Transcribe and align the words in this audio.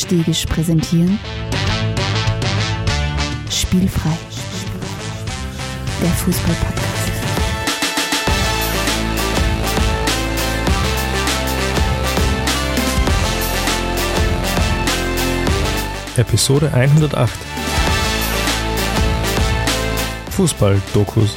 Stegisch 0.00 0.46
präsentieren 0.46 1.18
Spielfrei, 3.50 4.16
der 6.00 6.08
Fußball-Podcast. 6.08 7.12
Episode 16.16 16.72
108. 16.72 17.30
Fußball-Dokus. 20.30 21.36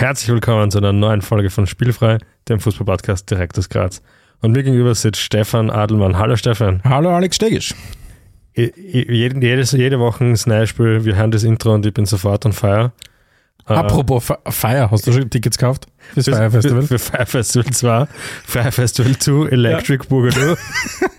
Herzlich 0.00 0.30
willkommen 0.30 0.70
zu 0.70 0.78
einer 0.78 0.94
neuen 0.94 1.20
Folge 1.20 1.50
von 1.50 1.66
Spielfrei, 1.66 2.16
dem 2.48 2.58
Fußball-Podcast 2.58 3.30
direkt 3.30 3.58
aus 3.58 3.68
Graz. 3.68 4.00
Und 4.40 4.52
mir 4.52 4.62
gegenüber 4.62 4.94
sitzt 4.94 5.20
Stefan 5.20 5.68
Adelmann. 5.68 6.16
Hallo 6.16 6.36
Stefan. 6.36 6.80
Hallo 6.84 7.10
Alex 7.10 7.36
Stegisch. 7.36 7.74
Jede, 8.54 9.38
jedes, 9.46 9.72
jede 9.72 10.00
Woche 10.00 10.24
ein 10.24 10.38
Neuspiel, 10.46 11.04
wir 11.04 11.16
hören 11.16 11.30
das 11.30 11.42
Intro 11.42 11.74
und 11.74 11.84
ich 11.84 11.92
bin 11.92 12.06
sofort 12.06 12.46
on 12.46 12.54
fire. 12.54 12.92
Apropos 13.66 14.32
Feier, 14.48 14.90
hast 14.90 15.06
du 15.06 15.12
schon 15.12 15.28
Tickets 15.28 15.58
gekauft 15.58 15.86
fürs 16.14 16.28
Fire 16.28 16.50
Festival? 16.50 16.82
Für, 16.82 16.98
für 16.98 16.98
Fire 16.98 17.26
Festival 17.26 17.72
2, 17.72 18.06
Fire 18.44 18.72
Festival 18.72 19.18
2, 19.18 19.48
Electric 19.50 20.04
ja. 20.04 20.08
Boogaloo. 20.08 20.56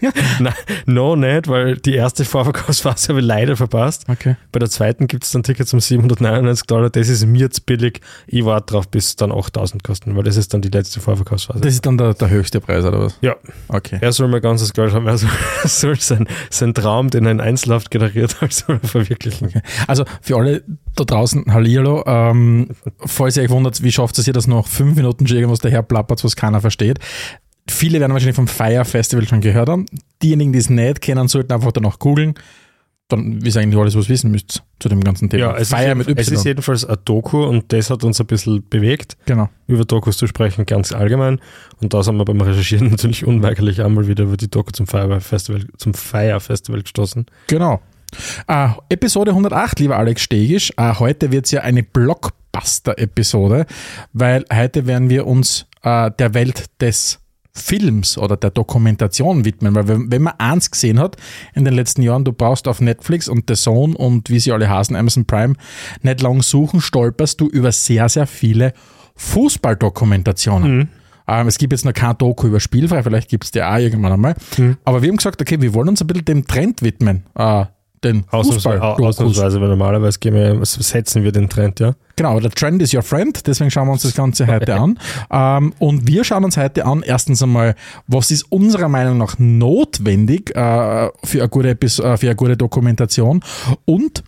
Nein, 0.40 0.54
no, 0.86 1.16
nicht, 1.16 1.48
weil 1.48 1.78
die 1.78 1.96
erste 1.96 2.26
Vorverkaufsphase 2.26 3.10
habe 3.10 3.20
ich 3.20 3.26
leider 3.26 3.56
verpasst. 3.56 4.06
Okay. 4.08 4.36
Bei 4.52 4.60
der 4.60 4.70
zweiten 4.70 5.08
gibt 5.08 5.24
es 5.24 5.32
dann 5.32 5.44
Tickets 5.44 5.74
um 5.74 5.80
799 5.80 6.66
Dollar. 6.66 6.90
Das 6.90 7.10
ist 7.10 7.26
mir 7.26 7.40
jetzt 7.40 7.66
billig. 7.66 8.02
Ich 8.28 8.46
warte 8.46 8.74
drauf, 8.74 8.88
bis 8.88 9.16
dann 9.16 9.32
8000 9.32 9.84
kosten, 9.84 10.16
weil 10.16 10.24
das 10.24 10.38
ist 10.38 10.54
dann 10.54 10.62
die 10.62 10.70
letzte 10.70 11.00
Vorverkaufsphase. 11.00 11.62
Das 11.62 11.74
ist 11.74 11.86
dann 11.86 11.98
der, 11.98 12.14
der 12.14 12.30
höchste 12.30 12.62
Preis, 12.62 12.84
oder 12.84 13.02
was? 13.02 13.18
Ja. 13.22 13.36
Okay. 13.68 14.00
Er 14.02 14.12
soll 14.12 14.28
mein 14.28 14.42
ganzes 14.42 14.74
Geld 14.74 14.94
haben. 14.94 15.08
Er 15.12 15.18
soll, 15.18 15.30
soll 15.66 16.00
sein, 16.00 16.26
sein 16.50 16.74
Traum, 16.74 17.10
den 17.10 17.26
er 17.26 17.32
in 17.32 17.42
Einzelhaft 17.42 17.92
generiert 17.92 18.40
hat, 18.40 18.54
soll 18.54 18.80
er 18.82 18.88
verwirklichen. 18.88 19.48
Okay. 19.48 19.62
Also 19.88 20.06
für 20.22 20.38
alle 20.38 20.64
da 20.96 21.04
draußen, 21.04 21.54
Hallihallo, 21.54 22.04
ähm, 22.06 22.70
falls 23.00 23.38
ihr 23.38 23.44
euch 23.44 23.50
wundert, 23.50 23.82
wie 23.84 23.92
schafft 23.92 24.18
es 24.20 24.28
ihr, 24.28 24.34
dass 24.34 24.48
noch 24.48 24.68
fünf 24.72 24.96
Minuten 24.96 25.28
schon 25.28 25.38
irgendwas 25.38 25.60
daher 25.60 25.84
plappert, 25.84 26.24
was 26.24 26.36
keiner 26.36 26.62
versteht. 26.62 27.00
Viele 27.70 28.00
werden 28.00 28.14
wahrscheinlich 28.14 28.36
vom 28.36 28.48
Fire 28.48 28.86
Festival 28.86 29.28
schon 29.28 29.42
gehört 29.42 29.70
haben. 29.70 29.86
Diejenigen, 30.24 30.52
die 30.54 30.60
es 30.60 30.70
nicht 30.70 31.02
kennen, 31.02 31.28
sollten 31.28 31.54
einfach 31.54 31.72
danach 31.72 32.00
googeln. 32.00 32.34
Dann 33.08 33.42
ist 33.42 33.58
eigentlich 33.58 33.80
alles, 33.80 33.96
was 33.96 34.06
ihr 34.06 34.10
wissen 34.10 34.32
müsst 34.32 34.64
zu 34.80 34.90
dem 34.90 35.02
ganzen 35.02 35.30
Thema. 35.30 35.44
Ja, 35.44 35.58
es, 35.58 35.70
Fire 35.70 35.92
ist, 35.92 35.98
mit 35.98 36.08
y. 36.08 36.18
es 36.18 36.30
ist 36.30 36.46
jedenfalls 36.46 36.86
ein 36.86 36.98
Doku 37.04 37.44
und 37.44 37.72
das 37.74 37.90
hat 37.90 38.04
uns 38.04 38.20
ein 38.22 38.26
bisschen 38.26 38.68
bewegt, 38.70 39.18
genau. 39.26 39.50
über 39.68 39.84
Dokus 39.84 40.18
zu 40.18 40.28
sprechen, 40.28 40.66
ganz 40.66 40.94
allgemein. 40.94 41.40
Und 41.82 41.94
da 41.94 42.04
sind 42.04 42.16
wir 42.16 42.26
beim 42.26 42.40
Recherchieren 42.40 42.88
natürlich 42.92 43.26
unweigerlich 43.26 43.82
einmal 43.82 44.08
wieder 44.08 44.24
über 44.24 44.38
die 44.38 44.50
Doku 44.50 44.72
zum 44.72 44.88
Fire 44.88 45.20
Festival, 45.20 45.66
zum 45.78 45.94
Fire 45.94 46.40
Festival 46.40 46.82
gestoßen. 46.82 47.26
Genau. 47.48 47.82
Uh, 48.50 48.72
Episode 48.90 49.32
108, 49.32 49.80
lieber 49.80 49.98
Alex 49.98 50.22
Stegisch. 50.22 50.72
Uh, 50.80 51.00
heute 51.00 51.32
wird 51.32 51.46
es 51.46 51.52
ja 51.52 51.62
eine 51.62 51.84
Blockbuster-Episode, 52.52 53.66
weil 54.14 54.46
heute 54.54 54.88
werden 54.88 55.10
wir 55.10 55.28
uns 55.28 55.68
uh, 55.86 56.10
der 56.10 56.34
Welt 56.34 56.66
des 56.80 57.20
Films 57.54 58.18
oder 58.18 58.38
der 58.38 58.52
Dokumentation 58.52 59.44
widmen, 59.44 59.76
weil 59.76 59.88
wenn 59.88 60.22
man 60.22 60.34
eins 60.38 60.72
gesehen 60.72 61.00
hat 61.00 61.18
in 61.54 61.66
den 61.66 61.74
letzten 61.74 62.02
Jahren, 62.02 62.24
du 62.24 62.32
brauchst 62.32 62.68
auf 62.68 62.80
Netflix 62.80 63.28
und 63.28 63.50
The 63.50 63.56
Zone 63.56 63.96
und 63.96 64.30
wie 64.30 64.40
sie 64.40 64.54
alle 64.54 64.70
heißen, 64.70 64.96
Amazon 64.96 65.26
Prime, 65.26 65.56
nicht 66.02 66.22
lang 66.22 66.42
suchen, 66.42 66.80
stolperst 66.80 67.42
du 67.42 67.48
über 67.48 67.74
sehr, 67.74 68.08
sehr 68.08 68.26
viele 68.26 68.74
Fußballdokumentationen. 69.16 70.78
Mhm. 70.78 70.88
Ähm, 71.28 71.48
es 71.48 71.58
gibt 71.58 71.74
jetzt 71.74 71.84
noch 71.84 71.94
kein 71.94 72.18
Doku 72.18 72.48
über 72.48 72.62
Spielfrei, 72.62 73.04
vielleicht 73.04 73.30
gibt 73.30 73.44
es 73.44 73.52
die 73.52 73.62
auch 73.62 73.78
irgendwann 73.78 74.14
einmal. 74.14 74.36
Mhm. 74.58 74.78
Aber 74.86 75.02
wir 75.02 75.10
haben 75.10 75.18
gesagt, 75.18 75.42
okay, 75.42 75.60
wir 75.60 75.74
wollen 75.74 75.90
uns 75.90 76.02
ein 76.02 76.08
bisschen 76.08 76.26
dem 76.26 76.48
Trend 76.48 76.82
widmen. 76.82 77.24
Äh, 77.36 77.66
den 78.04 78.24
Fußball. 78.24 78.80
Ausnahmsweise, 78.80 79.62
weil 79.62 79.70
normalerweise 79.70 80.20
wir, 80.24 80.60
setzen 80.64 81.24
wir 81.24 81.32
den 81.32 81.50
Trend, 81.50 81.80
ja. 81.80 81.94
Genau, 82.16 82.40
der 82.40 82.52
Trend 82.52 82.82
is 82.82 82.94
your 82.94 83.04
friend, 83.04 83.46
deswegen 83.48 83.72
schauen 83.72 83.88
wir 83.88 83.94
uns 83.94 84.04
das 84.04 84.16
Ganze 84.16 84.48
heute 84.48 84.76
an. 84.76 85.00
Ähm, 85.34 85.74
und 85.80 86.08
wir 86.08 86.24
schauen 86.24 86.44
uns 86.44 86.58
heute 86.58 86.86
an, 86.86 87.04
erstens 87.04 87.42
einmal, 87.42 87.76
was 88.08 88.32
ist 88.32 88.44
unserer 88.52 88.90
Meinung 88.90 89.18
nach 89.18 89.36
notwendig 89.40 90.50
äh, 90.56 91.10
für, 91.24 91.40
eine 91.40 91.50
gute, 91.50 91.70
äh, 91.70 92.18
für 92.18 92.28
eine 92.28 92.36
gute 92.36 92.58
Dokumentation 92.58 93.42
und 93.86 94.24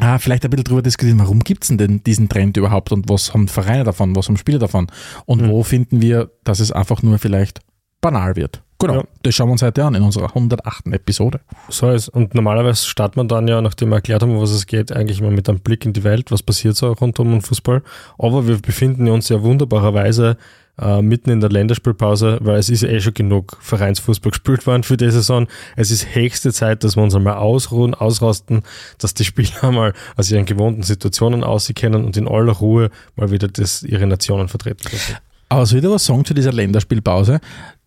äh, 0.00 0.18
vielleicht 0.18 0.44
ein 0.44 0.50
bisschen 0.50 0.64
darüber 0.64 0.82
diskutieren, 0.82 1.18
warum 1.18 1.40
gibt 1.40 1.64
es 1.64 1.76
denn 1.76 2.02
diesen 2.04 2.28
Trend 2.28 2.56
überhaupt 2.56 2.92
und 2.92 3.08
was 3.08 3.34
haben 3.34 3.48
Vereine 3.48 3.84
davon, 3.84 4.16
was 4.16 4.28
haben 4.28 4.36
Spieler 4.36 4.58
davon 4.58 4.86
und 5.26 5.42
mhm. 5.42 5.50
wo 5.50 5.62
finden 5.62 6.00
wir, 6.00 6.30
dass 6.44 6.60
es 6.60 6.72
einfach 6.72 7.02
nur 7.02 7.18
vielleicht 7.18 7.60
banal 8.00 8.36
wird. 8.36 8.62
Genau, 8.82 9.00
ja. 9.00 9.04
das 9.22 9.34
schauen 9.34 9.48
wir 9.48 9.52
uns 9.52 9.62
heute 9.62 9.84
an 9.84 9.94
in 9.94 10.02
unserer 10.02 10.28
108. 10.28 10.88
Episode. 10.92 11.40
So 11.68 11.90
ist 11.90 12.08
Und 12.08 12.34
normalerweise 12.34 12.86
startet 12.86 13.16
man 13.16 13.28
dann 13.28 13.48
ja, 13.48 13.60
nachdem 13.60 13.90
wir 13.90 13.96
erklärt 13.96 14.22
haben, 14.22 14.38
was 14.40 14.50
es 14.50 14.66
geht, 14.66 14.92
eigentlich 14.92 15.20
immer 15.20 15.30
mit 15.30 15.48
einem 15.48 15.60
Blick 15.60 15.84
in 15.84 15.92
die 15.92 16.04
Welt, 16.04 16.30
was 16.30 16.42
passiert 16.42 16.76
so 16.76 16.92
rund 16.92 17.18
um 17.20 17.30
den 17.30 17.40
Fußball. 17.40 17.82
Aber 18.18 18.46
wir 18.46 18.58
befinden 18.58 19.08
uns 19.08 19.28
ja 19.28 19.42
wunderbarerweise 19.42 20.36
äh, 20.80 21.02
mitten 21.02 21.30
in 21.30 21.40
der 21.40 21.50
Länderspielpause, 21.50 22.38
weil 22.40 22.58
es 22.58 22.70
ist 22.70 22.82
eh 22.82 23.00
schon 23.00 23.14
genug 23.14 23.56
Vereinsfußball 23.60 24.30
gespielt 24.32 24.66
worden 24.66 24.82
für 24.82 24.96
die 24.96 25.10
Saison. 25.10 25.46
Es 25.76 25.90
ist 25.90 26.14
höchste 26.14 26.52
Zeit, 26.52 26.82
dass 26.82 26.96
wir 26.96 27.02
uns 27.02 27.14
einmal 27.14 27.34
ausruhen, 27.34 27.94
ausrasten, 27.94 28.62
dass 28.98 29.14
die 29.14 29.24
Spieler 29.24 29.70
mal 29.70 29.92
aus 30.16 30.30
ihren 30.30 30.46
gewohnten 30.46 30.82
Situationen 30.82 31.44
auskennen 31.44 32.04
und 32.04 32.16
in 32.16 32.26
aller 32.26 32.52
Ruhe 32.52 32.90
mal 33.16 33.30
wieder 33.30 33.48
das, 33.48 33.82
ihre 33.82 34.06
Nationen 34.06 34.48
vertreten 34.48 34.88
können. 34.88 35.18
Aber 35.48 35.66
soll 35.66 35.78
ich 35.78 35.84
dir 35.84 35.90
was 35.90 36.06
sagen 36.06 36.24
zu 36.24 36.32
dieser 36.32 36.52
Länderspielpause? 36.52 37.40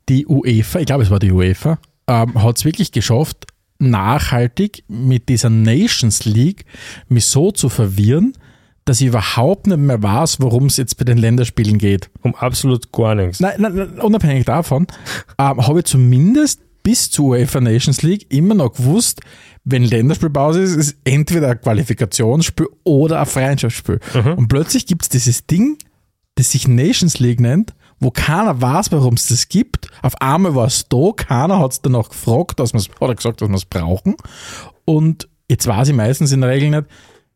Die 0.09 0.25
UEFA, 0.27 0.79
ich 0.79 0.85
glaube 0.85 1.03
es 1.03 1.09
war 1.09 1.19
die 1.19 1.31
UEFA, 1.31 1.77
ähm, 2.07 2.41
hat 2.41 2.57
es 2.57 2.65
wirklich 2.65 2.91
geschafft, 2.91 3.47
nachhaltig 3.79 4.83
mit 4.87 5.29
dieser 5.29 5.49
Nations 5.49 6.25
League 6.25 6.65
mich 7.07 7.25
so 7.25 7.51
zu 7.51 7.69
verwirren, 7.69 8.33
dass 8.85 9.01
ich 9.01 9.07
überhaupt 9.07 9.67
nicht 9.67 9.77
mehr 9.77 10.01
weiß, 10.01 10.39
worum 10.39 10.67
es 10.67 10.77
jetzt 10.77 10.97
bei 10.97 11.05
den 11.05 11.17
Länderspielen 11.17 11.79
geht. 11.79 12.09
Um 12.21 12.35
absolut 12.35 12.91
gar 12.91 13.15
nichts. 13.15 13.39
Nein, 13.39 13.55
nein 13.57 13.99
unabhängig 13.99 14.45
davon, 14.45 14.87
ähm, 15.39 15.67
habe 15.67 15.79
ich 15.79 15.85
zumindest 15.85 16.61
bis 16.83 17.09
zur 17.09 17.29
UEFA 17.29 17.61
Nations 17.61 18.03
League 18.03 18.31
immer 18.31 18.53
noch 18.53 18.73
gewusst, 18.73 19.21
wenn 19.63 19.83
Länderspielpause 19.83 20.61
ist, 20.61 20.75
ist 20.75 20.97
entweder 21.03 21.49
ein 21.49 21.59
Qualifikationsspiel 21.59 22.67
oder 22.83 23.19
ein 23.19 23.25
Freundschaftsspiel. 23.25 23.99
Mhm. 24.13 24.33
Und 24.33 24.47
plötzlich 24.47 24.85
gibt 24.85 25.01
es 25.01 25.09
dieses 25.09 25.47
Ding, 25.47 25.79
das 26.35 26.51
sich 26.51 26.67
Nations 26.67 27.17
League 27.17 27.39
nennt 27.39 27.73
wo 27.99 28.11
keiner 28.11 28.61
weiß, 28.61 28.91
warum 28.91 29.15
es 29.15 29.27
das 29.27 29.47
gibt. 29.47 29.89
Auf 30.01 30.21
einmal 30.21 30.55
war 30.55 30.67
es 30.67 30.87
da, 30.89 31.11
keiner 31.15 31.59
hat 31.59 31.71
es 31.71 31.81
danach 31.81 32.09
gefragt, 32.09 32.59
dass 32.59 32.73
man's, 32.73 32.89
oder 32.99 33.15
gesagt, 33.15 33.41
dass 33.41 33.49
wir 33.49 33.55
es 33.55 33.65
brauchen. 33.65 34.15
Und 34.85 35.29
jetzt 35.49 35.67
weiß 35.67 35.89
ich 35.89 35.95
meistens 35.95 36.31
in 36.31 36.41
der 36.41 36.49
Regel 36.49 36.69
nicht, 36.69 36.85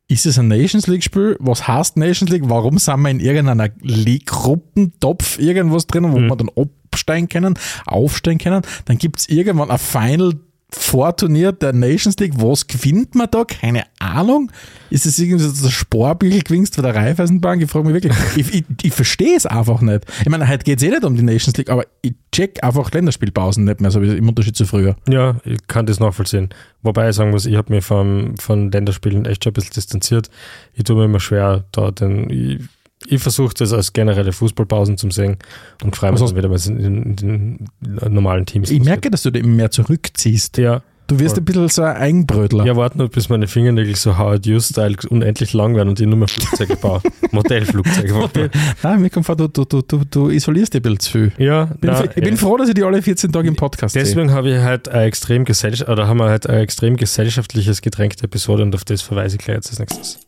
ist 0.08 0.26
es 0.26 0.38
ein 0.38 0.48
Nations 0.48 0.88
League-Spiel? 0.88 1.36
Was 1.38 1.68
heißt 1.68 1.96
Nations 1.96 2.30
League? 2.30 2.48
Warum 2.48 2.78
sind 2.78 3.00
wir 3.00 3.10
in 3.10 3.20
irgendeiner 3.20 3.68
League-Gruppentopf 3.80 5.38
irgendwas 5.38 5.86
drin, 5.86 6.12
wo 6.12 6.18
mhm. 6.18 6.28
wir 6.28 6.36
dann 6.36 6.50
absteigen 6.56 7.28
können, 7.28 7.54
aufsteigen 7.86 8.38
können? 8.38 8.62
Dann 8.86 8.98
gibt 8.98 9.20
es 9.20 9.28
irgendwann 9.28 9.70
ein 9.70 9.78
Final 9.78 10.34
Vorturnier 10.72 11.52
der 11.52 11.72
Nations 11.72 12.16
League, 12.18 12.34
was 12.36 12.66
gewinnt 12.66 13.14
man 13.14 13.28
da? 13.30 13.44
Keine 13.44 13.84
Ahnung. 13.98 14.50
Ist 14.90 15.06
es 15.06 15.18
irgendwie 15.18 15.42
so 15.42 15.50
das 15.50 15.72
Sportbügel 15.72 16.42
gewinnst 16.42 16.74
von 16.74 16.84
der 16.84 16.94
Raiffeisenbank? 16.94 17.62
Ich 17.62 17.70
frage 17.70 17.88
mich 17.88 17.94
wirklich, 17.94 18.12
ich, 18.36 18.54
ich, 18.54 18.64
ich 18.82 18.92
verstehe 18.92 19.36
es 19.36 19.46
einfach 19.46 19.80
nicht. 19.80 20.04
Ich 20.20 20.28
meine, 20.28 20.48
heute 20.48 20.64
geht 20.64 20.78
es 20.78 20.82
eh 20.82 20.90
nicht 20.90 21.04
um 21.04 21.16
die 21.16 21.22
Nations 21.22 21.56
League, 21.56 21.70
aber 21.70 21.84
ich 22.02 22.14
check 22.32 22.62
einfach 22.64 22.90
Länderspielpausen 22.90 23.64
nicht 23.64 23.80
mehr, 23.80 23.90
so 23.90 24.02
wie 24.02 24.16
im 24.16 24.28
Unterschied 24.28 24.56
zu 24.56 24.66
früher. 24.66 24.96
Ja, 25.08 25.36
ich 25.44 25.66
kann 25.66 25.86
das 25.86 26.00
nachvollziehen. 26.00 26.48
Wobei 26.82 27.10
ich 27.10 27.16
sagen 27.16 27.30
muss, 27.30 27.46
ich 27.46 27.56
habe 27.56 27.72
mich 27.72 27.84
von, 27.84 28.36
von 28.38 28.70
Länderspielen 28.70 29.26
echt 29.26 29.44
schon 29.44 29.50
ein 29.50 29.54
bisschen 29.54 29.74
distanziert. 29.74 30.30
Ich 30.74 30.84
tue 30.84 30.96
mir 30.96 31.04
immer 31.04 31.20
schwer, 31.20 31.64
da 31.72 31.90
den, 31.90 32.30
ich, 32.30 32.60
ich 33.06 33.22
versuche 33.22 33.54
das 33.54 33.72
als 33.72 33.92
generelle 33.92 34.32
Fußballpausen 34.32 34.98
zu 34.98 35.10
sehen 35.10 35.38
und 35.82 35.96
freue 35.96 36.12
mich 36.12 36.20
also, 36.20 36.34
dann 36.34 36.36
wieder, 36.36 36.50
was 36.50 36.66
in, 36.66 36.78
in, 36.80 37.16
den 37.16 37.68
normalen 38.12 38.46
Teams 38.46 38.70
Ich 38.70 38.82
merke, 38.82 39.10
dass 39.10 39.22
du 39.22 39.30
dich 39.30 39.44
mehr 39.44 39.70
zurückziehst. 39.70 40.58
Ja. 40.58 40.82
Du 41.06 41.18
wirst 41.18 41.34
voll. 41.34 41.42
ein 41.42 41.44
bisschen 41.44 41.68
so 41.68 41.82
ein 41.82 41.96
Eigenbrötler. 41.96 42.64
Ja, 42.64 42.76
warte 42.76 42.98
nur, 42.98 43.08
bis 43.08 43.28
meine 43.28 43.48
Fingernägel 43.48 43.96
so 43.96 44.16
Howard 44.16 44.46
You-Style 44.46 44.96
unendlich 45.08 45.52
lang 45.54 45.74
werden 45.74 45.88
und 45.88 45.98
ich 45.98 46.06
nur 46.06 46.16
mehr 46.16 46.28
Flugzeuge 46.28 46.76
baue. 46.76 47.00
Modellflugzeuge. 47.32 48.14
Modell. 48.14 48.50
Nein, 48.82 49.02
mir 49.02 49.10
kommt 49.10 49.26
vor, 49.26 49.34
du, 49.34 49.48
du, 49.48 49.64
du, 49.64 49.82
du, 49.82 50.28
isolierst 50.28 50.72
dich 50.72 50.78
ein 50.78 50.82
bisschen 50.82 51.00
zu 51.00 51.10
viel. 51.10 51.32
Ja, 51.38 51.64
bin, 51.64 51.90
nein, 51.90 52.10
ich 52.14 52.22
bin 52.22 52.36
froh, 52.36 52.56
dass 52.58 52.68
ich 52.68 52.74
die 52.74 52.84
alle 52.84 53.02
14 53.02 53.32
Tage 53.32 53.48
im 53.48 53.56
Podcast 53.56 53.96
Deswegen 53.96 54.30
habe 54.30 54.50
ich 54.50 54.58
halt 54.58 54.88
ein 54.88 55.08
extrem 55.08 55.44
gesellschaft 55.44 55.90
oder 55.90 56.06
haben 56.06 56.18
wir 56.18 56.28
halt 56.28 56.46
ein 56.46 56.60
extrem 56.60 56.96
gesellschaftliches 56.96 57.82
Getränk 57.82 58.16
der 58.18 58.24
Episode 58.26 58.62
und 58.62 58.74
auf 58.76 58.84
das 58.84 59.02
verweise 59.02 59.36
ich 59.36 59.42
gleich 59.42 59.56
jetzt 59.56 59.70
als 59.70 59.80
nächstes. 59.80 60.20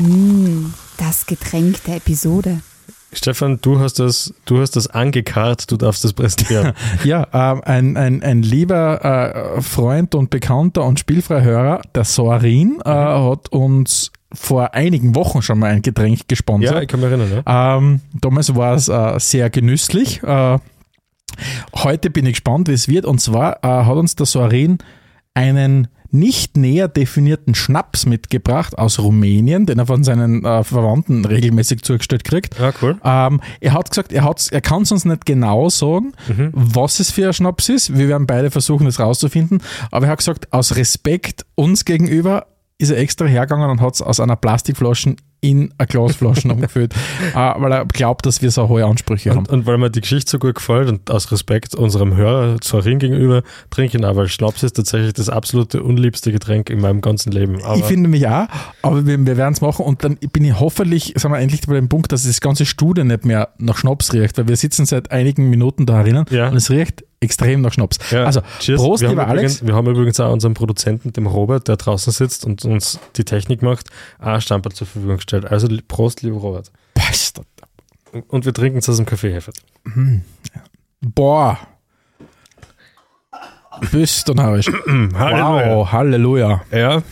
Mm. 0.00 0.72
Das 1.02 1.26
Getränk 1.26 1.82
der 1.82 1.96
Episode. 1.96 2.60
Stefan, 3.12 3.58
du 3.60 3.80
hast 3.80 3.98
das, 3.98 4.32
du 4.44 4.60
hast 4.60 4.76
das 4.76 4.86
angekarrt, 4.86 5.68
du 5.72 5.76
darfst 5.76 6.04
das 6.04 6.12
präsentieren. 6.12 6.74
ja, 7.04 7.24
äh, 7.32 7.60
ein, 7.64 7.96
ein, 7.96 8.22
ein 8.22 8.44
lieber 8.44 9.56
äh, 9.56 9.60
Freund 9.60 10.14
und 10.14 10.30
Bekannter 10.30 10.84
und 10.84 11.00
Spielfreihörer, 11.00 11.82
der 11.92 12.04
Sorin, 12.04 12.80
äh, 12.84 12.88
mhm. 12.88 13.30
hat 13.30 13.48
uns 13.48 14.12
vor 14.32 14.74
einigen 14.74 15.16
Wochen 15.16 15.42
schon 15.42 15.58
mal 15.58 15.72
ein 15.72 15.82
Getränk 15.82 16.28
gesponsert. 16.28 16.72
Ja, 16.72 16.80
ich 16.82 16.86
kann 16.86 17.00
mich 17.00 17.10
erinnern. 17.10 17.42
Ja. 17.44 17.78
Ähm, 17.78 18.00
damals 18.20 18.54
war 18.54 18.76
es 18.76 18.88
äh, 18.88 19.18
sehr 19.18 19.50
genüsslich. 19.50 20.22
Äh, 20.22 20.58
heute 21.74 22.10
bin 22.10 22.26
ich 22.26 22.34
gespannt, 22.34 22.68
wie 22.68 22.74
es 22.74 22.86
wird. 22.86 23.06
Und 23.06 23.20
zwar 23.20 23.64
äh, 23.64 23.66
hat 23.66 23.96
uns 23.96 24.14
der 24.14 24.26
Sorin 24.26 24.78
einen 25.34 25.88
nicht 26.14 26.58
näher 26.58 26.88
definierten 26.88 27.54
Schnaps 27.54 28.04
mitgebracht 28.04 28.76
aus 28.76 28.98
Rumänien, 28.98 29.64
den 29.64 29.78
er 29.78 29.86
von 29.86 30.04
seinen 30.04 30.44
äh, 30.44 30.62
Verwandten 30.62 31.24
regelmäßig 31.24 31.82
zugestellt 31.82 32.24
kriegt. 32.24 32.58
Ja, 32.58 32.70
cool. 32.82 32.98
Ähm, 33.02 33.40
er 33.60 33.72
hat 33.72 33.88
gesagt, 33.88 34.12
er, 34.12 34.34
er 34.50 34.60
kann 34.60 34.82
es 34.82 34.92
uns 34.92 35.06
nicht 35.06 35.24
genau 35.24 35.70
sagen, 35.70 36.12
Mhm. 36.28 36.50
was 36.52 37.00
es 37.00 37.10
für 37.10 37.28
ein 37.28 37.32
Schnaps 37.32 37.70
ist. 37.70 37.96
Wir 37.96 38.08
werden 38.08 38.26
beide 38.26 38.50
versuchen, 38.50 38.84
das 38.84 39.00
rauszufinden. 39.00 39.62
Aber 39.90 40.04
er 40.06 40.12
hat 40.12 40.18
gesagt, 40.18 40.52
aus 40.52 40.76
Respekt 40.76 41.46
uns 41.54 41.86
gegenüber 41.86 42.46
ist 42.76 42.90
er 42.90 42.98
extra 42.98 43.24
hergegangen 43.24 43.70
und 43.70 43.80
hat 43.80 43.94
es 43.94 44.02
aus 44.02 44.20
einer 44.20 44.36
Plastikflasche 44.36 45.16
in 45.42 45.74
eine 45.76 45.86
Glasflasche 45.88 46.48
umgefüllt, 46.48 46.94
äh, 47.34 47.36
weil 47.36 47.72
er 47.72 47.84
glaubt, 47.84 48.24
dass 48.26 48.40
wir 48.42 48.50
so 48.52 48.68
hohe 48.68 48.86
Ansprüche 48.86 49.30
haben. 49.30 49.40
Und, 49.40 49.50
und 49.50 49.66
weil 49.66 49.76
mir 49.76 49.90
die 49.90 50.00
Geschichte 50.00 50.30
so 50.30 50.38
gut 50.38 50.54
gefällt 50.54 50.88
und 50.88 51.10
aus 51.10 51.30
Respekt 51.32 51.74
unserem 51.74 52.14
Hörer 52.16 52.58
Sorin 52.62 53.00
gegenüber 53.00 53.42
trinken, 53.70 54.04
aber 54.04 54.28
Schnaps 54.28 54.62
ist 54.62 54.76
tatsächlich 54.76 55.14
das 55.14 55.28
absolute 55.28 55.82
unliebste 55.82 56.30
Getränk 56.30 56.70
in 56.70 56.80
meinem 56.80 57.00
ganzen 57.00 57.32
Leben. 57.32 57.62
Aber 57.64 57.76
Ich 57.76 57.84
finde 57.84 58.08
mich 58.08 58.26
auch, 58.28 58.46
aber 58.82 59.04
wir, 59.04 59.18
wir 59.26 59.36
werden 59.36 59.52
es 59.52 59.60
machen 59.60 59.84
und 59.84 60.04
dann 60.04 60.16
bin 60.32 60.44
ich 60.44 60.58
hoffentlich, 60.60 61.12
sagen 61.16 61.34
wir 61.34 61.40
endlich 61.40 61.62
bei 61.66 61.74
dem 61.74 61.88
Punkt, 61.88 62.12
dass 62.12 62.22
das 62.24 62.40
ganze 62.40 62.64
Studio 62.64 63.02
nicht 63.02 63.24
mehr 63.24 63.48
nach 63.58 63.76
Schnaps 63.78 64.12
riecht, 64.12 64.38
weil 64.38 64.46
wir 64.46 64.56
sitzen 64.56 64.86
seit 64.86 65.10
einigen 65.10 65.50
Minuten 65.50 65.86
da 65.86 65.96
herinnen 65.98 66.24
Ja. 66.30 66.48
und 66.50 66.56
es 66.56 66.70
riecht 66.70 67.02
extrem 67.22 67.60
nach 67.62 67.72
Schnaps. 67.72 67.98
Ja, 68.10 68.24
also, 68.24 68.42
cheers. 68.58 68.80
Prost, 68.80 69.02
wir 69.02 69.10
lieber 69.10 69.26
Alex. 69.26 69.54
Übrigens, 69.60 69.66
wir 69.66 69.74
haben 69.74 69.86
übrigens 69.88 70.20
auch 70.20 70.32
unseren 70.32 70.54
Produzenten, 70.54 71.12
dem 71.12 71.26
Robert, 71.26 71.68
der 71.68 71.76
draußen 71.76 72.12
sitzt 72.12 72.44
und 72.44 72.64
uns 72.64 72.98
die 73.16 73.24
Technik 73.24 73.62
macht, 73.62 73.88
auch 74.18 74.26
ein 74.26 74.40
Stamperl 74.40 74.72
zur 74.72 74.86
Verfügung 74.86 75.16
gestellt. 75.16 75.46
Also 75.46 75.68
Prost, 75.88 76.22
lieber 76.22 76.38
Robert. 76.38 76.70
Passt. 76.94 77.40
Und 78.28 78.44
wir 78.44 78.52
trinken 78.52 78.78
es 78.78 78.88
aus 78.88 78.96
dem 78.96 79.06
Kaffeehefert. 79.06 79.56
Boah. 81.00 81.58
Bist 83.90 84.28
du. 84.28 84.34
Wow, 84.36 85.90
Halleluja. 85.90 86.62
Ja, 86.70 87.02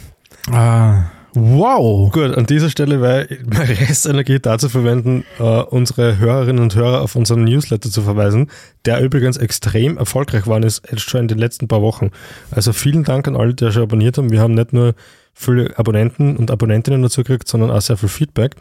Ah, 0.50 1.04
wow. 1.34 2.10
gut. 2.10 2.36
An 2.36 2.46
dieser 2.46 2.70
Stelle 2.70 3.00
wäre 3.00 3.28
meine 3.46 3.80
Restenergie 3.80 4.38
dazu 4.38 4.68
verwenden, 4.68 5.24
äh, 5.38 5.42
unsere 5.42 6.18
Hörerinnen 6.18 6.62
und 6.62 6.74
Hörer 6.74 7.02
auf 7.02 7.16
unseren 7.16 7.44
Newsletter 7.44 7.90
zu 7.90 8.02
verweisen, 8.02 8.50
der 8.84 9.00
übrigens 9.00 9.36
extrem 9.36 9.98
erfolgreich 9.98 10.46
war 10.46 10.62
ist 10.62 10.82
jetzt 10.90 11.08
schon 11.08 11.22
in 11.22 11.28
den 11.28 11.38
letzten 11.38 11.68
paar 11.68 11.82
Wochen. 11.82 12.10
Also 12.50 12.72
vielen 12.72 13.04
Dank 13.04 13.26
an 13.28 13.36
alle, 13.36 13.54
die 13.54 13.70
schon 13.72 13.82
abonniert 13.82 14.18
haben. 14.18 14.30
Wir 14.30 14.40
haben 14.40 14.54
nicht 14.54 14.72
nur 14.72 14.94
viele 15.32 15.78
Abonnenten 15.78 16.36
und 16.36 16.50
Abonnentinnen 16.50 17.02
dazu 17.02 17.22
gekriegt, 17.22 17.48
sondern 17.48 17.70
auch 17.70 17.80
sehr 17.80 17.96
viel 17.96 18.08
Feedback. 18.08 18.56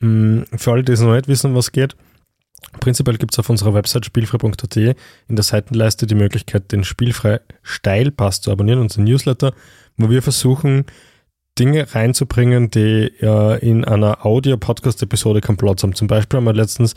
Mm, 0.00 0.42
Für 0.56 0.72
alle, 0.72 0.82
die 0.84 0.92
es 0.92 1.00
noch 1.00 1.14
nicht 1.14 1.28
wissen, 1.28 1.54
was 1.54 1.72
geht, 1.72 1.96
prinzipiell 2.78 3.16
gibt 3.16 3.32
es 3.34 3.38
auf 3.38 3.50
unserer 3.50 3.74
Website 3.74 4.04
spielfrei.at 4.06 4.76
in 4.76 4.96
der 5.28 5.42
Seitenleiste 5.42 6.06
die 6.06 6.14
Möglichkeit, 6.14 6.72
den 6.72 6.84
Spielfrei 6.84 7.40
Steilpass 7.62 8.40
zu 8.40 8.50
abonnieren, 8.50 8.80
unseren 8.80 9.04
Newsletter, 9.04 9.52
wo 9.96 10.10
wir 10.10 10.22
versuchen, 10.22 10.84
Dinge 11.60 11.94
reinzubringen, 11.94 12.70
die 12.70 13.12
äh, 13.20 13.58
in 13.60 13.84
einer 13.84 14.24
Audio-Podcast-Episode 14.24 15.42
keinen 15.42 15.58
Platz 15.58 15.82
haben. 15.82 15.94
Zum 15.94 16.08
Beispiel 16.08 16.38
haben 16.38 16.44
wir 16.44 16.54
letztens 16.54 16.94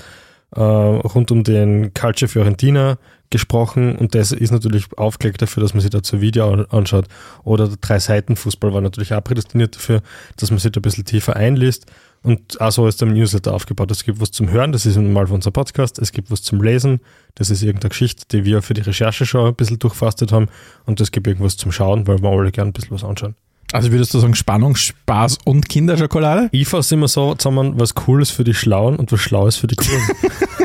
äh, 0.56 0.62
rund 0.62 1.32
um 1.32 1.44
den 1.44 1.94
Culture 1.94 2.30
Fiorentina 2.30 2.98
gesprochen 3.30 3.96
und 3.96 4.14
das 4.16 4.32
ist 4.32 4.52
natürlich 4.52 4.86
aufgelegt 4.98 5.42
dafür, 5.42 5.62
dass 5.62 5.74
man 5.74 5.82
sich 5.82 5.90
dazu 5.90 6.22
Video 6.22 6.52
an- 6.52 6.66
anschaut. 6.70 7.08
Oder 7.44 7.68
der 7.68 7.78
Drei-Seiten-Fußball 7.82 8.74
war 8.74 8.82
natürlich 8.82 9.14
auch 9.14 9.24
prädestiniert 9.24 9.76
dafür, 9.76 10.02
dass 10.38 10.50
man 10.52 10.60
sich 10.60 10.72
da 10.72 10.80
ein 10.80 10.84
bisschen 10.84 11.04
tiefer 11.04 11.36
einliest. 11.36 11.88
Und 12.22 12.62
auch 12.62 12.72
so 12.72 12.88
ist 12.88 13.02
der 13.02 13.10
Newsletter 13.10 13.54
aufgebaut. 13.54 13.92
Es 13.92 14.06
gibt 14.06 14.22
was 14.22 14.32
zum 14.32 14.50
Hören, 14.50 14.72
das 14.72 14.86
ist 14.86 14.98
mal 14.98 15.28
für 15.28 15.34
unser 15.34 15.52
Podcast. 15.52 16.00
Es 16.00 16.14
gibt 16.14 16.32
was 16.32 16.42
zum 16.42 16.62
Lesen, 16.62 17.02
das 17.36 17.50
ist 17.50 17.64
irgendeine 17.64 17.90
Geschichte, 17.90 18.24
die 18.32 18.46
wir 18.46 18.62
für 18.62 18.74
die 18.76 18.82
Recherche 18.82 19.26
schon 19.26 19.48
ein 19.48 19.56
bisschen 19.56 19.80
durchfastet 19.80 20.32
haben. 20.32 20.48
Und 20.86 21.02
es 21.02 21.12
gibt 21.12 21.28
irgendwas 21.28 21.58
zum 21.58 21.74
Schauen, 21.74 22.08
weil 22.08 22.22
wir 22.22 22.30
alle 22.30 22.52
gerne 22.52 22.70
ein 22.70 22.74
bisschen 22.74 22.92
was 22.92 23.04
anschauen. 23.04 23.36
Also 23.74 23.92
würdest 23.92 24.14
du 24.14 24.20
sagen 24.20 24.36
Spannung, 24.36 24.76
Spaß 24.76 25.40
und 25.46 25.68
Kinderschokolade? 25.68 26.50
Ich 26.52 26.68
fasse 26.68 26.94
immer 26.94 27.08
so 27.08 27.34
zusammen, 27.34 27.74
was 27.80 27.96
cool 28.08 28.22
ist 28.22 28.30
für 28.30 28.44
die 28.44 28.54
Schlauen 28.54 28.98
und 28.98 29.12
was 29.12 29.20
schlau 29.20 29.48
ist 29.48 29.58
für 29.58 29.68
die 29.68 29.76
Coolen. 29.76 30.02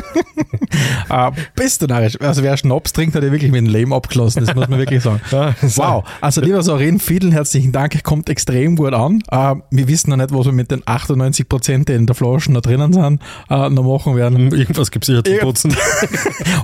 Äh, 1.09 1.31
bist 1.55 1.81
du 1.81 1.87
narrisch. 1.87 2.19
Also 2.21 2.43
wer 2.43 2.57
Schnaps 2.57 2.93
trinkt, 2.93 3.15
hat 3.15 3.23
ja 3.23 3.31
wirklich 3.31 3.51
mit 3.51 3.61
dem 3.61 3.67
Leben 3.67 3.93
abgeschlossen, 3.93 4.45
das 4.45 4.55
muss 4.55 4.67
man 4.67 4.79
wirklich 4.79 5.03
sagen. 5.03 5.21
Wow, 5.75 6.03
also 6.21 6.41
lieber 6.41 6.61
Sorin, 6.63 6.99
vielen 6.99 7.31
herzlichen 7.31 7.71
Dank, 7.71 8.03
kommt 8.03 8.29
extrem 8.29 8.75
gut 8.75 8.93
an. 8.93 9.21
Äh, 9.31 9.55
wir 9.71 9.87
wissen 9.87 10.09
noch 10.09 10.17
nicht, 10.17 10.33
was 10.33 10.45
wir 10.45 10.51
mit 10.51 10.71
den 10.71 10.81
98 10.85 11.47
Prozent, 11.47 11.89
die 11.89 11.93
in 11.93 12.05
der 12.05 12.15
Flasche 12.15 12.51
noch 12.51 12.61
drinnen 12.61 12.93
sind, 12.93 13.21
äh, 13.49 13.69
noch 13.69 13.83
machen 13.83 14.15
werden. 14.15 14.51
Irgendwas 14.51 14.91
gibt 14.91 15.05
es 15.05 15.07
sicher 15.07 15.23
zu 15.23 15.37
putzen. 15.37 15.75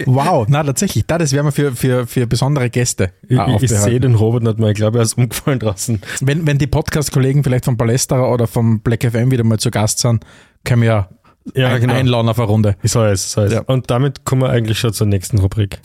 Wow, 0.05 0.45
na 0.49 0.63
tatsächlich, 0.63 1.05
da, 1.05 1.17
das 1.17 1.31
werden 1.31 1.47
wir 1.47 1.51
für, 1.51 1.75
für, 1.75 2.07
für 2.07 2.27
besondere 2.27 2.69
Gäste 2.69 3.11
Ich, 3.27 3.39
ich, 3.61 3.69
sehe 3.69 3.99
den 3.99 4.15
Robert 4.15 4.43
nicht 4.43 4.59
mehr. 4.59 4.69
Ich 4.69 4.75
glaube, 4.75 4.99
er 4.99 5.03
ist 5.03 5.17
umgefallen 5.17 5.59
draußen. 5.59 6.01
Wenn, 6.21 6.45
wenn 6.45 6.57
die 6.57 6.67
Podcast-Kollegen 6.67 7.43
vielleicht 7.43 7.65
von 7.65 7.77
Palästra 7.77 8.27
oder 8.31 8.47
vom 8.47 8.81
Black 8.81 9.03
FM 9.03 9.31
wieder 9.31 9.43
mal 9.43 9.59
zu 9.59 9.71
Gast 9.71 9.99
sind, 9.99 10.23
können 10.63 10.81
wir 10.81 11.09
ja, 11.53 11.69
Ja, 11.69 11.75
ein, 11.75 11.81
genau. 11.81 11.93
einladen 11.93 12.29
auf 12.29 12.39
eine 12.39 12.47
Runde. 12.47 12.75
Ich 12.83 12.91
soll 12.91 13.09
es, 13.09 13.31
soll 13.31 13.45
es. 13.45 13.53
Ja. 13.53 13.61
Und 13.61 13.89
damit 13.91 14.25
kommen 14.25 14.41
wir 14.41 14.49
eigentlich 14.49 14.79
schon 14.79 14.93
zur 14.93 15.07
nächsten 15.07 15.39
Rubrik. 15.39 15.79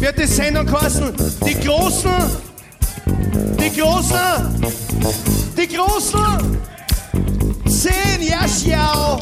wird 0.00 0.18
die 0.18 0.26
Sendung 0.26 0.66
kosten. 0.66 1.12
Die 1.46 1.54
Großen, 1.54 2.10
die 3.58 3.80
Großen, 3.80 4.70
die 5.56 5.68
Großen. 5.76 6.58
Zehn, 7.66 8.28
ja, 8.28 8.40
schau. 8.48 9.20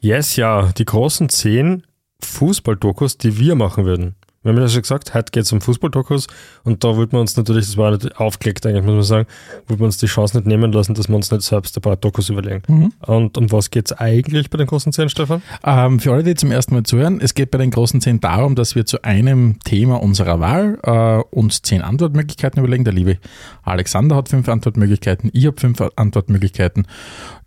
Yes, 0.00 0.36
ja, 0.36 0.70
die 0.76 0.84
großen 0.84 1.28
zehn 1.28 1.82
Fußballdokus, 2.22 3.18
die 3.18 3.38
wir 3.38 3.54
machen 3.56 3.84
würden. 3.84 4.14
Wir 4.48 4.54
haben 4.54 4.62
ja 4.62 4.68
schon 4.68 4.82
gesagt, 4.82 5.12
heute 5.12 5.30
geht 5.30 5.42
es 5.42 5.52
um 5.52 5.60
Fußballdokus 5.60 6.26
und 6.64 6.82
da 6.82 6.96
wollten 6.96 7.12
wir 7.12 7.20
uns 7.20 7.36
natürlich, 7.36 7.66
das 7.66 7.76
war 7.76 7.90
nicht 7.90 8.18
aufgelegt 8.18 8.64
eigentlich, 8.64 8.82
muss 8.82 8.94
man 8.94 9.02
sagen, 9.02 9.26
wollten 9.66 9.82
wir 9.82 9.86
uns 9.86 9.98
die 9.98 10.06
Chance 10.06 10.38
nicht 10.38 10.46
nehmen 10.46 10.72
lassen, 10.72 10.94
dass 10.94 11.08
wir 11.08 11.16
uns 11.16 11.30
nicht 11.30 11.42
selbst 11.42 11.76
ein 11.76 11.82
paar 11.82 11.96
Dokus 11.96 12.30
überlegen. 12.30 12.62
Mhm. 12.66 12.92
Und 13.00 13.36
um 13.36 13.52
was 13.52 13.70
geht 13.70 13.90
es 13.90 13.98
eigentlich 13.98 14.48
bei 14.48 14.56
den 14.56 14.66
großen 14.66 14.92
zehn, 14.92 15.10
Stefan? 15.10 15.42
Ähm, 15.64 16.00
für 16.00 16.12
alle, 16.12 16.22
die 16.22 16.34
zum 16.34 16.50
ersten 16.50 16.74
Mal 16.74 16.84
zuhören, 16.84 17.20
es 17.20 17.34
geht 17.34 17.50
bei 17.50 17.58
den 17.58 17.70
großen 17.70 18.00
zehn 18.00 18.20
darum, 18.20 18.54
dass 18.54 18.74
wir 18.74 18.86
zu 18.86 19.02
einem 19.02 19.60
Thema 19.64 20.02
unserer 20.02 20.40
Wahl 20.40 20.78
äh, 20.82 21.36
uns 21.36 21.60
zehn 21.60 21.82
Antwortmöglichkeiten 21.82 22.58
überlegen. 22.58 22.84
Der 22.84 22.94
liebe 22.94 23.18
Alexander 23.64 24.16
hat 24.16 24.30
fünf 24.30 24.48
Antwortmöglichkeiten, 24.48 25.30
ich 25.32 25.46
habe 25.46 25.60
fünf 25.60 25.82
Antwortmöglichkeiten. 25.96 26.86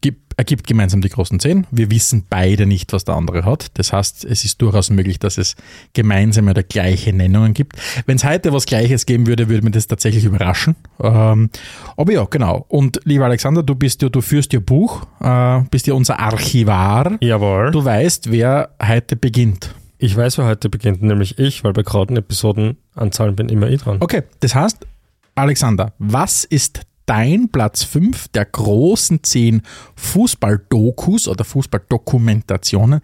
Gib, 0.01 0.17
ergibt 0.37 0.67
gemeinsam 0.67 1.01
die 1.01 1.09
großen 1.09 1.39
zehn. 1.39 1.67
Wir 1.71 1.91
wissen 1.91 2.25
beide 2.29 2.65
nicht, 2.65 2.93
was 2.93 3.03
der 3.03 3.15
andere 3.15 3.45
hat. 3.45 3.67
Das 3.75 3.93
heißt, 3.93 4.25
es 4.25 4.45
ist 4.45 4.61
durchaus 4.61 4.89
möglich, 4.89 5.19
dass 5.19 5.37
es 5.37 5.55
gemeinsame 5.93 6.51
oder 6.51 6.63
gleiche 6.63 7.13
Nennungen 7.13 7.53
gibt. 7.53 7.77
Wenn 8.05 8.17
es 8.17 8.23
heute 8.23 8.53
was 8.53 8.65
Gleiches 8.65 9.05
geben 9.05 9.27
würde, 9.27 9.49
würde 9.49 9.63
mich 9.63 9.73
das 9.73 9.87
tatsächlich 9.87 10.25
überraschen. 10.25 10.75
Ähm, 11.01 11.49
aber 11.97 12.13
ja, 12.13 12.25
genau. 12.25 12.65
Und 12.67 13.01
lieber 13.03 13.25
Alexander, 13.25 13.63
du 13.63 13.75
bist 13.75 14.01
ja, 14.01 14.09
du 14.09 14.21
führst 14.21 14.53
ja 14.53 14.59
Buch, 14.59 15.05
äh, 15.19 15.61
bist 15.69 15.87
ja 15.87 15.93
unser 15.93 16.19
Archivar. 16.19 17.17
Jawohl. 17.21 17.71
Du 17.71 17.83
weißt, 17.83 18.31
wer 18.31 18.69
heute 18.81 19.15
beginnt. 19.15 19.73
Ich 19.97 20.17
weiß, 20.17 20.39
wer 20.39 20.45
heute 20.45 20.69
beginnt, 20.69 21.03
nämlich 21.03 21.37
ich, 21.37 21.63
weil 21.63 21.73
bei 21.73 21.83
geraden 21.83 22.17
Episodenanzahlen 22.17 23.35
bin 23.35 23.49
immer 23.49 23.69
ich 23.69 23.81
dran. 23.81 23.97
Okay, 23.99 24.23
das 24.39 24.55
heißt, 24.55 24.87
Alexander, 25.35 25.93
was 25.99 26.43
ist 26.43 26.81
dein 27.11 27.49
Platz 27.49 27.83
5 27.83 28.29
der 28.29 28.45
großen 28.45 29.21
10 29.21 29.63
Fußball-Dokus 29.95 31.27
oder 31.27 31.43
Fußball-Dokumentationen, 31.43 33.01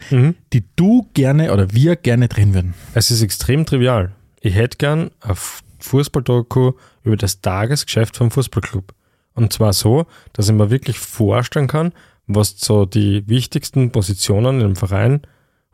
die 0.53 0.63
du 0.77 1.09
gerne 1.13 1.51
oder 1.51 1.73
wir 1.73 1.97
gerne 1.97 2.29
drehen 2.29 2.53
würden? 2.53 2.73
Es 2.93 3.11
ist 3.11 3.21
extrem 3.21 3.65
trivial. 3.65 4.13
Ich 4.39 4.55
hätte 4.55 4.77
gern 4.77 5.11
ein 5.19 5.31
F- 5.31 5.61
Fußballdoku 5.79 6.71
über 7.03 7.17
das 7.17 7.41
Tagesgeschäft 7.41 8.15
vom 8.15 8.31
Fußballclub. 8.31 8.93
Und 9.33 9.51
zwar 9.51 9.73
so, 9.73 10.05
dass 10.31 10.47
ich 10.47 10.55
mir 10.55 10.69
wirklich 10.71 10.97
vorstellen 10.99 11.67
kann, 11.67 11.91
was 12.27 12.55
so 12.57 12.85
die 12.85 13.27
wichtigsten 13.27 13.91
Positionen 13.91 14.61
im 14.61 14.75
Verein 14.77 15.21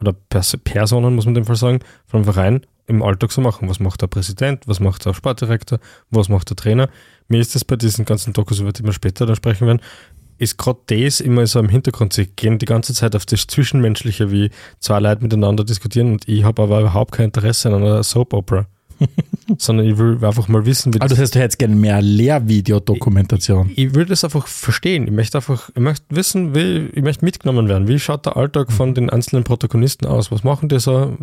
oder 0.02 0.12
Pers 0.14 0.58
Personen, 0.64 1.14
muss 1.16 1.26
man 1.26 1.36
dem 1.36 1.46
Fall 1.46 1.56
sagen, 1.56 1.80
vom 2.08 2.24
Verein 2.24 2.62
im 2.88 3.02
Alltag 3.02 3.32
so 3.32 3.42
machen. 3.42 3.70
Was 3.70 3.80
macht 3.80 4.02
der 4.02 4.08
Präsident, 4.08 4.68
was 4.68 4.80
macht 4.80 5.06
der 5.06 5.14
Sportdirektor, 5.14 5.80
was 6.10 6.30
macht 6.30 6.50
der 6.50 6.58
Trainer. 6.58 6.90
Mir 7.28 7.40
ist 7.40 7.56
das 7.56 7.64
bei 7.64 7.76
diesen 7.76 8.06
ganzen 8.06 8.34
Dokus, 8.34 8.60
über 8.60 8.74
die 8.74 8.84
wir 8.84 8.94
später 8.94 9.26
dann 9.26 9.36
sprechen 9.36 9.68
werden, 9.68 9.82
ist 10.38 10.58
gerade 10.58 10.80
das 10.88 11.20
immer 11.20 11.48
so 11.48 11.60
im 11.60 11.70
Hintergrund. 11.70 12.14
Sie 12.14 12.28
gehen 12.28 12.60
die 12.60 12.66
ganze 12.66 12.94
Zeit 12.94 13.16
auf 13.16 13.26
das 13.26 13.48
Zwischenmenschliche, 13.48 14.32
wie 14.32 14.50
zwei 14.80 15.00
Leute 15.00 15.24
miteinander 15.24 15.64
diskutieren 15.64 16.14
und 16.14 16.28
ich 16.28 16.44
habe 16.44 16.64
aber 16.64 16.82
überhaupt 16.82 17.14
kein 17.14 17.26
Interesse 17.26 17.70
an 17.70 17.76
einer 17.76 18.04
Soap 18.04 18.34
Opera. 18.34 18.68
sondern 19.58 19.86
ich 19.86 19.98
will 19.98 20.24
einfach 20.24 20.48
mal 20.48 20.66
wissen, 20.66 20.94
wie 20.94 21.02
Also 21.02 21.16
das 21.16 21.22
heißt, 21.22 21.36
du 21.36 21.40
hättest 21.40 21.60
gerne 21.60 21.76
mehr 21.76 22.02
Lehrvideodokumentation. 22.02 23.72
ich 23.76 23.94
will 23.94 24.06
das 24.06 24.24
einfach 24.24 24.48
verstehen. 24.48 25.06
Ich 25.06 25.12
möchte 25.12 25.38
einfach, 25.38 25.70
ich 25.76 25.82
möchte 25.82 26.06
wissen, 26.10 26.56
wie, 26.56 26.90
ich 26.94 27.04
möchte 27.04 27.26
mitgenommen 27.26 27.68
werden. 27.68 27.88
Wie 27.88 28.00
schaut 28.00 28.26
der 28.26 28.38
Alltag 28.38 28.72
von 28.72 28.94
den 28.94 29.10
einzelnen 29.10 29.44
Protagonisten 29.44 30.06
aus? 30.06 30.32
Was 30.32 30.44
machen 30.44 30.70
die 30.70 30.80
so? 30.80 31.18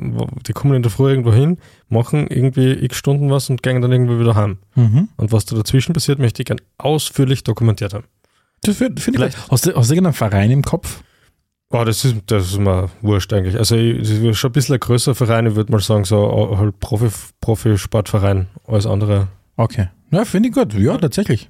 Die 0.47 0.53
kommen 0.53 0.75
in 0.75 0.83
der 0.83 0.91
Früh 0.91 1.11
irgendwo 1.11 1.33
hin, 1.33 1.59
machen 1.89 2.27
irgendwie 2.29 2.73
x 2.73 2.97
Stunden 2.97 3.31
was 3.31 3.51
und 3.51 3.63
gehen 3.63 3.81
dann 3.81 3.93
irgendwo 3.93 4.19
wieder 4.19 4.35
heim. 4.35 4.59
Mhm. 4.75 5.09
Und 5.17 5.33
was 5.33 5.45
da 5.47 5.57
dazwischen 5.57 5.93
passiert, 5.93 6.19
möchte 6.19 6.43
ich 6.43 6.47
gern 6.47 6.61
ausführlich 6.79 7.45
dokumentiert 7.45 7.95
haben. 7.95 8.05
Das 8.63 8.77
finde 8.77 9.01
find 9.01 9.19
ich. 9.19 9.35
Hast 9.51 9.67
du, 9.67 9.75
hast 9.75 9.91
du 9.91 9.95
irgendeinen 9.95 10.13
Verein 10.13 10.51
im 10.51 10.63
Kopf? 10.63 11.03
Oh, 11.73 11.85
das 11.85 12.05
ist, 12.05 12.17
das 12.27 12.51
ist 12.51 12.59
mir 12.59 12.91
wurscht 13.01 13.33
eigentlich. 13.33 13.57
Also, 13.57 13.77
ich, 13.77 14.37
schon 14.37 14.51
ein 14.51 14.53
bisschen 14.53 14.75
ein 14.75 14.81
größerer 14.81 15.15
Verein. 15.15 15.47
Ich 15.47 15.55
würde 15.55 15.71
mal 15.71 15.81
sagen, 15.81 16.05
so 16.05 16.59
halt 16.59 16.81
Profi, 16.81 17.09
Profisportverein 17.41 18.49
als 18.67 18.87
andere. 18.87 19.29
Okay. 19.57 19.89
Ja, 20.11 20.25
finde 20.25 20.49
ich 20.49 20.55
gut. 20.55 20.75
Ja, 20.75 20.99
tatsächlich. 20.99 21.49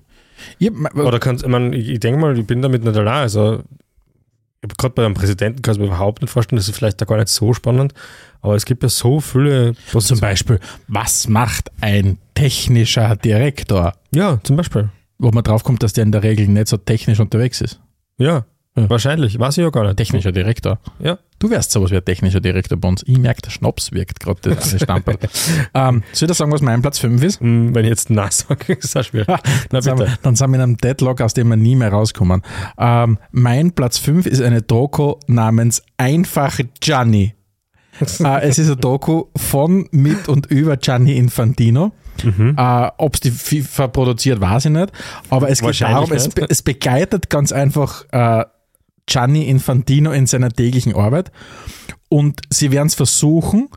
Ich, 0.58 0.70
Oder 0.94 1.18
kannst, 1.18 1.44
ich, 1.44 1.48
mein, 1.48 1.72
ich, 1.72 2.00
denke 2.00 2.20
mal, 2.20 2.38
ich 2.38 2.46
bin 2.46 2.60
damit 2.60 2.84
nicht 2.84 2.96
allein. 2.96 3.22
Also, 3.22 3.62
gerade 4.76 4.94
bei 4.94 5.06
einem 5.06 5.14
Präsidenten 5.14 5.62
kann 5.62 5.74
ich 5.74 5.80
mir 5.80 5.86
überhaupt 5.86 6.20
nicht 6.20 6.30
vorstellen, 6.30 6.58
das 6.58 6.68
ist 6.68 6.76
vielleicht 6.76 7.00
da 7.00 7.06
gar 7.06 7.16
nicht 7.16 7.28
so 7.28 7.54
spannend. 7.54 7.94
Aber 8.42 8.54
es 8.54 8.66
gibt 8.66 8.82
ja 8.82 8.90
so 8.90 9.20
viele 9.20 9.74
zum 9.74 9.92
Positionen. 9.92 10.20
Beispiel, 10.20 10.60
was 10.86 11.28
macht 11.28 11.70
ein 11.80 12.18
technischer 12.34 13.16
Direktor? 13.16 13.94
Ja, 14.14 14.38
zum 14.42 14.56
Beispiel. 14.56 14.90
Wo 15.18 15.30
man 15.30 15.44
drauf 15.44 15.64
kommt, 15.64 15.82
dass 15.82 15.94
der 15.94 16.04
in 16.04 16.12
der 16.12 16.22
Regel 16.22 16.46
nicht 16.46 16.68
so 16.68 16.76
technisch 16.76 17.20
unterwegs 17.20 17.62
ist. 17.62 17.80
Ja, 18.18 18.44
Ja. 18.76 18.88
wahrscheinlich. 18.88 19.38
Weiß 19.38 19.58
ich 19.58 19.62
ja 19.62 19.70
gar 19.70 19.84
nicht. 19.84 19.96
Technischer 19.96 20.32
Direktor. 20.32 20.78
Ja. 21.00 21.18
Du 21.38 21.50
wärst 21.50 21.72
sowas 21.72 21.90
wie 21.90 21.96
ein 21.96 22.04
technischer 22.04 22.40
Direktor 22.40 22.78
bei 22.78 22.88
uns. 22.88 23.02
Ich 23.06 23.18
merke, 23.18 23.42
der 23.42 23.50
Schnaps 23.50 23.92
wirkt 23.92 24.20
gerade 24.20 24.40
das 24.42 24.80
Stamperl. 24.80 25.18
ähm, 25.74 26.02
soll 26.12 26.26
ich 26.26 26.30
dir 26.30 26.34
sagen, 26.34 26.52
was 26.52 26.60
mein 26.62 26.80
Platz 26.82 26.98
5 26.98 27.22
ist? 27.22 27.40
Hm, 27.40 27.74
Wenn 27.74 27.84
ich 27.84 27.90
jetzt 27.90 28.10
Nein 28.10 28.30
sage, 28.30 28.72
ist 28.80 28.94
das 28.94 29.06
schwierig. 29.06 29.26
Na 29.28 29.38
Dann 29.70 29.82
sind, 29.82 29.98
wir, 29.98 30.04
bitte. 30.04 30.18
dann 30.22 30.36
sind 30.36 30.50
wir 30.50 30.56
in 30.56 30.62
einem 30.62 30.76
Deadlock, 30.76 31.20
aus 31.20 31.34
dem 31.34 31.48
wir 31.48 31.56
nie 31.56 31.74
mehr 31.76 31.90
rauskommen. 31.90 32.42
Ähm, 32.78 33.18
mein 33.32 33.72
Platz 33.72 33.98
5 33.98 34.26
ist 34.26 34.40
eine 34.40 34.62
Doku 34.62 35.14
namens 35.26 35.82
Einfach 35.96 36.60
Gianni. 36.80 37.34
äh, 38.00 38.40
es 38.42 38.58
ist 38.58 38.66
eine 38.66 38.76
Doku 38.76 39.24
von, 39.36 39.88
mit 39.90 40.28
und 40.28 40.46
über 40.46 40.76
Gianni 40.76 41.16
Infantino. 41.16 41.92
Äh, 42.22 42.90
Ob 42.98 43.14
es 43.14 43.20
die 43.20 43.30
FIFA 43.30 43.88
produziert, 43.88 44.40
weiß 44.40 44.66
ich 44.66 44.70
nicht. 44.70 44.92
Aber 45.30 45.48
es 45.48 45.60
geht 45.60 45.80
darum, 45.80 46.12
es, 46.12 46.28
es 46.48 46.62
begleitet 46.62 47.30
ganz 47.30 47.50
einfach 47.50 48.04
äh, 48.12 48.44
Gianni 49.10 49.48
Infantino 49.48 50.12
in 50.12 50.26
seiner 50.26 50.50
täglichen 50.50 50.94
Arbeit. 50.94 51.30
Und 52.08 52.40
sie 52.50 52.70
werden 52.70 52.86
es 52.86 52.94
versuchen, 52.94 53.68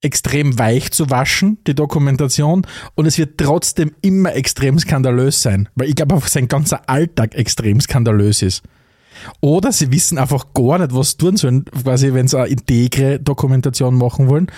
extrem 0.00 0.58
weich 0.58 0.90
zu 0.90 1.10
waschen, 1.10 1.58
die 1.66 1.74
Dokumentation, 1.74 2.66
und 2.96 3.06
es 3.06 3.18
wird 3.18 3.38
trotzdem 3.38 3.92
immer 4.02 4.34
extrem 4.34 4.78
skandalös 4.78 5.42
sein, 5.42 5.68
weil 5.76 5.88
ich 5.88 5.94
glaube, 5.94 6.20
sein 6.26 6.48
ganzer 6.48 6.88
Alltag 6.88 7.34
extrem 7.36 7.80
skandalös 7.80 8.42
ist. 8.42 8.62
Oder 9.40 9.70
sie 9.70 9.92
wissen 9.92 10.18
einfach 10.18 10.46
gar 10.54 10.78
nicht, 10.78 10.94
was 10.94 11.10
sie 11.12 11.18
tun 11.18 11.36
sollen, 11.36 11.64
quasi, 11.66 12.12
wenn 12.14 12.26
sie 12.26 12.38
eine 12.38 12.48
integre 12.48 13.20
Dokumentation 13.20 13.94
machen 13.94 14.28
wollen. 14.28 14.48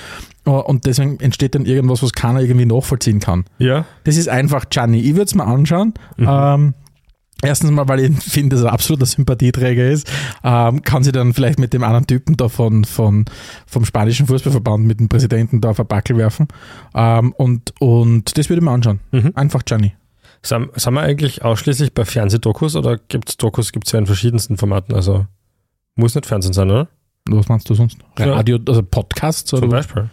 Äh, 0.47 0.51
Und 0.51 0.87
deswegen 0.87 1.21
entsteht 1.21 1.55
dann 1.55 1.67
irgendwas, 1.67 2.03
was 2.03 2.13
keiner 2.13 2.41
irgendwie 2.41 2.65
nachvollziehen 2.65 3.21
kann. 3.21 3.45
Ja, 3.59 3.85
Das 4.05 4.17
ist 4.17 4.29
einfach 4.29 4.71
Gianni. 4.71 5.01
Ich 5.01 5.13
würde 5.13 5.25
es 5.25 5.35
mal 5.35 5.45
anschauen. 5.45 5.93
Ähm, 6.19 6.75
erstens 7.43 7.71
mal, 7.71 7.89
weil 7.89 8.01
ich 8.01 8.17
finde, 8.19 8.57
dass 8.57 8.65
er 8.65 8.73
absoluter 8.73 9.07
Sympathieträger 9.07 9.89
ist. 9.89 10.11
Ähm, 10.43 10.83
kann 10.83 11.05
sie 11.05 11.13
dann 11.13 11.35
vielleicht 11.35 11.59
mit 11.59 11.73
dem 11.73 11.83
anderen 11.83 12.07
Typen 12.07 12.37
da 12.37 12.49
von, 12.49 12.85
von, 12.85 13.25
vom 13.67 13.85
spanischen 13.85 14.27
Fußballverband, 14.27 14.87
mit 14.87 15.01
dem 15.01 15.09
Präsidenten 15.09 15.61
da 15.61 15.71
auf 15.71 15.81
ein 15.81 15.87
Backel 15.87 16.17
werfen. 16.17 16.49
Ähm, 16.95 17.33
und, 17.33 17.75
und 17.81 18.37
das 18.37 18.49
würde 18.49 18.61
ich 18.61 18.65
mir 18.65 18.71
anschauen. 18.71 19.01
Mhm. 19.13 19.33
Einfach 19.35 19.65
Gianni. 19.65 19.95
sind, 20.43 20.71
sind 20.75 20.95
wir 20.95 21.01
eigentlich 21.03 21.45
ausschließlich 21.45 21.95
bei 21.95 22.05
Fernsehdokus 22.05 22.77
oder 22.77 22.99
gibt 22.99 23.29
es 23.31 23.37
Dokus, 23.37 23.73
gibt 23.73 23.87
es 23.87 23.93
ja 23.93 23.99
in 23.99 24.07
verschiedensten 24.07 24.57
Formaten? 24.57 24.95
Also 24.95 25.27
muss 25.97 26.15
nicht 26.15 26.27
Fernsehen 26.27 26.53
sein, 26.53 26.71
oder? 26.71 26.89
Was 27.27 27.49
meinst 27.49 27.71
du 27.71 27.75
sonst? 27.75 27.99
Radio, 28.19 28.59
also 28.69 28.83
Podcasts? 28.83 29.45
Zum 29.45 29.61
Oder? 29.61 29.69
Beispiel. 29.69 30.11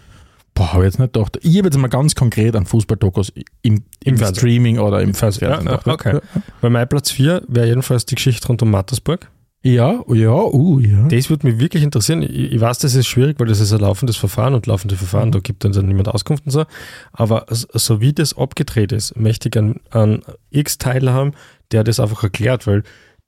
Boah, 0.53 0.73
habe 0.73 0.83
ich 0.83 0.87
jetzt 0.91 0.99
nicht 0.99 1.13
gedacht. 1.13 1.39
Ich 1.41 1.57
habe 1.57 1.67
jetzt 1.67 1.77
mal 1.77 1.87
ganz 1.87 2.15
konkret 2.15 2.55
an 2.55 2.65
Fußballdokus 2.65 3.31
im, 3.61 3.83
im, 4.03 4.15
Im. 4.15 4.17
Streaming 4.17 4.79
oder 4.79 5.01
im, 5.01 5.13
Fernsehen. 5.13 5.49
Ja, 5.49 5.57
gedacht. 5.57 5.87
ja, 5.87 5.93
okay. 5.93 6.19
Weil 6.59 6.69
mein 6.69 6.87
Platz 6.87 7.11
4 7.11 7.43
wäre 7.47 7.67
jedenfalls 7.67 8.05
die 8.05 8.15
Geschichte 8.15 8.47
rund 8.47 8.61
um 8.61 8.71
Mattersburg. 8.71 9.29
Ja, 9.63 10.03
ja, 10.07 10.33
uh, 10.33 10.79
ja. 10.79 11.07
Das 11.07 11.29
würde 11.29 11.47
mich 11.47 11.59
wirklich 11.59 11.83
interessieren. 11.83 12.23
Ich, 12.23 12.59
weiß, 12.59 12.79
das 12.79 12.95
ist 12.95 13.05
schwierig, 13.05 13.39
weil 13.39 13.47
das 13.47 13.59
ist 13.59 13.71
ein 13.71 13.79
laufendes 13.79 14.17
Verfahren 14.17 14.55
und 14.55 14.65
laufende 14.65 14.95
Verfahren, 14.95 15.31
da 15.31 15.39
gibt 15.39 15.63
dann 15.63 15.71
niemand 15.85 16.07
Auskunft 16.07 16.47
und 16.47 16.51
so. 16.51 16.65
Aber 17.13 17.45
so, 17.49 17.67
so 17.73 18.01
wie 18.01 18.11
das 18.11 18.35
abgedreht 18.35 18.91
ist, 18.91 19.15
möchte 19.15 19.49
ich 19.49 19.57
einen, 19.57 19.79
einen 19.91 20.23
X-Teil 20.49 21.11
haben, 21.11 21.33
der 21.71 21.83
das 21.83 21.99
einfach 21.99 22.23
erklärt, 22.23 22.65
weil 22.65 22.81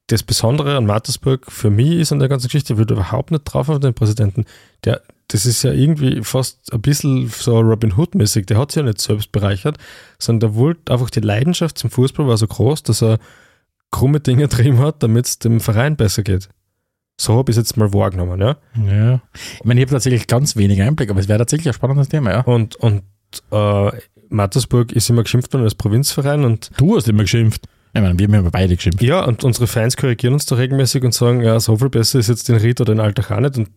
das 0.07 0.23
Besondere 0.23 0.75
an 0.75 0.87
Mattersburg 0.87 1.51
für 1.51 1.69
mich 1.69 1.91
ist 1.91 2.11
an 2.11 2.19
der 2.19 2.29
ganzen 2.29 2.47
Geschichte, 2.47 2.73
ich 2.73 2.79
würde 2.79 2.95
überhaupt 2.95 3.29
nicht 3.29 3.43
drauf 3.45 3.69
auf 3.69 3.79
den 3.79 3.93
Präsidenten. 3.93 4.45
Der, 4.85 5.01
das 5.27 5.45
ist 5.45 5.63
ja 5.63 5.71
irgendwie 5.71 6.21
fast 6.23 6.71
ein 6.73 6.81
bisschen 6.81 7.27
so 7.29 7.59
Robin 7.59 7.97
Hood-mäßig. 7.97 8.45
Der 8.45 8.57
hat 8.57 8.71
sich 8.71 8.81
ja 8.81 8.83
nicht 8.83 9.01
selbst 9.01 9.31
bereichert, 9.31 9.77
sondern 10.19 10.51
der 10.51 10.55
wollte 10.55 10.91
einfach 10.93 11.09
die 11.09 11.21
Leidenschaft 11.21 11.77
zum 11.77 11.89
Fußball 11.89 12.27
war 12.27 12.37
so 12.37 12.47
groß, 12.47 12.83
dass 12.83 13.01
er 13.01 13.19
krumme 13.91 14.19
Dinge 14.19 14.47
drin 14.49 14.79
hat, 14.79 15.01
damit 15.01 15.25
es 15.25 15.39
dem 15.39 15.59
Verein 15.59 15.95
besser 15.95 16.23
geht. 16.23 16.49
So 17.19 17.37
habe 17.37 17.51
ich 17.51 17.57
es 17.57 17.61
jetzt 17.61 17.77
mal 17.77 17.93
wahrgenommen, 17.93 18.41
ja. 18.41 18.57
Ja. 18.87 19.21
Ich 19.59 19.65
meine, 19.65 19.79
ich 19.79 19.85
habe 19.85 19.95
tatsächlich 19.95 20.27
ganz 20.27 20.55
wenig 20.55 20.81
Einblick, 20.81 21.11
aber 21.11 21.19
es 21.19 21.27
wäre 21.27 21.39
tatsächlich 21.39 21.67
ein 21.67 21.73
spannendes 21.73 22.09
Thema, 22.09 22.31
ja. 22.31 22.41
Und, 22.41 22.75
und 22.77 23.03
äh, 23.51 23.91
Mattersburg 24.29 24.91
ist 24.91 25.09
immer 25.09 25.23
geschimpft 25.23 25.53
worden 25.53 25.63
als 25.63 25.75
Provinzverein 25.75 26.43
und 26.43 26.71
Du 26.77 26.95
hast 26.95 27.07
immer 27.07 27.23
geschimpft. 27.23 27.67
Ich 27.93 28.01
meine, 28.01 28.17
wir 28.17 28.25
haben 28.25 28.33
ja 28.33 28.49
beide 28.49 28.75
geschimpft. 28.75 29.03
ja, 29.03 29.23
und 29.23 29.43
unsere 29.43 29.67
Fans 29.67 29.95
korrigieren 29.95 30.33
uns 30.33 30.47
da 30.47 30.55
regelmäßig 30.55 31.03
und 31.03 31.13
sagen, 31.13 31.41
ja, 31.41 31.59
so 31.59 31.77
viel 31.77 31.89
besser 31.89 32.17
ist 32.17 32.29
jetzt 32.29 32.49
den 32.49 32.55
Ried 32.55 32.81
oder 32.81 32.95
den 32.95 32.99
Alltag 32.99 33.29
auch 33.29 33.39
nicht. 33.39 33.57
Und 33.57 33.69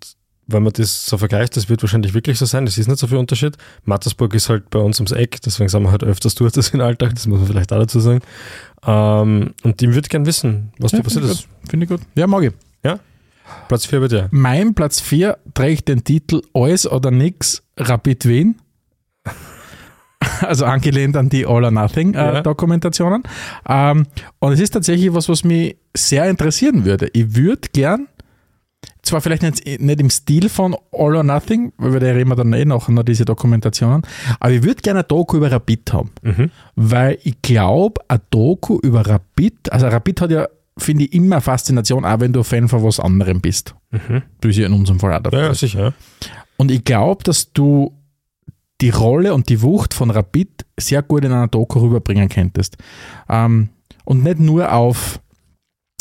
wenn 0.46 0.62
man 0.62 0.72
das 0.72 1.06
so 1.06 1.18
vergleicht, 1.18 1.56
das 1.56 1.68
wird 1.68 1.82
wahrscheinlich 1.82 2.14
wirklich 2.14 2.38
so 2.38 2.44
sein, 2.46 2.66
das 2.66 2.78
ist 2.78 2.86
nicht 2.88 2.98
so 2.98 3.06
viel 3.06 3.18
Unterschied. 3.18 3.56
Mattersburg 3.84 4.34
ist 4.34 4.48
halt 4.48 4.70
bei 4.70 4.78
uns 4.78 4.98
ums 5.00 5.12
Eck, 5.12 5.40
deswegen 5.42 5.68
sind 5.68 5.82
wir 5.82 5.90
halt 5.90 6.04
öfters 6.04 6.34
dort 6.34 6.56
als 6.56 6.70
in 6.70 6.80
Alltag, 6.80 7.14
das 7.14 7.26
muss 7.26 7.38
man 7.40 7.48
vielleicht 7.48 7.72
auch 7.72 7.78
dazu 7.78 8.00
sagen. 8.00 8.20
Ähm, 8.86 9.54
und 9.62 9.82
ich 9.82 9.88
würde 9.92 10.08
gern 10.08 10.26
wissen, 10.26 10.72
was 10.78 10.92
da 10.92 10.98
Ja, 10.98 11.02
passiert 11.02 11.24
finde 11.24 11.34
ist. 11.34 11.48
Finde 11.68 11.84
ich 11.84 11.90
gut. 11.90 12.00
Ja, 12.14 12.26
mag 12.26 12.44
ich. 12.44 12.52
Platz 13.68 13.86
4 13.86 14.00
bei 14.00 14.08
dir. 14.08 14.28
Mein 14.32 14.74
Platz 14.74 15.00
4 15.00 15.38
trägt 15.54 15.86
den 15.88 16.02
Titel 16.02 16.42
Alles 16.52 16.90
oder 16.90 17.12
Nix 17.12 17.62
Rapid 17.76 18.26
Wien. 18.26 18.56
Also 20.40 20.64
angelehnt 20.64 21.16
an 21.16 21.28
die 21.28 21.46
All 21.46 21.62
or 21.64 21.70
Nothing 21.70 22.14
äh, 22.14 22.16
Ja. 22.16 22.40
Dokumentationen. 22.40 23.22
Ähm, 23.68 24.06
und 24.40 24.52
es 24.52 24.60
ist 24.60 24.70
tatsächlich 24.70 25.14
was, 25.14 25.28
was 25.28 25.44
mich 25.44 25.76
sehr 25.96 26.28
interessieren 26.28 26.84
würde. 26.84 27.08
Ich 27.12 27.36
würde 27.36 27.68
gern, 27.72 28.08
zwar 29.02 29.20
vielleicht 29.20 29.42
nicht, 29.42 29.80
nicht 29.80 30.00
im 30.00 30.10
Stil 30.10 30.48
von 30.48 30.74
All 30.92 31.16
or 31.16 31.22
Nothing, 31.22 31.72
weil 31.78 31.92
wir 31.92 32.00
da 32.00 32.06
reden 32.06 32.28
wir 32.28 32.36
dann 32.36 32.52
eh 32.52 32.64
noch 32.64 32.88
noch 32.88 33.04
diese 33.04 33.24
Dokumentationen, 33.24 34.02
aber 34.40 34.52
ich 34.52 34.62
würde 34.62 34.82
gerne 34.82 35.00
ein 35.00 35.08
Doku 35.08 35.36
über 35.36 35.50
Rapid 35.50 35.92
haben. 35.92 36.10
Mhm. 36.22 36.50
Weil 36.74 37.18
ich 37.22 37.40
glaube, 37.42 38.00
ein 38.08 38.20
Doku 38.30 38.78
über 38.82 39.06
Rapid, 39.06 39.72
also 39.72 39.86
Rapid 39.86 40.20
hat 40.20 40.30
ja, 40.30 40.48
finde 40.76 41.04
ich, 41.04 41.12
immer 41.12 41.36
eine 41.36 41.42
Faszination, 41.42 42.04
auch 42.04 42.20
wenn 42.20 42.32
du 42.32 42.42
Fan 42.42 42.68
von 42.68 42.82
was 42.82 43.00
anderem 43.00 43.40
bist. 43.40 43.74
Mhm. 43.90 44.22
Du 44.40 44.48
ist 44.48 44.56
ja 44.56 44.66
in 44.66 44.72
unserem 44.72 45.00
Fall 45.00 45.14
auch 45.14 45.30
der 45.30 45.40
Ja, 45.40 45.54
sicher. 45.54 45.94
Und 46.56 46.70
ich 46.70 46.84
glaube, 46.84 47.22
dass 47.24 47.52
du 47.52 47.92
die 48.80 48.90
Rolle 48.90 49.32
und 49.32 49.48
die 49.48 49.62
Wucht 49.62 49.94
von 49.94 50.10
Rapid 50.10 50.66
sehr 50.78 51.02
gut 51.02 51.24
in 51.24 51.32
einer 51.32 51.48
Doku 51.48 51.80
rüberbringen 51.80 52.28
könntest. 52.28 52.76
Ähm, 53.28 53.70
und 54.04 54.22
nicht 54.22 54.38
nur 54.38 54.72
auf 54.72 55.20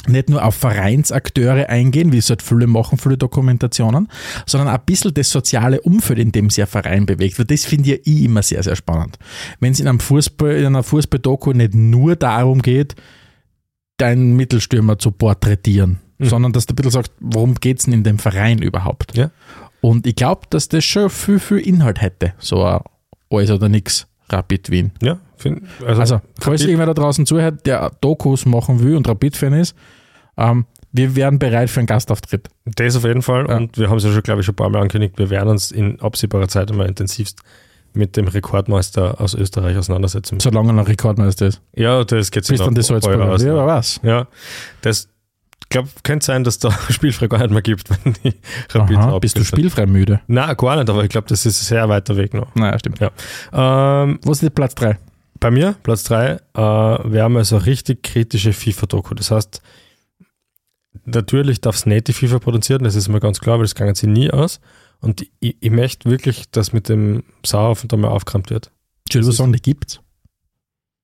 nicht 0.10 0.30
nur 0.30 0.44
auf 0.44 0.56
Vereinsakteure 0.56 1.70
eingehen, 1.70 2.12
wie 2.12 2.18
es 2.18 2.30
halt 2.30 2.42
viele 2.42 2.68
machen, 2.68 2.98
viele 2.98 3.18
Dokumentationen, 3.18 4.08
sondern 4.46 4.70
ein 4.70 4.80
bisschen 4.86 5.14
das 5.14 5.30
soziale 5.30 5.82
Umfeld, 5.82 6.20
in 6.20 6.32
dem 6.32 6.50
sich 6.50 6.64
ein 6.64 6.68
Verein 6.68 7.06
bewegt. 7.06 7.38
Weil 7.40 7.46
das 7.46 7.66
finde 7.66 7.96
ich 7.96 8.24
immer 8.26 8.42
sehr, 8.42 8.64
sehr 8.64 8.76
spannend. 8.76 9.18
Wenn 9.60 9.72
es 9.72 9.80
in 9.80 9.88
einem 9.88 10.00
Fußball, 10.00 10.56
in 10.56 10.66
einer 10.68 10.84
Fußball-Doku 10.84 11.54
nicht 11.54 11.74
nur 11.74 12.16
darum 12.16 12.62
geht, 12.62 12.96
deinen 13.98 14.36
Mittelstürmer 14.36 14.98
zu 15.00 15.12
porträtieren, 15.12 16.00
Mhm. 16.18 16.26
sondern 16.30 16.54
dass 16.54 16.66
du 16.66 16.74
ein 16.74 16.76
bisschen 16.78 16.92
sagst, 16.92 17.12
worum 17.20 17.56
geht 17.56 17.80
es 17.80 17.86
denn 17.86 17.94
in 17.94 18.04
dem 18.04 18.20
Verein 18.20 18.60
überhaupt? 18.62 19.18
Ja. 19.18 19.32
Und 19.82 20.08
ich 20.08 20.16
glaube, 20.16 20.42
dass 20.50 20.70
das 20.70 20.84
schon 20.86 21.10
viel, 21.10 21.40
viel 21.40 21.58
Inhalt 21.58 22.02
hätte, 22.02 22.34
so 22.40 22.64
ein 22.64 22.80
alles 23.30 23.52
oder 23.52 23.70
nix 23.70 24.08
Rapid 24.30 24.70
Wien. 24.72 24.92
Ja, 25.02 25.20
find, 25.54 25.64
also, 25.86 26.02
Also, 26.02 26.22
falls 26.40 26.62
Rapid- 26.62 26.68
irgendwer 26.70 26.86
da 26.88 26.94
draußen 26.94 27.26
zuhört, 27.26 27.66
der 27.66 27.92
Dokus 28.02 28.46
machen 28.46 28.80
will 28.84 28.96
und 28.96 29.08
Rapid-Fan 29.08 29.54
ist, 29.54 29.76
ähm, 30.38 30.66
wir 30.92 31.16
wären 31.16 31.40
bereit 31.40 31.70
für 31.70 31.80
einen 31.82 31.88
Gastauftritt. 31.88 32.48
Das 32.66 32.96
auf 32.96 33.04
jeden 33.04 33.22
Fall. 33.22 33.48
Ja. 33.50 33.58
Und 33.58 33.78
wir 33.78 33.90
haben 33.90 33.98
es 33.98 34.04
ja 34.06 34.12
schon, 34.12 34.24
glaube 34.24 34.40
ich, 34.42 34.46
schon 34.46 34.54
ein 34.54 34.58
paar 34.58 34.70
Mal 34.70 34.80
angekündigt, 34.82 35.18
wir 35.18 35.30
werden 35.30 35.50
uns 35.50 35.72
in 35.72 36.00
absehbarer 36.00 36.48
Zeit 36.48 36.72
einmal 36.72 36.88
intensivst 36.88 37.40
mit 37.94 38.18
dem 38.18 38.28
Rekordmeister 38.28 39.22
aus 39.22 39.34
Österreich 39.34 39.78
auseinandersetzen. 39.78 40.40
Solange 40.42 40.70
er 40.70 40.74
noch 40.74 40.88
Rekordmeister 40.88 41.48
ist. 41.48 41.62
Ja, 41.76 42.04
das 42.04 42.32
geht 42.32 42.44
sich 42.46 42.58
Bis 42.58 42.66
dann 42.66 42.74
die 42.76 42.82
noch 42.82 42.88
Salzburger. 42.88 43.32
aus. 43.32 43.42
Ja, 43.44 43.56
wer 43.56 43.66
weiß. 43.68 44.00
Ja, 44.04 44.28
das 44.82 45.08
glaube, 45.70 45.88
könnte 46.04 46.26
sein, 46.26 46.44
dass 46.44 46.60
da 46.60 46.72
spielfrei 46.90 47.28
gar 47.28 47.40
nicht 47.40 47.52
mehr 47.52 47.62
gibt, 47.62 47.90
wenn 48.06 48.14
die 48.24 48.34
Rapid 48.74 48.98
Aha, 48.98 49.20
bist 49.20 49.38
du 49.38 49.44
spielfrei 49.46 49.86
müde? 49.86 50.20
Nein, 50.28 50.56
gar 50.58 50.76
nicht, 50.78 50.90
aber 50.90 51.04
ich 51.04 51.10
glaube, 51.10 51.28
das 51.30 51.46
ist 51.46 51.62
ein 51.62 51.66
sehr 51.66 51.90
weiter 51.90 52.16
Weg 52.18 52.34
noch. 52.34 52.54
Naja, 52.56 52.78
stimmt. 52.80 53.00
Ja. 53.00 53.12
Ähm, 53.54 54.20
Was 54.26 54.44
ist 54.44 54.54
Platz 54.56 54.76
3? 54.76 54.98
Bei 55.40 55.52
mir, 55.52 55.76
Platz 55.84 56.04
3, 56.04 56.32
äh, 56.32 56.40
wäre 56.58 57.30
mal 57.30 57.44
so 57.44 57.58
eine 57.58 57.66
richtig 57.66 58.04
kritische 58.04 58.54
FIFA-Doku. 58.54 59.14
Das 59.16 59.32
heißt, 59.32 59.62
natürlich 61.06 61.62
darf 61.62 61.76
es 61.76 61.86
nicht 61.86 62.08
die 62.08 62.14
FIFA 62.14 62.40
produzieren, 62.40 62.84
das 62.84 62.96
ist 62.96 63.08
mir 63.08 63.20
ganz 63.20 63.40
klar, 63.40 63.58
weil 63.58 63.66
das 63.66 63.76
gangen 63.76 63.96
sie 63.96 64.08
nie 64.08 64.32
aus. 64.32 64.60
Und 65.02 65.28
ich, 65.40 65.58
ich 65.60 65.72
möchte 65.72 66.10
wirklich, 66.10 66.50
dass 66.52 66.74
mit 66.74 66.90
dem 66.90 67.24
Sauerhofen 67.46 67.90
da 67.90 67.98
mal 67.98 68.08
aufgeräumt 68.08 68.50
wird. 68.50 68.72
Entschuldigung, 69.06 69.54
die 69.54 69.62
gibt's. 69.62 70.00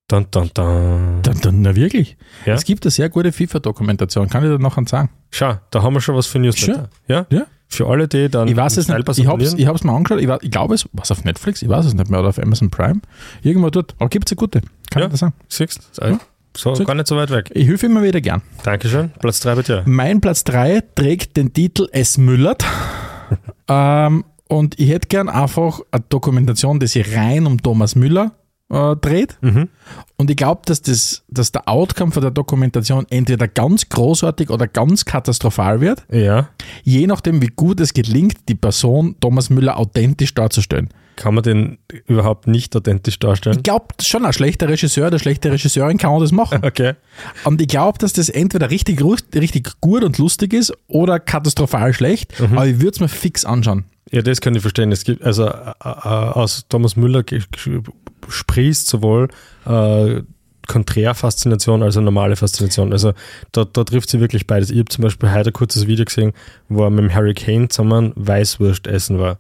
Dun, 0.08 0.28
dun, 0.32 0.50
dun. 0.54 1.22
Dann, 1.22 1.40
dann, 1.42 1.62
na 1.62 1.76
wirklich. 1.76 2.18
Ja. 2.46 2.56
Es 2.56 2.66
gibt 2.66 2.84
eine 2.84 2.92
sehr 2.92 3.10
gute 3.10 3.32
FIFA-Dokumentation, 3.32 4.28
kann 4.28 4.44
ich 4.44 4.50
dir 4.50 4.60
noch 4.60 4.78
sagen. 4.88 5.10
Schau, 5.30 5.58
da 5.72 5.84
haben 5.84 5.94
wir 5.94 6.02
schon 6.02 6.16
was 6.16 6.28
für 6.28 6.40
Newsletter. 6.40 6.90
Ja? 7.08 7.26
Ja. 7.30 7.46
Für 7.74 7.88
alle, 7.88 8.08
die 8.10 8.28
dann 8.30 8.50
Ich 8.50 8.56
weiß 8.58 8.76
es 8.78 8.90
nicht, 8.90 9.00
ich 9.10 9.20
ich 9.58 9.68
hab's 9.68 9.84
mir 9.86 9.94
angeschaut, 9.94 10.20
ich, 10.20 10.28
war, 10.28 10.44
ich 10.44 10.52
glaube 10.52 10.76
es, 10.76 10.90
was 10.92 11.10
auf 11.10 11.24
Netflix, 11.24 11.62
ich 11.62 11.70
weiß 11.70 11.86
es 11.86 11.94
nicht 11.94 12.10
mehr, 12.10 12.20
oder 12.20 12.30
auf 12.30 12.38
Amazon 12.38 12.70
Prime, 12.70 13.00
irgendwo 13.44 13.70
dort, 13.70 13.96
aber 13.98 14.10
gibt's 14.10 14.32
eine 14.32 14.36
gute, 14.38 14.60
kann 14.90 15.02
Ja. 15.02 15.06
ich 15.06 15.12
dir 15.14 15.18
sagen. 15.18 15.34
Siehst 15.48 15.80
du? 15.98 16.06
Ja. 16.06 16.20
So, 16.56 16.76
Siehst. 16.76 16.86
gar 16.86 16.96
nicht 16.96 17.08
so 17.08 17.16
weit 17.16 17.30
weg. 17.30 17.50
Ich 17.54 17.66
helfe 17.66 17.86
immer 17.86 18.04
wieder 18.04 18.20
gern. 18.20 18.42
Dankeschön. 18.64 19.12
Platz 19.20 19.40
3 19.40 19.56
bei 19.56 19.62
dir. 19.62 19.84
Mein 19.86 20.20
Platz 20.20 20.44
3 20.44 20.84
trägt 20.96 21.38
den 21.38 21.54
Titel 21.54 21.88
Es 21.94 22.18
Müllert. 22.18 22.66
ähm, 23.70 24.26
und 24.50 24.78
ich 24.78 24.90
hätte 24.90 25.08
gern 25.08 25.30
einfach 25.30 25.80
eine 25.92 26.04
Dokumentation, 26.10 26.78
die 26.82 26.88
sich 26.88 27.16
rein 27.16 27.48
um 27.48 27.62
Thomas 27.62 27.96
Müller 27.96 28.32
äh, 28.72 28.96
dreht. 28.96 29.38
Mhm. 29.42 29.70
Und 30.18 30.30
ich 30.30 30.38
glaube, 30.38 30.62
dass, 30.66 30.82
das, 30.82 31.24
dass 31.28 31.52
der 31.52 31.68
Outcome 31.68 32.12
von 32.12 32.22
der 32.22 32.32
Dokumentation 32.32 33.06
entweder 33.10 33.48
ganz 33.48 33.90
großartig 33.90 34.50
oder 34.50 34.68
ganz 34.68 35.06
katastrophal 35.06 35.82
wird, 35.82 36.06
Ja. 36.12 36.50
je 36.84 37.06
nachdem, 37.08 37.42
wie 37.42 37.48
gut 37.56 37.80
es 37.80 37.94
gelingt, 37.94 38.38
die 38.48 38.56
Person 38.56 39.16
Thomas 39.20 39.50
Müller 39.50 39.78
authentisch 39.78 40.34
darzustellen. 40.34 40.90
Kann 41.18 41.36
man 41.36 41.44
den 41.44 41.78
überhaupt 42.08 42.48
nicht 42.48 42.76
authentisch 42.76 43.20
darstellen? 43.20 43.58
Ich 43.58 43.64
glaube 43.64 43.88
schon, 44.02 44.26
ein 44.26 44.34
schlechter 44.34 44.70
Regisseur 44.70 45.08
oder 45.08 45.20
schlechte 45.20 45.52
Regisseurin 45.52 45.98
kann 45.98 46.20
das 46.20 46.32
machen. 46.32 46.62
Okay. 46.72 46.94
Und 47.44 47.62
ich 47.62 47.68
glaube, 47.68 47.98
dass 48.00 48.14
das 48.14 48.30
entweder 48.30 48.70
richtig, 48.72 49.04
richtig 49.36 49.82
gut 49.82 50.04
und 50.04 50.18
lustig 50.18 50.54
ist 50.54 50.74
oder 50.88 51.20
katastrophal 51.20 51.94
schlecht, 51.94 52.40
aber 52.42 52.66
ich 52.66 52.78
würde 52.80 52.92
es 52.92 53.00
mir 53.02 53.10
fix 53.10 53.44
anschauen. 53.44 53.84
Ja, 54.12 54.22
das 54.22 54.40
kann 54.42 54.56
ich 54.56 54.62
verstehen. 54.62 54.92
Es 54.92 55.04
gibt, 55.04 55.24
also 55.24 55.48
äh, 55.48 55.74
äh, 55.84 55.88
aus 55.88 56.66
Thomas 56.70 56.96
Müller 56.96 57.24
sprießt 58.28 58.88
sowohl 58.88 59.30
äh, 59.66 60.22
Konträrfaszination 60.68 61.84
als 61.84 61.98
auch 61.98 62.02
normale 62.02 62.36
Faszination. 62.36 62.94
Also 62.94 63.14
da, 63.52 63.66
da 63.66 63.84
trifft 63.84 64.10
sie 64.10 64.20
wirklich 64.20 64.48
beides. 64.48 64.70
Ich 64.70 64.80
habe 64.80 64.90
zum 64.90 65.04
Beispiel 65.04 65.32
heute 65.32 65.50
ein 65.50 65.54
kurzes 65.54 65.88
Video 65.88 66.06
gesehen, 66.06 66.34
wo 66.70 66.84
er 66.84 66.90
mit 66.90 67.00
dem 67.00 67.14
Harry 67.14 67.34
Kane 67.34 67.68
zusammen 67.68 68.14
Weißwurst 68.16 68.88
essen 68.88 69.20
war. 69.20 69.40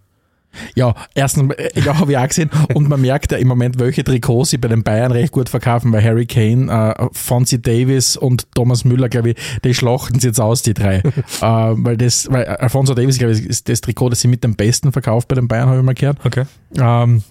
Ja, 0.75 0.93
erstens, 1.13 1.53
äh, 1.53 1.79
ja, 1.79 1.97
habe 1.97 2.11
ich 2.11 2.17
auch 2.17 2.27
gesehen. 2.27 2.49
Und 2.73 2.89
man 2.89 2.99
merkt 3.01 3.31
ja 3.31 3.37
im 3.37 3.47
Moment, 3.47 3.79
welche 3.79 4.03
Trikots 4.03 4.49
sie 4.49 4.57
bei 4.57 4.67
den 4.67 4.83
Bayern 4.83 5.11
recht 5.11 5.31
gut 5.31 5.49
verkaufen, 5.49 5.91
weil 5.93 6.03
Harry 6.03 6.25
Kane, 6.25 6.69
äh, 6.69 7.07
Fonzie 7.13 7.61
Davis 7.61 8.17
und 8.17 8.53
Thomas 8.53 8.83
Müller, 8.83 9.09
glaube 9.09 9.31
ich, 9.31 9.37
die 9.63 9.73
schlachten 9.73 10.19
sie 10.19 10.27
jetzt 10.27 10.41
aus, 10.41 10.61
die 10.61 10.73
drei. 10.73 10.95
äh, 10.97 11.03
weil 11.41 11.97
das, 11.97 12.29
weil 12.29 12.45
Alfonso 12.45 12.93
Davis, 12.93 13.17
glaube 13.17 13.33
ich, 13.33 13.45
ist 13.45 13.69
das 13.69 13.81
Trikot, 13.81 14.09
das 14.09 14.19
sie 14.21 14.27
mit 14.27 14.43
dem 14.43 14.55
besten 14.55 14.91
verkauft 14.91 15.27
bei 15.27 15.35
den 15.35 15.47
Bayern, 15.47 15.69
habe 15.69 15.79
ich 15.79 15.85
mal 15.85 15.93
gehört. 15.93 16.17
Okay. 16.25 16.43
Ähm, 16.77 17.23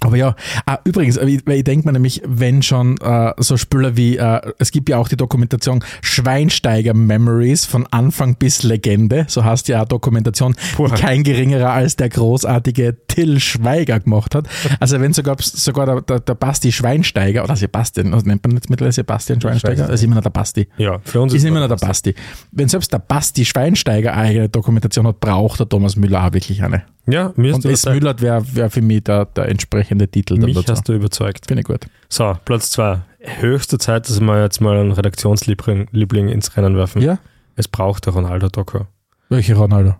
aber 0.00 0.16
ja, 0.16 0.34
ah, 0.66 0.78
übrigens, 0.84 1.18
weil 1.18 1.28
ich, 1.28 1.46
weil 1.46 1.58
ich 1.58 1.64
denke 1.64 1.86
mir 1.86 1.92
nämlich, 1.92 2.22
wenn 2.26 2.62
schon 2.62 2.96
äh, 2.98 3.32
so 3.38 3.56
Spieler 3.56 3.96
wie, 3.96 4.16
äh, 4.16 4.40
es 4.58 4.70
gibt 4.72 4.88
ja 4.88 4.96
auch 4.96 5.08
die 5.08 5.16
Dokumentation 5.16 5.84
Schweinsteiger 6.00 6.94
Memories 6.94 7.66
von 7.66 7.86
Anfang 7.90 8.36
bis 8.36 8.62
Legende, 8.62 9.26
so 9.28 9.44
heißt 9.44 9.68
ja 9.68 9.78
eine 9.78 9.86
Dokumentation, 9.86 10.54
Puh. 10.76 10.88
die 10.88 10.94
kein 10.94 11.22
geringerer 11.22 11.70
als 11.70 11.96
der 11.96 12.08
großartige 12.08 12.96
Till 13.08 13.40
Schweiger 13.40 14.00
gemacht 14.00 14.34
hat. 14.34 14.48
Also 14.78 15.00
wenn 15.00 15.12
sogar, 15.12 15.36
sogar 15.38 15.86
der, 15.86 16.00
der, 16.00 16.20
der 16.20 16.34
Basti 16.34 16.72
Schweinsteiger, 16.72 17.44
oder 17.44 17.56
Sebastian, 17.56 18.12
was 18.12 18.24
nennt 18.24 18.42
man 18.44 18.56
jetzt 18.56 18.70
mittlerweile 18.70 18.92
Sebastian 18.92 19.40
Schweinsteiger? 19.40 19.90
Ist 19.90 20.02
immer 20.02 20.14
noch 20.14 20.22
der 20.22 20.30
Basti. 20.30 20.66
Ja, 20.78 20.98
für 21.04 21.20
uns 21.20 21.34
Ist 21.34 21.44
immer 21.44 21.60
noch 21.60 21.68
der 21.68 21.86
Basti. 21.86 22.14
Wenn 22.52 22.68
selbst 22.68 22.92
der 22.92 22.98
Basti 22.98 23.44
Schweinsteiger 23.44 24.12
eine 24.14 24.28
eigene 24.28 24.48
Dokumentation 24.48 25.06
hat, 25.06 25.20
braucht 25.20 25.60
der 25.60 25.68
Thomas 25.68 25.96
Müller 25.96 26.24
auch 26.24 26.32
wirklich 26.32 26.62
eine. 26.62 26.84
Ja, 27.06 27.32
mir 27.36 27.54
Und 27.54 27.64
ist 27.64 27.86
es 27.86 27.92
Müller 27.92 28.18
wäre 28.20 28.44
wär 28.54 28.70
für 28.70 28.82
mich 28.82 29.04
der, 29.04 29.24
der 29.24 29.48
entsprechende 29.48 29.89
Titel. 29.98 30.34
dann 30.36 30.46
mich 30.46 30.54
dazu. 30.54 30.72
hast 30.72 30.88
du 30.88 30.92
überzeugt. 30.94 31.46
Finde 31.46 31.60
ich 31.62 31.66
gut. 31.66 31.86
So, 32.08 32.36
Platz 32.44 32.70
2. 32.70 33.00
Höchste 33.20 33.78
Zeit, 33.78 34.08
dass 34.08 34.20
wir 34.20 34.42
jetzt 34.42 34.60
mal 34.60 34.78
einen 34.78 34.92
Redaktionsliebling 34.92 35.88
Liebling 35.92 36.28
ins 36.28 36.56
Rennen 36.56 36.76
werfen. 36.76 37.02
Ja? 37.02 37.18
Es 37.56 37.68
braucht 37.68 38.06
der 38.06 38.14
Ronaldo-Doku. 38.14 38.80
Welche 39.28 39.54
Ronaldo? 39.54 39.96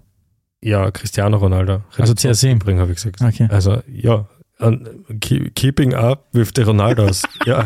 Ja, 0.63 0.91
Cristiano 0.91 1.37
Ronaldo. 1.37 1.83
Also 1.97 2.15
CSC. 2.15 2.49
Liebling, 2.53 2.79
habe 2.79 2.93
ich 2.93 2.97
gesagt. 2.97 3.21
Okay. 3.23 3.49
Also, 3.51 3.83
ja. 3.87 4.27
Und 4.61 4.89
keep- 5.21 5.55
keeping 5.55 5.95
up 5.95 6.27
with 6.33 6.51
the 6.55 6.63
Ronaldos. 6.63 7.23
ja. 7.47 7.65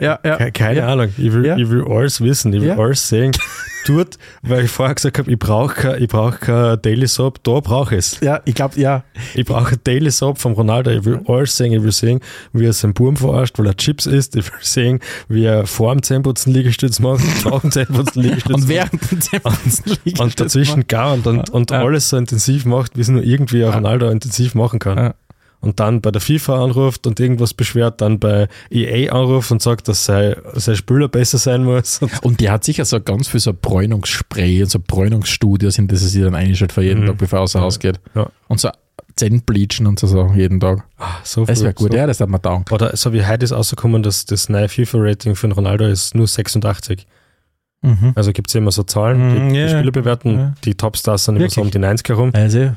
Ja, 0.00 0.18
ja. 0.24 0.36
Ke- 0.36 0.52
Keine 0.52 0.78
Ja. 0.80 0.88
Ahnung. 0.88 1.08
Ich 1.16 1.32
will, 1.32 1.46
Ja. 1.46 1.56
ich 1.56 1.68
will 1.70 1.84
alles 1.88 2.20
wissen. 2.20 2.52
Ich 2.52 2.60
will 2.60 2.68
Ja. 2.68 2.76
alles 2.78 3.08
sehen. 3.08 3.32
Dort, 3.86 4.16
weil 4.40 4.64
ich 4.64 4.70
vorher 4.70 4.94
gesagt 4.94 5.18
habe, 5.18 5.30
ich 5.30 5.38
brauche 5.38 5.74
kein, 5.74 6.02
ich 6.02 6.08
brauche 6.08 6.38
kein 6.38 6.80
Daily 6.80 7.06
Soap, 7.06 7.44
da 7.44 7.60
brauche 7.60 7.94
ich 7.94 7.98
es. 7.98 8.20
Ja, 8.20 8.40
ich 8.46 8.54
glaube, 8.54 8.80
ja. 8.80 9.04
Ich 9.34 9.44
brauche 9.44 9.76
Daily 9.76 10.10
Soap 10.10 10.38
vom 10.38 10.54
Ronaldo. 10.54 10.90
Ich 10.90 11.04
will 11.04 11.20
alles 11.28 11.54
sehen. 11.58 11.70
Ich 11.74 11.82
will 11.82 11.92
sehen, 11.92 12.20
wie 12.54 12.64
er 12.64 12.72
seinen 12.72 12.94
Burm 12.94 13.14
verarscht, 13.16 13.58
weil 13.58 13.66
er 13.66 13.76
Chips 13.76 14.06
isst. 14.06 14.36
Ich 14.36 14.46
will 14.50 14.58
sehen, 14.62 15.00
wie 15.28 15.44
er 15.44 15.66
vor 15.66 15.92
dem 15.94 16.02
Zähneputzen 16.02 16.54
Liegestütz 16.54 16.98
macht, 16.98 17.20
nach 17.44 17.60
dem 17.60 17.70
Zähneputzen 17.72 18.22
Liegestütz 18.22 18.54
Und 18.56 18.68
während 18.68 19.10
dem 19.10 19.20
Zähneputzen 19.20 19.84
liegt 20.06 20.18
und 20.18 20.40
dazwischen 20.40 20.88
gaunt 20.88 21.26
und, 21.26 21.50
und 21.50 21.70
Ja. 21.70 21.80
alles 21.84 22.08
so 22.08 22.16
intensiv 22.16 22.64
macht, 22.64 22.96
wie 22.96 23.02
es 23.02 23.08
nur 23.08 23.22
irgendwie 23.22 23.64
ein 23.66 23.72
Ronaldo 23.74 24.08
intensiv 24.08 24.54
machen 24.54 24.78
kann. 24.78 25.12
Ja. 25.64 25.68
Und 25.68 25.80
dann 25.80 26.00
bei 26.00 26.10
der 26.10 26.20
FIFA 26.20 26.62
anruft 26.64 27.06
und 27.06 27.18
irgendwas 27.20 27.54
beschwert, 27.54 28.00
dann 28.00 28.18
bei 28.18 28.48
EA 28.70 29.12
anruft 29.12 29.50
und 29.50 29.62
sagt, 29.62 29.88
dass 29.88 30.04
sein, 30.04 30.36
sein 30.54 30.76
Spieler 30.76 31.08
besser 31.08 31.38
sein 31.38 31.64
muss. 31.64 31.98
Und 32.02 32.22
Und 32.24 32.40
die 32.40 32.50
hat 32.50 32.64
sicher 32.64 32.84
so 32.84 33.00
ganz 33.00 33.28
viel 33.28 33.40
so 33.40 33.52
Bräunungsspray 33.52 34.62
und 34.62 34.70
so 34.70 34.78
Bräunungsstudios, 34.78 35.78
in 35.78 35.88
das 35.88 36.00
sie 36.00 36.20
dann 36.22 36.34
einstellt 36.34 36.72
für 36.72 36.82
jeden 36.82 37.02
Mhm. 37.02 37.06
Tag, 37.06 37.18
bevor 37.18 37.38
er 37.38 37.42
außer 37.42 37.60
Haus 37.60 37.78
geht. 37.78 38.00
Ja. 38.14 38.28
Und 38.48 38.60
so 38.60 38.68
Zähnbleachen 39.16 39.86
und 39.86 39.98
so 40.00 40.06
Sachen 40.08 40.36
jeden 40.36 40.58
Tag. 40.60 40.84
ah, 40.98 41.18
so 41.22 41.44
Das 41.44 41.62
wäre 41.62 41.72
gut, 41.74 41.92
so. 41.92 41.96
ja, 41.96 42.06
das 42.06 42.20
hat 42.20 42.28
mir 42.28 42.42
taugen. 42.42 42.64
Oder 42.72 42.96
so 42.96 43.12
wie 43.12 43.24
heute 43.24 43.44
ist 43.44 43.52
rausgekommen, 43.52 44.02
dass 44.02 44.24
das 44.26 44.48
neue 44.48 44.68
FIFA-Rating 44.68 45.36
für 45.36 45.46
den 45.46 45.52
Ronaldo 45.52 45.86
ist 45.86 46.14
nur 46.16 46.26
86. 46.26 47.06
Mhm. 47.82 48.12
Also 48.16 48.32
gibt 48.32 48.48
es 48.48 48.54
immer 48.56 48.72
so 48.72 48.82
Zahlen, 48.82 49.50
die, 49.50 49.56
ja, 49.56 49.66
die 49.66 49.72
Spieler 49.74 49.92
bewerten. 49.92 50.38
ja. 50.38 50.54
Die 50.64 50.74
Topstars 50.74 51.26
sind 51.26 51.36
immer 51.36 51.48
so 51.48 51.60
um 51.60 51.66
Wirklich? 51.68 51.80
die 51.82 51.86
90 51.86 52.08
herum. 52.08 52.30
Also, 52.34 52.58
ja. 52.58 52.74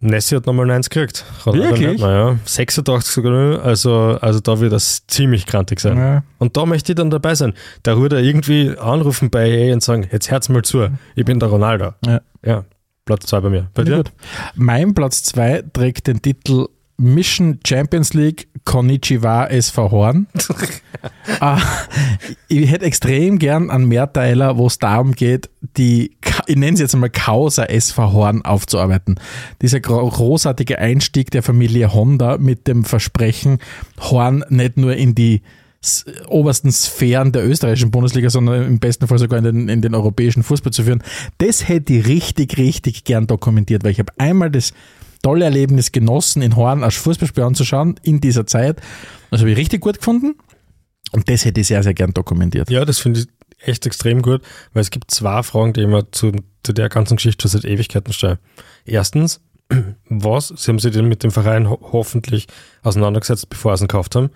Nessi 0.00 0.34
hat 0.34 0.46
nochmal 0.46 0.66
90 0.66 0.90
gekriegt. 0.90 1.24
Wirklich? 1.44 2.00
mehr, 2.00 2.10
ja. 2.10 2.38
86 2.44 3.12
sogar. 3.12 3.64
Also, 3.64 4.18
also 4.20 4.40
da 4.40 4.60
wird 4.60 4.72
das 4.72 5.06
ziemlich 5.06 5.46
krantig 5.46 5.80
sein. 5.80 5.96
ja. 5.96 6.22
Und 6.38 6.56
da 6.56 6.66
möchte 6.66 6.92
ich 6.92 6.96
dann 6.96 7.10
dabei 7.10 7.34
sein. 7.34 7.54
Da 7.82 7.96
würde 7.96 8.16
er 8.16 8.22
irgendwie 8.22 8.76
anrufen 8.78 9.30
bei 9.30 9.48
EA 9.48 9.72
und 9.74 9.82
sagen, 9.82 10.06
jetzt 10.12 10.30
hört's 10.30 10.48
mal 10.48 10.62
zu, 10.62 10.88
ich 11.14 11.24
bin 11.24 11.40
der 11.40 11.48
Ronaldo. 11.48 11.94
Ja. 12.04 12.20
Ja, 12.44 12.64
Platz 13.06 13.26
zwei 13.26 13.40
bei 13.40 13.48
mir. 13.50 13.68
Bei 13.74 13.84
dir? 13.84 13.96
gut. 13.96 14.12
Mein 14.54 14.94
Platz 14.94 15.22
2 15.24 15.64
trägt 15.72 16.06
den 16.06 16.20
Titel 16.22 16.66
Mission 16.98 17.60
Champions 17.66 18.14
League 18.14 18.48
Konnichiwa 18.64 19.46
SV 19.46 19.90
Horn. 19.90 20.26
Ah, 21.40 21.60
ich 22.48 22.68
hätte 22.70 22.84
extrem 22.86 23.38
gern 23.38 23.70
einen 23.70 23.86
Mehrteiler, 23.86 24.56
wo 24.56 24.66
es 24.66 24.78
darum 24.78 25.12
geht, 25.12 25.50
die, 25.76 26.16
ich 26.46 26.56
nenne 26.56 26.72
es 26.74 26.80
jetzt 26.80 26.94
einmal 26.94 27.10
Causa 27.10 27.64
SV 27.64 28.12
Horn 28.12 28.42
aufzuarbeiten. 28.42 29.20
Dieser 29.62 29.78
gro- 29.80 30.08
großartige 30.08 30.78
Einstieg 30.78 31.30
der 31.30 31.42
Familie 31.42 31.92
Honda 31.92 32.38
mit 32.38 32.66
dem 32.66 32.84
Versprechen, 32.84 33.58
Horn 34.00 34.44
nicht 34.48 34.78
nur 34.78 34.96
in 34.96 35.14
die 35.14 35.42
obersten 36.28 36.72
Sphären 36.72 37.30
der 37.30 37.46
österreichischen 37.46 37.90
Bundesliga, 37.92 38.30
sondern 38.30 38.64
im 38.66 38.78
besten 38.80 39.06
Fall 39.06 39.18
sogar 39.18 39.38
in 39.38 39.44
den, 39.44 39.68
in 39.68 39.82
den 39.82 39.94
europäischen 39.94 40.42
Fußball 40.42 40.72
zu 40.72 40.82
führen. 40.84 41.02
Das 41.38 41.68
hätte 41.68 41.92
ich 41.92 42.06
richtig, 42.06 42.56
richtig 42.56 43.04
gern 43.04 43.26
dokumentiert, 43.28 43.84
weil 43.84 43.92
ich 43.92 43.98
habe 44.00 44.12
einmal 44.18 44.50
das 44.50 44.72
tolle 45.26 45.44
Erlebnis 45.44 45.90
genossen, 45.90 46.40
in 46.40 46.54
Horn 46.54 46.84
als 46.84 46.94
Fußballspiel 46.94 47.42
anzuschauen 47.42 47.96
in 48.04 48.20
dieser 48.20 48.46
Zeit. 48.46 48.80
Das 49.32 49.40
habe 49.40 49.50
ich 49.50 49.56
richtig 49.56 49.80
gut 49.80 49.98
gefunden 49.98 50.36
und 51.10 51.28
das 51.28 51.44
hätte 51.44 51.60
ich 51.60 51.66
sehr, 51.66 51.82
sehr 51.82 51.94
gern 51.94 52.14
dokumentiert. 52.14 52.70
Ja, 52.70 52.84
das 52.84 53.00
finde 53.00 53.18
ich 53.18 53.26
echt 53.58 53.86
extrem 53.86 54.22
gut, 54.22 54.42
weil 54.72 54.82
es 54.82 54.90
gibt 54.90 55.10
zwei 55.10 55.42
Fragen, 55.42 55.72
die 55.72 55.80
ich 55.80 55.88
mir 55.88 56.08
zu, 56.12 56.30
zu 56.62 56.72
der 56.72 56.88
ganzen 56.88 57.16
Geschichte 57.16 57.42
schon 57.42 57.60
seit 57.60 57.68
Ewigkeiten 57.68 58.12
stelle. 58.12 58.38
Erstens, 58.84 59.40
was, 60.08 60.54
Sie 60.56 60.70
haben 60.70 60.78
sich 60.78 60.92
denn 60.92 61.08
mit 61.08 61.24
dem 61.24 61.32
Verein 61.32 61.68
ho 61.68 61.80
hoffentlich 61.90 62.46
auseinandergesetzt, 62.84 63.48
bevor 63.50 63.76
Sie 63.76 63.82
ihn 63.82 63.88
gekauft 63.88 64.14
haben. 64.14 64.30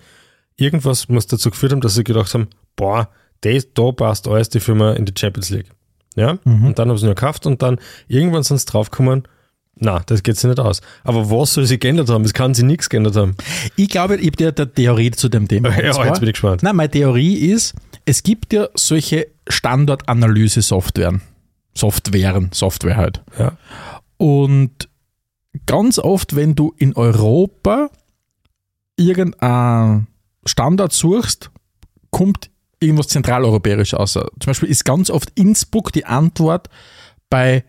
Irgendwas 0.57 1.07
muss 1.07 1.25
dazu 1.25 1.51
geführt 1.51 1.71
haben, 1.71 1.79
dass 1.79 1.95
Sie 1.95 2.03
gedacht 2.03 2.33
haben, 2.33 2.49
boah, 2.75 3.07
das, 3.39 3.73
da 3.73 3.93
passt 3.93 4.27
alles 4.27 4.49
die 4.49 4.59
Firma 4.59 4.91
in 4.91 5.05
die 5.05 5.13
Champions 5.17 5.51
League. 5.51 5.71
Ja, 6.17 6.37
und 6.43 6.77
dann 6.77 6.89
haben 6.89 6.97
sie 6.97 7.05
ihn 7.05 7.15
gekauft 7.15 7.45
und 7.45 7.61
dann 7.61 7.79
irgendwann 8.09 8.43
sind 8.43 8.59
sie 8.59 8.65
draufgekommen, 8.65 9.23
na, 9.81 9.99
das 10.05 10.23
geht 10.23 10.37
sich 10.37 10.47
nicht 10.47 10.59
aus. 10.59 10.81
Aber 11.03 11.29
was 11.29 11.53
soll 11.53 11.65
sie 11.65 11.79
geändert 11.79 12.09
haben? 12.09 12.23
Es 12.23 12.33
kann 12.33 12.53
sie 12.53 12.63
nichts 12.63 12.87
geändert 12.89 13.15
haben. 13.15 13.35
Ich 13.75 13.89
glaube, 13.89 14.15
ich 14.17 14.27
habe 14.27 14.37
dir 14.37 14.53
eine 14.55 14.73
Theorie 14.73 15.11
zu 15.11 15.27
dem 15.27 15.47
Thema. 15.47 15.69
Ja, 15.83 15.91
zwar- 15.91 16.07
jetzt 16.07 16.19
bin 16.19 16.29
ich 16.29 16.33
gespannt. 16.33 16.63
Nein, 16.63 16.75
meine 16.75 16.91
Theorie 16.91 17.35
ist, 17.35 17.73
es 18.05 18.23
gibt 18.23 18.53
ja 18.53 18.67
solche 18.75 19.27
Standortanalyse-Softwaren. 19.47 21.21
Softwaren, 21.75 22.49
Software 22.53 22.97
halt. 22.97 23.21
Ja. 23.39 23.53
Und 24.17 24.89
ganz 25.65 25.99
oft, 25.99 26.35
wenn 26.35 26.53
du 26.55 26.73
in 26.77 26.95
Europa 26.95 27.89
irgendeinen 28.97 30.07
Standort 30.45 30.93
suchst, 30.93 31.49
kommt 32.11 32.49
irgendwas 32.79 33.07
zentraleuropäisch 33.07 33.93
aus. 33.93 34.13
Zum 34.13 34.29
Beispiel 34.45 34.69
ist 34.69 34.83
ganz 34.85 35.09
oft 35.09 35.31
Innsbruck 35.35 35.91
die 35.93 36.05
Antwort 36.05 36.67
bei 37.29 37.63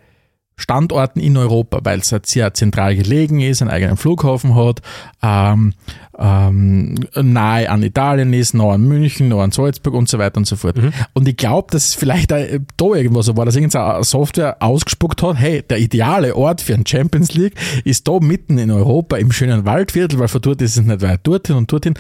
Standorten 0.57 1.19
in 1.19 1.37
Europa, 1.37 1.81
weil 1.83 2.01
es 2.01 2.13
halt 2.13 2.27
sehr 2.27 2.55
zentral 2.55 2.95
gelegen 2.95 3.41
ist, 3.41 3.63
einen 3.63 3.71
eigenen 3.71 3.97
Flughafen 3.97 4.55
hat, 4.55 4.81
ähm, 5.23 5.75
ähm, 6.19 6.95
nahe 7.21 7.69
an 7.69 7.83
Italien 7.83 8.33
ist, 8.33 8.55
nah 8.55 8.73
an 8.73 8.87
München, 8.87 9.29
nah 9.29 9.43
an 9.43 9.51
Salzburg 9.51 9.95
und 9.95 10.09
so 10.09 10.19
weiter 10.19 10.37
und 10.37 10.47
so 10.47 10.57
fort. 10.57 10.77
Und 11.15 11.27
ich 11.27 11.37
glaube, 11.37 11.69
dass 11.71 11.89
es 11.89 11.95
vielleicht 11.95 12.33
auch 12.33 12.45
da 12.77 12.85
irgendwo 12.85 13.23
so 13.23 13.37
war, 13.37 13.45
dass 13.45 13.57
irgendeine 13.57 14.05
Software 14.05 14.57
ausgespuckt 14.61 15.23
hat, 15.23 15.39
hey, 15.39 15.63
der 15.63 15.79
ideale 15.79 16.37
Ort 16.37 16.61
für 16.61 16.75
ein 16.75 16.87
Champions 16.87 17.35
League 17.35 17.55
ist 17.85 18.07
da 18.07 18.19
mitten 18.21 18.59
in 18.59 18.71
Europa 18.71 19.17
im 19.17 19.33
schönen 19.33 19.65
Waldviertel, 19.65 20.19
weil 20.19 20.29
von 20.29 20.43
dort 20.43 20.63
ist 20.63 20.77
es 20.77 20.85
nicht 20.85 21.03
weit 21.03 21.21
dorthin 21.27 21.57
und 21.57 21.73
dorthin, 21.73 21.95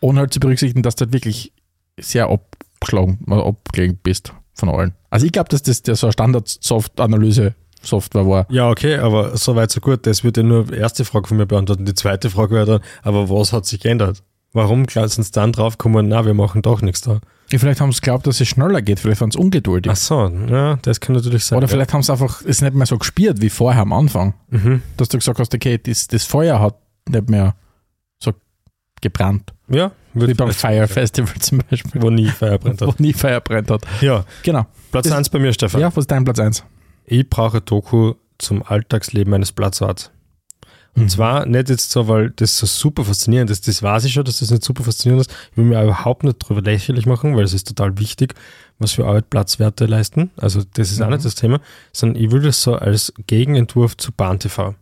ohne 0.00 0.20
halt 0.20 0.32
zu 0.32 0.40
berücksichtigen, 0.40 0.82
dass 0.82 0.96
du 0.96 1.04
halt 1.04 1.12
wirklich 1.12 1.52
sehr 1.98 2.28
abgeschlagen, 2.28 3.18
oder 3.26 3.46
abgelegen 3.46 3.98
bist 4.02 4.32
von 4.52 4.68
allen. 4.68 4.94
Also 5.10 5.26
ich 5.26 5.32
glaube, 5.32 5.48
dass 5.48 5.62
das 5.62 5.82
der 5.82 5.96
so 5.96 6.06
eine 6.06 6.12
Standard-Soft-Analyse 6.12 7.54
Software 7.86 8.26
war. 8.26 8.46
Ja, 8.50 8.68
okay, 8.70 8.96
aber 8.96 9.36
so 9.36 9.54
weit, 9.56 9.70
so 9.70 9.80
gut. 9.80 10.06
Das 10.06 10.24
wird 10.24 10.36
ja 10.36 10.42
nur 10.42 10.64
die 10.64 10.74
erste 10.76 11.04
Frage 11.04 11.28
von 11.28 11.36
mir 11.36 11.46
beantworten. 11.46 11.84
Die 11.84 11.94
zweite 11.94 12.30
Frage 12.30 12.54
wäre 12.54 12.66
dann, 12.66 12.80
aber 13.02 13.28
was 13.30 13.52
hat 13.52 13.66
sich 13.66 13.80
geändert? 13.80 14.22
Warum 14.52 14.86
sind 14.88 15.10
sie 15.24 15.32
dann 15.32 15.50
draufgekommen, 15.52 16.06
na, 16.08 16.24
wir 16.24 16.34
machen 16.34 16.62
doch 16.62 16.80
nichts 16.80 17.00
da? 17.00 17.18
Ja, 17.50 17.58
vielleicht 17.58 17.80
haben 17.80 17.90
sie 17.92 18.00
geglaubt, 18.00 18.26
dass 18.26 18.40
es 18.40 18.46
schneller 18.48 18.82
geht, 18.82 19.00
vielleicht 19.00 19.20
waren 19.20 19.30
sie 19.32 19.38
ungeduldig. 19.38 19.90
Ach 19.92 19.96
so, 19.96 20.28
ja, 20.48 20.76
das 20.82 21.00
kann 21.00 21.14
natürlich 21.16 21.44
sein. 21.44 21.56
Oder 21.58 21.66
ja. 21.66 21.72
vielleicht 21.72 21.92
haben 21.92 22.02
sie 22.02 22.12
einfach 22.12 22.40
es 22.46 22.62
nicht 22.62 22.72
mehr 22.74 22.86
so 22.86 22.96
gespielt 22.96 23.40
wie 23.42 23.50
vorher 23.50 23.82
am 23.82 23.92
Anfang. 23.92 24.34
Mhm. 24.50 24.80
Dass 24.96 25.08
du 25.08 25.18
gesagt 25.18 25.40
hast, 25.40 25.52
okay, 25.54 25.78
das, 25.82 26.06
das 26.06 26.24
Feuer 26.24 26.60
hat 26.60 26.76
nicht 27.08 27.28
mehr 27.28 27.54
so 28.22 28.32
gebrannt. 29.02 29.52
Ja, 29.68 29.90
Wie 30.14 30.32
beim 30.34 30.52
Fire 30.52 30.86
Festival 30.86 31.34
zum 31.40 31.60
Beispiel. 31.68 32.00
Wo 32.00 32.10
nie 32.10 32.28
Feuer 32.28 32.58
brennt 32.58 32.80
Wo 32.82 32.88
hat. 32.88 33.00
nie 33.00 33.12
Feuer 33.12 33.40
brennt 33.40 33.70
hat. 33.70 33.82
Ja, 34.00 34.24
Genau. 34.42 34.66
Platz 34.92 35.04
Das- 35.08 35.14
1 35.16 35.28
bei 35.30 35.38
mir, 35.40 35.52
Stefan. 35.52 35.80
Ja, 35.80 35.88
was 35.88 36.02
ist 36.02 36.10
dein 36.10 36.24
Platz 36.24 36.38
1? 36.38 36.64
Ich 37.06 37.28
brauche 37.28 37.58
ein 37.58 37.64
Doku 37.64 38.14
zum 38.38 38.62
Alltagsleben 38.62 39.32
eines 39.34 39.52
Platzwarts. 39.52 40.10
Und 40.96 41.10
zwar 41.10 41.44
nicht 41.46 41.68
jetzt 41.70 41.90
so, 41.90 42.06
weil 42.06 42.30
das 42.30 42.56
so 42.56 42.66
super 42.66 43.04
faszinierend 43.04 43.50
ist. 43.50 43.66
Das 43.66 43.82
weiß 43.82 44.04
ich 44.04 44.12
schon, 44.12 44.24
dass 44.24 44.38
das 44.38 44.50
nicht 44.50 44.62
super 44.62 44.84
faszinierend 44.84 45.26
ist. 45.26 45.36
Ich 45.50 45.56
will 45.56 45.64
mir 45.64 45.82
überhaupt 45.82 46.22
nicht 46.22 46.38
drüber 46.38 46.62
lächerlich 46.62 47.04
machen, 47.04 47.36
weil 47.36 47.44
es 47.44 47.52
ist 47.52 47.66
total 47.66 47.98
wichtig, 47.98 48.34
was 48.78 48.92
für 48.92 49.04
Arbeit 49.04 49.28
Platzwerte 49.28 49.86
leisten. 49.86 50.30
Also 50.36 50.62
das 50.74 50.92
ist 50.92 51.02
auch 51.02 51.10
nicht 51.10 51.24
das 51.24 51.34
Thema, 51.34 51.60
sondern 51.92 52.22
ich 52.22 52.30
will 52.30 52.42
das 52.42 52.62
so 52.62 52.76
als 52.76 53.12
Gegenentwurf 53.26 53.96
zu 53.96 54.12
Bahn 54.12 54.38
TV. 54.38 54.76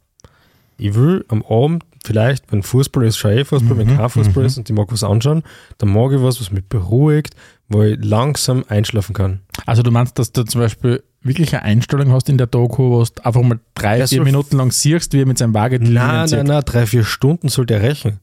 Ich 0.77 0.95
will 0.95 1.25
am 1.29 1.43
Abend 1.45 1.85
vielleicht, 2.05 2.53
wenn 2.53 2.63
Fußball 2.63 3.05
ist, 3.05 3.17
schon 3.17 3.31
eh 3.31 3.45
Fußball, 3.45 3.79
wenn 3.79 3.97
kein 3.97 4.09
Fußball 4.09 4.45
ist 4.45 4.59
und 4.59 4.69
ich 4.69 4.77
mag 4.77 4.93
was 4.93 5.05
anschauen, 5.05 5.43
dann 5.79 5.91
mag 5.91 6.13
ich 6.13 6.21
was, 6.21 6.41
was 6.41 6.51
mich 6.51 6.65
beruhigt, 6.65 7.35
wo 7.69 7.83
ich 7.83 8.05
langsam 8.05 8.65
einschlafen 8.69 9.15
kann. 9.15 9.41
Also 9.65 9.83
du 9.83 9.91
meinst, 9.91 10.19
dass 10.19 10.33
du 10.33 10.43
zum 10.43 10.61
Beispiel 10.61 11.03
wirklich 11.23 11.53
eine 11.55 11.63
Einstellung 11.63 12.13
hast 12.13 12.29
in 12.29 12.39
der 12.39 12.47
Doku, 12.47 12.91
wo 12.91 13.05
du 13.05 13.25
einfach 13.25 13.43
mal 13.43 13.61
drei, 13.75 13.99
Ja, 13.99 14.07
vier 14.07 14.23
Minuten 14.23 14.57
lang 14.57 14.71
siehst, 14.73 15.13
wie 15.13 15.21
er 15.23 15.27
mit 15.27 15.39
seinem 15.39 15.55
Wagen 15.55 15.93
Nein, 15.93 16.29
nein, 16.31 16.47
nein, 16.47 16.63
drei, 16.65 16.87
vier 16.87 17.05
Stunden 17.05 17.49
soll 17.49 17.67
der 17.67 17.83
rächen. 17.83 18.19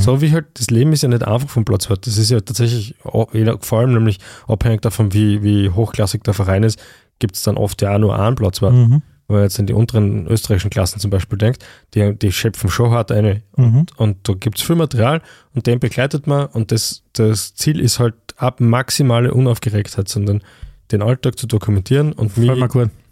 So 0.00 0.20
wie 0.20 0.32
halt, 0.32 0.44
das 0.54 0.68
Leben 0.68 0.92
ist 0.92 1.02
ja 1.02 1.08
nicht 1.08 1.26
einfach 1.26 1.48
vom 1.48 1.64
Platzwart. 1.64 2.06
Das 2.06 2.18
ist 2.18 2.30
ja 2.30 2.40
tatsächlich, 2.40 2.94
jeder- 3.32 3.58
vor 3.60 3.78
allem 3.78 3.94
nämlich 3.94 4.18
abhängig 4.46 4.82
davon, 4.82 5.14
wie, 5.14 5.42
wie 5.42 5.70
hochklassig 5.70 6.22
der 6.24 6.34
Verein 6.34 6.62
ist, 6.62 6.78
gibt 7.20 7.36
es 7.36 7.42
dann 7.42 7.56
oft 7.56 7.80
ja 7.80 7.94
auch 7.94 7.98
nur 7.98 8.18
einen 8.18 8.36
Platzwart. 8.36 8.74
Mhm. 8.74 9.00
Wenn 9.28 9.36
man 9.36 9.42
jetzt 9.44 9.58
an 9.58 9.66
die 9.66 9.72
unteren 9.72 10.26
österreichischen 10.26 10.68
Klassen 10.68 11.00
zum 11.00 11.10
Beispiel 11.10 11.38
denkt, 11.38 11.64
die, 11.94 12.14
die 12.14 12.32
schöpfen 12.32 12.68
schon 12.68 12.90
hart 12.90 13.12
eine. 13.12 13.40
Und, 13.52 13.98
und 13.98 14.28
da 14.28 14.34
gibt 14.34 14.58
es 14.58 14.62
viel 14.62 14.76
Material 14.76 15.22
und 15.54 15.66
den 15.66 15.80
begleitet 15.80 16.26
man 16.26 16.46
und 16.48 16.70
das, 16.70 17.02
das 17.14 17.54
Ziel 17.54 17.80
ist 17.80 17.98
halt 17.98 18.14
ab 18.36 18.60
maximale 18.60 19.32
Unaufgeregtheit, 19.32 20.06
sondern 20.06 20.42
den 20.90 21.02
Alltag 21.02 21.38
zu 21.38 21.46
dokumentieren 21.46 22.12
und 22.12 22.36
mich, 22.36 22.50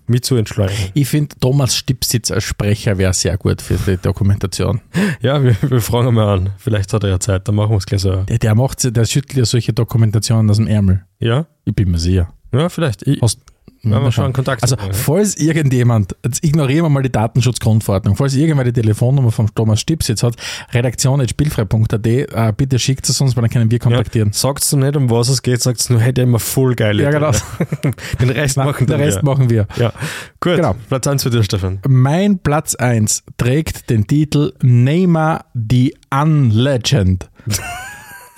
mich 0.06 0.22
zu 0.22 0.36
entschleunigen. 0.36 0.90
Ich 0.94 1.08
finde, 1.08 1.36
Thomas 1.40 1.76
Stipsitz 1.76 2.30
als 2.30 2.44
Sprecher 2.44 2.98
wäre 2.98 3.14
sehr 3.14 3.38
gut 3.38 3.62
für 3.62 3.76
die 3.76 3.96
Dokumentation. 3.96 4.80
Ja, 5.22 5.42
wir, 5.42 5.56
wir 5.62 5.80
fragen 5.80 6.08
ihn 6.08 6.14
mal 6.14 6.38
an. 6.38 6.50
Vielleicht 6.58 6.92
hat 6.92 7.04
er 7.04 7.10
ja 7.10 7.20
Zeit, 7.20 7.46
dann 7.48 7.54
machen 7.54 7.70
wir 7.70 7.76
es 7.78 7.86
gleich 7.86 8.00
so. 8.00 8.16
Der, 8.24 8.38
der 8.38 8.54
macht, 8.54 8.96
der 8.96 9.04
schüttelt 9.04 9.38
ja 9.38 9.44
solche 9.44 9.72
Dokumentationen 9.72 10.50
aus 10.50 10.56
dem 10.56 10.66
Ärmel. 10.66 11.04
Ja? 11.18 11.46
Ich 11.64 11.74
bin 11.74 11.90
mir 11.90 11.98
sicher. 11.98 12.32
Ja, 12.52 12.68
vielleicht. 12.68 13.06
Ich, 13.06 13.22
Hast, 13.22 13.40
Werden 13.82 14.04
wir 14.04 14.12
schon 14.12 14.24
einen 14.24 14.32
Kontakt 14.32 14.62
Also, 14.62 14.76
ja. 14.76 14.92
falls 14.92 15.36
irgendjemand, 15.36 16.14
jetzt 16.24 16.44
ignorieren 16.44 16.84
wir 16.84 16.90
mal 16.90 17.02
die 17.02 17.12
Datenschutzgrundverordnung, 17.12 18.16
falls 18.16 18.34
irgendwer 18.34 18.64
die 18.64 18.72
Telefonnummer 18.72 19.32
von 19.32 19.48
Thomas 19.54 19.80
Stipsitz 19.80 20.22
hat, 20.22 20.36
redaktion.spielfrei.at, 20.72 22.06
äh, 22.06 22.52
bitte 22.56 22.78
schickt 22.78 23.08
es 23.08 23.20
uns, 23.20 23.36
weil 23.36 23.42
dann 23.42 23.50
können 23.50 23.70
wir 23.70 23.78
kontaktieren. 23.78 24.32
Sagt's 24.32 24.72
nicht, 24.72 24.96
um 24.96 25.10
was 25.10 25.28
es 25.28 25.42
geht, 25.42 25.62
sagt's 25.62 25.88
nur, 25.90 26.00
hätte 26.00 26.22
immer 26.22 26.38
voll 26.38 26.74
geil. 26.74 27.00
Ja, 27.00 27.10
genau. 27.10 27.30
Den 28.20 28.30
Rest 28.30 28.56
Nein, 28.56 28.66
machen 28.66 28.86
den 28.86 29.00
Rest 29.00 29.18
wir. 29.18 29.24
machen 29.24 29.50
wir. 29.50 29.66
Ja, 29.76 29.92
gut. 30.40 30.56
Genau. 30.56 30.74
Platz 30.88 31.06
1 31.06 31.22
für 31.22 31.30
dich, 31.30 31.44
Stefan. 31.44 31.80
Mein 31.88 32.38
Platz 32.38 32.74
1 32.74 33.24
trägt 33.38 33.90
den 33.90 34.06
Titel 34.06 34.52
Neymar 34.62 35.46
the 35.54 35.94
Unlegend. 36.10 37.30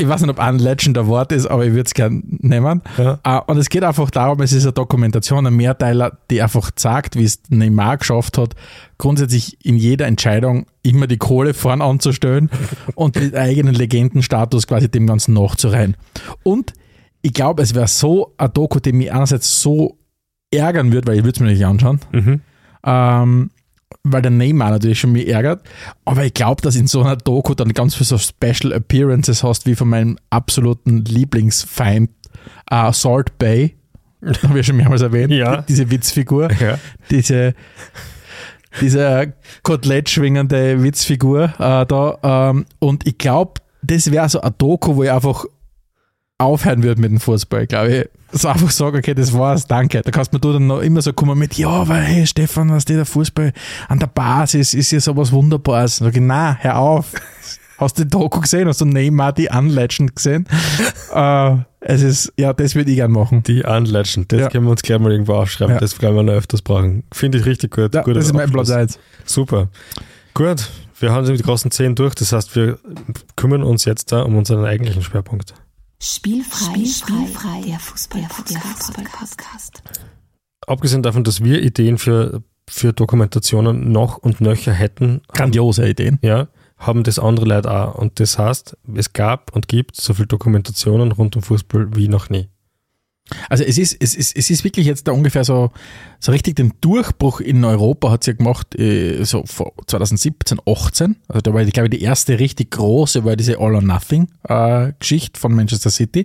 ich 0.02 0.08
weiß 0.08 0.20
nicht, 0.22 0.30
ob 0.30 0.38
Unlegend 0.46 0.98
ein 0.98 1.06
Wort 1.06 1.32
ist, 1.32 1.46
aber 1.46 1.64
ich 1.64 1.72
würde 1.72 1.86
es 1.86 1.94
gerne 1.94 2.20
nehmen. 2.24 2.82
Ja. 2.98 3.18
Äh, 3.24 3.40
Und 3.46 3.56
es 3.58 3.68
geht 3.68 3.84
einfach 3.84 4.10
darum, 4.10 4.40
es 4.42 4.52
ist 4.52 4.64
eine 4.64 4.72
Dokumentation, 4.72 5.46
ein 5.46 5.54
Mehrteiler, 5.54 6.18
die 6.30 6.42
einfach 6.42 6.70
zeigt, 6.72 7.16
wie 7.16 7.24
es 7.24 7.40
Neymar 7.48 7.98
geschafft 7.98 8.36
hat, 8.38 8.54
grundsätzlich 8.98 9.64
in 9.64 9.76
jeder 9.76 10.06
Entscheidung 10.06 10.66
immer 10.82 11.06
die 11.06 11.16
Kohle 11.18 11.54
vorn 11.54 11.80
anzustellen 11.82 12.50
und 12.94 13.14
mit 13.20 13.34
eigenen 13.34 13.74
Legendenstatus 13.74 14.66
quasi 14.66 14.90
dem 14.90 15.06
Ganzen 15.06 15.34
nachzureihen. 15.34 15.96
Und 16.42 16.72
ich 17.22 17.32
glaube, 17.32 17.62
es 17.62 17.74
wäre 17.74 17.86
so 17.88 18.34
ein 18.38 18.52
Doku, 18.52 18.80
die 18.80 18.92
mich 18.92 19.12
einerseits 19.12 19.60
so 19.60 19.98
ärgern 20.50 20.92
wird, 20.92 21.06
weil 21.06 21.18
ich 21.18 21.24
würde 21.24 21.36
es 21.36 21.40
mir 21.40 21.48
nicht 21.50 21.64
anschauen, 21.64 22.00
Mhm. 22.12 22.40
ähm, 22.84 23.50
weil 24.02 24.22
der 24.22 24.30
Neymar 24.30 24.70
natürlich 24.70 25.00
schon 25.00 25.12
mich 25.12 25.28
ärgert. 25.28 25.62
Aber 26.04 26.24
ich 26.24 26.34
glaube, 26.34 26.62
dass 26.62 26.76
in 26.76 26.86
so 26.86 27.00
einer 27.02 27.16
Doku 27.16 27.54
dann 27.54 27.72
ganz 27.72 27.94
viele 27.94 28.06
so 28.06 28.18
Special 28.18 28.72
Appearances 28.72 29.42
hast, 29.42 29.66
wie 29.66 29.74
von 29.74 29.88
meinem 29.88 30.18
absoluten 30.30 31.04
Lieblingsfeind 31.04 32.10
äh, 32.70 32.92
Salt 32.92 33.38
Bay. 33.38 33.76
Habe 34.42 34.60
ich 34.60 34.66
schon 34.66 34.76
mehrmals 34.76 35.02
erwähnt. 35.02 35.32
Ja. 35.32 35.58
Die, 35.58 35.66
diese 35.68 35.90
Witzfigur. 35.90 36.50
Ja. 36.52 36.78
Diese, 37.10 37.54
diese 38.80 39.32
Kotelett 39.62 40.08
schwingende 40.08 40.82
Witzfigur 40.82 41.52
äh, 41.58 41.86
da. 41.86 42.18
Ähm, 42.22 42.66
und 42.78 43.06
ich 43.06 43.18
glaube, 43.18 43.54
das 43.82 44.10
wäre 44.10 44.28
so 44.28 44.40
ein 44.40 44.52
Doku, 44.58 44.96
wo 44.96 45.02
ich 45.02 45.10
einfach 45.10 45.44
aufhören 46.42 46.82
würde 46.82 47.00
mit 47.00 47.10
dem 47.10 47.20
Fußball, 47.20 47.66
glaube 47.66 47.96
ich. 47.96 48.08
So 48.40 48.48
einfach 48.48 48.70
sagen, 48.70 48.96
okay, 48.96 49.14
das 49.14 49.32
war's, 49.34 49.66
danke. 49.66 50.00
Da 50.02 50.10
kannst 50.10 50.32
du 50.32 50.38
dann 50.38 50.66
noch 50.66 50.80
immer 50.80 51.02
so 51.02 51.12
kommen 51.12 51.38
mit, 51.38 51.54
ja, 51.58 51.68
aber 51.68 51.96
hey, 51.96 52.26
Stefan, 52.26 52.70
was 52.70 52.86
der 52.86 53.04
Fußball 53.04 53.52
an 53.88 53.98
der 53.98 54.06
Basis 54.06 54.72
ist 54.72 54.90
ja 54.90 55.00
sowas 55.00 55.32
Wunderbares. 55.32 55.96
Sag 55.98 56.14
ich, 56.14 56.22
na, 56.22 56.56
hör 56.60 56.78
auf. 56.78 57.12
Hast 57.76 57.98
du 57.98 58.04
die 58.04 58.08
Doku 58.10 58.40
gesehen? 58.40 58.68
Hast 58.68 58.80
du 58.80 58.84
Neymar 58.84 59.32
die 59.32 59.48
Unlegend 59.48 60.14
gesehen? 60.16 60.46
äh, 61.14 61.56
es 61.80 62.02
ist, 62.02 62.32
ja, 62.38 62.52
das 62.52 62.74
würde 62.74 62.90
ich 62.90 62.96
gern 62.96 63.10
machen. 63.12 63.42
Die 63.42 63.64
Unlegend, 63.64 64.32
das 64.32 64.40
Ja. 64.40 64.48
können 64.48 64.64
wir 64.64 64.70
uns 64.70 64.82
gleich 64.82 64.98
mal 65.00 65.10
irgendwo 65.12 65.34
aufschreiben. 65.34 65.74
Ja. 65.74 65.80
Das 65.80 66.00
werden 66.00 66.14
wir 66.16 66.22
noch 66.22 66.32
öfters 66.34 66.62
brauchen. 66.62 67.02
Finde 67.12 67.38
ich 67.38 67.44
richtig 67.44 67.72
gut. 67.74 67.94
Ja, 67.94 68.02
das 68.02 68.26
ist 68.26 68.32
mein 68.34 68.50
Platz 68.50 68.70
Abschluss. 68.70 68.96
1. 68.96 68.98
Super. 69.26 69.68
Gut, 70.34 70.70
wir 71.00 71.12
haben 71.12 71.26
die 71.26 71.42
großen 71.42 71.70
zehn 71.70 71.94
durch. 71.94 72.14
Das 72.14 72.32
heißt, 72.32 72.54
wir 72.56 72.78
kümmern 73.36 73.62
uns 73.62 73.84
jetzt 73.84 74.12
da 74.12 74.22
um 74.22 74.36
unseren 74.36 74.64
eigentlichen 74.64 75.02
Schwerpunkt. 75.02 75.52
Spielfrei, 76.04 76.84
Spielfrei, 76.84 77.60
der 77.64 77.78
Fußball-Podcast. 77.78 79.84
Abgesehen 80.66 81.04
davon, 81.04 81.22
dass 81.22 81.44
wir 81.44 81.62
Ideen 81.62 81.96
für, 81.96 82.42
für 82.68 82.92
Dokumentationen 82.92 83.92
noch 83.92 84.18
und 84.18 84.40
nöcher 84.40 84.72
hätten, 84.72 85.20
Grandiose 85.28 85.88
Ideen. 85.88 86.18
ja, 86.20 86.48
haben 86.76 87.04
das 87.04 87.20
andere 87.20 87.46
Leute 87.46 87.70
auch. 87.70 87.94
Und 87.94 88.18
das 88.18 88.36
heißt, 88.36 88.76
es 88.96 89.12
gab 89.12 89.54
und 89.54 89.68
gibt 89.68 89.94
so 89.94 90.12
viel 90.12 90.26
Dokumentationen 90.26 91.12
rund 91.12 91.36
um 91.36 91.42
Fußball 91.42 91.94
wie 91.94 92.08
noch 92.08 92.30
nie. 92.30 92.48
Also 93.48 93.64
es 93.64 93.78
ist, 93.78 93.96
es 94.00 94.14
ist, 94.14 94.36
es 94.36 94.50
ist 94.50 94.64
wirklich 94.64 94.86
jetzt 94.86 95.08
da 95.08 95.12
ungefähr 95.12 95.44
so, 95.44 95.70
so 96.20 96.32
richtig 96.32 96.56
den 96.56 96.72
Durchbruch 96.80 97.40
in 97.40 97.64
Europa 97.64 98.10
hat 98.10 98.24
sie 98.24 98.32
ja 98.32 98.36
gemacht, 98.36 98.78
äh, 98.78 99.24
so 99.24 99.44
vor 99.46 99.72
2017, 99.86 100.58
18. 100.66 101.16
Also 101.28 101.40
da 101.40 101.54
war, 101.54 101.64
glaube 101.64 101.88
ich, 101.88 101.98
die 101.98 102.04
erste 102.04 102.38
richtig 102.38 102.70
große, 102.72 103.24
war 103.24 103.36
diese 103.36 103.58
All 103.58 103.74
or 103.74 103.82
Nothing 103.82 104.28
äh, 104.48 104.92
Geschichte 104.98 105.38
von 105.38 105.54
Manchester 105.54 105.90
City. 105.90 106.24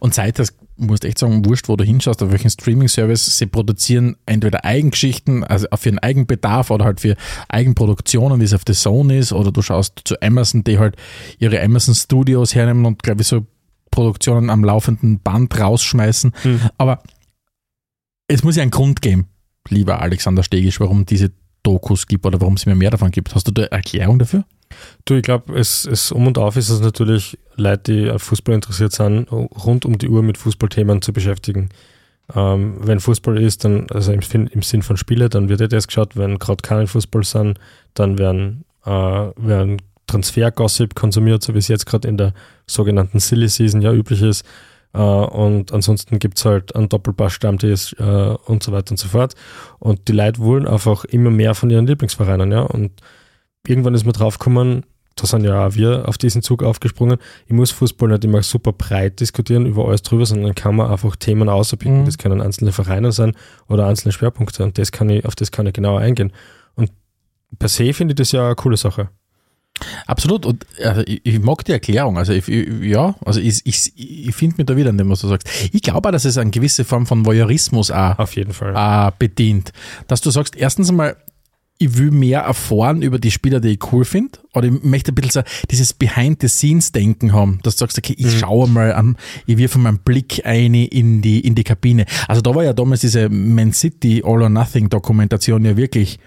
Und 0.00 0.14
seither, 0.14 0.46
musst 0.76 1.04
echt 1.04 1.18
sagen, 1.18 1.44
wurscht, 1.44 1.68
wo 1.68 1.76
du 1.76 1.84
hinschaust, 1.84 2.22
auf 2.22 2.30
welchen 2.30 2.50
Streaming-Service, 2.50 3.38
sie 3.38 3.46
produzieren 3.46 4.16
entweder 4.26 4.64
Eigengeschichten, 4.64 5.44
also 5.44 5.66
für 5.76 5.90
einen 5.90 5.98
Eigenbedarf 5.98 6.70
oder 6.70 6.84
halt 6.84 7.00
für 7.00 7.16
Eigenproduktionen, 7.48 8.40
wie 8.40 8.44
es 8.44 8.54
auf 8.54 8.62
The 8.66 8.72
Zone 8.72 9.18
ist, 9.18 9.32
oder 9.32 9.52
du 9.52 9.62
schaust 9.62 10.00
zu 10.04 10.20
Amazon, 10.20 10.64
die 10.64 10.78
halt 10.78 10.96
ihre 11.38 11.62
Amazon 11.62 11.94
Studios 11.94 12.54
hernehmen 12.54 12.86
und 12.86 13.02
glaube 13.02 13.22
ich 13.22 13.28
so 13.28 13.46
Produktionen 13.92 14.50
am 14.50 14.64
laufenden 14.64 15.20
Band 15.20 15.56
rausschmeißen. 15.58 16.32
Hm. 16.42 16.60
Aber 16.78 17.00
es 18.26 18.42
muss 18.42 18.56
ja 18.56 18.62
einen 18.62 18.72
Grund 18.72 19.00
geben, 19.00 19.28
lieber 19.68 20.00
Alexander 20.00 20.42
Stegisch, 20.42 20.80
warum 20.80 21.06
diese 21.06 21.30
Dokus 21.62 22.08
gibt 22.08 22.26
oder 22.26 22.40
warum 22.40 22.54
es 22.54 22.64
immer 22.64 22.74
mehr 22.74 22.90
davon 22.90 23.12
gibt. 23.12 23.34
Hast 23.36 23.46
du 23.46 23.52
da 23.52 23.62
eine 23.62 23.72
Erklärung 23.72 24.18
dafür? 24.18 24.44
Du, 25.04 25.14
ich 25.14 25.22
glaube, 25.22 25.54
es, 25.56 25.84
es 25.84 26.10
um 26.10 26.26
und 26.26 26.38
auf 26.38 26.56
ist 26.56 26.70
es 26.70 26.80
natürlich 26.80 27.38
Leute, 27.56 27.92
die 27.92 28.10
an 28.10 28.18
Fußball 28.18 28.54
interessiert 28.54 28.92
sind, 28.92 29.30
rund 29.30 29.84
um 29.84 29.98
die 29.98 30.08
Uhr 30.08 30.22
mit 30.22 30.38
Fußballthemen 30.38 31.02
zu 31.02 31.12
beschäftigen. 31.12 31.68
Ähm, 32.34 32.76
wenn 32.80 33.00
Fußball 33.00 33.40
ist, 33.40 33.64
dann, 33.64 33.86
also 33.90 34.12
im, 34.12 34.20
im 34.48 34.62
Sinn 34.62 34.82
von 34.82 34.96
Spiele, 34.96 35.28
dann 35.28 35.48
wird 35.48 35.60
ja 35.60 35.68
das 35.68 35.86
geschaut. 35.86 36.16
Wenn 36.16 36.38
gerade 36.38 36.62
kein 36.62 36.86
Fußball 36.86 37.24
sind, 37.24 37.58
dann 37.94 38.18
werden, 38.18 38.64
äh, 38.84 38.90
werden 38.90 39.82
Transfer-Gossip 40.12 40.94
konsumiert, 40.94 41.42
so 41.42 41.54
wie 41.54 41.58
es 41.58 41.68
jetzt 41.68 41.86
gerade 41.86 42.08
in 42.08 42.16
der 42.16 42.34
sogenannten 42.66 43.18
Silly 43.18 43.48
Season 43.48 43.80
ja 43.80 43.92
üblich 43.92 44.22
ist. 44.22 44.44
Äh, 44.92 44.98
und 44.98 45.72
ansonsten 45.72 46.18
gibt 46.18 46.38
es 46.38 46.44
halt 46.44 46.76
einen 46.76 46.88
Doppelpass-Stammtisch 46.88 47.94
äh, 47.98 48.36
und 48.46 48.62
so 48.62 48.72
weiter 48.72 48.92
und 48.92 48.98
so 48.98 49.08
fort. 49.08 49.34
Und 49.78 50.08
die 50.08 50.12
Leute 50.12 50.40
wollen 50.40 50.66
einfach 50.66 51.04
immer 51.04 51.30
mehr 51.30 51.54
von 51.54 51.70
ihren 51.70 51.86
Lieblingsvereinen, 51.86 52.52
ja. 52.52 52.60
Und 52.60 52.92
irgendwann 53.66 53.94
ist 53.94 54.04
mir 54.04 54.12
draufgekommen, 54.12 54.84
da 55.16 55.26
sind 55.26 55.44
ja 55.44 55.66
auch 55.66 55.74
wir 55.74 56.08
auf 56.08 56.16
diesen 56.16 56.42
Zug 56.42 56.62
aufgesprungen. 56.62 57.18
Ich 57.46 57.52
muss 57.52 57.70
Fußball 57.70 58.08
nicht 58.08 58.24
immer 58.24 58.42
super 58.42 58.72
breit 58.72 59.20
diskutieren 59.20 59.66
über 59.66 59.86
alles 59.86 60.02
drüber, 60.02 60.24
sondern 60.24 60.54
kann 60.54 60.76
man 60.76 60.90
einfach 60.90 61.16
Themen 61.16 61.48
auserpicken. 61.48 62.00
Mhm. 62.00 62.04
Das 62.06 62.18
können 62.18 62.40
einzelne 62.40 62.72
Vereine 62.72 63.12
sein 63.12 63.36
oder 63.68 63.86
einzelne 63.86 64.12
Schwerpunkte 64.12 64.64
und 64.64 64.78
das 64.78 64.90
kann 64.90 65.10
ich, 65.10 65.26
auf 65.26 65.34
das 65.34 65.50
kann 65.50 65.66
ich 65.66 65.74
genauer 65.74 66.00
eingehen. 66.00 66.32
Und 66.76 66.92
per 67.58 67.68
se 67.68 67.92
finde 67.92 68.12
ich 68.12 68.16
das 68.16 68.32
ja 68.32 68.46
eine 68.46 68.54
coole 68.54 68.78
Sache. 68.78 69.10
Absolut. 70.06 70.46
Und 70.46 70.66
also 70.82 71.02
ich, 71.06 71.20
ich 71.24 71.40
mag 71.40 71.64
die 71.64 71.72
Erklärung. 71.72 72.18
Also 72.18 72.32
ich, 72.32 72.48
ich, 72.48 72.68
ja, 72.84 73.14
also 73.24 73.40
ich, 73.40 73.62
ich, 73.64 73.92
ich 73.96 74.34
finde 74.34 74.56
mich 74.58 74.66
da 74.66 74.76
wieder 74.76 74.90
in 74.90 74.98
dem, 74.98 75.08
was 75.10 75.20
du 75.20 75.28
sagst. 75.28 75.48
Ich 75.72 75.82
glaube 75.82 76.08
auch, 76.08 76.12
dass 76.12 76.24
es 76.24 76.38
eine 76.38 76.50
gewisse 76.50 76.84
Form 76.84 77.06
von 77.06 77.24
Voyeurismus 77.26 77.90
auch 77.90 78.18
Auf 78.18 78.36
jeden 78.36 78.52
Fall. 78.52 78.74
äh, 78.76 79.12
bedient. 79.18 79.72
Dass 80.06 80.20
du 80.20 80.30
sagst, 80.30 80.56
erstens 80.56 80.90
einmal, 80.90 81.16
ich 81.78 81.98
will 81.98 82.12
mehr 82.12 82.40
erfahren 82.42 83.02
über 83.02 83.18
die 83.18 83.32
Spieler, 83.32 83.58
die 83.58 83.70
ich 83.70 83.92
cool 83.92 84.04
finde. 84.04 84.38
Oder 84.54 84.68
ich 84.68 84.82
möchte 84.84 85.10
ein 85.10 85.16
bisschen 85.16 85.42
so 85.42 85.66
dieses 85.68 85.92
Behind-the-Scenes-Denken 85.94 87.32
haben, 87.32 87.58
dass 87.64 87.74
du 87.74 87.80
sagst, 87.80 87.98
okay, 87.98 88.14
ich 88.16 88.38
schaue 88.38 88.68
mal, 88.68 88.92
an, 88.92 89.16
ich 89.46 89.56
wirfe 89.58 89.78
meinen 89.78 89.98
Blick 89.98 90.42
ein 90.44 90.74
in 90.74 91.22
die, 91.22 91.40
in 91.40 91.56
die 91.56 91.64
Kabine. 91.64 92.04
Also 92.28 92.40
da 92.40 92.54
war 92.54 92.62
ja 92.62 92.72
damals 92.72 93.00
diese 93.00 93.28
Man 93.28 93.72
City 93.72 94.22
All 94.24 94.42
or 94.42 94.48
Nothing 94.48 94.90
Dokumentation 94.90 95.64
ja 95.64 95.76
wirklich 95.76 96.20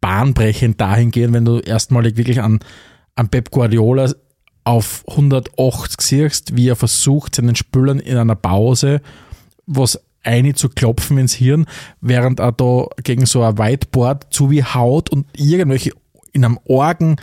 bahnbrechend 0.00 0.80
dahingehend, 0.80 1.32
wenn 1.32 1.44
du 1.44 1.58
erstmalig 1.58 2.16
wirklich 2.16 2.40
an, 2.42 2.60
an 3.18 3.28
Pep 3.28 3.50
Guardiola 3.50 4.12
auf 4.64 5.04
180 5.08 6.00
siehst, 6.00 6.56
wie 6.56 6.68
er 6.68 6.76
versucht, 6.76 7.34
seinen 7.34 7.56
Spülern 7.56 7.98
in 7.98 8.16
einer 8.16 8.36
Pause 8.36 9.00
was 9.68 10.00
eine 10.22 10.54
zu 10.54 10.68
klopfen 10.68 11.18
ins 11.18 11.34
Hirn, 11.34 11.66
während 12.00 12.40
er 12.40 12.52
da 12.52 12.86
gegen 13.04 13.26
so 13.26 13.42
ein 13.42 13.58
Whiteboard 13.58 14.26
zu 14.30 14.50
wie 14.50 14.64
haut 14.64 15.10
und 15.10 15.26
irgendwelche 15.36 15.92
in 16.32 16.44
einem 16.44 16.58
Orgen 16.64 17.16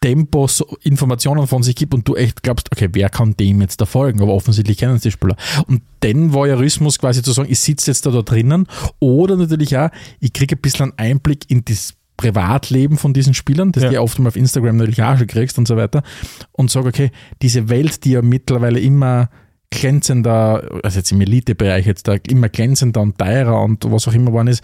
Tempo 0.00 0.48
so 0.48 0.76
Informationen 0.82 1.46
von 1.46 1.62
sich 1.62 1.76
gibt 1.76 1.94
und 1.94 2.08
du 2.08 2.16
echt 2.16 2.42
glaubst, 2.42 2.70
okay, 2.72 2.88
wer 2.92 3.08
kann 3.08 3.36
dem 3.36 3.60
jetzt 3.60 3.80
da 3.80 3.86
folgen? 3.86 4.20
Aber 4.20 4.32
offensichtlich 4.32 4.78
kennen 4.78 4.96
es 4.96 5.02
die 5.02 5.12
Spieler. 5.12 5.36
Und 5.68 5.82
den 6.02 6.32
Voyeurismus 6.32 6.98
quasi 6.98 7.22
zu 7.22 7.30
sagen, 7.30 7.50
ich 7.50 7.60
sitze 7.60 7.92
jetzt 7.92 8.04
da, 8.04 8.10
da 8.10 8.22
drinnen 8.22 8.66
oder 8.98 9.36
natürlich 9.36 9.76
auch, 9.76 9.90
ich 10.18 10.32
kriege 10.32 10.56
ein 10.56 10.60
bisschen 10.60 10.90
einen 10.90 10.98
Einblick 10.98 11.48
in 11.48 11.64
das 11.64 11.94
Privatleben 12.22 12.96
von 12.96 13.12
diesen 13.12 13.34
Spielern, 13.34 13.72
das 13.72 13.82
Ja. 13.82 13.88
du 13.88 13.94
ja 13.96 14.00
oft 14.00 14.18
mal 14.18 14.28
auf 14.28 14.36
Instagram 14.36 14.76
natürlich 14.76 15.02
auch 15.02 15.18
schon 15.18 15.26
kriegst 15.26 15.58
und 15.58 15.66
so 15.66 15.76
weiter 15.76 16.02
und 16.52 16.70
sage, 16.70 16.88
okay, 16.88 17.10
diese 17.42 17.68
Welt, 17.68 18.04
die 18.04 18.12
ja 18.12 18.22
mittlerweile 18.22 18.80
immer 18.80 19.28
glänzender, 19.70 20.80
also 20.82 20.98
jetzt 20.98 21.10
im 21.12 21.20
Elitebereich 21.20 21.86
jetzt 21.86 22.06
da 22.06 22.14
immer 22.28 22.48
glänzender 22.48 23.00
und 23.00 23.18
teurer 23.18 23.62
und 23.62 23.90
was 23.90 24.06
auch 24.06 24.12
immer 24.12 24.26
geworden 24.26 24.48
ist, 24.48 24.62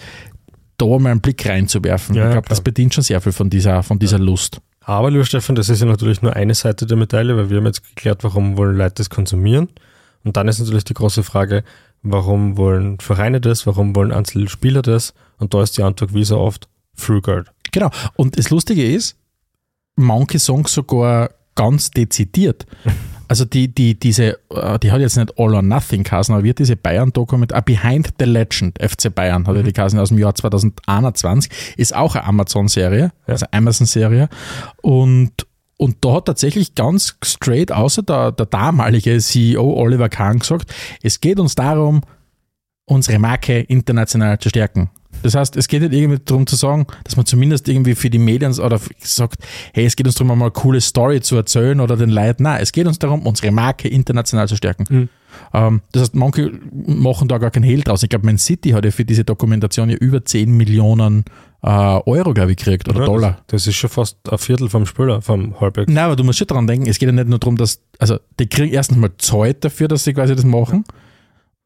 da 0.76 0.86
mal 0.86 1.10
einen 1.10 1.20
Blick 1.20 1.44
reinzuwerfen. 1.46 2.14
Ja, 2.14 2.26
ich 2.26 2.32
glaube, 2.32 2.48
das 2.48 2.60
bedient 2.60 2.94
schon 2.94 3.02
sehr 3.02 3.20
viel 3.20 3.32
von 3.32 3.50
dieser, 3.50 3.82
von 3.82 3.98
dieser 3.98 4.18
Lust. 4.18 4.60
Aber 4.82 5.10
lieber 5.10 5.24
Stefan, 5.24 5.56
das 5.56 5.68
ist 5.68 5.80
ja 5.80 5.86
natürlich 5.86 6.22
nur 6.22 6.34
eine 6.36 6.54
Seite 6.54 6.86
der 6.86 6.96
Medaille, 6.96 7.36
weil 7.36 7.50
wir 7.50 7.58
haben 7.58 7.66
jetzt 7.66 7.82
geklärt, 7.82 8.22
warum 8.22 8.56
wollen 8.56 8.76
Leute 8.76 8.94
das 8.96 9.10
konsumieren. 9.10 9.68
Und 10.24 10.36
dann 10.36 10.46
ist 10.48 10.60
natürlich 10.60 10.84
die 10.84 10.94
große 10.94 11.22
Frage, 11.22 11.64
warum 12.02 12.56
wollen 12.56 12.98
Vereine 13.00 13.40
das, 13.40 13.66
warum 13.66 13.96
wollen 13.96 14.12
einzelne 14.12 14.48
Spieler 14.48 14.82
das? 14.82 15.14
Und 15.38 15.52
da 15.52 15.62
ist 15.62 15.76
die 15.76 15.82
Antwort 15.82 16.14
wie 16.14 16.24
so 16.24 16.38
oft 16.38 16.68
Geld. 17.22 17.50
Genau. 17.72 17.90
Und 18.16 18.38
das 18.38 18.50
Lustige 18.50 18.84
ist, 18.84 19.16
manche 19.96 20.38
Songs 20.38 20.72
sogar 20.72 21.30
ganz 21.54 21.90
dezidiert. 21.90 22.66
Also 23.30 23.44
die, 23.44 23.68
die, 23.68 23.94
diese, 23.94 24.38
äh, 24.48 24.78
die 24.78 24.90
hat 24.90 25.02
jetzt 25.02 25.18
nicht 25.18 25.38
All 25.38 25.54
or 25.54 25.60
Nothing 25.60 26.02
geheißen, 26.02 26.34
aber 26.34 26.44
wird 26.44 26.60
diese 26.60 26.76
Bayern-Dokument, 26.76 27.52
ah, 27.52 27.60
Behind 27.60 28.08
the 28.18 28.24
Legend, 28.24 28.78
FC 28.80 29.14
Bayern, 29.14 29.46
hat 29.46 29.54
ja 29.54 29.62
die 29.62 29.74
geheißen 29.74 29.98
aus 29.98 30.08
dem 30.08 30.16
Jahr 30.16 30.34
2021, 30.34 31.76
ist 31.76 31.94
auch 31.94 32.14
eine 32.14 32.24
Amazon-Serie, 32.24 33.12
also 33.26 33.44
Amazon-Serie. 33.50 34.30
Und, 34.80 35.46
und 35.76 35.96
da 36.00 36.14
hat 36.14 36.24
tatsächlich 36.24 36.74
ganz 36.74 37.18
straight, 37.22 37.70
außer 37.70 38.02
der, 38.02 38.32
der 38.32 38.46
damalige 38.46 39.18
CEO 39.18 39.74
Oliver 39.74 40.08
Kahn 40.08 40.38
gesagt, 40.38 40.74
es 41.02 41.20
geht 41.20 41.38
uns 41.38 41.54
darum, 41.54 42.00
unsere 42.86 43.18
Marke 43.18 43.60
international 43.60 44.38
zu 44.38 44.48
stärken. 44.48 44.88
Das 45.22 45.34
heißt, 45.34 45.56
es 45.56 45.68
geht 45.68 45.82
nicht 45.82 45.92
irgendwie 45.92 46.20
darum 46.24 46.46
zu 46.46 46.56
sagen, 46.56 46.86
dass 47.04 47.16
man 47.16 47.26
zumindest 47.26 47.68
irgendwie 47.68 47.94
für 47.94 48.10
die 48.10 48.18
Medien 48.18 48.58
oder 48.58 48.80
sagt, 48.98 49.42
hey, 49.72 49.84
es 49.84 49.96
geht 49.96 50.06
uns 50.06 50.16
darum, 50.16 50.38
mal 50.38 50.46
eine 50.46 50.50
coole 50.52 50.80
Story 50.80 51.20
zu 51.20 51.36
erzählen 51.36 51.80
oder 51.80 51.96
den 51.96 52.10
Leuten. 52.10 52.44
Nein, 52.44 52.60
es 52.62 52.72
geht 52.72 52.86
uns 52.86 52.98
darum, 52.98 53.26
unsere 53.26 53.52
Marke 53.52 53.88
international 53.88 54.48
zu 54.48 54.56
stärken. 54.56 54.84
Mhm. 54.88 55.08
Ähm, 55.52 55.82
das 55.92 56.02
heißt, 56.02 56.14
manche 56.14 56.52
machen 56.72 57.28
da 57.28 57.38
gar 57.38 57.50
keinen 57.50 57.64
Hehl 57.64 57.82
draus. 57.82 58.02
Ich 58.02 58.08
glaube, 58.08 58.26
Man 58.26 58.38
City 58.38 58.70
hat 58.70 58.84
ja 58.84 58.90
für 58.90 59.04
diese 59.04 59.24
Dokumentation 59.24 59.90
ja 59.90 59.96
über 59.96 60.24
10 60.24 60.50
Millionen 60.56 61.24
äh, 61.62 61.68
Euro, 61.68 62.34
glaube 62.34 62.52
ich, 62.52 62.56
gekriegt 62.56 62.88
oder 62.88 63.00
Ja, 63.00 63.06
Dollar. 63.06 63.30
Das, 63.46 63.64
das 63.64 63.66
ist 63.68 63.76
schon 63.76 63.90
fast 63.90 64.18
ein 64.30 64.38
Viertel 64.38 64.68
vom 64.68 64.86
Spieler, 64.86 65.22
vom 65.22 65.60
Halbwegs. 65.60 65.92
Nein, 65.92 66.04
aber 66.04 66.16
du 66.16 66.24
musst 66.24 66.38
schon 66.38 66.46
daran 66.46 66.66
denken, 66.66 66.88
es 66.88 66.98
geht 66.98 67.08
ja 67.08 67.12
nicht 67.12 67.28
nur 67.28 67.38
darum, 67.38 67.56
dass, 67.56 67.80
also 67.98 68.18
die 68.38 68.48
kriegen 68.48 68.72
erstens 68.72 68.98
mal 68.98 69.10
Zeit 69.18 69.64
dafür, 69.64 69.88
dass 69.88 70.04
sie 70.04 70.12
quasi 70.12 70.34
das 70.34 70.44
machen. 70.44 70.84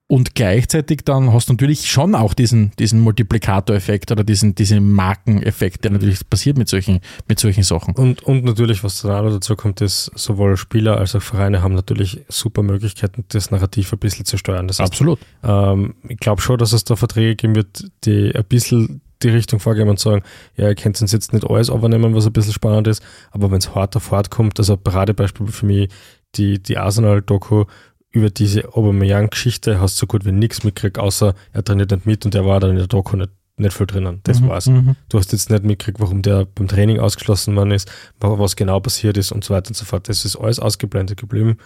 Und 0.08 0.34
gleichzeitig 0.34 1.04
dann 1.04 1.32
hast 1.32 1.48
du 1.48 1.54
natürlich 1.54 1.90
schon 1.90 2.14
auch 2.14 2.34
diesen, 2.34 2.72
diesen 2.78 3.00
Multiplikatoreffekt 3.00 4.12
oder 4.12 4.24
diesen, 4.24 4.54
diesen 4.54 4.92
Markeneffekt, 4.92 5.84
der 5.84 5.92
natürlich 5.92 6.28
passiert 6.28 6.58
mit 6.58 6.68
solchen, 6.68 7.00
mit 7.28 7.40
solchen 7.40 7.62
Sachen. 7.62 7.94
Und, 7.94 8.22
und 8.22 8.44
natürlich, 8.44 8.84
was 8.84 9.00
dann 9.00 9.12
auch 9.12 9.22
noch 9.22 9.32
dazu 9.32 9.56
kommt, 9.56 9.80
ist, 9.80 10.10
sowohl 10.14 10.58
Spieler 10.58 10.98
als 10.98 11.14
auch 11.14 11.22
Vereine 11.22 11.62
haben 11.62 11.74
natürlich 11.74 12.20
super 12.28 12.62
Möglichkeiten, 12.62 13.24
das 13.28 13.50
Narrativ 13.50 13.90
ein 13.94 14.00
bisschen 14.00 14.26
zu 14.26 14.36
steuern. 14.36 14.68
Das 14.68 14.80
heißt, 14.80 14.92
Absolut. 14.92 15.18
Ähm, 15.42 15.94
ich 16.06 16.18
glaube 16.18 16.42
schon, 16.42 16.58
dass 16.58 16.74
es 16.74 16.84
da 16.84 16.94
Verträge 16.94 17.34
geben 17.34 17.54
wird, 17.54 17.84
die 18.04 18.34
ein 18.34 18.44
bisschen 18.44 19.00
die 19.22 19.30
Richtung 19.30 19.60
vorgeben 19.60 19.88
und 19.88 19.98
sagen, 19.98 20.22
ja, 20.56 20.68
ihr 20.68 20.74
könnt 20.74 21.00
uns 21.00 21.12
jetzt 21.12 21.32
nicht 21.32 21.48
alles 21.48 21.68
übernehmen, 21.68 22.14
was 22.14 22.26
ein 22.26 22.32
bisschen 22.32 22.52
spannend 22.52 22.86
ist, 22.86 23.02
aber 23.30 23.50
wenn 23.50 23.58
es 23.58 23.74
hart 23.74 23.96
auf 23.96 24.10
hart 24.10 24.30
kommt, 24.30 24.58
also 24.58 24.76
Paradebeispiel 24.76 25.46
für 25.46 25.64
mich, 25.66 25.88
die, 26.34 26.62
die 26.62 26.78
Arsenal-Doku 26.78 27.64
über 28.12 28.31
diese 28.31 28.75
Aubameyang-Geschichte 28.75 29.81
hast 29.81 29.96
du 29.96 30.01
so 30.01 30.07
gut 30.07 30.25
wie 30.25 30.33
nichts 30.33 30.64
mitgekriegt, 30.64 30.98
außer 30.98 31.35
er 31.53 31.64
trainiert 31.64 31.90
nicht 31.90 32.07
mit 32.07 32.25
und 32.25 32.35
er 32.35 32.44
war 32.46 32.61
dann 32.61 32.70
in 32.70 32.77
der 32.77 32.87
Doku 32.87 33.16
nicht, 33.16 33.31
nicht 33.57 33.75
viel 33.77 33.87
drinnen. 33.87 34.20
Das 34.25 34.40
Mhm, 34.40 34.48
war's. 34.48 34.66
mhm. 34.66 34.96
Du 35.09 35.18
hast 35.18 35.33
jetzt 35.33 35.51
nicht 35.51 35.64
mitgekriegt, 35.64 35.98
warum 36.01 36.20
der 36.22 36.44
beim 36.44 36.68
Training 36.68 37.01
ausgeschlossen 37.01 37.57
worden 37.57 37.70
ist, 37.70 37.90
wa- 38.20 38.38
was 38.38 38.55
genau 38.57 38.81
passiert 38.81 39.16
ist 39.16 39.33
und 39.33 39.44
so 39.44 39.55
weiter 39.55 39.68
und 39.70 39.77
so 39.77 39.85
fort. 39.85 40.09
Das 40.09 40.25
ist 40.25 40.37
alles 40.37 40.59
ausgeblendet 40.59 41.18
geblieben. 41.18 41.57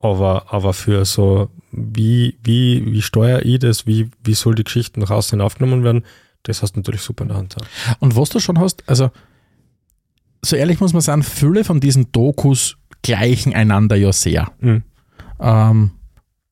Aber, 0.00 0.52
aber 0.52 0.74
für 0.74 1.04
so, 1.06 1.48
wie, 1.72 2.36
wie, 2.42 2.84
wie 2.92 3.00
steuere 3.00 3.42
ich 3.46 3.60
das, 3.60 3.86
wie, 3.86 4.10
wie 4.22 4.34
soll 4.34 4.54
die 4.54 4.64
Geschichte 4.64 5.00
nach 5.00 5.10
außen 5.10 5.38
hin 5.38 5.40
aufgenommen 5.40 5.82
werden, 5.84 6.04
das 6.42 6.60
hast 6.62 6.72
du 6.76 6.80
natürlich 6.80 7.00
super 7.00 7.22
in 7.22 7.28
der 7.28 7.38
Hand. 7.38 7.56
Ja. 7.58 7.96
Und 8.00 8.14
was 8.14 8.28
du 8.28 8.38
schon 8.40 8.58
hast, 8.58 8.86
also 8.86 9.10
so 10.44 10.56
ehrlich 10.56 10.80
muss 10.80 10.92
man 10.92 11.00
sagen, 11.00 11.22
viele 11.22 11.64
von 11.64 11.80
diesen 11.80 12.12
Dokus 12.12 12.76
gleichen 13.02 13.54
einander 13.54 13.96
ja 13.96 14.12
sehr. 14.12 14.50
Mhm. 14.60 14.82
Ähm, 15.44 15.90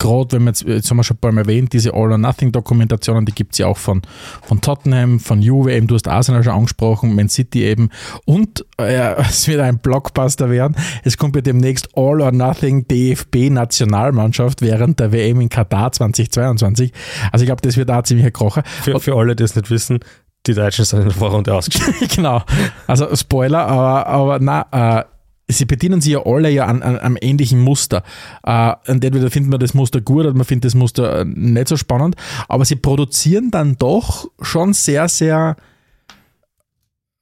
Gerade 0.02 0.32
wenn 0.32 0.42
wir 0.42 0.48
jetzt, 0.48 0.62
jetzt 0.62 0.90
haben 0.90 0.96
wir 0.96 1.04
schon 1.04 1.16
ein 1.16 1.20
paar 1.20 1.30
Mal 1.30 1.42
erwähnt, 1.42 1.72
diese 1.72 1.94
All 1.94 2.10
or 2.10 2.18
Nothing 2.18 2.50
Dokumentationen, 2.50 3.24
die 3.24 3.30
gibt 3.30 3.52
es 3.52 3.58
ja 3.58 3.68
auch 3.68 3.76
von, 3.76 4.02
von 4.42 4.60
Tottenham, 4.60 5.20
von 5.20 5.40
Juve, 5.40 5.72
eben 5.72 5.86
du 5.86 5.94
hast 5.94 6.08
Arsenal 6.08 6.42
schon 6.42 6.54
angesprochen, 6.54 7.14
Man 7.14 7.28
City 7.28 7.62
eben 7.62 7.88
und 8.24 8.66
äh, 8.78 9.14
es 9.20 9.46
wird 9.46 9.60
ein 9.60 9.78
Blockbuster 9.78 10.50
werden. 10.50 10.74
Es 11.04 11.16
kommt 11.16 11.36
ja 11.36 11.42
demnächst 11.42 11.88
All 11.94 12.20
or 12.20 12.32
Nothing 12.32 12.88
DFB 12.88 13.50
Nationalmannschaft 13.50 14.60
während 14.60 14.98
der 14.98 15.12
WM 15.12 15.40
in 15.40 15.48
Katar 15.48 15.92
2022. 15.92 16.92
Also 17.30 17.44
ich 17.44 17.46
glaube, 17.46 17.62
das 17.62 17.76
wird 17.76 17.88
auch 17.88 18.02
ziemlich 18.02 18.26
ein 18.26 18.32
Krocher. 18.32 18.64
Für, 18.82 18.98
für 18.98 19.14
alle, 19.14 19.36
die 19.36 19.44
es 19.44 19.54
nicht 19.54 19.70
wissen, 19.70 20.00
die 20.48 20.54
Deutschen 20.54 20.84
sind 20.84 20.98
in 20.98 21.08
der 21.10 21.14
Vorrunde 21.14 21.54
ausgeschieden. 21.54 22.08
genau. 22.16 22.42
Also 22.88 23.14
Spoiler, 23.14 23.68
aber, 23.68 24.08
aber 24.08 24.38
na, 24.40 24.98
äh, 24.98 25.04
sie 25.48 25.64
bedienen 25.64 26.00
sich 26.00 26.12
ja 26.12 26.24
alle 26.24 26.50
ja 26.50 26.66
an, 26.66 26.82
an 26.82 26.98
einem 26.98 27.18
ähnlichen 27.20 27.60
Muster. 27.60 28.02
Äh, 28.42 28.74
und 28.88 29.04
entweder 29.04 29.30
findet 29.30 29.50
man 29.50 29.60
das 29.60 29.74
Muster 29.74 30.00
gut 30.00 30.26
oder 30.26 30.34
man 30.34 30.44
findet 30.44 30.66
das 30.66 30.74
Muster 30.74 31.20
äh, 31.20 31.24
nicht 31.24 31.68
so 31.68 31.76
spannend, 31.76 32.16
aber 32.48 32.64
sie 32.64 32.76
produzieren 32.76 33.50
dann 33.50 33.76
doch 33.76 34.30
schon 34.40 34.72
sehr, 34.72 35.08
sehr 35.08 35.56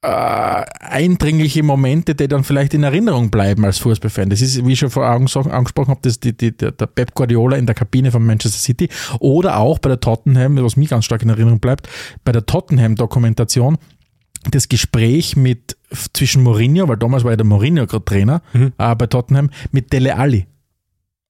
äh, 0.03 0.07
eindringliche 0.79 1.61
Momente, 1.61 2.15
die 2.15 2.27
dann 2.27 2.43
vielleicht 2.43 2.73
in 2.73 2.83
Erinnerung 2.83 3.29
bleiben 3.29 3.63
als 3.65 3.77
Fußballfan. 3.79 4.29
Das 4.31 4.41
ist, 4.41 4.65
wie 4.65 4.73
ich 4.73 4.79
schon 4.79 4.89
vorher 4.89 5.11
angesprochen 5.11 5.51
habe, 5.89 5.99
das 6.01 6.19
die, 6.19 6.35
die, 6.35 6.55
der 6.55 6.71
Pep 6.71 7.13
Guardiola 7.13 7.57
in 7.57 7.67
der 7.67 7.75
Kabine 7.75 8.11
von 8.11 8.25
Manchester 8.25 8.59
City 8.59 8.89
oder 9.19 9.57
auch 9.57 9.79
bei 9.79 9.89
der 9.89 9.99
Tottenham, 9.99 10.57
was 10.63 10.75
mir 10.75 10.87
ganz 10.87 11.05
stark 11.05 11.21
in 11.21 11.29
Erinnerung 11.29 11.59
bleibt, 11.59 11.87
bei 12.23 12.31
der 12.31 12.45
Tottenham-Dokumentation, 12.45 13.77
das 14.49 14.69
Gespräch 14.69 15.35
mit 15.35 15.77
zwischen 16.13 16.43
Mourinho, 16.43 16.87
weil 16.87 16.97
damals 16.97 17.23
war 17.23 17.31
ja 17.31 17.37
der 17.37 17.45
Mourinho 17.45 17.85
gerade 17.87 18.05
Trainer 18.05 18.41
Mhm. 18.53 18.73
äh, 18.77 18.95
bei 18.95 19.07
Tottenham, 19.07 19.49
mit 19.71 19.91
Dele 19.93 20.17
Alli. 20.17 20.47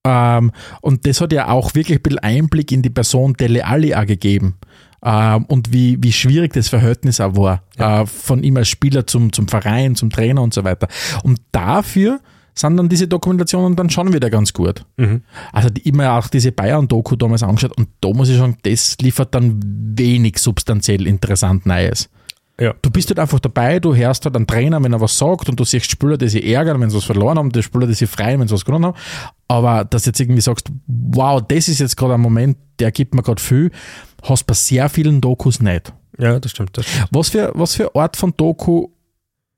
Ähm, 0.05 0.51
und 0.81 1.05
das 1.05 1.21
hat 1.21 1.31
ja 1.31 1.49
auch 1.49 1.75
wirklich 1.75 1.99
ein 1.99 2.01
bisschen 2.01 2.19
Einblick 2.19 2.71
in 2.71 2.81
die 2.81 2.89
Person 2.89 3.33
Dele 3.33 3.65
Alli 3.65 3.93
auch 3.93 4.05
gegeben. 4.05 4.55
Ähm, 5.03 5.45
und 5.45 5.73
wie, 5.73 5.97
wie 6.01 6.11
schwierig 6.13 6.53
das 6.53 6.69
Verhältnis 6.69 7.19
auch 7.19 7.35
war. 7.35 7.63
Äh, 7.77 8.05
von 8.05 8.43
ihm 8.43 8.57
als 8.57 8.69
Spieler 8.69 9.05
zum, 9.07 9.33
zum 9.33 9.47
Verein, 9.47 9.95
zum 9.95 10.09
Trainer 10.09 10.41
und 10.41 10.53
so 10.53 10.63
weiter. 10.63 10.87
Und 11.23 11.41
dafür 11.51 12.19
sind 12.53 12.77
dann 12.77 12.89
diese 12.89 13.07
Dokumentationen 13.07 13.75
dann 13.75 13.89
schon 13.89 14.13
wieder 14.13 14.29
ganz 14.29 14.53
gut. 14.53 14.85
Mhm. 14.97 15.21
Also 15.53 15.69
die, 15.69 15.87
immer 15.87 16.13
auch 16.13 16.27
diese 16.27 16.51
Bayern-Doku 16.51 17.15
damals 17.15 17.43
angeschaut 17.43 17.77
und 17.77 17.87
da 18.01 18.09
muss 18.09 18.29
ich 18.29 18.37
sagen, 18.37 18.57
das 18.63 18.97
liefert 19.01 19.33
dann 19.33 19.59
wenig 19.63 20.37
substanziell 20.37 21.07
interessant 21.07 21.65
Neues. 21.65 22.09
Ja. 22.61 22.75
Du 22.79 22.91
bist 22.91 23.09
halt 23.09 23.17
einfach 23.17 23.39
dabei, 23.39 23.79
du 23.79 23.95
hörst 23.95 24.23
halt 24.23 24.35
einen 24.35 24.45
Trainer, 24.45 24.83
wenn 24.83 24.93
er 24.93 25.01
was 25.01 25.17
sagt 25.17 25.49
und 25.49 25.59
du 25.59 25.65
siehst 25.65 25.89
Spieler, 25.89 26.15
die 26.15 26.29
sich 26.29 26.45
ärgern, 26.45 26.79
wenn 26.79 26.91
sie 26.91 26.97
was 26.97 27.05
verloren 27.05 27.39
haben, 27.39 27.51
die 27.51 27.63
Spieler, 27.63 27.87
die 27.87 27.95
sich 27.95 28.07
freuen, 28.07 28.39
wenn 28.39 28.47
sie 28.47 28.53
was 28.53 28.63
gewonnen 28.63 28.85
haben. 28.85 28.97
Aber 29.47 29.83
dass 29.83 30.03
du 30.03 30.11
jetzt 30.11 30.19
irgendwie 30.19 30.41
sagst, 30.41 30.69
wow, 30.85 31.41
das 31.41 31.67
ist 31.67 31.79
jetzt 31.79 31.97
gerade 31.97 32.13
ein 32.13 32.21
Moment, 32.21 32.57
der 32.77 32.91
gibt 32.91 33.15
mir 33.15 33.23
gerade 33.23 33.41
viel, 33.41 33.71
hast 34.21 34.43
bei 34.45 34.53
sehr 34.53 34.89
vielen 34.89 35.21
Dokus 35.21 35.59
nicht. 35.59 35.91
Ja, 36.19 36.39
das 36.39 36.51
stimmt. 36.51 36.77
Das 36.77 36.85
stimmt. 36.85 37.07
Was 37.09 37.29
für, 37.29 37.51
was 37.55 37.73
für 37.73 37.95
Art 37.95 38.15
von 38.15 38.31
Doku 38.37 38.89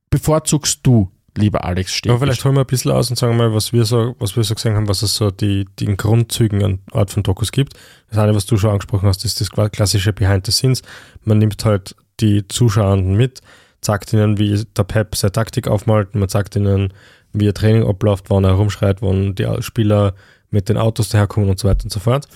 bevorzugst 0.09 0.79
du, 0.83 1.11
lieber 1.35 1.65
Alex 1.65 1.93
Steg? 1.93 2.09
Aber 2.09 2.21
vielleicht 2.21 2.45
holen 2.45 2.55
wir 2.55 2.61
ein 2.61 2.67
bisschen 2.67 2.91
aus 2.91 3.09
und 3.09 3.17
sagen 3.17 3.35
mal, 3.35 3.53
was 3.53 3.73
wir 3.73 3.83
so, 3.83 4.15
was 4.19 4.37
wir 4.37 4.45
so 4.45 4.55
gesehen 4.55 4.75
haben, 4.75 4.87
was 4.87 5.01
es 5.01 5.13
so 5.13 5.29
die, 5.29 5.65
in 5.81 5.97
Grundzügen 5.97 6.63
an 6.63 6.79
Art 6.93 7.11
von 7.11 7.21
Dokus 7.21 7.51
gibt. 7.51 7.73
Das 8.09 8.17
eine, 8.17 8.33
was 8.33 8.45
du 8.45 8.55
schon 8.55 8.69
angesprochen 8.69 9.09
hast, 9.09 9.25
ist 9.25 9.41
das 9.41 9.49
klassische 9.49 10.13
Behind 10.13 10.45
the 10.45 10.53
Scenes. 10.53 10.83
Man 11.25 11.39
nimmt 11.39 11.65
halt 11.65 11.97
die 12.19 12.47
Zuschauenden 12.47 13.15
mit, 13.15 13.41
sagt 13.81 14.13
ihnen, 14.13 14.37
wie 14.37 14.63
der 14.77 14.83
Pep 14.83 15.15
seine 15.15 15.31
Taktik 15.31 15.67
aufmalt, 15.67 16.15
man 16.15 16.29
sagt 16.29 16.55
ihnen, 16.55 16.93
wie 17.33 17.45
ihr 17.45 17.53
Training 17.53 17.87
abläuft, 17.87 18.29
wann 18.29 18.43
er 18.43 18.51
rumschreit, 18.51 19.01
wann 19.01 19.35
die 19.35 19.47
Spieler 19.61 20.13
mit 20.49 20.69
den 20.69 20.77
Autos 20.77 21.09
daherkommen 21.09 21.49
und 21.49 21.59
so 21.59 21.67
weiter 21.67 21.85
und 21.85 21.91
so 21.91 21.99
fort. 21.99 22.27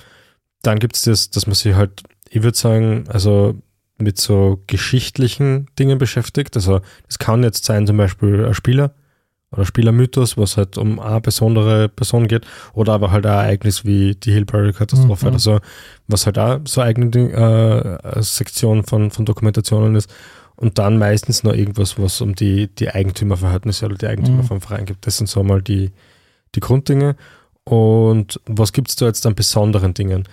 Dann 0.63 0.79
gibt 0.79 0.95
es 0.95 1.03
das, 1.03 1.29
dass 1.29 1.45
man 1.45 1.53
sich 1.53 1.75
halt, 1.75 2.03
ich 2.29 2.43
würde 2.43 2.57
sagen, 2.57 3.05
also 3.07 3.55
mit 3.99 4.19
so 4.19 4.63
geschichtlichen 4.67 5.67
Dingen 5.77 5.97
beschäftigt. 5.97 6.55
Also 6.55 6.81
es 7.07 7.19
kann 7.19 7.43
jetzt 7.43 7.65
sein, 7.65 7.87
zum 7.87 7.97
Beispiel 7.97 8.45
ein 8.45 8.53
Spieler 8.53 8.93
oder 9.51 9.65
Spielermythos, 9.65 10.37
was 10.37 10.57
halt 10.57 10.77
um 10.77 10.99
eine 10.99 11.21
besondere 11.21 11.87
Person 11.89 12.27
geht, 12.27 12.45
oder 12.73 12.93
aber 12.93 13.11
halt 13.11 13.25
ein 13.25 13.31
Ereignis 13.33 13.85
wie 13.85 14.15
die 14.15 14.31
Hillbilly-Katastrophe 14.33 15.25
Mhm. 15.25 15.31
oder 15.31 15.39
so, 15.39 15.59
was 16.07 16.25
halt 16.25 16.37
auch 16.37 16.59
so 16.65 16.81
eine 16.81 16.89
eigene 16.89 17.99
äh, 18.13 18.21
Sektion 18.21 18.83
von, 18.83 19.09
von 19.11 19.25
Dokumentationen 19.25 19.95
ist. 19.95 20.09
Und 20.57 20.79
dann 20.79 20.97
meistens 20.97 21.43
noch 21.43 21.53
irgendwas, 21.53 21.99
was 21.99 22.19
um 22.19 22.33
die, 22.35 22.67
die 22.67 22.89
Eigentümerverhältnisse 22.89 23.85
oder 23.85 23.95
die 23.95 24.07
Eigentümer 24.07 24.41
Mhm. 24.43 24.47
vom 24.47 24.61
Verein 24.61 24.85
gibt. 24.85 25.05
Das 25.05 25.17
sind 25.17 25.27
so 25.29 25.43
mal 25.43 25.61
die, 25.61 25.91
die 26.55 26.59
Grunddinge. 26.59 27.15
Und 27.63 28.39
was 28.45 28.73
gibt 28.73 28.89
es 28.89 28.95
da 28.95 29.05
jetzt 29.05 29.25
an 29.25 29.35
besonderen 29.35 29.93
Dingen? 29.93 30.23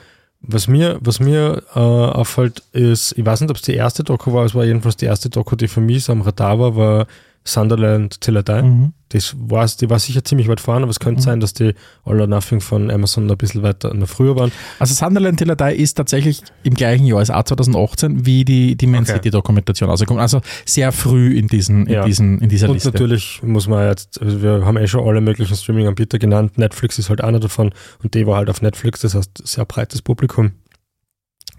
Was 0.40 0.68
mir, 0.68 0.98
was 1.00 1.20
mir 1.20 1.62
äh, 1.74 1.78
auffällt, 1.78 2.62
ist, 2.72 3.12
ich 3.16 3.24
weiß 3.24 3.40
nicht, 3.40 3.50
ob 3.50 3.56
es 3.56 3.62
die 3.62 3.74
erste 3.74 4.02
Doku 4.04 4.32
war, 4.32 4.44
es 4.44 4.54
war 4.54 4.64
jedenfalls 4.64 4.96
die 4.96 5.06
erste 5.06 5.30
Doku, 5.30 5.56
die 5.56 5.68
für 5.68 5.80
mich 5.80 6.04
so 6.04 6.12
am 6.12 6.20
Radar 6.22 6.58
war, 6.58 6.76
war 6.76 7.06
Sunderland 7.46 8.20
Till 8.22 8.36
I 8.38 8.42
Die. 8.42 8.62
Mhm. 8.62 8.92
Das 9.10 9.36
war, 9.38 9.66
die 9.66 9.88
war 9.90 9.98
sicher 9.98 10.24
ziemlich 10.24 10.48
weit 10.48 10.60
vorne, 10.60 10.82
aber 10.82 10.90
es 10.90 10.98
könnte 10.98 11.20
Mhm. 11.20 11.24
sein, 11.24 11.40
dass 11.40 11.52
die 11.52 11.74
All 12.04 12.20
or 12.20 12.26
Nothing 12.26 12.60
von 12.60 12.90
Amazon 12.90 13.30
ein 13.30 13.36
bisschen 13.36 13.62
weiter 13.62 13.92
noch 13.94 14.08
früher 14.08 14.34
waren. 14.34 14.50
Also 14.80 14.94
Sunderland 14.94 15.38
Till 15.38 15.50
I 15.50 15.54
Die 15.54 15.80
ist 15.82 15.94
tatsächlich 15.94 16.42
im 16.64 16.74
gleichen 16.74 17.04
Jahr 17.06 17.18
als 17.18 17.30
auch 17.30 17.44
2018 17.44 18.26
wie 18.26 18.44
die, 18.44 18.76
die 18.76 18.86
Man 18.86 19.02
Okay. 19.02 19.12
City 19.12 19.30
Dokumentation 19.30 19.88
rausgekommen. 19.90 20.20
Also 20.20 20.40
sehr 20.64 20.90
früh 20.90 21.36
in, 21.38 21.46
diesen, 21.48 21.86
in, 21.86 21.92
Ja. 21.92 22.04
diesen, 22.04 22.40
in 22.40 22.48
dieser 22.48 22.68
Und 22.68 22.74
Liste. 22.74 22.90
natürlich 22.90 23.40
muss 23.42 23.68
man 23.68 23.86
jetzt, 23.88 24.20
also 24.20 24.42
wir 24.42 24.64
haben 24.64 24.76
eh 24.78 24.86
schon 24.88 25.06
alle 25.06 25.20
möglichen 25.20 25.54
Streaming-Anbieter 25.54 26.18
genannt, 26.18 26.58
Netflix 26.58 26.98
ist 26.98 27.08
halt 27.10 27.20
einer 27.20 27.40
davon 27.40 27.70
und 28.02 28.14
die 28.14 28.26
war 28.26 28.38
halt 28.38 28.50
auf 28.50 28.62
Netflix, 28.62 29.00
das 29.00 29.14
heißt 29.14 29.46
sehr 29.46 29.64
breites 29.66 30.02
Publikum. 30.02 30.52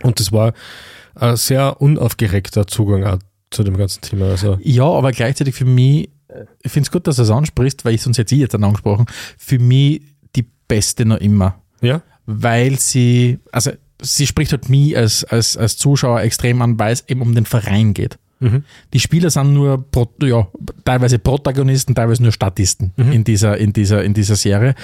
Und 0.04 0.20
das 0.20 0.32
war 0.34 0.54
ein 1.14 1.38
sehr 1.38 1.80
unaufgeregter 1.80 2.68
Zugang 2.68 3.06
zu 3.56 3.64
dem 3.64 3.78
ganzen 3.78 4.02
Thema. 4.02 4.30
Also 4.30 4.58
Ja, 4.62 4.86
aber 4.86 5.12
gleichzeitig 5.12 5.56
für 5.56 5.66
mich, 5.66 6.10
ich 6.64 6.72
finde 6.72 6.88
es 6.88 6.92
gut, 6.92 7.08
dass 7.08 7.16
du 7.16 7.22
es 7.24 7.30
ansprichst, 7.30 7.86
weil 7.86 7.96
ich 7.96 8.02
sonst 8.02 8.18
jetzt 8.18 8.32
ich 8.32 8.40
jetzt 8.40 8.54
dann 8.54 8.64
angesprochen, 8.64 9.06
für 9.38 9.60
mich 9.60 10.02
die 10.36 10.46
beste 10.68 11.06
noch 11.06 11.18
immer. 11.18 11.62
ja, 11.82 12.02
Weil 12.26 12.78
sie, 12.80 13.40
also 13.52 13.72
sie 14.02 14.28
spricht 14.28 14.52
halt 14.52 14.68
mich 14.70 14.98
als, 14.98 15.24
als, 15.24 15.56
als 15.58 15.78
Zuschauer 15.78 16.22
extrem 16.22 16.62
an, 16.62 16.78
weil 16.78 16.94
es 16.94 17.06
eben 17.08 17.22
um 17.22 17.34
den 17.34 17.46
Verein 17.46 17.94
geht. 17.94 18.18
mhm. 18.42 18.64
Die 18.94 19.00
Spieler 19.00 19.30
sind 19.30 19.54
nur 19.54 19.84
Pro, 19.90 20.10
ja, 20.22 20.48
teilweise 20.84 21.18
Protagonisten, 21.20 21.96
teilweise 21.96 22.22
nur 22.24 22.32
Statisten 22.34 22.92
Mhm. 22.98 23.12
in, 23.14 23.24
dieser, 23.24 23.58
in, 23.58 23.72
dieser, 23.72 24.04
in 24.04 24.14
dieser 24.14 24.36
Serie. 24.36 24.76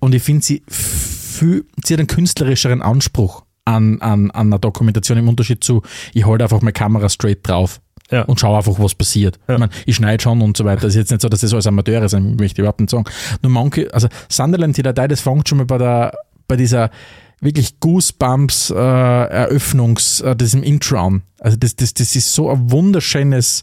Und 0.00 0.14
ich 0.14 0.22
finde 0.22 0.42
sie 0.44 0.62
viel, 0.68 1.64
sie 1.84 1.94
hat 1.94 2.00
einen 2.00 2.06
künstlerischeren 2.06 2.80
Anspruch 2.80 3.44
an, 3.66 4.00
an, 4.00 4.30
an 4.30 4.46
einer 4.48 4.58
Dokumentation 4.58 5.18
im 5.18 5.28
Unterschied 5.28 5.62
zu, 5.64 5.82
ich 6.14 6.24
halte 6.26 6.44
einfach 6.44 6.60
meine 6.62 6.72
Kamera 6.72 7.08
straight 7.08 7.46
drauf 7.46 7.80
Ja. 8.14 8.22
und 8.22 8.38
schaue 8.40 8.56
einfach, 8.56 8.78
was 8.78 8.94
passiert. 8.94 9.38
Ja. 9.48 9.54
Ich, 9.54 9.60
mein, 9.60 9.70
ich 9.86 9.96
schneide 9.96 10.22
schon 10.22 10.40
und 10.40 10.56
so 10.56 10.64
weiter. 10.64 10.82
Das 10.82 10.90
ist 10.90 10.96
jetzt 10.96 11.10
nicht 11.10 11.20
so, 11.22 11.28
dass 11.28 11.40
das 11.40 11.52
alles 11.52 11.66
Amateure 11.66 12.08
sind, 12.08 12.38
möchte 12.40 12.54
ich 12.54 12.58
überhaupt 12.60 12.80
nicht 12.80 12.90
sagen. 12.90 13.04
Nur 13.42 13.50
manche, 13.52 13.92
also 13.92 14.08
Sunderland, 14.28 14.76
die 14.76 14.82
Datei, 14.82 15.08
das 15.08 15.20
fängt 15.20 15.48
schon 15.48 15.58
mal 15.58 15.64
bei 15.66 15.78
der, 15.78 16.12
bei 16.48 16.56
dieser 16.56 16.90
wirklich 17.40 17.80
Goosebumps 17.80 18.70
äh, 18.70 18.74
Eröffnungs, 18.74 20.20
äh, 20.22 20.34
diesem 20.36 20.62
Intro 20.62 20.98
an. 20.98 21.22
Also 21.40 21.56
das, 21.58 21.76
das, 21.76 21.92
das 21.94 22.16
ist 22.16 22.32
so 22.32 22.48
ein 22.50 22.70
wunderschönes 22.70 23.62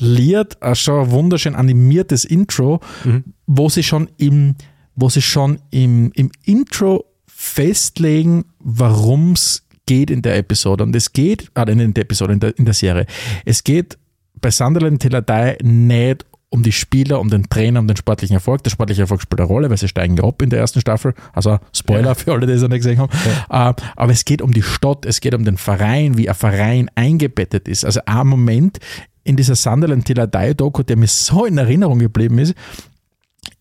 Lied, 0.00 0.56
äh, 0.60 0.74
schon 0.74 1.04
ein 1.06 1.10
wunderschön 1.10 1.54
animiertes 1.54 2.24
Intro, 2.26 2.80
Mhm. 3.04 3.24
wo 3.46 3.68
sie 3.70 3.82
schon 3.82 4.10
im, 4.18 4.56
wo 4.94 5.08
sie 5.08 5.22
schon 5.22 5.58
im, 5.70 6.12
im 6.14 6.30
Intro 6.44 7.04
festlegen, 7.26 8.44
worum 8.58 9.32
es 9.32 9.62
geht 9.86 10.10
in 10.10 10.22
der 10.22 10.36
Episode. 10.36 10.84
Und 10.84 10.94
es 10.94 11.12
geht, 11.12 11.50
ah, 11.54 11.62
in 11.62 11.94
der 11.94 12.02
Episode, 12.02 12.32
in 12.34 12.40
der, 12.40 12.58
in 12.58 12.64
der 12.64 12.74
Serie. 12.74 13.06
Es 13.44 13.64
geht 13.64 13.96
bei 14.40 14.50
Sunderland 14.50 15.00
Till 15.00 15.14
I 15.14 15.20
Die 15.22 15.64
nicht 15.66 16.26
um 16.48 16.62
die 16.62 16.72
Spieler, 16.72 17.20
um 17.20 17.28
den 17.28 17.48
Trainer, 17.48 17.80
um 17.80 17.88
den 17.88 17.96
sportlichen 17.96 18.34
Erfolg. 18.34 18.62
Der 18.62 18.70
sportliche 18.70 19.02
Erfolg 19.02 19.20
spielt 19.20 19.40
eine 19.40 19.48
Rolle, 19.48 19.68
weil 19.68 19.76
sie 19.76 19.88
steigen 19.88 20.16
ja 20.16 20.24
ab 20.24 20.40
in 20.42 20.50
der 20.50 20.60
ersten 20.60 20.80
Staffel. 20.80 21.12
Also 21.32 21.58
Spoiler 21.72 22.08
Ja. 22.08 22.14
für 22.14 22.32
alle, 22.32 22.46
die 22.46 22.52
es 22.52 22.62
noch 22.62 22.68
nicht 22.68 22.78
gesehen 22.84 22.98
haben. 22.98 23.10
Äh, 23.50 23.82
aber 23.96 24.12
es 24.12 24.24
geht 24.24 24.40
um 24.42 24.52
die 24.52 24.62
Stadt, 24.62 25.04
es 25.06 25.20
geht 25.20 25.34
um 25.34 25.44
den 25.44 25.56
Verein, 25.56 26.16
wie 26.16 26.28
ein 26.28 26.34
Verein 26.34 26.88
eingebettet 26.94 27.68
ist. 27.68 27.84
Also 27.84 28.00
ein 28.06 28.26
Moment 28.28 28.78
in 29.24 29.36
dieser 29.36 29.56
Sunderland 29.56 30.04
Till 30.04 30.18
I 30.20 30.26
Die 30.26 30.54
Doku, 30.54 30.82
der 30.84 30.96
mir 30.96 31.08
so 31.08 31.44
in 31.46 31.58
Erinnerung 31.58 31.98
geblieben 31.98 32.38
ist, 32.38 32.54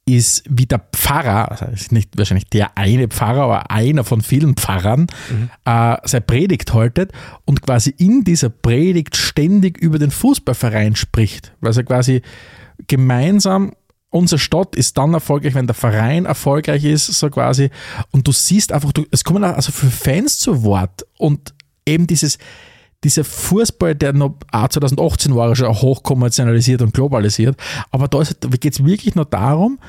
ist, 0.07 0.43
wie 0.47 0.67
der 0.67 0.79
Pfarrer, 0.93 1.51
also 1.51 1.65
ist 1.65 1.91
nicht 1.91 2.15
wahrscheinlich 2.17 2.47
der 2.49 2.77
eine 2.77 3.07
Pfarrer, 3.07 3.43
aber 3.43 3.71
einer 3.71 4.03
von 4.03 4.21
vielen 4.21 4.55
Pfarrern, 4.55 5.07
äh, 5.65 5.97
seine 6.03 6.21
Predigt 6.21 6.73
haltet 6.73 7.11
und 7.45 7.63
quasi 7.63 7.93
in 7.97 8.23
dieser 8.23 8.49
Predigt 8.49 9.15
ständig 9.17 9.77
über 9.79 9.97
den 9.97 10.11
Fußballverein 10.11 10.95
spricht. 10.95 11.53
Weil 11.59 11.75
er 11.75 11.83
quasi 11.83 12.21
gemeinsam 12.87 13.73
unsere 14.11 14.39
Stadt 14.39 14.75
ist 14.75 14.97
dann 14.97 15.13
erfolgreich, 15.13 15.55
wenn 15.55 15.67
der 15.67 15.73
Verein 15.73 16.25
erfolgreich 16.25 16.85
ist, 16.85 17.07
so 17.07 17.29
quasi. 17.29 17.69
Und 18.11 18.27
du 18.27 18.31
siehst 18.31 18.71
einfach, 18.71 18.93
du, 18.93 19.05
es 19.11 19.23
kommen 19.23 19.43
auch 19.43 19.55
also 19.55 19.71
für 19.71 19.91
Fans 19.91 20.39
zu 20.39 20.63
Wort 20.63 21.05
und 21.17 21.53
eben 21.85 22.07
dieses, 22.07 22.37
dieser 23.05 23.23
Fußball, 23.23 23.95
der 23.95 24.13
noch 24.13 24.35
auch 24.51 24.67
2018 24.67 25.35
war, 25.35 25.55
schon 25.55 25.73
hochkommerzialisiert 25.73 26.81
und 26.81 26.93
globalisiert. 26.93 27.55
Aber 27.91 28.07
da 28.07 28.23
geht 28.59 28.73
es 28.73 28.83
wirklich 28.83 29.15
nur 29.15 29.25
darum, 29.25 29.79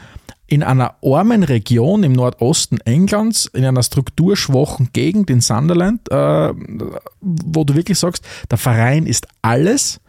in 0.47 0.63
einer 0.63 0.95
armen 1.03 1.43
Region 1.43 2.05
im 2.05 2.13
Nordosten 2.13 2.79
Englands, 2.83 3.47
in 3.47 3.65
einer 3.65 3.83
strukturschwachen 3.83 4.91
Gegend 4.93 5.31
in 5.31 5.41
Sunderland, 5.41 6.09
äh, 6.11 6.53
wo 7.21 7.65
du 7.65 7.75
wirklich 7.75 7.99
sagst, 7.99 8.25
der 8.51 8.59
Verein 8.59 9.07
ist 9.07 9.27
alles 9.43 10.01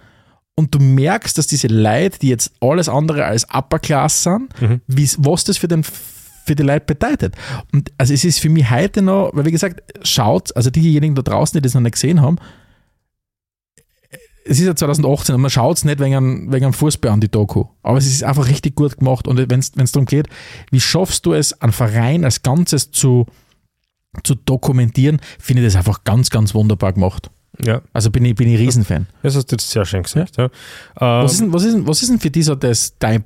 und 0.56 0.76
du 0.76 0.80
merkst, 0.80 1.38
dass 1.38 1.48
diese 1.48 1.68
Leute, 1.68 2.20
die 2.20 2.30
jetzt 2.30 2.52
alles 2.60 2.90
andere 2.90 3.26
als 3.26 3.48
Upper 3.52 3.80
Class 3.80 4.24
sind, 4.24 4.54
wie, 4.86 5.10
was 5.18 5.46
das 5.46 5.58
für 5.58 5.68
den 5.68 5.84
für 5.84 6.56
die 6.56 6.64
Leute 6.64 6.86
bedeutet. 6.86 7.36
Und 7.74 7.92
also 7.98 8.14
es 8.14 8.24
ist 8.24 8.40
für 8.40 8.50
mich 8.50 8.70
heute 8.70 9.02
noch, 9.02 9.32
weil 9.34 9.46
wie 9.46 9.52
gesagt, 9.52 9.84
schaut, 10.04 10.56
also 10.56 10.70
diejenigen 10.70 11.14
da 11.14 11.22
draußen, 11.22 11.58
die 11.58 11.62
das 11.62 11.74
noch 11.74 11.82
nicht 11.82 11.94
gesehen 11.94 12.22
haben, 12.22 12.38
es 14.50 14.60
ist 14.60 14.66
ja 14.66 14.76
2018 14.76 15.36
und 15.36 15.42
man 15.42 15.52
schaut 15.52 15.78
es 15.78 15.86
nicht 15.86 16.00
wegen 16.00 16.16
einem, 16.16 16.52
wegen 16.52 16.74
Fußball 16.74 17.12
an 17.12 17.22
die 17.22 17.30
Doku. 17.30 17.66
Aber 17.84 17.98
es 17.98 18.06
ist 18.08 18.24
einfach 18.24 18.48
richtig 18.48 18.76
gut 18.76 18.98
gemacht. 18.98 19.28
Und 19.28 19.38
wenn 19.38 19.60
es 19.60 19.72
darum 19.92 20.06
geht, 20.06 20.28
wie 20.72 20.80
schaffst 20.80 21.26
du 21.26 21.34
es, 21.34 21.60
einen 21.62 21.74
Verein 21.74 22.24
als 22.24 22.42
Ganzes 22.44 22.92
zu, 22.92 23.26
zu 24.24 24.36
dokumentieren, 24.36 25.20
finde 25.40 25.62
ich 25.62 25.68
das 25.68 25.76
einfach 25.76 26.04
ganz, 26.04 26.30
ganz 26.30 26.54
wunderbar 26.54 26.94
gemacht. 26.94 27.30
Ja, 27.64 27.82
Also 27.94 28.12
bin 28.12 28.24
ich, 28.26 28.36
bin 28.36 28.48
ich 28.48 28.60
Riesenfan. 28.60 29.08
das 29.24 29.36
hast 29.36 29.52
du 29.52 29.56
jetzt 29.56 29.70
sehr 29.70 29.86
schön 29.86 30.04
gesagt. 30.04 30.38
Ja. 30.38 30.46
Ähm, 30.46 30.50
Was, 31.00 31.34
ist 31.34 31.42
denn, 31.42 31.54
was, 31.54 31.64
ist 31.64 31.74
denn, 31.74 31.88
was 31.88 32.02
ist 32.02 32.10
denn 32.10 32.20
für 32.20 32.30
dich 32.30 32.46
so 32.46 32.56
das, 32.56 32.98
dein 33.00 33.24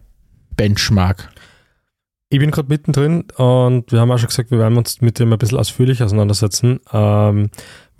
Benchmark? 0.55 1.29
Ich 2.29 2.39
bin 2.39 2.49
gerade 2.49 2.69
mittendrin 2.69 3.25
und 3.35 3.91
wir 3.91 3.99
haben 3.99 4.09
auch 4.09 4.17
schon 4.17 4.29
gesagt, 4.29 4.51
wir 4.51 4.59
werden 4.59 4.77
uns 4.77 5.01
mit 5.01 5.19
dem 5.19 5.33
ein 5.33 5.37
bisschen 5.37 5.57
ausführlich 5.57 6.01
auseinandersetzen. 6.01 6.79
Ähm, 6.93 7.49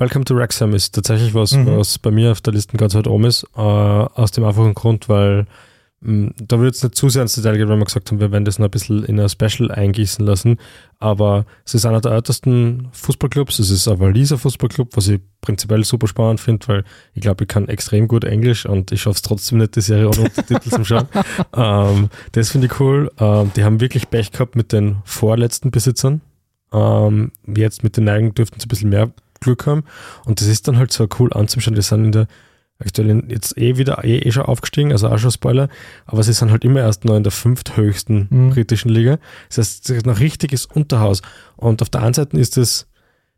Welcome 0.01 0.25
to 0.25 0.35
Wrexham 0.35 0.73
ist 0.73 0.95
tatsächlich 0.95 1.35
was, 1.35 1.51
Mhm. 1.55 1.77
was 1.77 1.99
bei 1.99 2.09
mir 2.09 2.31
auf 2.31 2.41
der 2.41 2.53
Liste 2.53 2.75
ganz 2.75 2.95
weit 2.95 3.05
oben 3.05 3.25
ist, 3.25 3.43
äh, 3.55 3.59
aus 3.59 4.31
dem 4.31 4.43
einfachen 4.45 4.73
Grund, 4.73 5.07
weil 5.09 5.45
mh, 6.03 6.31
da 6.41 6.59
wird 6.59 6.73
es 6.73 6.81
nicht 6.81 6.95
zu 6.95 7.07
sehr 7.09 7.21
ins 7.21 7.35
Detail 7.35 7.55
gehen, 7.57 7.69
weil 7.69 7.77
wir 7.77 7.85
gesagt 7.85 8.09
haben, 8.09 8.19
wir 8.19 8.31
werden 8.31 8.43
das 8.43 8.57
noch 8.57 8.65
ein 8.65 8.71
bisschen 8.71 9.03
in 9.05 9.19
ein 9.19 9.29
Special 9.29 9.69
eingießen 9.69 10.25
lassen. 10.25 10.57
Aber 10.97 11.45
es 11.63 11.75
ist 11.75 11.85
einer 11.85 12.01
der 12.01 12.13
ältesten 12.13 12.87
Fußballclubs, 12.93 13.59
es 13.59 13.69
ist 13.69 13.87
ein 13.87 13.99
Waliser 13.99 14.39
Fußballclub, 14.39 14.97
was 14.97 15.07
ich 15.07 15.21
prinzipiell 15.41 15.83
super 15.83 16.07
spannend 16.07 16.39
finde, 16.39 16.67
weil 16.67 16.83
ich 17.13 17.21
glaube, 17.21 17.43
ich 17.43 17.47
kann 17.47 17.67
extrem 17.69 18.07
gut 18.07 18.23
Englisch 18.23 18.65
und 18.65 18.91
ich 18.91 19.03
schaffe 19.03 19.17
es 19.17 19.21
trotzdem 19.21 19.59
nicht, 19.59 19.75
die 19.75 19.81
Serie 19.81 20.07
ohne 20.07 20.21
Untertitel 20.21 20.71
zu 20.71 20.83
schauen. 20.83 21.07
ähm, 21.55 22.09
das 22.31 22.49
finde 22.49 22.65
ich 22.65 22.79
cool. 22.79 23.11
Ähm, 23.19 23.51
die 23.55 23.63
haben 23.63 23.79
wirklich 23.79 24.09
Pech 24.09 24.31
gehabt 24.31 24.55
mit 24.55 24.71
den 24.71 24.95
vorletzten 25.05 25.69
Besitzern. 25.69 26.21
Ähm, 26.73 27.31
jetzt 27.45 27.83
mit 27.83 27.95
den 27.97 28.05
Neigen 28.05 28.33
dürften 28.33 28.59
sie 28.59 28.65
ein 28.65 28.69
bisschen 28.69 28.89
mehr 28.89 29.11
Glück 29.41 29.67
haben. 29.67 29.83
Und 30.25 30.39
das 30.39 30.47
ist 30.47 30.67
dann 30.67 30.77
halt 30.77 30.93
so 30.93 31.07
cool 31.19 31.33
anzuschauen. 31.33 31.75
Die 31.75 31.81
sind 31.81 32.05
in 32.05 32.11
der 32.13 32.27
aktuell 32.79 33.23
jetzt 33.27 33.57
eh 33.57 33.77
wieder 33.77 34.03
eh, 34.03 34.19
eh 34.19 34.31
schon 34.31 34.43
aufgestiegen, 34.43 34.91
also 34.91 35.07
auch 35.09 35.17
schon 35.19 35.31
Spoiler, 35.31 35.69
aber 36.05 36.23
sie 36.23 36.33
sind 36.33 36.49
halt 36.51 36.63
immer 36.63 36.79
erst 36.79 37.05
noch 37.05 37.15
in 37.15 37.23
der 37.23 37.31
fünfthöchsten 37.31 38.27
Mhm. 38.29 38.49
britischen 38.51 38.89
Liga. 38.89 39.19
Das 39.49 39.59
heißt, 39.59 39.89
es 39.89 39.97
ist 39.97 40.05
noch 40.05 40.19
richtiges 40.19 40.65
Unterhaus. 40.65 41.21
Und 41.57 41.81
auf 41.81 41.89
der 41.89 42.01
einen 42.01 42.13
Seite 42.13 42.37
ist 42.37 42.57
es 42.57 42.87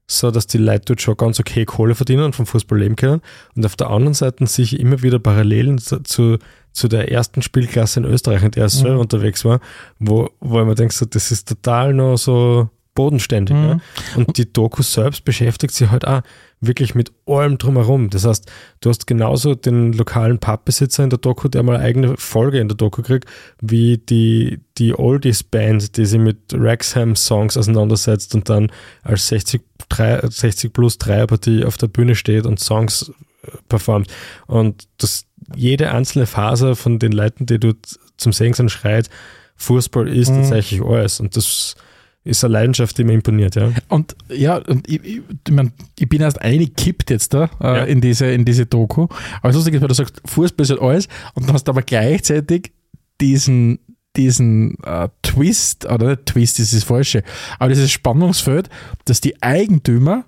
so, 0.08 0.32
dass 0.32 0.48
die 0.48 0.58
Leute 0.58 0.84
dort 0.86 1.02
schon 1.02 1.18
ganz 1.18 1.40
okay 1.40 1.66
Kohle 1.66 1.96
verdienen 1.96 2.24
und 2.24 2.36
vom 2.36 2.46
Fußball 2.46 2.78
leben 2.80 2.96
können. 2.96 3.22
Und 3.56 3.66
auf 3.66 3.76
der 3.76 3.90
anderen 3.90 4.14
Seite 4.14 4.46
sehe 4.48 4.66
ich 4.66 4.80
immer 4.80 5.02
wieder 5.02 5.20
Parallelen 5.20 5.78
zu, 5.78 6.00
zu, 6.02 6.88
der 6.88 7.12
ersten 7.12 7.42
Spielklasse 7.42 8.02
in 8.02 8.06
Österreich, 8.06 8.44
in 8.44 8.52
der 8.52 8.66
ich 8.66 8.74
selber 8.74 9.00
unterwegs 9.00 9.46
war, 9.46 9.60
wo, 10.00 10.30
wo 10.40 10.60
ich 10.60 10.66
mir 10.66 10.76
denke, 10.76 10.94
so, 10.94 11.06
das 11.06 11.32
ist 11.32 11.48
total 11.48 11.94
noch 11.94 12.18
so 12.18 12.70
bodenständig. 12.96 13.56
Mhm. 13.56 13.64
Ja? 13.66 13.80
Und 14.16 14.38
die 14.38 14.52
Doku 14.52 14.82
selbst 14.84 15.26
beschäftigt 15.26 15.74
sich 15.74 15.90
halt 15.90 16.06
auch 16.08 16.22
wirklich 16.62 16.96
mit 16.96 17.12
allem 17.26 17.58
drumherum. 17.58 18.10
Das 18.10 18.26
heißt, 18.26 18.50
du 18.80 18.90
hast 18.90 19.08
genauso 19.08 19.54
den 19.56 19.94
lokalen 19.94 20.40
Pubbesitzer 20.40 21.04
in 21.04 21.10
der 21.10 21.20
Doku, 21.20 21.48
der 21.50 21.64
mal 21.64 21.76
eine 21.76 21.84
eigene 21.84 22.18
Folge 22.18 22.60
in 22.60 22.70
der 22.70 22.78
Doku 22.78 23.02
kriegt, 23.02 23.28
wie 23.62 23.98
die, 23.98 24.60
die 24.78 24.94
Oldies-Band, 24.98 25.98
die 25.98 26.06
sich 26.06 26.20
mit 26.20 26.38
Wrexham-Songs 26.54 27.58
auseinandersetzt 27.58 28.34
und 28.36 28.50
dann 28.50 28.72
als 29.02 29.28
60, 29.28 29.62
3, 29.90 30.28
60 30.30 30.72
plus 30.72 30.98
Dreierpartie 30.98 31.66
auf 31.66 31.78
der 31.78 31.88
Bühne 31.88 32.16
steht 32.16 32.46
und 32.46 32.60
Songs 32.60 33.12
äh, 33.44 33.52
performt. 33.68 34.08
Und 34.48 34.88
das, 35.00 35.26
jede 35.56 35.92
einzelne 35.92 36.26
Phase 36.28 36.76
von 36.76 37.00
den 37.00 37.12
Leuten, 37.12 37.46
die 37.46 37.60
dort 37.60 38.00
zum 38.18 38.32
Singen 38.32 38.70
schreit, 38.70 39.10
Fußball 39.58 40.08
ist 40.08 40.30
Mhm. 40.30 40.36
tatsächlich 40.36 40.82
alles. 40.82 41.20
Und 41.20 41.36
das 41.36 41.76
ist 42.24 42.44
eine 42.44 42.54
Leidenschaft, 42.54 42.98
die 42.98 43.04
mir 43.04 43.14
imponiert, 43.14 43.56
ja. 43.56 43.72
Und 43.90 44.16
ja, 44.30 44.58
und 44.58 44.88
ich, 44.90 45.04
ich, 45.04 45.22
ich, 45.48 45.54
mein, 45.54 45.74
ich 46.00 46.08
bin 46.08 46.22
erst 46.22 46.42
eingekippt 46.42 47.10
jetzt 47.10 47.34
da 47.34 47.50
äh, 47.62 47.66
Ja. 47.66 47.84
in, 47.84 48.00
diese, 48.02 48.28
in 48.28 48.46
diese 48.46 48.66
Doku. 48.66 49.04
Aber 49.40 49.50
das 49.50 49.56
Lustige 49.56 49.78
ist, 49.78 49.82
weil 49.82 49.90
du 49.90 49.94
sagst, 49.94 50.22
Fußball 50.26 50.64
ist 50.64 50.70
halt 50.70 50.82
alles 50.82 51.08
und 51.34 51.46
dann 51.48 51.54
hast 51.54 51.66
du 51.66 51.72
aber 51.72 51.82
gleichzeitig 51.82 52.72
diesen, 53.20 53.80
diesen 54.16 54.78
äh, 54.84 55.10
Twist, 55.22 55.86
oder 55.86 56.10
nicht 56.10 56.26
Twist, 56.26 56.60
das 56.60 56.68
ist 56.68 56.76
das 56.76 56.84
Falsche, 56.84 57.24
aber 57.60 57.70
dieses 57.70 57.92
Spannungsfeld, 57.92 58.70
dass 59.06 59.20
die 59.22 59.42
Eigentümer 59.44 60.26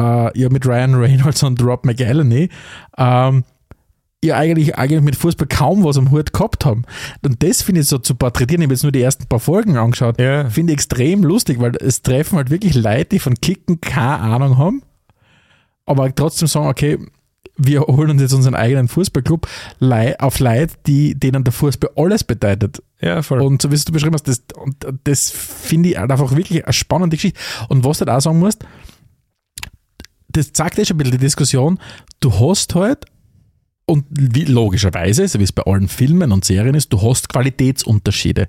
äh, 0.00 0.38
ja 0.38 0.48
mit 0.48 0.66
Ryan 0.66 0.94
Reynolds 0.94 1.42
und 1.42 1.62
Rob 1.62 1.84
McElhenney 1.84 2.48
ähm, 2.96 3.44
ja 4.24 4.36
eigentlich, 4.36 4.76
eigentlich 4.76 5.00
mit 5.02 5.16
Fußball 5.16 5.46
kaum 5.46 5.84
was 5.84 5.96
am 5.96 6.10
Hut 6.10 6.32
gehabt 6.32 6.64
haben. 6.64 6.84
Und 7.22 7.42
das 7.42 7.62
finde 7.62 7.82
ich 7.82 7.86
so 7.88 7.98
zu 7.98 8.14
porträtieren, 8.16 8.62
ich 8.62 8.66
habe 8.66 8.74
jetzt 8.74 8.82
nur 8.82 8.92
die 8.92 9.02
ersten 9.02 9.26
paar 9.26 9.38
Folgen 9.40 9.76
angeschaut, 9.76 10.20
Ja. 10.20 10.50
finde 10.50 10.72
ich 10.72 10.78
extrem 10.78 11.22
lustig, 11.22 11.60
weil 11.60 11.76
es 11.76 12.02
treffen 12.02 12.36
halt 12.36 12.50
wirklich 12.50 12.74
Leute, 12.74 13.06
die 13.06 13.18
von 13.20 13.34
Kicken 13.34 13.80
keine 13.80 14.18
Ahnung 14.18 14.58
haben, 14.58 14.82
aber 15.86 16.12
trotzdem 16.14 16.48
sagen, 16.48 16.66
okay, 16.66 16.98
wir 17.60 17.80
holen 17.82 18.10
uns 18.10 18.22
jetzt 18.22 18.34
unseren 18.34 18.54
eigenen 18.54 18.86
Fußballclub 18.88 19.48
auf 20.18 20.38
Leute, 20.38 20.74
die, 20.86 21.14
denen 21.18 21.42
der 21.44 21.52
Fußball 21.52 21.90
alles 21.96 22.22
bedeutet. 22.22 22.82
Ja, 23.00 23.22
voll. 23.22 23.40
Und 23.40 23.60
so 23.62 23.70
wie 23.72 23.76
du 23.76 23.92
beschrieben 23.92 24.14
hast, 24.14 24.28
das, 24.28 24.42
das 25.04 25.30
finde 25.30 25.90
ich 25.90 25.98
halt 25.98 26.10
einfach 26.10 26.34
wirklich 26.36 26.64
eine 26.64 26.72
spannende 26.72 27.16
Geschichte. 27.16 27.38
Und 27.68 27.84
was 27.84 27.98
du 27.98 28.04
da 28.04 28.16
auch 28.16 28.20
sagen 28.20 28.38
musst, 28.38 28.64
das 30.28 30.52
zeigt 30.52 30.78
ja 30.78 30.84
schon 30.84 30.96
ein 30.96 30.98
bisschen 30.98 31.12
die 31.18 31.24
Diskussion, 31.24 31.78
du 32.20 32.32
hast 32.38 32.74
halt, 32.74 33.06
und 33.88 34.04
wie, 34.10 34.44
logischerweise, 34.44 35.26
so 35.26 35.38
wie 35.38 35.44
es 35.44 35.52
bei 35.52 35.62
allen 35.62 35.88
Filmen 35.88 36.30
und 36.30 36.44
Serien 36.44 36.74
ist, 36.74 36.92
du 36.92 37.00
hast 37.00 37.28
Qualitätsunterschiede. 37.30 38.46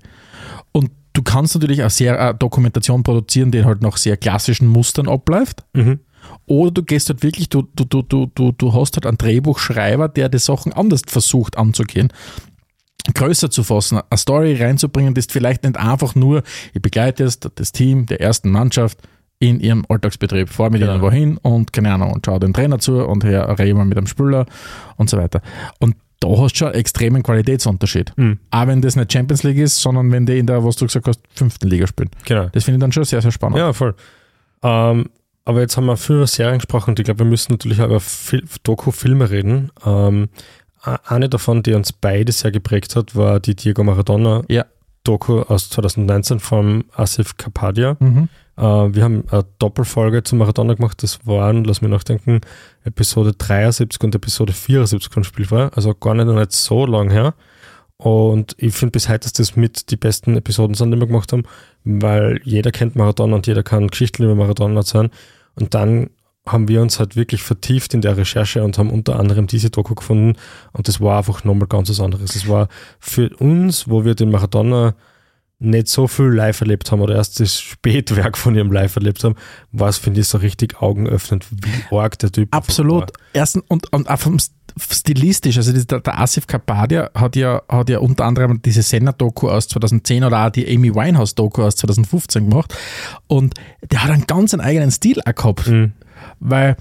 Und 0.73 0.91
du 1.13 1.23
kannst 1.23 1.55
natürlich 1.55 1.83
auch 1.83 1.89
sehr 1.89 2.19
eine 2.19 2.35
Dokumentation 2.35 3.03
produzieren, 3.03 3.51
die 3.51 3.63
halt 3.63 3.81
nach 3.81 3.97
sehr 3.97 4.17
klassischen 4.17 4.67
Mustern 4.67 5.07
abläuft. 5.07 5.63
mhm. 5.73 5.99
Oder 6.45 6.71
du 6.71 6.83
gehst 6.83 7.09
halt 7.09 7.23
wirklich, 7.23 7.47
du, 7.47 7.63
du, 7.75 7.85
du, 7.85 8.01
du, 8.01 8.25
du, 8.35 8.51
du 8.51 8.73
hast 8.73 8.97
halt 8.97 9.05
einen 9.05 9.17
Drehbuchschreiber, 9.17 10.09
der 10.09 10.27
die 10.27 10.37
Sachen 10.37 10.73
anders 10.73 11.01
versucht 11.07 11.57
anzugehen. 11.57 12.11
Größer 13.13 13.49
zu 13.49 13.63
fassen, 13.63 13.99
eine 14.09 14.17
Story 14.17 14.55
reinzubringen, 14.61 15.13
das 15.13 15.27
vielleicht 15.29 15.63
nicht 15.63 15.77
einfach 15.77 16.15
nur, 16.15 16.43
ich 16.73 16.81
begleite 16.81 17.23
jetzt 17.23 17.49
das 17.55 17.71
Team 17.71 18.05
der 18.05 18.19
ersten 18.19 18.51
Mannschaft 18.51 18.99
in 19.39 19.59
ihrem 19.61 19.85
Alltagsbetrieb, 19.87 20.49
fahre 20.49 20.69
mit 20.71 20.81
Genau. 20.81 20.93
ihnen 20.95 21.01
wohin 21.01 21.37
und 21.37 21.71
keine 21.73 21.93
Ahnung, 21.93 22.11
und 22.11 22.25
schaue 22.25 22.39
den 22.39 22.53
Trainer 22.53 22.79
zu 22.79 23.05
und 23.05 23.23
her 23.23 23.57
rede 23.57 23.73
mal 23.73 23.85
mit 23.85 23.97
dem 23.97 24.05
Spieler 24.07 24.45
und 24.97 25.09
so 25.09 25.17
weiter. 25.17 25.41
Und 25.79 25.95
da 26.19 26.27
hast 26.29 26.51
du 26.55 26.57
schon 26.57 26.67
einen 26.67 26.75
extremen 26.75 27.23
Qualitätsunterschied. 27.23 28.11
Mhm. 28.17 28.39
Auch 28.51 28.67
wenn 28.67 28.81
das 28.81 28.97
nicht 28.97 29.13
Champions 29.13 29.43
League 29.43 29.57
ist, 29.57 29.77
sondern 29.81 30.11
wenn 30.11 30.25
die 30.25 30.37
in 30.37 30.45
der, 30.47 30.65
was 30.65 30.75
du 30.75 30.85
gesagt 30.85 31.07
hast, 31.07 31.21
fünften 31.33 31.69
Liga 31.69 31.87
spielen. 31.87 32.09
Genau. 32.25 32.49
Das 32.51 32.65
finde 32.65 32.77
ich 32.77 32.81
dann 32.81 32.91
schon 32.91 33.05
sehr, 33.05 33.21
sehr 33.21 33.31
spannend. 33.31 33.57
Ja, 33.57 33.71
voll. 33.71 33.95
Ähm, 34.61 35.05
aber 35.45 35.61
jetzt 35.61 35.77
haben 35.77 35.85
wir 35.85 35.95
viel 35.95 36.17
über 36.17 36.27
Serien 36.27 36.57
gesprochen 36.57 36.89
und 36.91 36.99
ich 36.99 37.05
glaube, 37.05 37.19
wir 37.19 37.25
müssen 37.25 37.53
natürlich 37.53 37.81
auch 37.81 37.85
über 37.85 38.01
Fil 38.01 38.43
Doku-Filme 38.63 39.29
reden. 39.29 39.71
Ähm, 39.85 40.27
eine 41.05 41.29
davon, 41.29 41.63
die 41.63 41.73
uns 41.73 41.93
beide 41.93 42.31
sehr 42.33 42.51
geprägt 42.51 42.97
hat, 42.97 43.15
war 43.15 43.39
die 43.39 43.55
Diego 43.55 43.83
Maradona 43.83 44.43
Ja. 44.49 44.65
Doku 45.09 45.41
aus 45.41 45.69
2019 45.71 46.39
von 46.39 46.83
Asif 46.95 47.35
Kapadia. 47.35 47.97
Mhm. 47.99 48.29
Äh, 48.57 48.61
wir 48.61 49.03
haben 49.03 49.23
eine 49.31 49.43
Doppelfolge 49.57 50.21
zu 50.21 50.35
Maradona 50.35 50.75
gemacht. 50.75 51.01
Das 51.01 51.25
waren, 51.25 51.63
lass 51.63 51.81
mich 51.81 51.89
nachdenken, 51.89 52.41
Episode 52.83 53.33
73 53.33 53.99
und 54.03 54.13
Episode 54.13 54.53
74 54.53 55.11
von 55.11 55.23
Spielfrei. 55.23 55.69
Also 55.69 55.95
gar 55.95 56.13
nicht, 56.13 56.27
nicht 56.27 56.51
so 56.51 56.85
lang 56.85 57.09
her. 57.09 57.33
Und 57.97 58.53
ich 58.59 58.75
finde 58.75 58.91
bis 58.91 59.09
heute, 59.09 59.21
dass 59.21 59.33
das 59.33 59.55
mit 59.55 59.89
die 59.89 59.97
besten 59.97 60.37
Episoden 60.37 60.75
sind, 60.75 60.91
die 60.91 60.99
wir 60.99 61.07
gemacht 61.07 61.33
haben, 61.33 61.43
weil 61.83 62.39
jeder 62.43 62.71
kennt 62.71 62.95
Maradona 62.95 63.37
und 63.37 63.47
jeder 63.47 63.63
kann 63.63 63.87
Geschichten 63.87 64.23
über 64.23 64.35
Maradona 64.35 64.81
erzählen. 64.81 65.09
Und 65.55 65.73
dann 65.73 66.11
haben 66.47 66.67
wir 66.67 66.81
uns 66.81 66.99
halt 66.99 67.15
wirklich 67.15 67.43
vertieft 67.43 67.93
in 67.93 68.01
der 68.01 68.17
Recherche 68.17 68.63
und 68.63 68.77
haben 68.77 68.89
unter 68.89 69.19
anderem 69.19 69.45
diese 69.47 69.69
Doku 69.69 69.93
gefunden. 69.95 70.37
Und 70.71 70.87
das 70.87 70.99
war 70.99 71.17
einfach 71.19 71.43
nochmal 71.43 71.67
ganz 71.67 71.89
was 71.89 71.99
anderes. 71.99 72.35
Es 72.35 72.47
war 72.47 72.69
für 72.99 73.29
uns, 73.37 73.87
wo 73.89 74.03
wir 74.05 74.15
den 74.15 74.31
Maradona 74.31 74.95
nicht 75.61 75.89
so 75.89 76.07
viel 76.07 76.27
live 76.27 76.61
erlebt 76.61 76.89
haben 76.91 77.01
oder 77.01 77.15
erst 77.15 77.39
das 77.41 77.59
Spätwerk 77.59 78.37
von 78.37 78.55
ihrem 78.55 78.71
live 78.71 78.95
erlebt 78.95 79.23
haben, 79.25 79.35
war 79.73 79.89
es, 79.89 79.97
finde 79.97 80.21
ich, 80.21 80.27
so 80.29 80.37
richtig 80.37 80.81
augenöffnend, 80.81 81.45
wie 81.51 81.95
arg 81.95 82.17
der 82.19 82.31
Typ 82.31 82.55
Absolut. 82.55 83.11
Erstens 83.33 83.63
und, 83.67 83.91
und 83.91 84.09
auch 84.09 84.17
vom 84.19 84.37
St- 84.37 84.51
stilistisch, 84.79 85.57
also 85.57 85.73
das- 85.73 85.85
der, 85.87 85.99
der 85.99 86.17
Asif 86.17 86.47
Kapadia 86.47 87.11
hat 87.13 87.35
ja, 87.35 87.61
hat 87.67 87.89
ja 87.89 87.99
unter 87.99 88.23
anderem 88.23 88.61
diese 88.61 88.81
Senna-Doku 88.81 89.49
aus 89.49 89.67
2010 89.67 90.23
oder 90.23 90.47
auch 90.47 90.49
die 90.49 90.65
Amy 90.73 90.95
Winehouse-Doku 90.95 91.61
aus 91.63 91.75
2015 91.75 92.49
gemacht 92.49 92.73
und 93.27 93.53
der 93.91 94.01
hat 94.05 94.11
einen 94.11 94.27
ganz 94.27 94.53
eigenen 94.53 94.91
Stil 94.91 95.19
auch 95.25 95.35
gehabt, 95.35 95.67
Mhm. 95.67 95.91
Weil 96.39 96.75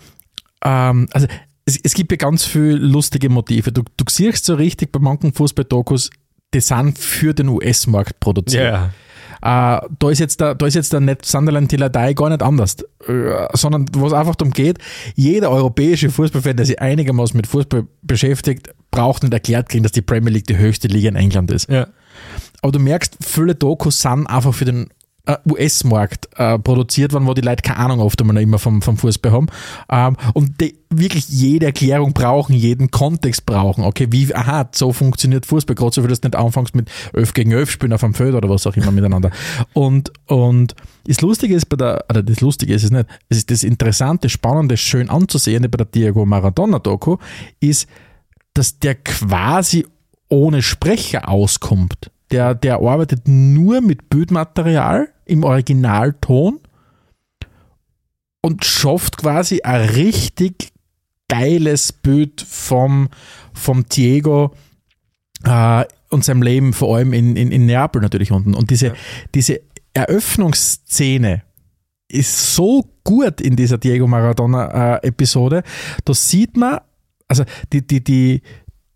ähm, 0.64 1.08
also 1.12 1.26
es, 1.64 1.78
es 1.82 1.94
gibt 1.94 2.10
ja 2.12 2.16
ganz 2.16 2.44
viele 2.44 2.76
lustige 2.76 3.28
Motive. 3.28 3.72
Du, 3.72 3.82
du 3.96 4.04
siehst 4.08 4.44
so 4.44 4.54
richtig 4.54 4.90
bei 4.90 4.98
manchen 5.00 5.32
Fußball-Dokus, 5.32 6.10
die 6.54 6.60
sind 6.60 6.98
für 6.98 7.34
den 7.34 7.48
US-Markt 7.48 8.20
produziert. 8.20 8.72
Ja, 8.72 8.90
Äh, 9.40 9.80
da 9.98 10.10
ist 10.10 10.18
jetzt 10.18 10.40
der, 10.40 10.56
da 10.56 10.66
ist 10.66 10.74
jetzt 10.74 10.92
der 10.92 10.98
Net 11.00 11.24
Sunderland 11.24 11.68
Till 11.70 11.82
I 11.82 11.88
Die 11.88 12.14
gar 12.14 12.28
nicht 12.28 12.42
anders, 12.42 12.76
äh, 13.06 13.46
sondern 13.52 13.86
was 13.92 14.12
einfach 14.12 14.34
darum 14.34 14.52
geht, 14.52 14.78
jeder 15.14 15.50
europäische 15.50 16.10
Fußballfan, 16.10 16.56
der 16.56 16.66
sich 16.66 16.80
einigermaßen 16.80 17.36
mit 17.36 17.46
Fußball 17.46 17.86
beschäftigt, 18.02 18.70
braucht 18.90 19.22
nicht 19.22 19.32
erklärt 19.32 19.68
kriegen, 19.68 19.84
dass 19.84 19.92
die 19.92 20.02
Premier 20.02 20.32
League 20.32 20.46
die 20.46 20.56
höchste 20.56 20.88
Liga 20.88 21.08
in 21.08 21.16
England 21.16 21.52
ist. 21.52 21.70
ja, 21.70 21.86
Aber 22.62 22.72
du 22.72 22.80
merkst, 22.80 23.16
viele 23.20 23.54
Dokus 23.54 24.00
sind 24.00 24.26
einfach 24.26 24.54
für 24.54 24.64
den 24.64 24.88
US-Markt 25.48 26.28
äh, 26.36 26.58
produziert 26.58 27.12
worden, 27.12 27.26
wo 27.26 27.34
die 27.34 27.42
Leute 27.42 27.62
keine 27.62 27.78
Ahnung 27.78 28.00
oft 28.00 28.20
einmal 28.20 28.40
immer 28.40 28.58
vom, 28.58 28.82
vom 28.82 28.96
Fußball 28.96 29.32
haben 29.32 29.46
ähm, 29.90 30.16
und 30.34 30.60
die 30.60 30.78
wirklich 30.90 31.28
jede 31.28 31.66
Erklärung 31.66 32.14
brauchen, 32.14 32.54
jeden 32.54 32.90
Kontext 32.90 33.44
brauchen. 33.44 33.84
Okay, 33.84 34.08
wie, 34.10 34.34
aha, 34.34 34.68
so 34.72 34.92
funktioniert 34.92 35.44
Fußball, 35.44 35.76
gerade 35.76 35.94
so 35.94 36.02
wie 36.02 36.08
das 36.08 36.22
nicht 36.22 36.34
anfängst 36.34 36.74
mit 36.74 36.90
11 37.12 37.34
gegen 37.34 37.52
11 37.52 37.70
spielen 37.70 37.92
auf 37.92 38.04
einem 38.04 38.14
Feld 38.14 38.34
oder 38.34 38.48
was 38.48 38.66
auch 38.66 38.76
immer 38.76 38.90
miteinander. 38.90 39.30
Und, 39.74 40.12
und 40.26 40.74
das 41.06 41.20
Lustige 41.20 41.54
ist 41.54 41.66
bei 41.66 41.76
der, 41.76 42.04
oder 42.08 42.22
das 42.22 42.40
Lustige 42.40 42.74
ist 42.74 42.84
es 42.84 42.90
nicht, 42.90 43.06
es 43.28 43.38
ist 43.38 43.50
das 43.50 43.62
Interessante, 43.62 44.28
Spannende, 44.28 44.76
schön 44.76 45.10
anzusehen 45.10 45.62
bei 45.70 45.76
der 45.76 45.86
Diego 45.86 46.24
Maradona-Doku, 46.24 47.18
ist, 47.60 47.86
dass 48.54 48.78
der 48.78 48.94
quasi 48.94 49.86
ohne 50.28 50.62
Sprecher 50.62 51.28
auskommt. 51.28 52.10
Der, 52.30 52.54
der 52.54 52.76
arbeitet 52.76 53.26
nur 53.26 53.80
mit 53.80 54.10
Bildmaterial 54.10 55.08
im 55.24 55.44
Originalton 55.44 56.60
und 58.42 58.64
schafft 58.64 59.18
quasi 59.18 59.62
ein 59.62 59.88
richtig 59.88 60.72
geiles 61.28 61.92
Bild 61.92 62.40
vom, 62.40 63.08
vom 63.52 63.86
Diego 63.88 64.54
äh, 65.44 65.84
und 66.10 66.24
seinem 66.24 66.42
Leben, 66.42 66.72
vor 66.72 66.96
allem 66.96 67.12
in, 67.12 67.36
in, 67.36 67.52
in 67.52 67.66
Neapel 67.66 68.00
natürlich 68.00 68.32
unten. 68.32 68.54
Und 68.54 68.70
diese, 68.70 68.88
ja. 68.88 68.94
diese 69.34 69.60
Eröffnungsszene 69.92 71.42
ist 72.10 72.54
so 72.54 72.84
gut 73.04 73.40
in 73.40 73.56
dieser 73.56 73.78
Diego 73.78 74.06
Maradona-Episode. 74.06 75.58
Äh, 75.58 75.62
da 76.04 76.14
sieht 76.14 76.56
man, 76.56 76.80
also 77.26 77.44
die, 77.72 77.86
die, 77.86 78.02
die, 78.02 78.42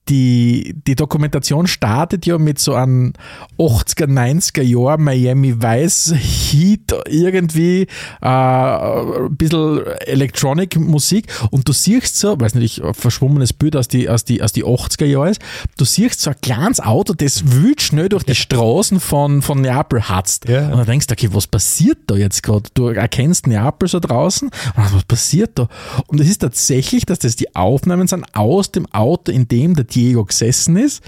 die, 0.09 0.75
die 0.87 0.97
Dokumentation 0.97 1.67
startet 1.67 2.27
ja 2.27 2.37
mit 2.39 2.59
so 2.59 2.75
einem 2.75 3.13
80er, 3.59 4.07
90er 4.07 4.63
Jahr 4.63 4.99
Miami 4.99 5.63
Vice 5.63 6.15
Heat, 6.17 6.93
irgendwie 7.09 7.87
äh, 8.21 8.27
ein 8.27 9.37
bisschen 9.37 9.87
Electronic 10.07 10.79
Musik 10.79 11.27
und 11.51 11.69
du 11.69 11.73
siehst 11.73 12.19
so, 12.19 12.39
weiß 12.39 12.57
nicht, 12.57 12.83
ein 12.83 12.95
verschwommenes 12.95 13.53
Bild 13.53 13.77
aus 13.77 13.87
die, 13.87 14.09
aus 14.09 14.25
die, 14.25 14.43
aus 14.43 14.53
die 14.53 14.65
80er 14.65 15.05
Jahre 15.05 15.31
ist, 15.31 15.41
du 15.77 15.85
siehst 15.85 16.21
so 16.21 16.31
ein 16.31 16.37
kleines 16.43 16.81
Auto, 16.81 17.15
das 17.15 17.53
wild 17.53 17.81
schnell 17.81 18.09
durch 18.09 18.25
die 18.25 18.35
Straßen 18.35 18.99
von, 18.99 19.41
von 19.41 19.61
Neapel 19.61 20.09
hatzt. 20.09 20.49
Ja. 20.49 20.67
Und 20.69 20.79
dann 20.79 20.87
denkst 20.87 21.07
du, 21.07 21.13
okay, 21.13 21.29
was 21.33 21.47
passiert 21.47 21.99
da 22.09 22.17
jetzt 22.17 22.43
gerade? 22.43 22.69
Du 22.75 22.89
erkennst 22.89 23.47
Neapel 23.47 23.89
so 23.89 24.01
draußen 24.01 24.49
und 24.49 24.95
was 24.95 25.05
passiert 25.05 25.59
da? 25.59 25.69
Und 26.09 26.21
es 26.21 26.29
ist 26.29 26.39
tatsächlich, 26.39 27.07
dass 27.07 27.21
das 27.21 27.37
die 27.37 27.55
Aufnahmen 27.55 28.09
sind 28.09 28.27
aus 28.35 28.73
dem 28.73 28.87
Auto, 28.93 29.31
in 29.31 29.47
dem 29.47 29.77
der 29.77 29.87
Diego 30.03 30.25
gesessen 30.25 30.77
ist, 30.77 31.03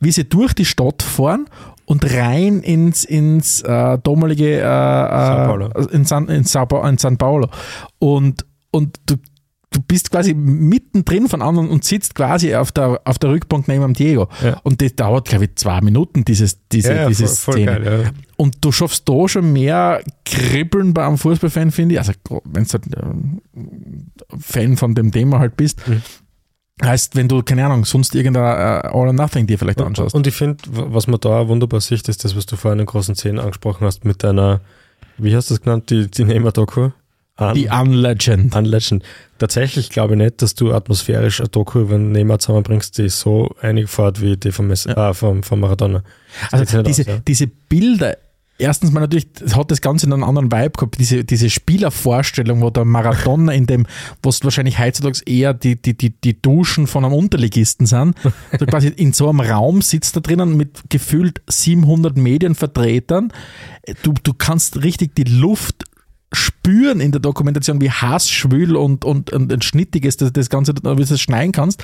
wie 0.00 0.12
sie 0.12 0.28
durch 0.28 0.54
die 0.54 0.64
Stadt 0.64 1.02
fahren 1.02 1.46
und 1.84 2.04
rein 2.12 2.60
ins, 2.60 3.04
ins 3.04 3.62
äh, 3.62 3.98
damalige 3.98 4.58
äh, 4.58 4.62
Sao 4.62 5.46
Paulo. 5.46 5.68
Äh, 5.68 5.94
in, 5.94 6.04
San, 6.04 6.28
in, 6.28 6.44
Sao, 6.44 6.66
in 6.86 6.98
San 6.98 7.16
Paulo. 7.16 7.48
Und, 7.98 8.44
und 8.70 9.00
du, 9.06 9.16
du 9.70 9.80
bist 9.86 10.10
quasi 10.10 10.34
mittendrin 10.34 11.28
von 11.28 11.40
anderen 11.40 11.68
und 11.68 11.84
sitzt 11.84 12.14
quasi 12.14 12.54
auf 12.54 12.72
der, 12.72 13.00
auf 13.04 13.18
der 13.18 13.30
Rückbank 13.30 13.68
neben 13.68 13.82
dem 13.82 13.94
Diego. 13.94 14.28
Ja. 14.42 14.60
Und 14.64 14.82
das 14.82 14.96
dauert, 14.96 15.28
glaube 15.28 15.46
ich, 15.46 15.56
zwei 15.56 15.80
Minuten, 15.80 16.24
dieses, 16.24 16.58
diese, 16.68 16.94
ja, 16.94 17.02
ja, 17.02 17.08
diese 17.08 17.26
voll, 17.26 17.54
Szene. 17.54 17.72
Voll 17.72 17.84
geil, 17.84 18.10
und 18.36 18.58
du 18.60 18.70
schaffst 18.70 19.08
da 19.08 19.28
schon 19.28 19.52
mehr 19.52 20.02
Kribbeln 20.24 20.94
bei 20.94 21.06
einem 21.06 21.18
Fußballfan, 21.18 21.70
finde 21.70 21.94
ich. 21.94 21.98
Also, 21.98 22.12
wenn 22.44 22.64
du 22.64 22.70
halt, 22.70 22.86
äh, 22.94 24.38
Fan 24.38 24.76
von 24.76 24.94
dem 24.94 25.10
Thema 25.10 25.38
halt 25.38 25.56
bist. 25.56 25.86
Mhm 25.88 26.02
Heißt, 26.82 27.16
wenn 27.16 27.28
du, 27.28 27.42
keine 27.42 27.66
Ahnung, 27.66 27.84
sonst 27.84 28.14
irgendein 28.14 28.42
uh, 28.42 28.88
All 28.88 29.08
or 29.08 29.12
Nothing 29.12 29.46
dir 29.46 29.58
vielleicht 29.58 29.80
anschaust. 29.80 30.14
Und 30.14 30.26
ich 30.26 30.34
finde, 30.34 30.62
was 30.66 31.06
man 31.06 31.18
da 31.20 31.48
wunderbar 31.48 31.80
sieht, 31.80 32.08
ist 32.08 32.24
das, 32.24 32.36
was 32.36 32.46
du 32.46 32.56
vorhin 32.56 32.78
in 32.78 32.86
den 32.86 32.90
großen 32.90 33.14
Szenen 33.14 33.38
angesprochen 33.38 33.84
hast, 33.84 34.04
mit 34.04 34.22
deiner, 34.22 34.60
wie 35.16 35.34
hast 35.34 35.50
du 35.50 35.54
das 35.54 35.62
genannt, 35.62 35.90
die, 35.90 36.08
die 36.10 36.24
Nehmer-Doku? 36.24 36.90
Un 37.40 37.54
die 37.54 37.68
Unlegend. 37.68 38.54
Unlegend. 38.54 39.04
Tatsächlich 39.38 39.90
glaube 39.90 40.14
ich 40.14 40.18
nicht, 40.18 40.42
dass 40.42 40.54
du 40.54 40.72
atmosphärisch 40.72 41.40
eine 41.40 41.48
Doku 41.48 41.80
über 41.80 41.94
einen 41.94 42.10
Nehmer 42.10 42.40
zusammenbringst, 42.40 42.98
die 42.98 43.08
so 43.08 43.54
einig 43.60 43.88
fährt 43.88 44.20
wie 44.20 44.36
die 44.36 44.50
vom, 44.50 44.72
ja. 44.72 45.10
äh, 45.10 45.14
vom, 45.14 45.44
vom 45.44 45.60
Maradona. 45.60 46.02
Das 46.50 46.60
also 46.60 46.82
diese, 46.82 47.02
aus, 47.02 47.08
ja. 47.08 47.18
diese 47.26 47.46
Bilder 47.46 48.16
erstens 48.58 48.92
mal 48.92 49.00
natürlich 49.00 49.28
hat 49.54 49.70
das 49.70 49.80
Ganze 49.80 50.06
einen 50.06 50.22
anderen 50.22 50.52
Vibe 50.52 50.70
gehabt, 50.70 50.98
diese, 50.98 51.24
diese 51.24 51.48
Spielervorstellung, 51.48 52.60
wo 52.60 52.70
der 52.70 52.84
Maradona 52.84 53.52
in 53.52 53.66
dem, 53.66 53.86
was 54.22 54.42
wahrscheinlich 54.44 54.78
heutzutage 54.78 55.20
eher 55.26 55.54
die, 55.54 55.80
die, 55.80 55.96
die, 55.96 56.10
die 56.10 56.40
Duschen 56.40 56.86
von 56.86 57.04
einem 57.04 57.14
Unterligisten 57.14 57.86
sind, 57.86 58.16
also 58.50 58.66
quasi 58.66 58.88
in 58.88 59.12
so 59.12 59.28
einem 59.28 59.40
Raum 59.40 59.80
sitzt 59.80 60.16
da 60.16 60.20
drinnen 60.20 60.56
mit 60.56 60.90
gefühlt 60.90 61.40
700 61.48 62.16
Medienvertretern. 62.16 63.32
Du, 64.02 64.12
du 64.22 64.34
kannst 64.34 64.82
richtig 64.82 65.14
die 65.14 65.24
Luft 65.24 65.84
spüren 66.32 67.00
in 67.00 67.12
der 67.12 67.20
Dokumentation, 67.20 67.80
wie 67.80 67.90
hassschwül 67.90 68.76
und, 68.76 69.04
und, 69.04 69.32
und, 69.32 69.52
und 69.52 69.64
schnittig 69.64 70.04
ist 70.04 70.20
das, 70.20 70.32
das 70.32 70.50
Ganze, 70.50 70.74
wie 70.74 70.80
du 70.80 70.94
das 70.94 71.20
schneiden 71.20 71.52
kannst. 71.52 71.82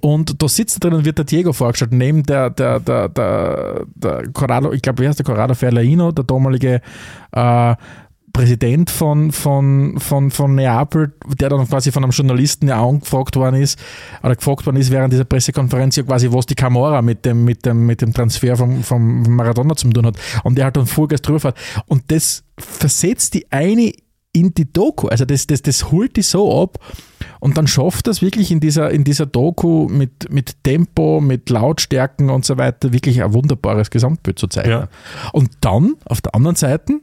Und 0.00 0.42
da 0.42 0.48
sitzt 0.48 0.82
drin 0.82 0.94
und 0.94 1.04
wird 1.04 1.18
der 1.18 1.24
Diego 1.24 1.52
vorgestellt, 1.52 1.92
neben 1.92 2.22
der, 2.22 2.50
der, 2.50 2.80
der, 2.80 3.08
der, 3.08 3.86
der 3.94 4.28
Corrado, 4.32 4.72
ich 4.72 4.82
glaube, 4.82 5.02
wer 5.02 5.10
ist 5.10 5.18
der 5.18 5.26
Corrado 5.26 5.54
Ferlaino, 5.54 6.12
der 6.12 6.24
damalige 6.24 6.80
äh, 7.32 7.74
Präsident 8.36 8.90
von, 8.90 9.32
von, 9.32 9.98
von, 9.98 10.30
von 10.30 10.54
Neapel, 10.54 11.14
der 11.40 11.48
dann 11.48 11.66
quasi 11.66 11.90
von 11.90 12.04
einem 12.04 12.10
Journalisten 12.10 12.68
ja 12.68 12.86
angefragt 12.86 13.34
worden 13.36 13.62
ist, 13.62 13.78
oder 14.22 14.36
gefragt 14.36 14.66
worden 14.66 14.76
ist 14.76 14.90
während 14.90 15.10
dieser 15.10 15.24
Pressekonferenz 15.24 15.96
ja 15.96 16.02
quasi, 16.02 16.30
was 16.30 16.44
die 16.44 16.54
Kamera 16.54 17.00
mit 17.00 17.24
dem, 17.24 17.44
mit 17.44 17.64
dem, 17.64 17.86
mit 17.86 18.02
dem 18.02 18.12
Transfer 18.12 18.54
vom, 18.56 18.82
vom 18.82 19.22
Maradona 19.34 19.74
zu 19.74 19.88
tun 19.88 20.04
hat. 20.04 20.16
Und 20.44 20.58
der 20.58 20.66
hat 20.66 20.76
dann 20.76 20.86
Vollgas 20.86 21.22
drüber 21.22 21.40
fährt. 21.40 21.56
Und 21.86 22.02
das 22.08 22.44
versetzt 22.58 23.32
die 23.32 23.50
eine 23.50 23.90
in 24.32 24.52
die 24.52 24.70
Doku. 24.70 25.08
Also 25.08 25.24
das, 25.24 25.46
das, 25.46 25.62
das 25.62 25.90
holt 25.90 26.16
die 26.16 26.22
so 26.22 26.62
ab 26.62 26.78
und 27.40 27.56
dann 27.56 27.66
schafft 27.66 28.06
das 28.06 28.22
wirklich 28.22 28.50
in 28.50 28.60
dieser, 28.60 28.90
in 28.90 29.04
dieser 29.04 29.26
Doku 29.26 29.88
mit, 29.88 30.30
mit 30.32 30.62
Tempo, 30.64 31.20
mit 31.20 31.50
Lautstärken 31.50 32.30
und 32.30 32.44
so 32.44 32.58
weiter 32.58 32.92
wirklich 32.92 33.22
ein 33.22 33.32
wunderbares 33.32 33.90
Gesamtbild 33.90 34.38
zu 34.38 34.46
zeigen. 34.46 34.70
Ja. 34.70 34.88
Und 35.32 35.50
dann 35.60 35.94
auf 36.04 36.20
der 36.20 36.34
anderen 36.34 36.56
Seite 36.56 37.00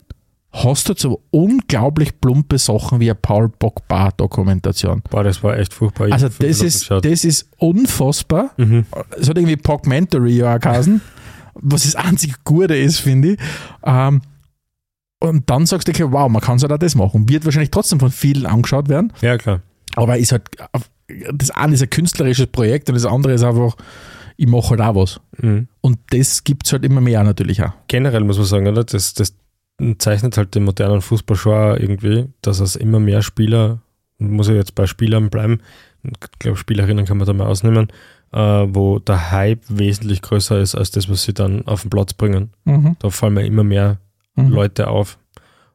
hast 0.53 0.88
du 0.88 0.93
so 0.95 1.21
unglaublich 1.31 2.19
plumpe 2.21 2.59
Sachen 2.59 2.99
wie 2.99 3.09
eine 3.09 3.15
Paul 3.15 3.49
Pogba-Dokumentation. 3.49 5.01
Boah, 5.09 5.23
das 5.23 5.43
war 5.43 5.57
echt 5.57 5.73
furchtbar. 5.73 6.11
Also 6.11 6.29
das 6.29 6.61
ist, 6.61 6.89
das 6.89 7.23
ist 7.23 7.49
unfassbar. 7.57 8.51
Mhm. 8.57 8.86
Es 9.19 9.29
hat 9.29 9.38
irgendwie 9.38 9.57
Pogmentary 9.57 10.38
ja 10.38 10.57
geheißen, 10.57 11.01
was 11.55 11.84
das 11.84 11.95
einzig 11.95 12.43
Gute 12.43 12.75
ist, 12.75 12.99
finde 12.99 13.34
ich. 13.34 13.39
Ähm, 13.84 14.21
und 15.19 15.49
dann 15.49 15.65
sagst 15.65 15.88
du, 15.88 15.91
okay, 15.91 16.05
wow, 16.09 16.29
man 16.29 16.41
kann 16.41 16.59
so 16.59 16.67
halt 16.67 16.73
auch 16.73 16.84
das 16.84 16.95
machen. 16.95 17.29
Wird 17.29 17.45
wahrscheinlich 17.45 17.71
trotzdem 17.71 17.99
von 17.99 18.11
vielen 18.11 18.45
angeschaut 18.45 18.89
werden. 18.89 19.11
Ja, 19.21 19.38
klar. 19.38 19.61
Aber 19.95 20.17
ist 20.17 20.31
halt, 20.31 20.43
das 21.33 21.51
eine 21.51 21.73
ist 21.73 21.83
ein 21.83 21.89
künstlerisches 21.89 22.47
Projekt 22.47 22.89
und 22.89 22.95
das 22.95 23.05
andere 23.05 23.33
ist 23.33 23.43
einfach, 23.43 23.75
ich 24.37 24.47
mache 24.47 24.71
halt 24.71 24.81
auch 24.81 24.95
was. 24.95 25.21
Mhm. 25.37 25.67
Und 25.81 25.99
das 26.09 26.43
gibt 26.43 26.65
es 26.65 26.73
halt 26.73 26.85
immer 26.85 27.01
mehr 27.01 27.23
natürlich 27.23 27.63
auch. 27.63 27.73
Generell 27.87 28.23
muss 28.23 28.37
man 28.37 28.45
sagen, 28.45 28.67
oder? 28.67 28.83
Das, 28.83 29.13
das 29.13 29.35
zeichnet 29.97 30.37
halt 30.37 30.55
den 30.55 30.63
modernen 30.63 31.01
Fußball 31.01 31.37
schon 31.37 31.77
irgendwie, 31.77 32.27
dass 32.41 32.59
es 32.59 32.75
immer 32.75 32.99
mehr 32.99 33.21
Spieler, 33.21 33.79
muss 34.17 34.47
ich 34.47 34.55
jetzt 34.55 34.75
bei 34.75 34.85
Spielern 34.87 35.29
bleiben, 35.29 35.59
ich 36.03 36.39
glaube, 36.39 36.57
Spielerinnen 36.57 37.05
kann 37.05 37.17
man 37.17 37.27
da 37.27 37.33
mal 37.33 37.47
ausnehmen, 37.47 37.87
äh, 38.33 38.39
wo 38.39 38.99
der 38.99 39.31
Hype 39.31 39.63
wesentlich 39.69 40.21
größer 40.21 40.59
ist 40.59 40.75
als 40.75 40.91
das, 40.91 41.09
was 41.09 41.23
sie 41.23 41.33
dann 41.33 41.65
auf 41.67 41.81
den 41.81 41.89
Platz 41.89 42.13
bringen. 42.13 42.51
Mhm. 42.65 42.97
Da 42.99 43.09
fallen 43.09 43.35
mir 43.35 43.45
immer 43.45 43.63
mehr 43.63 43.99
mhm. 44.35 44.49
Leute 44.49 44.87
auf. 44.87 45.17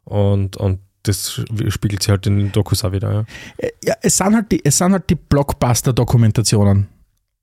Und, 0.04 0.56
und 0.56 0.80
das 1.09 1.40
spiegelt 1.68 2.02
sich 2.02 2.11
halt 2.11 2.26
in 2.26 2.38
den 2.38 2.52
Dokus 2.52 2.84
auch 2.84 2.92
wieder. 2.92 3.26
Ja, 3.61 3.68
ja 3.84 3.94
es, 4.02 4.16
sind 4.16 4.34
halt 4.34 4.52
die, 4.52 4.64
es 4.64 4.78
sind 4.78 4.92
halt 4.92 5.09
die 5.09 5.14
Blockbuster-Dokumentationen. 5.14 6.88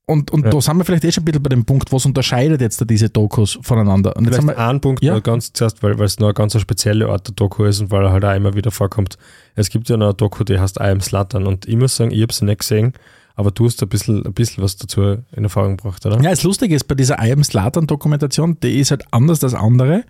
Und, 0.07 0.30
und 0.30 0.45
ja. 0.45 0.51
da 0.51 0.61
sind 0.61 0.78
wir 0.78 0.86
vielleicht 0.86 1.03
eh 1.03 1.11
schon 1.11 1.24
ein 1.24 1.26
bisschen 1.26 1.41
bei 1.41 1.49
dem 1.49 1.66
Punkt, 1.66 1.91
was 1.91 2.05
unterscheidet 2.05 2.61
jetzt 2.61 2.80
da 2.80 2.86
diese 2.86 3.09
Dokus 3.09 3.57
voneinander. 3.63 4.16
Und 4.16 4.26
jetzt 4.26 4.36
vielleicht 4.36 4.57
haben 4.59 4.68
wir, 4.68 4.70
ein 4.76 4.82
Punkt, 4.82 5.03
ja? 5.03 5.20
ganz 5.20 5.51
zuerst, 5.51 5.82
weil, 5.82 5.97
weil 5.97 6.05
es 6.05 6.20
noch 6.20 6.28
eine 6.28 6.36
ganz 6.36 6.59
spezielle 6.59 7.09
Art 7.09 7.28
der 7.28 7.34
Doku 7.34 7.63
ist 7.63 7.82
und 7.82 7.89
weil 7.89 8.03
er 8.03 8.11
halt 8.11 8.24
auch 8.24 8.36
immer 8.36 8.53
wieder 8.53 8.70
vorkommt. 8.70 9.18
Es 9.55 9.70
gibt 9.70 9.89
ja 9.89 9.97
noch 9.97 10.07
eine 10.07 10.13
Doku, 10.13 10.43
die 10.43 10.59
heißt 10.59 10.78
I 10.80 10.89
am 10.89 11.01
Slattern 11.01 11.47
und 11.47 11.68
ich 11.68 11.76
muss 11.76 11.95
sagen, 11.95 12.11
ich 12.11 12.22
habe 12.22 12.34
sie 12.34 12.45
nicht 12.45 12.59
gesehen, 12.59 12.93
aber 13.34 13.49
du 13.49 13.66
hast 13.66 13.82
ein 13.82 13.89
bisschen, 13.89 14.24
ein 14.24 14.34
bisschen 14.34 14.63
was 14.63 14.78
dazu 14.78 15.01
in 15.32 15.43
Erfahrung 15.43 15.78
gebracht, 15.78 16.05
oder? 16.05 16.22
Ja, 16.22 16.30
das 16.30 16.43
Lustige 16.43 16.76
ist, 16.76 16.84
bei 16.84 16.93
dieser 16.93 17.18
I 17.24 17.32
am 17.32 17.43
Slattern 17.43 17.88
Dokumentation, 17.88 18.59
die 18.61 18.80
ist 18.80 18.91
halt 18.91 19.05
anders 19.09 19.43
als 19.43 19.55
andere 19.55 20.03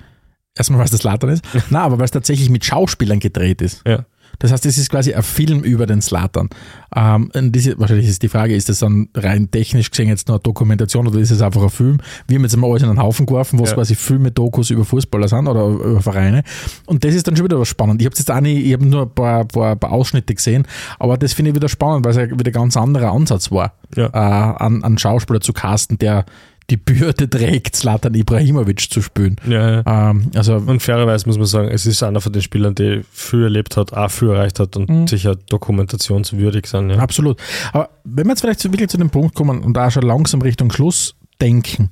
Erstmal, 0.57 0.79
weil 0.79 0.85
es 0.85 0.91
das 0.91 1.01
Slatan 1.01 1.29
ist. 1.29 1.43
Nein, 1.69 1.81
aber 1.81 1.97
weil 1.97 2.05
es 2.05 2.11
tatsächlich 2.11 2.49
mit 2.49 2.63
Schauspielern 2.63 3.19
gedreht 3.19 3.61
ist. 3.61 3.81
Ja. 3.85 4.05
Das 4.39 4.51
heißt, 4.51 4.65
es 4.65 4.77
ist 4.77 4.89
quasi 4.89 5.13
ein 5.13 5.23
Film 5.23 5.63
über 5.63 5.85
den 5.85 6.01
Slatan. 6.01 6.49
Ähm, 6.95 7.31
diese, 7.33 7.79
wahrscheinlich 7.79 8.07
ist 8.07 8.21
die 8.23 8.29
Frage, 8.29 8.55
ist 8.55 8.69
das 8.69 8.79
dann 8.79 9.09
rein 9.15 9.49
technisch 9.51 9.91
gesehen 9.91 10.09
jetzt 10.09 10.27
nur 10.27 10.35
eine 10.35 10.41
Dokumentation 10.41 11.07
oder 11.07 11.19
ist 11.19 11.31
es 11.31 11.41
einfach 11.41 11.61
ein 11.61 11.69
Film? 11.69 11.97
Wir 12.27 12.35
haben 12.35 12.43
jetzt 12.43 12.55
mal 12.57 12.69
alles 12.69 12.83
in 12.83 12.89
einen 12.89 13.01
Haufen 13.01 13.25
geworfen, 13.25 13.59
wo 13.59 13.63
es 13.63 13.73
quasi 13.73 13.95
Filme, 13.95 14.31
Dokus 14.31 14.69
über 14.69 14.85
Fußballer 14.85 15.27
sind 15.27 15.47
oder 15.47 15.67
über 15.67 16.01
Vereine. 16.01 16.43
Und 16.85 17.03
das 17.03 17.15
ist 17.15 17.27
dann 17.27 17.35
schon 17.35 17.45
wieder 17.45 17.59
was 17.59 17.67
spannend. 17.67 18.01
Ich 18.01 18.05
habe 18.05 18.15
jetzt 18.15 18.29
auch 18.29 18.41
nicht, 18.41 18.65
ich 18.65 18.73
habe 18.73 18.85
nur 18.85 19.03
ein 19.03 19.09
paar, 19.09 19.45
paar, 19.45 19.75
paar, 19.75 19.91
Ausschnitte 19.91 20.33
gesehen, 20.35 20.67
aber 20.99 21.17
das 21.17 21.33
finde 21.33 21.51
ich 21.51 21.55
wieder 21.55 21.69
spannend, 21.69 22.05
weil 22.05 22.11
es 22.11 22.17
ja 22.17 22.29
wieder 22.29 22.49
ein 22.49 22.53
ganz 22.53 22.77
anderer 22.77 23.11
Ansatz 23.11 23.51
war, 23.51 23.73
ja. 23.95 24.07
äh, 24.07 24.63
an, 24.63 24.83
an 24.83 24.97
Schauspieler 24.97 25.41
zu 25.41 25.53
casten, 25.53 25.97
der 25.97 26.25
die 26.69 26.77
Bürde 26.77 27.29
trägt, 27.29 27.75
Zlatan 27.75 28.15
Ibrahimovic 28.15 28.89
zu 28.91 29.01
spielen. 29.01 29.35
Ja, 29.47 29.81
ja. 29.81 30.09
Ähm, 30.09 30.31
also 30.33 30.55
Und 30.55 30.81
fairerweise 30.81 31.27
muss 31.27 31.37
man 31.37 31.45
sagen, 31.45 31.67
es 31.67 31.85
ist 31.85 32.01
einer 32.01 32.21
von 32.21 32.33
den 32.33 32.41
Spielern, 32.41 32.73
die 32.73 33.01
viel 33.11 33.43
erlebt 33.43 33.77
hat, 33.77 33.93
auch 33.93 34.09
viel 34.09 34.29
erreicht 34.29 34.59
hat 34.59 34.75
und 34.75 34.89
Mhm. 34.89 35.07
sicher 35.07 35.35
dokumentationswürdig 35.35 36.65
sind. 36.65 36.89
Ja. 36.89 36.97
Absolut. 36.97 37.39
Aber 37.71 37.89
wenn 38.03 38.25
wir 38.25 38.31
jetzt 38.31 38.41
vielleicht 38.41 38.59
so 38.61 38.71
wirklich 38.71 38.89
zu 38.89 38.97
dem 38.97 39.09
Punkt 39.11 39.35
kommen 39.35 39.61
und 39.63 39.73
da 39.75 39.91
schon 39.91 40.03
langsam 40.03 40.41
Richtung 40.41 40.71
Schluss 40.71 41.15
denken, 41.39 41.89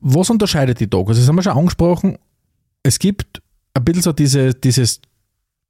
was 0.00 0.28
unterscheidet 0.28 0.80
die 0.80 0.90
Dokus? 0.90 1.16
Das 1.16 1.26
haben 1.26 1.36
wir 1.36 1.42
schon 1.42 1.56
angesprochen. 1.56 2.18
Es 2.82 2.98
gibt 2.98 3.40
ein 3.72 3.84
bisschen 3.84 4.02
so 4.02 4.12
diese, 4.12 4.52
dieses 4.52 5.00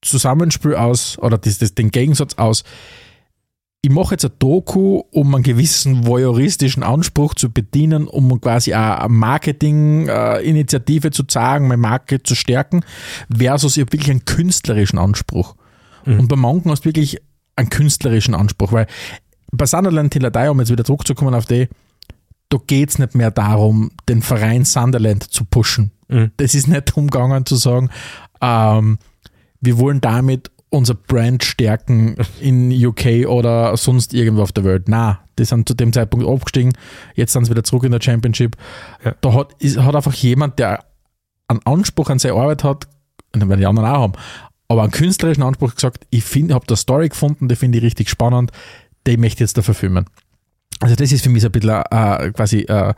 Zusammenspiel 0.02 0.74
aus, 0.74 1.18
oder 1.18 1.38
das, 1.38 1.58
den 1.58 1.90
Gegensatz 1.90 2.34
aus, 2.34 2.64
ich 3.84 3.90
mache 3.90 4.14
jetzt 4.14 4.24
ein 4.24 4.32
Doku, 4.38 5.02
um 5.10 5.34
einen 5.34 5.44
gewissen 5.44 6.06
voyeuristischen 6.06 6.82
Anspruch 6.82 7.34
zu 7.34 7.52
bedienen, 7.52 8.08
um 8.08 8.40
quasi 8.40 8.72
eine 8.72 9.10
Marketing-Initiative 9.10 11.10
zu 11.10 11.24
zeigen, 11.24 11.68
meine 11.68 11.82
Marke 11.82 12.22
zu 12.22 12.34
stärken, 12.34 12.82
versus 13.30 13.76
ich 13.76 13.82
wirklich 13.82 14.10
einen 14.10 14.24
künstlerischen 14.24 14.98
Anspruch. 14.98 15.54
Und 16.06 16.28
bei 16.28 16.36
manchen 16.36 16.70
hast 16.70 16.86
du 16.86 16.86
wirklich 16.86 17.18
einen 17.56 17.68
künstlerischen 17.68 18.34
Anspruch, 18.34 18.72
weil 18.72 18.86
bei 19.52 19.66
Sunderland 19.66 20.14
Tilladei, 20.14 20.50
um 20.50 20.58
jetzt 20.60 20.70
wieder 20.70 20.84
zurückzukommen 20.84 21.34
auf 21.34 21.44
die, 21.44 21.68
da 22.48 22.56
geht 22.66 22.88
es 22.88 22.98
nicht 22.98 23.14
mehr 23.14 23.32
darum, 23.32 23.90
den 24.08 24.22
Verein 24.22 24.64
Sunderland 24.64 25.24
zu 25.24 25.44
pushen. 25.44 25.90
Mhm. 26.08 26.30
Das 26.38 26.54
ist 26.54 26.68
nicht 26.68 26.96
umgegangen 26.96 27.44
zu 27.44 27.56
sagen, 27.56 27.90
ähm, 28.40 28.96
wir 29.60 29.76
wollen 29.76 30.00
damit 30.00 30.50
unser 30.74 30.94
Brand 30.94 31.44
stärken 31.44 32.16
in 32.40 32.70
UK 32.72 33.26
oder 33.26 33.76
sonst 33.76 34.12
irgendwo 34.12 34.42
auf 34.42 34.52
der 34.52 34.64
Welt. 34.64 34.84
Na, 34.88 35.20
die 35.38 35.44
sind 35.44 35.68
zu 35.68 35.74
dem 35.74 35.92
Zeitpunkt 35.92 36.26
abgestiegen, 36.26 36.72
jetzt 37.14 37.32
sind 37.32 37.44
sie 37.44 37.50
wieder 37.50 37.64
zurück 37.64 37.84
in 37.84 37.92
der 37.92 38.00
Championship. 38.02 38.56
Ja. 39.04 39.14
Da 39.20 39.32
hat, 39.34 39.54
ist, 39.60 39.78
hat 39.78 39.94
einfach 39.94 40.14
jemand, 40.14 40.58
der 40.58 40.84
einen 41.48 41.60
Anspruch 41.64 42.10
an 42.10 42.18
seine 42.18 42.34
Arbeit 42.34 42.64
hat, 42.64 42.88
und 43.32 43.48
werden 43.48 43.60
die 43.60 43.66
anderen 43.66 43.88
auch 43.88 44.00
haben, 44.00 44.12
aber 44.68 44.82
einen 44.82 44.92
künstlerischen 44.92 45.42
Anspruch 45.42 45.74
gesagt, 45.74 46.06
ich 46.10 46.24
habe 46.50 46.66
da 46.66 46.76
Story 46.76 47.08
gefunden, 47.08 47.48
die 47.48 47.56
finde 47.56 47.78
ich 47.78 47.84
richtig 47.84 48.08
spannend, 48.08 48.52
die 49.06 49.16
möchte 49.16 49.36
ich 49.36 49.40
jetzt 49.40 49.58
da 49.58 49.62
verfilmen. 49.62 50.06
Also 50.80 50.96
das 50.96 51.12
ist 51.12 51.22
für 51.22 51.30
mich 51.30 51.42
so 51.42 51.48
ein 51.48 51.52
bisschen 51.52 51.82
äh, 51.90 52.30
quasi 52.32 52.60
äh, 52.60 52.94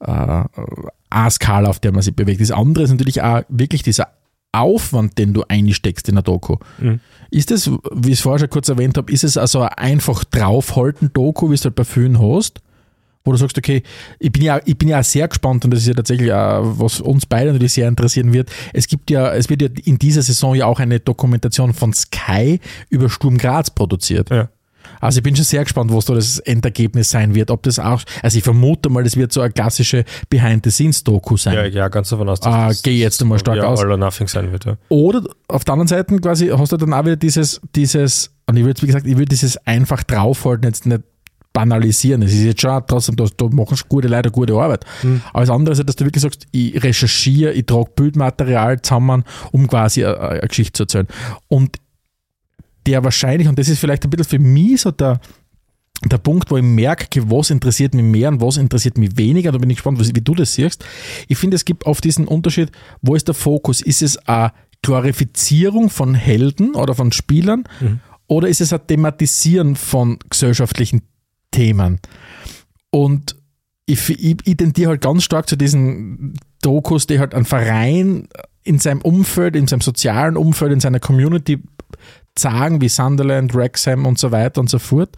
äh, 0.00 0.44
eine 1.10 1.30
Skala, 1.30 1.68
auf 1.68 1.80
der 1.80 1.92
man 1.92 2.02
sich 2.02 2.14
bewegt. 2.14 2.40
Das 2.40 2.50
andere 2.50 2.84
ist 2.84 2.90
natürlich 2.90 3.22
auch 3.22 3.42
wirklich 3.48 3.82
dieser 3.82 4.08
Aufwand, 4.54 5.18
den 5.18 5.32
du 5.32 5.44
einsteckst 5.48 6.08
in 6.08 6.16
der 6.16 6.22
Doku. 6.22 6.56
Mhm. 6.78 7.00
Ist 7.30 7.50
das, 7.50 7.70
wie 7.92 8.10
ich 8.10 8.14
es 8.14 8.20
vorher 8.20 8.38
schon 8.38 8.50
kurz 8.50 8.68
erwähnt 8.68 8.96
habe, 8.96 9.10
ist 9.10 9.24
es 9.24 9.36
also 9.36 9.62
ein 9.62 9.94
einfach 9.94 10.24
draufhalten 10.24 11.12
Doku, 11.12 11.50
wie 11.50 11.54
es 11.54 11.64
halt 11.64 11.74
bei 11.74 11.84
vielen 11.84 12.20
hast, 12.20 12.60
wo 13.24 13.32
du 13.32 13.38
sagst, 13.38 13.56
okay, 13.56 13.82
ich 14.18 14.32
bin 14.32 14.42
ja, 14.42 14.60
ich 14.64 14.76
bin 14.76 14.88
ja 14.88 15.02
sehr 15.02 15.28
gespannt 15.28 15.64
und 15.64 15.70
das 15.70 15.80
ist 15.80 15.88
ja 15.88 15.94
tatsächlich 15.94 16.32
auch, 16.32 16.62
was 16.78 17.00
uns 17.00 17.26
beide 17.26 17.52
natürlich 17.52 17.72
sehr 17.72 17.88
interessieren 17.88 18.32
wird. 18.32 18.50
Es 18.72 18.86
gibt 18.86 19.10
ja, 19.10 19.32
es 19.32 19.48
wird 19.48 19.62
ja 19.62 19.68
in 19.84 19.98
dieser 19.98 20.22
Saison 20.22 20.54
ja 20.54 20.66
auch 20.66 20.80
eine 20.80 21.00
Dokumentation 21.00 21.72
von 21.72 21.92
Sky 21.92 22.60
über 22.90 23.08
Sturm 23.08 23.38
Graz 23.38 23.70
produziert. 23.70 24.30
Ja. 24.30 24.48
Also 25.04 25.18
ich 25.18 25.22
bin 25.22 25.36
schon 25.36 25.44
sehr 25.44 25.62
gespannt, 25.62 25.92
was 25.92 26.06
da 26.06 26.14
das 26.14 26.38
Endergebnis 26.38 27.10
sein 27.10 27.34
wird. 27.34 27.50
Ob 27.50 27.62
das 27.64 27.78
auch, 27.78 28.00
also 28.22 28.38
ich 28.38 28.42
vermute 28.42 28.88
mal, 28.88 29.04
das 29.04 29.18
wird 29.18 29.32
so 29.32 29.42
eine 29.42 29.52
klassische 29.52 30.06
Behind-the-Scenes-Doku 30.30 31.36
sein. 31.36 31.54
Ja, 31.54 31.66
ja, 31.66 31.88
ganz 31.88 32.08
davon 32.08 32.26
aus, 32.26 32.40
Ah, 32.40 32.68
das 32.68 32.82
geh 32.82 32.96
jetzt 32.96 33.20
einmal 33.20 33.38
stark 33.38 33.58
ja, 33.58 33.64
aus. 33.64 33.80
All 33.80 33.90
or 33.90 33.98
nothing 33.98 34.28
sein 34.28 34.50
wird. 34.50 34.64
Ja. 34.64 34.78
Oder 34.88 35.22
auf 35.48 35.64
der 35.64 35.74
anderen 35.74 35.88
Seite 35.88 36.16
quasi 36.16 36.48
hast 36.48 36.72
du 36.72 36.78
dann 36.78 36.94
auch 36.94 37.04
wieder 37.04 37.16
dieses, 37.16 37.60
dieses, 37.74 38.30
und 38.46 38.56
ich 38.56 38.64
würde 38.64 38.80
wie 38.80 38.86
gesagt, 38.86 39.06
ich 39.06 39.18
würde 39.18 39.26
dieses 39.26 39.58
einfach 39.66 40.04
draufhalten 40.04 40.64
jetzt 40.64 40.86
nicht 40.86 41.02
banalisieren. 41.52 42.22
Es 42.22 42.32
ist 42.32 42.42
jetzt 42.42 42.62
schon 42.62 42.82
trotzdem, 42.86 43.16
da, 43.16 43.26
da 43.36 43.46
machen 43.48 43.76
gute 43.90 44.08
Leute 44.08 44.30
gute 44.30 44.54
Arbeit. 44.54 44.86
Aber 45.34 45.42
das 45.44 45.50
andere 45.50 45.74
ist 45.74 45.86
dass 45.86 45.96
du 45.96 46.06
wirklich 46.06 46.22
sagst, 46.22 46.46
ich 46.50 46.82
recherchiere, 46.82 47.52
ich 47.52 47.66
trage 47.66 47.90
Bildmaterial 47.94 48.80
zusammen, 48.80 49.24
um 49.52 49.68
quasi 49.68 50.02
eine, 50.02 50.18
eine 50.18 50.40
Geschichte 50.40 50.72
zu 50.72 50.82
erzählen. 50.84 51.08
Und 51.48 51.76
der 52.86 53.04
wahrscheinlich, 53.04 53.48
und 53.48 53.58
das 53.58 53.68
ist 53.68 53.78
vielleicht 53.78 54.04
ein 54.04 54.10
bisschen 54.10 54.24
für 54.24 54.38
mich 54.38 54.82
so 54.82 54.90
der, 54.90 55.20
der 56.04 56.18
Punkt, 56.18 56.50
wo 56.50 56.56
ich 56.56 56.62
merke, 56.62 57.30
was 57.30 57.50
interessiert 57.50 57.94
mich 57.94 58.04
mehr 58.04 58.28
und 58.28 58.40
was 58.40 58.56
interessiert 58.56 58.98
mich 58.98 59.16
weniger. 59.16 59.52
Da 59.52 59.58
bin 59.58 59.70
ich 59.70 59.76
gespannt, 59.76 59.98
wie 60.00 60.20
du 60.20 60.34
das 60.34 60.54
siehst. 60.54 60.84
Ich 61.28 61.38
finde, 61.38 61.54
es 61.54 61.64
gibt 61.64 61.86
oft 61.86 62.04
diesen 62.04 62.26
Unterschied, 62.26 62.70
wo 63.00 63.14
ist 63.14 63.28
der 63.28 63.34
Fokus? 63.34 63.80
Ist 63.80 64.02
es 64.02 64.16
eine 64.28 64.52
Glorifizierung 64.82 65.88
von 65.88 66.14
Helden 66.14 66.74
oder 66.74 66.94
von 66.94 67.10
Spielern 67.12 67.64
oder 68.26 68.48
ist 68.48 68.60
es 68.60 68.72
ein 68.72 68.86
Thematisieren 68.86 69.76
von 69.76 70.18
gesellschaftlichen 70.28 71.02
Themen? 71.50 72.00
Und 72.90 73.36
ich, 73.86 74.08
ich, 74.10 74.36
ich 74.44 74.56
tendiere 74.56 74.90
halt 74.90 75.02
ganz 75.02 75.24
stark 75.24 75.48
zu 75.48 75.56
diesen 75.56 76.34
Dokus, 76.62 77.06
die 77.06 77.18
halt 77.18 77.34
einen 77.34 77.44
Verein 77.44 78.28
in 78.62 78.78
seinem 78.78 79.02
Umfeld, 79.02 79.56
in 79.56 79.66
seinem 79.66 79.82
sozialen 79.82 80.36
Umfeld, 80.36 80.72
in 80.72 80.80
seiner 80.80 81.00
Community 81.00 81.62
sagen, 82.38 82.80
wie 82.80 82.88
Sunderland, 82.88 83.54
Wrexham 83.54 84.06
und 84.06 84.18
so 84.18 84.30
weiter 84.32 84.60
und 84.60 84.70
so 84.70 84.78
fort. 84.78 85.10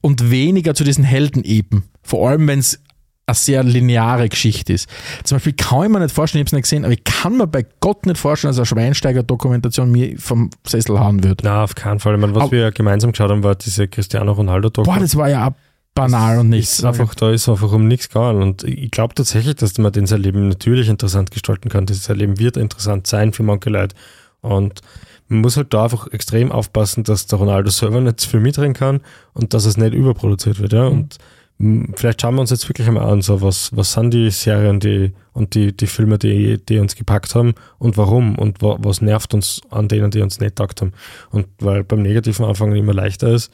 Und 0.00 0.30
weniger 0.30 0.74
zu 0.74 0.84
diesen 0.84 1.04
Helden 1.04 1.42
eben. 1.44 1.84
Vor 2.02 2.28
allem, 2.28 2.46
wenn 2.46 2.58
es 2.58 2.80
eine 3.26 3.34
sehr 3.34 3.62
lineare 3.64 4.28
Geschichte 4.28 4.74
ist. 4.74 4.86
Zum 5.24 5.36
Beispiel 5.36 5.54
kann 5.54 5.84
ich 5.84 5.88
mir 5.88 6.00
nicht 6.00 6.14
vorstellen, 6.14 6.40
ich 6.42 6.42
habe 6.42 6.48
es 6.48 6.52
nicht 6.52 6.62
gesehen, 6.64 6.84
aber 6.84 6.92
ich 6.92 7.04
kann 7.04 7.38
mir 7.38 7.46
bei 7.46 7.64
Gott 7.80 8.04
nicht 8.04 8.18
vorstellen, 8.18 8.50
dass 8.50 8.58
eine 8.58 8.66
Schweinsteiger-Dokumentation 8.66 9.90
mir 9.90 10.18
vom 10.18 10.50
Sessel 10.66 11.00
hauen 11.00 11.24
wird. 11.24 11.40
Na, 11.42 11.64
auf 11.64 11.74
keinen 11.74 12.00
Fall. 12.00 12.14
Ich 12.16 12.20
meine, 12.20 12.34
was 12.34 12.42
Aber- 12.42 12.52
wir 12.52 12.70
gemeinsam 12.72 13.12
geschaut 13.12 13.30
haben, 13.30 13.42
war 13.42 13.54
diese 13.54 13.88
Cristiano 13.88 14.32
Ronaldo-Doku. 14.32 14.90
Boah, 14.90 15.00
das 15.00 15.16
war 15.16 15.30
ja 15.30 15.48
auch 15.48 15.52
banal 15.94 16.40
und 16.40 16.50
nichts. 16.50 16.80
Ist 16.80 16.84
einfach, 16.84 17.14
da 17.14 17.30
ist 17.30 17.48
einfach 17.48 17.72
um 17.72 17.88
nichts 17.88 18.08
gegangen. 18.10 18.42
Und 18.42 18.64
ich 18.64 18.90
glaube 18.90 19.14
tatsächlich, 19.14 19.54
dass 19.56 19.78
man 19.78 19.90
den 19.92 20.06
sein 20.06 20.20
Leben 20.20 20.48
natürlich 20.48 20.90
interessant 20.90 21.30
gestalten 21.30 21.70
kann. 21.70 21.86
Das 21.86 22.06
Leben 22.08 22.38
wird 22.38 22.58
interessant 22.58 23.06
sein 23.06 23.32
für 23.32 23.42
manche 23.42 23.70
Leute. 23.70 23.96
Und 24.42 24.82
man 25.28 25.40
muss 25.40 25.56
halt 25.56 25.72
da 25.72 25.84
einfach 25.84 26.08
extrem 26.12 26.52
aufpassen, 26.52 27.04
dass 27.04 27.26
der 27.26 27.38
Ronaldo 27.38 27.70
selber 27.70 28.00
nicht 28.00 28.20
zu 28.20 28.28
viel 28.28 28.40
mitreden 28.40 28.74
kann 28.74 29.00
und 29.32 29.54
dass 29.54 29.64
es 29.64 29.76
nicht 29.76 29.94
überproduziert 29.94 30.60
wird. 30.60 30.72
Ja? 30.72 30.86
Und 30.86 31.18
m, 31.58 31.92
vielleicht 31.96 32.20
schauen 32.20 32.34
wir 32.34 32.42
uns 32.42 32.50
jetzt 32.50 32.68
wirklich 32.68 32.86
einmal 32.86 33.10
an, 33.10 33.22
so 33.22 33.40
was, 33.40 33.74
was 33.74 33.92
sind 33.92 34.12
die 34.12 34.30
Serien 34.30 34.80
die, 34.80 35.12
und 35.32 35.54
die, 35.54 35.74
die 35.74 35.86
Filme, 35.86 36.18
die, 36.18 36.64
die 36.64 36.78
uns 36.78 36.94
gepackt 36.94 37.34
haben 37.34 37.54
und 37.78 37.96
warum 37.96 38.38
und 38.38 38.62
wa, 38.62 38.76
was 38.80 39.00
nervt 39.00 39.34
uns 39.34 39.60
an 39.70 39.88
denen, 39.88 40.10
die 40.10 40.20
uns 40.20 40.40
nicht 40.40 40.56
taugt 40.56 40.80
haben. 40.80 40.92
Und 41.30 41.46
weil 41.58 41.84
beim 41.84 42.02
negativen 42.02 42.44
Anfangen 42.44 42.76
immer 42.76 42.94
leichter 42.94 43.28
ist, 43.28 43.50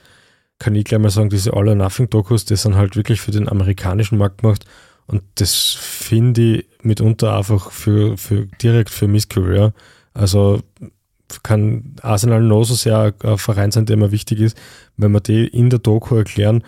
kann 0.58 0.74
ich 0.74 0.84
gleich 0.84 1.00
mal 1.00 1.10
sagen, 1.10 1.30
diese 1.30 1.54
All 1.54 1.68
or 1.68 1.74
Nothing 1.74 2.10
Dokus, 2.10 2.44
die 2.44 2.56
sind 2.56 2.74
halt 2.74 2.96
wirklich 2.96 3.20
für 3.20 3.30
den 3.30 3.48
amerikanischen 3.48 4.18
Markt 4.18 4.42
gemacht 4.42 4.66
und 5.06 5.22
das 5.36 5.54
finde 5.54 6.58
ich 6.58 6.66
mitunter 6.82 7.36
einfach 7.36 7.72
für, 7.72 8.16
für 8.16 8.46
direkt 8.62 8.90
für 8.90 9.08
Misscareer. 9.08 9.72
Also 10.14 10.60
kann 11.42 11.96
Arsenal 12.02 12.42
noch 12.42 12.64
so 12.64 12.74
sehr 12.74 13.14
ein 13.22 13.38
Verein 13.38 13.70
sein, 13.70 13.86
der 13.86 13.96
mir 13.96 14.12
wichtig 14.12 14.40
ist, 14.40 14.56
wenn 14.96 15.12
wir 15.12 15.20
die 15.20 15.46
in 15.46 15.70
der 15.70 15.78
Doku 15.78 16.16
erklären, 16.16 16.62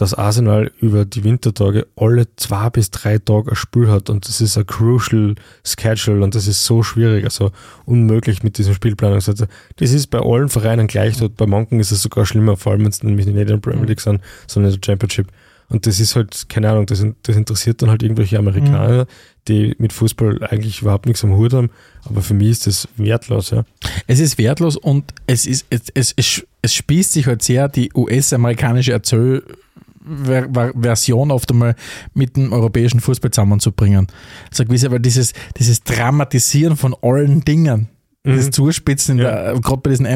dass 0.00 0.14
Arsenal 0.14 0.70
über 0.80 1.04
die 1.04 1.24
Wintertage 1.24 1.86
alle 1.94 2.26
zwei 2.36 2.70
bis 2.70 2.90
drei 2.90 3.18
Tage 3.18 3.50
ein 3.50 3.56
Spiel 3.56 3.88
hat 3.88 4.08
und 4.08 4.26
das 4.26 4.40
ist 4.40 4.56
ein 4.56 4.66
crucial 4.66 5.34
Schedule 5.62 6.24
und 6.24 6.34
das 6.34 6.46
ist 6.46 6.64
so 6.64 6.82
schwierig, 6.82 7.24
also 7.24 7.50
unmöglich 7.84 8.42
mit 8.42 8.56
diesem 8.56 8.72
Spielplanungssatz. 8.72 9.44
Das 9.76 9.92
ist 9.92 10.06
bei 10.06 10.20
allen 10.20 10.48
Vereinen 10.48 10.86
gleich, 10.86 11.16
bei 11.36 11.46
manchen 11.46 11.80
ist 11.80 11.92
es 11.92 12.00
sogar 12.00 12.24
schlimmer, 12.24 12.56
vor 12.56 12.72
allem 12.72 12.82
wenn 12.82 12.90
es 12.90 13.02
nämlich 13.02 13.26
nicht 13.26 13.36
in 13.36 13.46
der 13.46 13.56
Premier 13.58 13.84
League 13.84 14.00
sind, 14.00 14.22
sondern 14.46 14.72
in 14.72 14.80
der 14.80 14.86
Championship. 14.86 15.28
Und 15.70 15.86
das 15.86 16.00
ist 16.00 16.16
halt, 16.16 16.48
keine 16.48 16.68
Ahnung, 16.70 16.86
das, 16.86 17.04
das 17.22 17.36
interessiert 17.36 17.80
dann 17.80 17.90
halt 17.90 18.02
irgendwelche 18.02 18.38
Amerikaner, 18.38 19.06
die 19.48 19.74
mit 19.78 19.92
Fußball 19.92 20.44
eigentlich 20.44 20.82
überhaupt 20.82 21.06
nichts 21.06 21.22
am 21.24 21.36
Hut 21.36 21.54
haben. 21.54 21.70
Aber 22.04 22.22
für 22.22 22.34
mich 22.34 22.48
ist 22.50 22.66
das 22.66 22.88
wertlos, 22.96 23.50
ja. 23.50 23.64
Es 24.08 24.18
ist 24.18 24.36
wertlos 24.36 24.76
und 24.76 25.14
es 25.28 25.46
ist 25.46 25.66
es, 25.70 25.82
es, 25.94 26.12
es, 26.16 26.44
es 26.62 26.74
spießt 26.74 27.12
sich 27.12 27.26
halt 27.26 27.42
sehr 27.42 27.68
die 27.68 27.90
US-amerikanische 27.94 28.92
Erzählversion 28.92 31.30
oft 31.30 31.50
einmal 31.50 31.74
mit 32.14 32.36
dem 32.36 32.52
europäischen 32.52 33.00
Fußball 33.00 33.30
zusammenzubringen. 33.30 34.06
So 34.50 34.64
gewisse, 34.64 34.90
weil 34.90 35.00
dieses, 35.00 35.32
dieses 35.58 35.82
Dramatisieren 35.84 36.76
von 36.76 36.94
allen 37.02 37.44
Dingen, 37.44 37.88
das 38.22 38.50
Zuspitzen, 38.50 39.18
Ja. 39.18 39.54
gerade 39.58 39.78
bei 39.78 39.90
diesen 39.90 40.06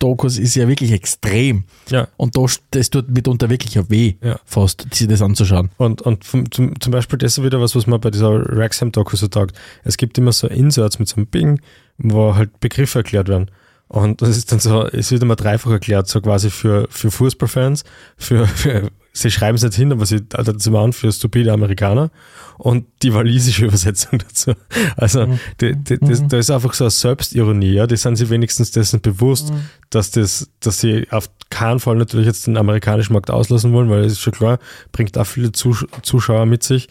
Amazon-Dokus 0.00 0.38
ist 0.38 0.54
ja 0.54 0.68
wirklich 0.68 0.92
extrem. 0.92 1.64
Ja. 1.90 2.08
Und 2.16 2.36
da, 2.36 2.44
das 2.70 2.90
tut 2.90 3.08
mitunter 3.08 3.50
wirklich 3.50 3.78
auch 3.78 3.88
weh, 3.88 4.14
Ja. 4.22 4.38
fast, 4.44 4.86
sich 4.94 5.08
das 5.08 5.22
anzuschauen. 5.22 5.70
Und, 5.76 6.02
und 6.02 6.24
zum, 6.24 6.80
zum 6.80 6.90
Beispiel 6.92 7.18
das 7.18 7.38
ist 7.38 7.44
wieder 7.44 7.60
was, 7.60 7.74
was 7.74 7.86
man 7.86 8.00
bei 8.00 8.10
dieser 8.10 8.30
Wrexham-Doku 8.30 9.16
so 9.16 9.28
taugt. 9.28 9.56
Es 9.84 9.96
gibt 9.96 10.16
immer 10.18 10.32
so 10.32 10.46
Inserts 10.46 10.98
mit 10.98 11.08
so 11.08 11.16
einem 11.16 11.26
Bing, 11.26 11.60
wo 11.98 12.34
halt 12.34 12.60
Begriffe 12.60 13.00
erklärt 13.00 13.28
werden. 13.28 13.50
Und 13.88 14.20
das 14.20 14.36
ist 14.36 14.52
dann 14.52 14.60
so, 14.60 14.86
es 14.86 15.10
wird 15.10 15.22
immer 15.22 15.36
dreifach 15.36 15.70
erklärt, 15.70 16.08
so 16.08 16.20
quasi 16.20 16.50
für, 16.50 16.86
für 16.90 17.10
Fußballfans, 17.10 17.84
für, 18.18 18.46
für 18.46 18.90
sie 19.12 19.30
schreiben 19.30 19.56
es 19.56 19.62
nicht 19.62 19.74
hin, 19.74 19.92
aber 19.92 20.06
sie 20.06 20.22
dazu 20.28 20.76
an 20.76 20.92
für 20.92 21.10
stupide 21.10 21.52
Amerikaner 21.52 22.10
und 22.56 22.86
die 23.02 23.14
walisische 23.14 23.66
Übersetzung 23.66 24.18
dazu. 24.28 24.52
Also 24.96 25.26
die, 25.60 25.74
die, 25.74 25.98
das, 25.98 26.26
da 26.26 26.38
ist 26.38 26.50
einfach 26.50 26.74
so 26.74 26.84
eine 26.84 26.90
Selbstironie, 26.90 27.72
ja. 27.72 27.86
Die 27.86 27.96
sind 27.96 28.16
sich 28.16 28.30
wenigstens 28.30 28.70
dessen 28.70 29.00
bewusst, 29.00 29.52
dass 29.90 30.10
das, 30.10 30.50
dass 30.60 30.80
sie 30.80 31.06
auf 31.10 31.30
keinen 31.50 31.80
Fall 31.80 31.96
natürlich 31.96 32.26
jetzt 32.26 32.46
den 32.46 32.56
amerikanischen 32.56 33.14
Markt 33.14 33.30
auslassen 33.30 33.72
wollen, 33.72 33.90
weil 33.90 34.04
es 34.04 34.12
ist 34.12 34.20
schon 34.20 34.34
klar, 34.34 34.58
bringt 34.92 35.16
auch 35.16 35.26
viele 35.26 35.52
Zus 35.52 35.86
Zuschauer 36.02 36.46
mit 36.46 36.62
sich. 36.62 36.88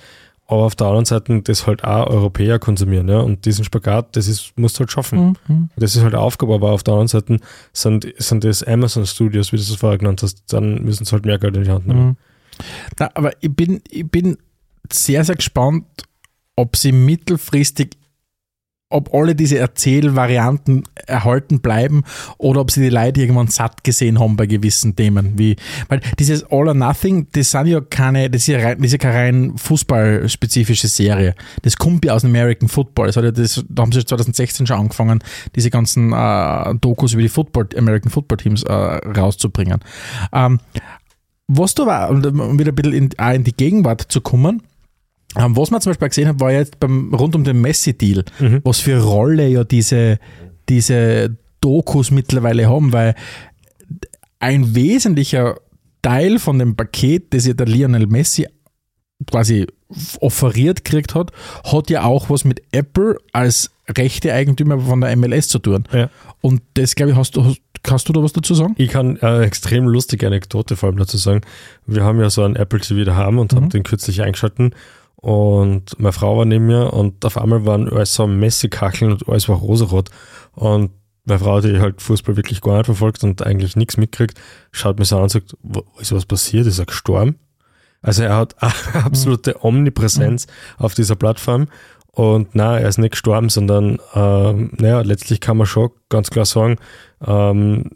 Aber 0.48 0.64
auf 0.64 0.76
der 0.76 0.88
anderen 0.88 1.06
Seite 1.06 1.42
das 1.42 1.68
halt 1.68 1.84
auch 1.84 2.08
Europäer 2.08 2.58
konsumieren, 2.58 3.10
ja. 3.10 3.20
Und 3.20 3.46
diesen 3.46 3.66
Spagat, 3.66 4.16
das 4.16 4.28
ist, 4.28 4.54
musst 4.58 4.78
du 4.78 4.80
halt 4.80 4.92
schaffen. 4.92 5.38
Mhm. 5.48 5.70
Das 5.76 5.96
ist 5.96 6.04
halt 6.04 6.14
eine 6.14 6.24
Aufgabe, 6.24 6.56
aber 6.56 6.72
auf 6.72 6.84
der 6.84 6.94
anderen 6.94 7.10
Seite 7.10 7.40
sind, 7.74 8.08
sind 8.18 8.46
das 8.46 8.64
Amazon 8.64 9.06
Studios, 9.06 9.52
wie 9.52 9.58
du 9.58 9.62
es 9.62 9.76
vorher 9.76 9.98
genannt 9.98 10.24
hast, 10.24 10.54
dann 10.54 10.84
müssen 10.84 11.04
sie 11.04 11.12
halt 11.12 11.26
mehr 11.26 11.38
Geld 11.38 11.58
in 11.58 11.64
die 11.66 11.70
Hand 11.70 11.88
nehmen. 11.88 12.06
Mhm. 12.06 12.18
Na, 12.98 13.12
aber 13.14 13.32
ich 13.42 13.54
bin, 13.54 13.82
ich 13.90 14.10
bin 14.10 14.38
sehr, 14.92 15.26
sehr 15.26 15.36
gespannt, 15.36 15.86
ob 16.56 16.78
sie 16.78 16.94
mittelfristig, 16.94 17.98
ob 18.90 19.14
alle 19.14 19.36
diese 19.36 19.58
Erzählvarianten 19.58 20.84
erhalten 21.08 21.60
bleiben 21.60 22.04
oder 22.38 22.62
ob 22.62 22.72
sie 22.72 22.82
die 22.82 22.90
Leute 22.90 23.20
irgendwann 23.20 23.48
satt 23.48 23.84
gesehen 23.84 24.20
haben 24.20 24.38
bei 24.38 24.46
gewissen 24.46 24.96
Themen. 24.96 25.38
Wie, 25.38 25.58
weil 25.90 26.00
dieses 26.20 26.44
All 26.46 26.70
or 26.70 26.74
Nothing, 26.74 27.28
das 27.34 27.52
sind 27.52 27.68
ja 27.68 27.82
keine, 27.82 28.30
das 28.30 28.44
ist 28.44 28.48
ja, 28.48 28.60
rein, 28.60 28.78
das 28.78 28.88
ist 28.88 28.92
ja 28.94 28.98
keine 28.98 29.16
rein 29.16 29.58
fußballspezifische 29.58 30.88
Serie. 30.88 31.36
Das 31.64 31.76
kommt 31.76 32.06
ja 32.06 32.14
aus 32.14 32.22
dem 32.22 32.32
American 32.32 32.70
Football. 32.70 33.08
Das 33.08 33.18
hat 33.18 33.26
ja 33.26 33.32
das, 33.32 33.66
da 33.68 33.82
haben 33.82 33.92
sie 33.92 34.06
2016 34.06 34.68
schon 34.68 34.80
angefangen, 34.80 35.20
diese 35.56 35.70
ganzen 35.70 36.14
äh, 36.14 36.76
Dokus 36.76 37.14
über 37.14 37.22
die 37.22 37.30
Football, 37.30 37.68
American 37.78 38.10
Football 38.10 38.38
Teams 38.38 38.64
äh, 38.64 38.74
rauszubringen. 38.74 39.80
Ähm, 40.32 40.60
was 41.50 41.76
da 41.76 41.86
war, 41.86 42.10
um 42.10 42.60
wieder 42.60 42.72
ein 42.72 42.76
bisschen 42.76 42.94
in, 42.94 43.10
auch 43.18 43.34
in 43.34 43.44
die 43.44 43.54
Gegenwart 43.54 44.06
zu 44.10 44.22
kommen, 44.22 44.64
was 45.36 45.72
man 45.72 45.82
zum 45.82 45.92
Beispiel 45.92 46.08
gesehen 46.10 46.28
hat, 46.28 46.40
war 46.40 46.52
jetzt 46.52 46.80
beim, 46.80 47.14
rund 47.14 47.36
um 47.36 47.44
den 47.44 47.62
Messi-Deal, 47.62 48.24
Mhm. 48.40 48.62
was 48.64 48.80
für 48.80 49.02
Rolle 49.02 49.48
ja 49.48 49.64
diese, 49.64 50.20
diese 50.70 51.36
Dokus 51.62 52.12
mittlerweile 52.12 52.70
haben, 52.70 52.94
weil 52.94 53.16
ein 54.40 54.76
wesentlicher 54.76 55.58
Teil 56.02 56.40
von 56.40 56.60
dem 56.60 56.76
Paket, 56.76 57.34
das 57.34 57.46
ja 57.48 57.54
der 57.54 57.66
Lionel 57.68 58.08
Messi 58.08 58.48
quasi 59.30 59.66
offeriert 60.20 60.86
gekriegt 60.86 61.16
hat, 61.16 61.32
hat 61.64 61.90
ja 61.90 62.04
auch 62.04 62.30
was 62.30 62.44
mit 62.46 62.62
Apple 62.72 63.18
als 63.34 63.72
rechte 63.90 64.34
Eigentümer 64.34 64.80
von 64.80 65.02
der 65.02 65.16
MLS 65.16 65.48
zu 65.48 65.60
tun. 65.60 65.86
Ja. 65.94 66.10
Und 66.42 66.62
das, 66.76 66.94
glaube 66.96 67.12
ich, 67.14 67.18
hast 67.18 67.36
du, 67.36 67.46
hast, 67.46 67.62
kannst 67.84 68.08
du 68.10 68.14
da 68.14 68.22
was 68.22 68.34
dazu 68.34 68.54
sagen? 68.54 68.76
Ich 68.78 68.90
kann 68.92 69.18
eine 69.22 69.46
extrem 69.46 69.86
lustige 69.88 70.28
Anekdote 70.28 70.76
vor 70.76 70.90
allem 70.90 70.98
dazu 70.98 71.18
sagen. 71.18 71.42
Wir 71.86 72.04
haben 72.04 72.20
ja 72.20 72.30
so 72.30 72.44
einen 72.44 72.56
Apple 72.58 72.80
TV 72.80 73.06
daheim 73.06 73.40
und 73.40 73.54
haben 73.54 73.70
den 73.70 73.84
kürzlich 73.84 74.22
eingeschalten. 74.22 74.76
Und 75.20 76.00
meine 76.00 76.14
Frau 76.14 76.38
war 76.38 76.46
neben 76.46 76.68
mir 76.68 76.94
und 76.94 77.26
auf 77.26 77.38
einmal 77.38 77.66
waren 77.66 77.90
alles 77.90 78.14
so 78.14 78.28
Messi-Kacheln 78.28 79.12
und 79.12 79.28
alles 79.28 79.50
war 79.50 79.58
rosarot. 79.58 80.10
Und 80.54 80.92
meine 81.26 81.40
Frau, 81.40 81.60
die 81.60 81.80
halt 81.80 82.02
Fußball 82.02 82.38
wirklich 82.38 82.62
gar 82.62 82.78
nicht 82.78 82.86
verfolgt 82.86 83.24
und 83.24 83.42
eigentlich 83.42 83.76
nichts 83.76 83.98
mitkriegt, 83.98 84.40
schaut 84.72 85.00
mir 85.00 85.06
so 85.06 85.18
an 85.18 85.24
und 85.24 85.30
sagt, 85.30 85.58
"Wo- 85.64 85.84
ist 86.00 86.14
was 86.14 86.26
passiert? 86.26 86.68
Ist 86.68 86.80
er 86.80 86.86
gestorben? 86.86 87.36
Also 88.02 88.24
er 88.24 88.36
hat 88.36 88.56
absolute 88.94 89.64
Omnipräsenz 89.66 90.48
auf 90.78 90.94
dieser 90.94 91.16
Plattform. 91.16 91.68
Und 92.12 92.50
na, 92.54 92.80
er 92.80 92.88
ist 92.88 92.98
nicht 92.98 93.12
gestorben, 93.12 93.50
sondern 93.50 94.00
ähm, 94.16 94.72
naja, 94.78 95.02
letztlich 95.02 95.40
kann 95.42 95.58
man 95.58 95.68
schon 95.68 95.90
ganz 96.10 96.30
klar 96.30 96.46
sagen, 96.46 96.78
ähm, 97.26 97.92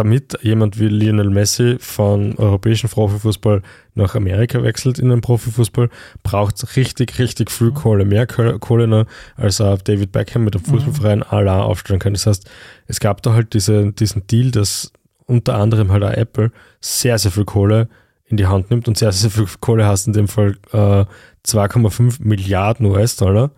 damit 0.00 0.38
jemand 0.42 0.78
wie 0.80 0.88
Lionel 0.88 1.30
Messi 1.30 1.76
von 1.78 2.36
europäischen 2.36 2.88
Profifußball 2.88 3.62
nach 3.94 4.14
Amerika 4.14 4.62
wechselt 4.62 4.98
in 4.98 5.10
den 5.10 5.20
Profifußball, 5.20 5.90
braucht 6.22 6.56
es 6.56 6.76
richtig, 6.76 7.18
richtig 7.18 7.50
viel 7.50 7.70
Kohle. 7.72 8.04
Mehr 8.04 8.26
Ko- 8.26 8.58
Kohle 8.58 8.86
noch, 8.86 9.04
als 9.36 9.60
auch 9.60 9.80
David 9.82 10.12
Beckham 10.12 10.44
mit 10.44 10.54
dem 10.54 10.64
Fußballverein 10.64 11.22
allein 11.22 11.60
aufstellen 11.60 12.00
kann. 12.00 12.14
Das 12.14 12.26
heißt, 12.26 12.48
es 12.86 13.00
gab 13.00 13.22
da 13.22 13.34
halt 13.34 13.52
diese, 13.54 13.92
diesen 13.92 14.26
Deal, 14.26 14.50
dass 14.50 14.92
unter 15.26 15.54
anderem 15.56 15.92
halt 15.92 16.02
auch 16.02 16.10
Apple 16.12 16.50
sehr, 16.80 17.18
sehr 17.18 17.30
viel 17.30 17.44
Kohle 17.44 17.88
in 18.26 18.36
die 18.36 18.46
Hand 18.46 18.70
nimmt 18.70 18.88
und 18.88 18.96
sehr, 18.96 19.12
sehr 19.12 19.30
viel 19.30 19.46
Kohle 19.60 19.86
hast 19.86 20.06
in 20.06 20.12
dem 20.12 20.28
Fall 20.28 20.56
äh, 20.72 21.04
2,5 21.46 22.22
Milliarden 22.22 22.86
US-Dollar, 22.86 23.50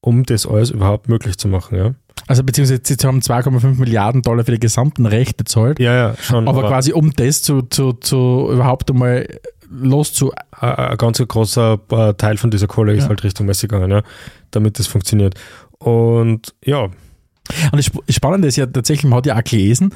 um 0.00 0.24
das 0.24 0.46
alles 0.46 0.70
überhaupt 0.70 1.08
möglich 1.08 1.38
zu 1.38 1.48
machen. 1.48 1.76
Ja, 1.78 1.94
Also 2.26 2.42
beziehungsweise 2.42 2.80
sie 2.84 2.96
haben 3.06 3.20
2,5 3.20 3.78
Milliarden 3.78 4.22
Dollar 4.22 4.44
für 4.44 4.52
die 4.52 4.60
gesamten 4.60 5.06
Rechte 5.06 5.44
gezahlt. 5.44 5.78
ja, 5.78 5.94
ja 5.94 6.16
schon. 6.16 6.48
Aber 6.48 6.66
quasi 6.66 6.92
um 6.92 7.12
das 7.12 7.42
zu, 7.42 7.62
zu, 7.62 7.92
zu 7.92 8.48
überhaupt 8.52 8.90
einmal 8.90 9.28
loszu. 9.70 10.32
ein, 10.52 10.70
ein 10.74 10.96
ganz 10.96 11.18
großer 11.18 11.78
äh, 11.90 12.14
Teil 12.14 12.36
von 12.36 12.50
dieser 12.50 12.66
Kohle 12.66 12.94
ist 12.94 13.04
Ja. 13.04 13.08
halt 13.10 13.22
Richtung 13.24 13.46
Messi 13.46 13.68
gegangen, 13.68 13.90
ja, 13.90 14.02
damit 14.50 14.78
das 14.78 14.86
funktioniert. 14.86 15.34
Und 15.78 16.54
ja, 16.64 16.84
Und 16.84 16.92
das 17.72 17.86
Sp- 17.90 18.02
Spannende 18.10 18.48
ist 18.48 18.56
ja 18.56 18.66
tatsächlich, 18.66 19.04
man 19.08 19.18
hat 19.18 19.26
ja 19.26 19.36
auch 19.38 19.44
gelesen, 19.44 19.92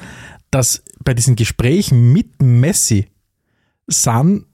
dass 0.51 0.83
bei 1.03 1.13
diesen 1.13 1.35
Gesprächen 1.35 2.13
mit 2.13 2.41
Messi 2.41 3.07
sind 3.87 4.45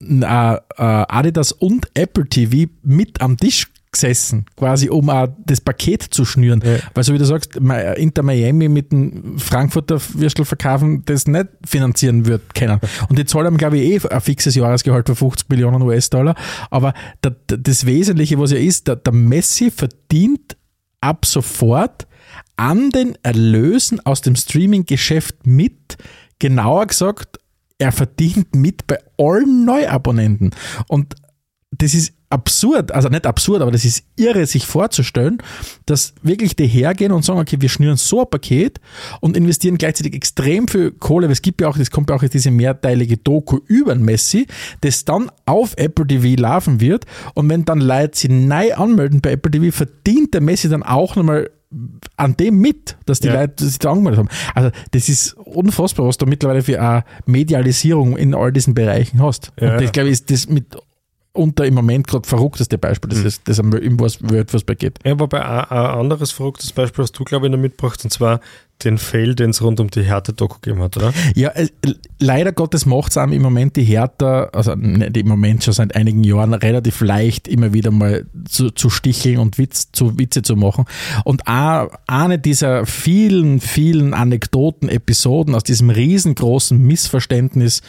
äh, 0.00 0.54
äh, 0.54 0.58
Adidas 0.76 1.52
und 1.52 1.88
Apple 1.94 2.26
TV 2.28 2.70
mit 2.82 3.20
am 3.20 3.36
Tisch 3.36 3.66
gesessen, 3.90 4.46
quasi 4.56 4.88
um 4.88 5.08
auch 5.10 5.28
das 5.44 5.60
Paket 5.60 6.02
zu 6.02 6.24
schnüren. 6.24 6.62
Ja. 6.64 6.78
Weil 6.94 7.04
so 7.04 7.14
wie 7.14 7.18
du 7.18 7.24
sagst, 7.24 7.56
Inter 7.56 8.22
Miami 8.22 8.68
mit 8.68 8.92
dem 8.92 9.38
Frankfurter 9.38 10.00
Würstel 10.14 10.44
verkaufen, 10.44 11.04
das 11.04 11.26
nicht 11.26 11.48
finanzieren 11.64 12.26
wird 12.26 12.54
können. 12.54 12.80
Und 13.08 13.18
die 13.18 13.24
zahlen, 13.24 13.56
glaube 13.56 13.78
ich, 13.78 14.04
eh 14.04 14.08
ein 14.08 14.20
fixes 14.20 14.54
Jahresgehalt 14.54 15.06
von 15.06 15.16
50 15.16 15.48
Millionen 15.48 15.82
US-Dollar. 15.82 16.34
Aber 16.70 16.94
da, 17.20 17.30
da, 17.46 17.56
das 17.56 17.86
Wesentliche, 17.86 18.38
was 18.38 18.52
ja 18.52 18.58
ist, 18.58 18.88
der, 18.88 18.96
der 18.96 19.12
Messi 19.12 19.70
verdient 19.70 20.56
ab 21.00 21.24
sofort 21.24 22.06
an 22.56 22.90
den 22.90 23.16
Erlösen 23.22 24.04
aus 24.04 24.20
dem 24.20 24.36
Streaming-Geschäft 24.36 25.46
mit. 25.46 25.96
Genauer 26.38 26.86
gesagt, 26.86 27.38
er 27.78 27.92
verdient 27.92 28.54
mit 28.54 28.86
bei 28.86 28.98
allen 29.16 29.64
Neuabonnenten. 29.64 30.50
Und 30.88 31.14
das 31.70 31.94
ist 31.94 32.12
absurd, 32.30 32.92
also 32.92 33.08
nicht 33.08 33.26
absurd, 33.26 33.62
aber 33.62 33.70
das 33.70 33.84
ist 33.84 34.04
irre, 34.16 34.44
sich 34.46 34.66
vorzustellen, 34.66 35.38
dass 35.86 36.14
wirklich 36.22 36.56
die 36.56 36.66
hergehen 36.66 37.12
und 37.12 37.24
sagen, 37.24 37.38
okay, 37.38 37.56
wir 37.60 37.68
schnüren 37.68 37.96
so 37.96 38.20
ein 38.20 38.30
Paket 38.30 38.80
und 39.20 39.36
investieren 39.36 39.78
gleichzeitig 39.78 40.14
extrem 40.14 40.68
viel 40.68 40.92
Kohle, 40.92 41.26
weil 41.26 41.32
es 41.32 41.42
gibt 41.42 41.60
ja 41.60 41.68
auch, 41.68 41.76
es 41.78 41.90
kommt 41.90 42.10
ja 42.10 42.16
auch 42.16 42.22
jetzt 42.22 42.34
diese 42.34 42.50
mehrteilige 42.50 43.16
Doku 43.16 43.58
über 43.66 43.94
Messi, 43.94 44.46
das 44.82 45.04
dann 45.04 45.30
auf 45.46 45.74
Apple 45.76 46.06
TV 46.06 46.40
laufen 46.40 46.80
wird 46.80 47.06
und 47.34 47.48
wenn 47.48 47.64
dann 47.64 47.80
Leute 47.80 48.18
sich 48.18 48.30
neu 48.30 48.74
anmelden 48.74 49.20
bei 49.20 49.32
Apple 49.32 49.50
TV, 49.50 49.74
verdient 49.74 50.34
der 50.34 50.42
Messi 50.42 50.68
dann 50.68 50.82
auch 50.82 51.16
nochmal 51.16 51.50
an 52.16 52.36
dem 52.36 52.58
mit, 52.60 52.96
dass 53.04 53.20
die 53.20 53.28
Ja. 53.28 53.40
Leute 53.40 53.66
sich 53.66 53.78
da 53.78 53.90
angemeldet 53.90 54.18
haben. 54.20 54.28
Also 54.54 54.70
das 54.92 55.08
ist 55.10 55.34
unfassbar, 55.34 56.06
was 56.06 56.16
du 56.16 56.24
mittlerweile 56.24 56.62
für 56.62 56.80
eine 56.80 57.04
Medialisierung 57.26 58.16
in 58.16 58.34
all 58.34 58.52
diesen 58.52 58.72
Bereichen 58.72 59.22
hast. 59.22 59.52
Ja. 59.60 59.72
Und 59.72 59.82
das, 59.82 59.92
glaube 59.92 60.08
ich, 60.08 60.14
ist 60.14 60.30
das 60.30 60.48
mit 60.48 60.76
unter 61.38 61.64
im 61.64 61.74
Moment 61.74 62.06
gerade 62.06 62.28
verrückteste 62.28 62.78
Beispiel, 62.78 63.10
das, 63.10 63.20
ist, 63.20 63.48
das 63.48 63.58
irgendwas 63.58 64.22
Worldfußball 64.22 64.76
geht. 64.76 64.98
ja 65.04 65.18
wobei 65.18 65.44
ein, 65.44 65.64
ein 65.70 65.98
anderes 66.00 66.32
verrücktes 66.32 66.72
Beispiel 66.72 67.04
hast 67.04 67.18
du, 67.18 67.24
glaube 67.24 67.46
ich, 67.46 67.52
noch 67.52 67.58
mitgebracht, 67.58 68.00
und 68.04 68.10
zwar 68.10 68.40
den 68.84 68.98
Fail, 68.98 69.34
den 69.34 69.50
es 69.50 69.60
rund 69.60 69.80
um 69.80 69.90
die 69.90 70.02
Härte-Doku 70.02 70.58
gegeben 70.60 70.82
hat, 70.82 70.96
oder? 70.96 71.12
Ja, 71.34 71.50
äh, 71.50 71.68
leider 72.20 72.52
Gottes 72.52 72.86
macht 72.86 73.10
es 73.10 73.16
einem 73.16 73.32
im 73.32 73.42
Moment 73.42 73.76
die 73.76 73.82
Hertha, 73.82 74.44
also 74.52 74.74
nicht 74.76 75.16
im 75.16 75.26
Moment 75.26 75.64
schon 75.64 75.74
seit 75.74 75.96
einigen 75.96 76.22
Jahren, 76.22 76.54
relativ 76.54 77.00
leicht 77.00 77.48
immer 77.48 77.72
wieder 77.72 77.90
mal 77.90 78.26
zu, 78.48 78.70
zu 78.70 78.88
sticheln 78.88 79.38
und 79.38 79.58
Witz, 79.58 79.90
zu 79.92 80.18
Witze 80.18 80.42
zu 80.42 80.54
machen. 80.54 80.84
Und 81.24 81.46
auch 81.48 81.90
eine 82.06 82.38
dieser 82.38 82.86
vielen, 82.86 83.60
vielen 83.60 84.14
Anekdoten, 84.14 84.88
Episoden 84.88 85.54
aus 85.54 85.64
diesem 85.64 85.90
riesengroßen 85.90 86.78
Missverständnis 86.78 87.82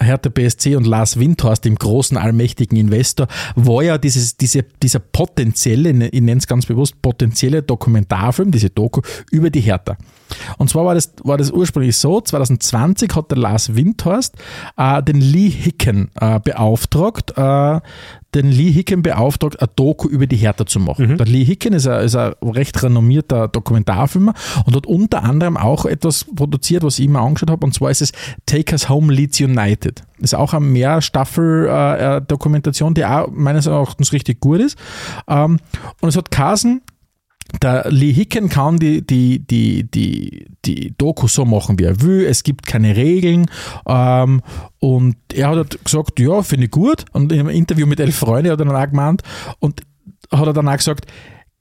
Hertha 0.00 0.30
BSC 0.30 0.76
und 0.76 0.86
Lars 0.86 1.18
Windhorst, 1.18 1.64
dem 1.64 1.76
großen 1.76 2.16
allmächtigen 2.16 2.76
Investor, 2.76 3.28
war 3.54 3.82
ja 3.82 3.98
dieses, 3.98 4.36
diese, 4.36 4.64
dieser 4.82 4.98
potenzielle, 4.98 5.90
ich 6.08 6.20
nenne 6.20 6.38
es 6.38 6.46
ganz 6.46 6.66
bewusst, 6.66 7.00
potenzielle 7.02 7.62
Dokumentarfilm, 7.62 8.50
diese 8.50 8.70
Doku 8.70 9.00
über 9.30 9.50
die 9.50 9.60
Hertha. 9.60 9.96
Und 10.58 10.70
zwar 10.70 10.84
war 10.84 10.94
das, 10.94 11.12
war 11.22 11.38
das 11.38 11.50
ursprünglich 11.50 11.96
so, 11.96 12.20
2020 12.20 13.14
hat 13.14 13.30
der 13.30 13.38
Lars 13.38 13.74
Windhorst 13.74 14.34
äh, 14.76 15.02
den 15.02 15.20
Lee 15.20 15.50
Hicken 15.50 16.10
äh, 16.20 16.40
beauftragt, 16.40 17.32
äh, 17.36 17.80
den 18.36 18.50
Lee 18.50 18.70
Hicken 18.70 19.02
beauftragt, 19.02 19.60
eine 19.60 19.70
Doku 19.74 20.08
über 20.08 20.26
die 20.26 20.36
Hertha 20.36 20.66
zu 20.66 20.78
machen. 20.78 21.16
Der 21.16 21.26
Lee 21.26 21.44
Hicken 21.44 21.72
ist 21.72 21.88
ein, 21.88 22.04
ist 22.04 22.14
ein 22.14 22.34
recht 22.42 22.82
renommierter 22.82 23.48
Dokumentarfilmer 23.48 24.34
und 24.66 24.76
hat 24.76 24.86
unter 24.86 25.24
anderem 25.24 25.56
auch 25.56 25.86
etwas 25.86 26.24
produziert, 26.24 26.82
was 26.82 26.98
ich 26.98 27.08
mir 27.08 27.20
angeschaut 27.20 27.48
habe, 27.50 27.64
und 27.64 27.72
zwar 27.72 27.90
ist 27.90 28.02
es 28.02 28.12
Take 28.44 28.72
Us 28.72 28.90
Home 28.90 29.10
Leeds 29.12 29.40
United. 29.40 30.02
Das 30.18 30.32
ist 30.32 30.38
auch 30.38 30.54
eine 30.54 30.64
Mehrstaffel-Dokumentation, 30.66 32.94
die 32.94 33.04
auch 33.04 33.28
meines 33.32 33.66
Erachtens 33.66 34.12
richtig 34.12 34.40
gut 34.40 34.60
ist. 34.60 34.78
Ähm, 35.28 35.58
und 36.00 36.08
es 36.08 36.16
hat 36.16 36.30
Carson 36.30 36.80
der 37.62 37.90
Lee 37.90 38.12
Hicken 38.12 38.48
kann 38.48 38.78
die, 38.78 39.06
die, 39.06 39.38
die, 39.46 39.90
die, 39.90 40.46
die 40.64 40.94
Doku 40.96 41.28
so 41.28 41.44
machen, 41.44 41.78
wie 41.78 41.84
er 41.84 42.00
will. 42.00 42.24
Es 42.24 42.42
gibt 42.42 42.66
keine 42.66 42.96
Regeln. 42.96 43.46
Ähm, 43.86 44.42
und 44.78 45.16
er 45.32 45.48
hat 45.48 45.56
halt 45.56 45.84
gesagt, 45.84 46.18
ja, 46.20 46.42
finde 46.42 46.66
ich 46.66 46.70
gut. 46.70 47.04
Und 47.12 47.32
in 47.32 47.40
einem 47.40 47.48
Interview 47.50 47.86
mit 47.86 48.00
Elf 48.00 48.16
Freunde 48.16 48.50
hat 48.50 48.60
er 48.60 48.66
dann 48.66 48.76
auch 48.76 48.90
gemeint, 48.90 49.22
und 49.60 49.82
hat 50.30 50.46
er 50.46 50.52
dann 50.52 50.68
auch 50.68 50.76
gesagt, 50.76 51.06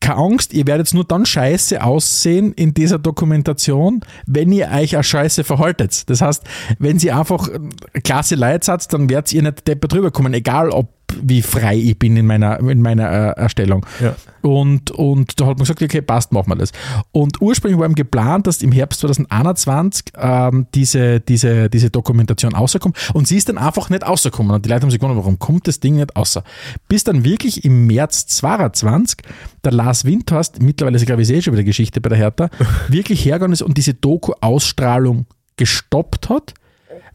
keine 0.02 0.18
Angst, 0.18 0.54
ihr 0.54 0.68
werdet 0.68 0.94
nur 0.94 1.06
dann 1.06 1.26
scheiße 1.26 1.84
aussehen 1.84 2.54
in 2.54 2.74
dieser 2.74 3.00
Dokumentation, 3.00 4.02
wenn 4.28 4.52
ihr 4.52 4.70
euch 4.72 4.96
als 4.96 5.08
scheiße 5.08 5.44
verhaltet. 5.44 6.10
Das 6.10 6.22
heißt, 6.22 6.44
wenn 6.80 7.00
sie 7.00 7.12
einfach 7.12 7.48
äh, 7.48 8.02
klasse 8.02 8.36
Leute 8.36 8.66
seid, 8.66 8.92
dann 8.94 9.10
werdet 9.10 9.34
ihr 9.34 9.42
nicht 9.42 9.68
deppert 9.68 9.94
drüber 9.94 10.12
kommen, 10.12 10.34
egal 10.34 10.70
ob 10.70 10.90
wie 11.22 11.42
frei 11.42 11.78
ich 11.78 11.98
bin 11.98 12.18
in 12.18 12.26
meiner, 12.26 12.60
in 12.60 12.82
meiner 12.82 13.10
äh, 13.10 13.42
Erstellung. 13.42 13.86
Ja. 14.02 14.16
Und, 14.42 14.92
und 14.92 15.40
da 15.40 15.46
hat 15.46 15.58
man 15.58 15.64
gesagt, 15.64 15.82
okay, 15.82 16.02
passt, 16.02 16.32
machen 16.32 16.50
wir 16.50 16.56
das. 16.56 16.72
Und 17.12 17.42
ursprünglich 17.42 17.80
war 17.80 17.86
eben 17.86 17.96
geplant, 17.96 18.48
dass 18.48 18.62
im 18.62 18.72
Herbst 18.72 19.00
2021 19.02 20.14
ähm, 20.18 20.68
diese, 20.76 21.20
diese, 21.20 21.70
diese 21.70 21.90
Dokumentation 21.90 22.54
rauskommt. 22.54 22.98
Und 23.14 23.28
sie 23.28 23.38
ist 23.38 23.50
dann 23.50 23.58
einfach 23.58 23.90
nicht 23.90 24.06
rausgekommen. 24.06 24.54
Und 24.54 24.66
die 24.66 24.70
Leute 24.70 24.84
haben 24.84 24.92
sich 24.92 25.00
gewundert, 25.00 25.24
warum 25.24 25.40
kommt 25.40 25.68
das 25.68 25.80
Ding 25.80 25.96
nicht 25.96 26.16
raus? 26.16 26.40
Bis 26.88 27.04
dann 27.04 27.24
wirklich 27.24 27.66
im 27.66 27.88
März 27.88 28.28
2022 28.28 29.18
der 29.64 29.72
Lars 29.72 30.06
Windhorst, 30.06 30.62
mittlerweile 30.62 30.98
ist, 30.98 31.06
glaube 31.06 31.22
ich, 31.22 31.30
eh 31.30 31.42
schon 31.42 31.54
wieder 31.54 31.64
Geschichte 31.64 32.02
bei 32.02 32.10
der 32.10 32.18
Hertha, 32.18 32.50
wirklich 32.88 33.26
hergegangen 33.26 33.54
ist 33.54 33.62
und 33.62 33.78
diese 33.78 33.94
Doku-Ausstrahlung 33.94 35.26
gestoppt 35.58 36.30
hat 36.30 36.54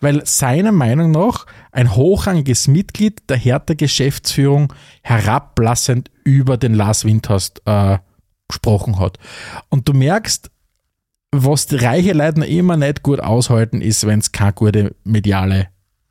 weil 0.00 0.24
seiner 0.26 0.72
Meinung 0.72 1.10
nach 1.10 1.46
ein 1.72 1.94
hochrangiges 1.94 2.68
Mitglied 2.68 3.28
der 3.28 3.36
Hertha-Geschäftsführung 3.36 4.72
herablassend 5.02 6.10
über 6.24 6.56
den 6.56 6.74
Lars 6.74 7.04
Windhorst 7.04 7.62
äh, 7.66 7.98
gesprochen 8.48 8.98
hat. 8.98 9.18
Und 9.68 9.88
du 9.88 9.92
merkst, 9.92 10.50
was 11.32 11.66
die 11.66 11.76
reiche 11.76 12.12
Leute 12.12 12.44
immer 12.44 12.76
nicht 12.76 13.02
gut 13.02 13.20
aushalten, 13.20 13.80
ist, 13.80 14.06
wenn 14.06 14.18
es 14.18 14.32
keine 14.32 14.52
gute 14.52 14.96
mediale 15.04 15.68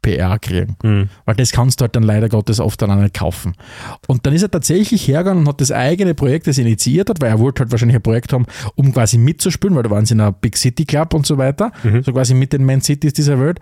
PR 0.10 0.40
kriegen. 0.40 0.76
Mhm. 0.84 1.10
Weil 1.26 1.36
das 1.36 1.52
kannst 1.52 1.80
du 1.80 1.84
halt 1.84 1.96
dann 1.96 2.04
leider 2.04 2.30
Gottes 2.30 2.60
oft 2.60 2.82
dann 2.82 2.92
auch 2.92 2.96
nicht 2.96 3.14
kaufen. 3.14 3.56
Und 4.08 4.26
dann 4.26 4.34
ist 4.34 4.44
er 4.44 4.52
tatsächlich 4.52 5.08
hergegangen 5.08 5.44
und 5.44 5.50
hat 5.50 5.62
das 5.62 5.72
eigene 5.72 6.14
Projekt, 6.14 6.48
das 6.48 6.58
er 6.58 6.66
initiiert 6.66 7.10
hat, 7.10 7.22
weil 7.22 7.30
er 7.30 7.40
wollte 7.40 7.62
halt 7.62 7.72
wahrscheinlich 7.72 7.96
ein 7.96 8.02
Projekt 8.02 8.34
haben, 8.34 8.46
um 8.76 8.94
quasi 8.94 9.18
mitzuspielen, 9.18 9.76
weil 9.76 9.84
da 9.84 9.90
waren 9.90 10.06
sie 10.06 10.14
in 10.14 10.22
einer 10.22 10.32
Big 10.32 10.58
City 10.58 10.86
Club 10.86 11.14
und 11.14 11.26
so 11.26 11.38
weiter, 11.38 11.72
so 12.04 12.12
quasi 12.14 12.34
mit 12.34 12.54
den 12.54 12.66
Man 12.66 12.82
Cities 12.82 13.14
dieser 13.14 13.40
Welt. 13.40 13.60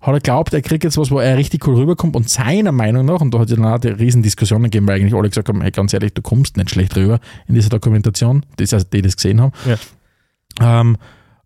Hat 0.00 0.14
er 0.14 0.20
glaubt, 0.20 0.52
er 0.54 0.62
kriegt 0.62 0.84
jetzt 0.84 0.98
was, 0.98 1.10
wo 1.10 1.18
er 1.18 1.36
richtig 1.36 1.66
cool 1.66 1.74
rüberkommt 1.76 2.14
und 2.14 2.28
seiner 2.28 2.70
Meinung 2.70 3.06
nach, 3.06 3.20
und 3.20 3.32
da 3.32 3.40
hat 3.40 3.50
es 3.50 3.56
dann 3.56 3.64
auch 3.64 3.78
die 3.78 3.88
riesen 3.88 4.22
Diskussionen 4.22 4.64
gegeben, 4.64 4.86
weil 4.86 5.00
eigentlich 5.00 5.14
alle 5.14 5.28
gesagt 5.28 5.48
haben, 5.48 5.62
hey, 5.62 5.70
ganz 5.70 5.92
ehrlich, 5.94 6.12
du 6.14 6.22
kommst 6.22 6.56
nicht 6.56 6.70
schlecht 6.70 6.94
rüber 6.96 7.18
in 7.48 7.54
dieser 7.54 7.70
Dokumentation, 7.70 8.44
das 8.56 8.72
also 8.72 8.86
die 8.92 9.02
das 9.02 9.16
gesehen 9.16 9.40
haben. 9.40 9.52
Ja. 9.66 10.80
Ähm, 10.80 10.96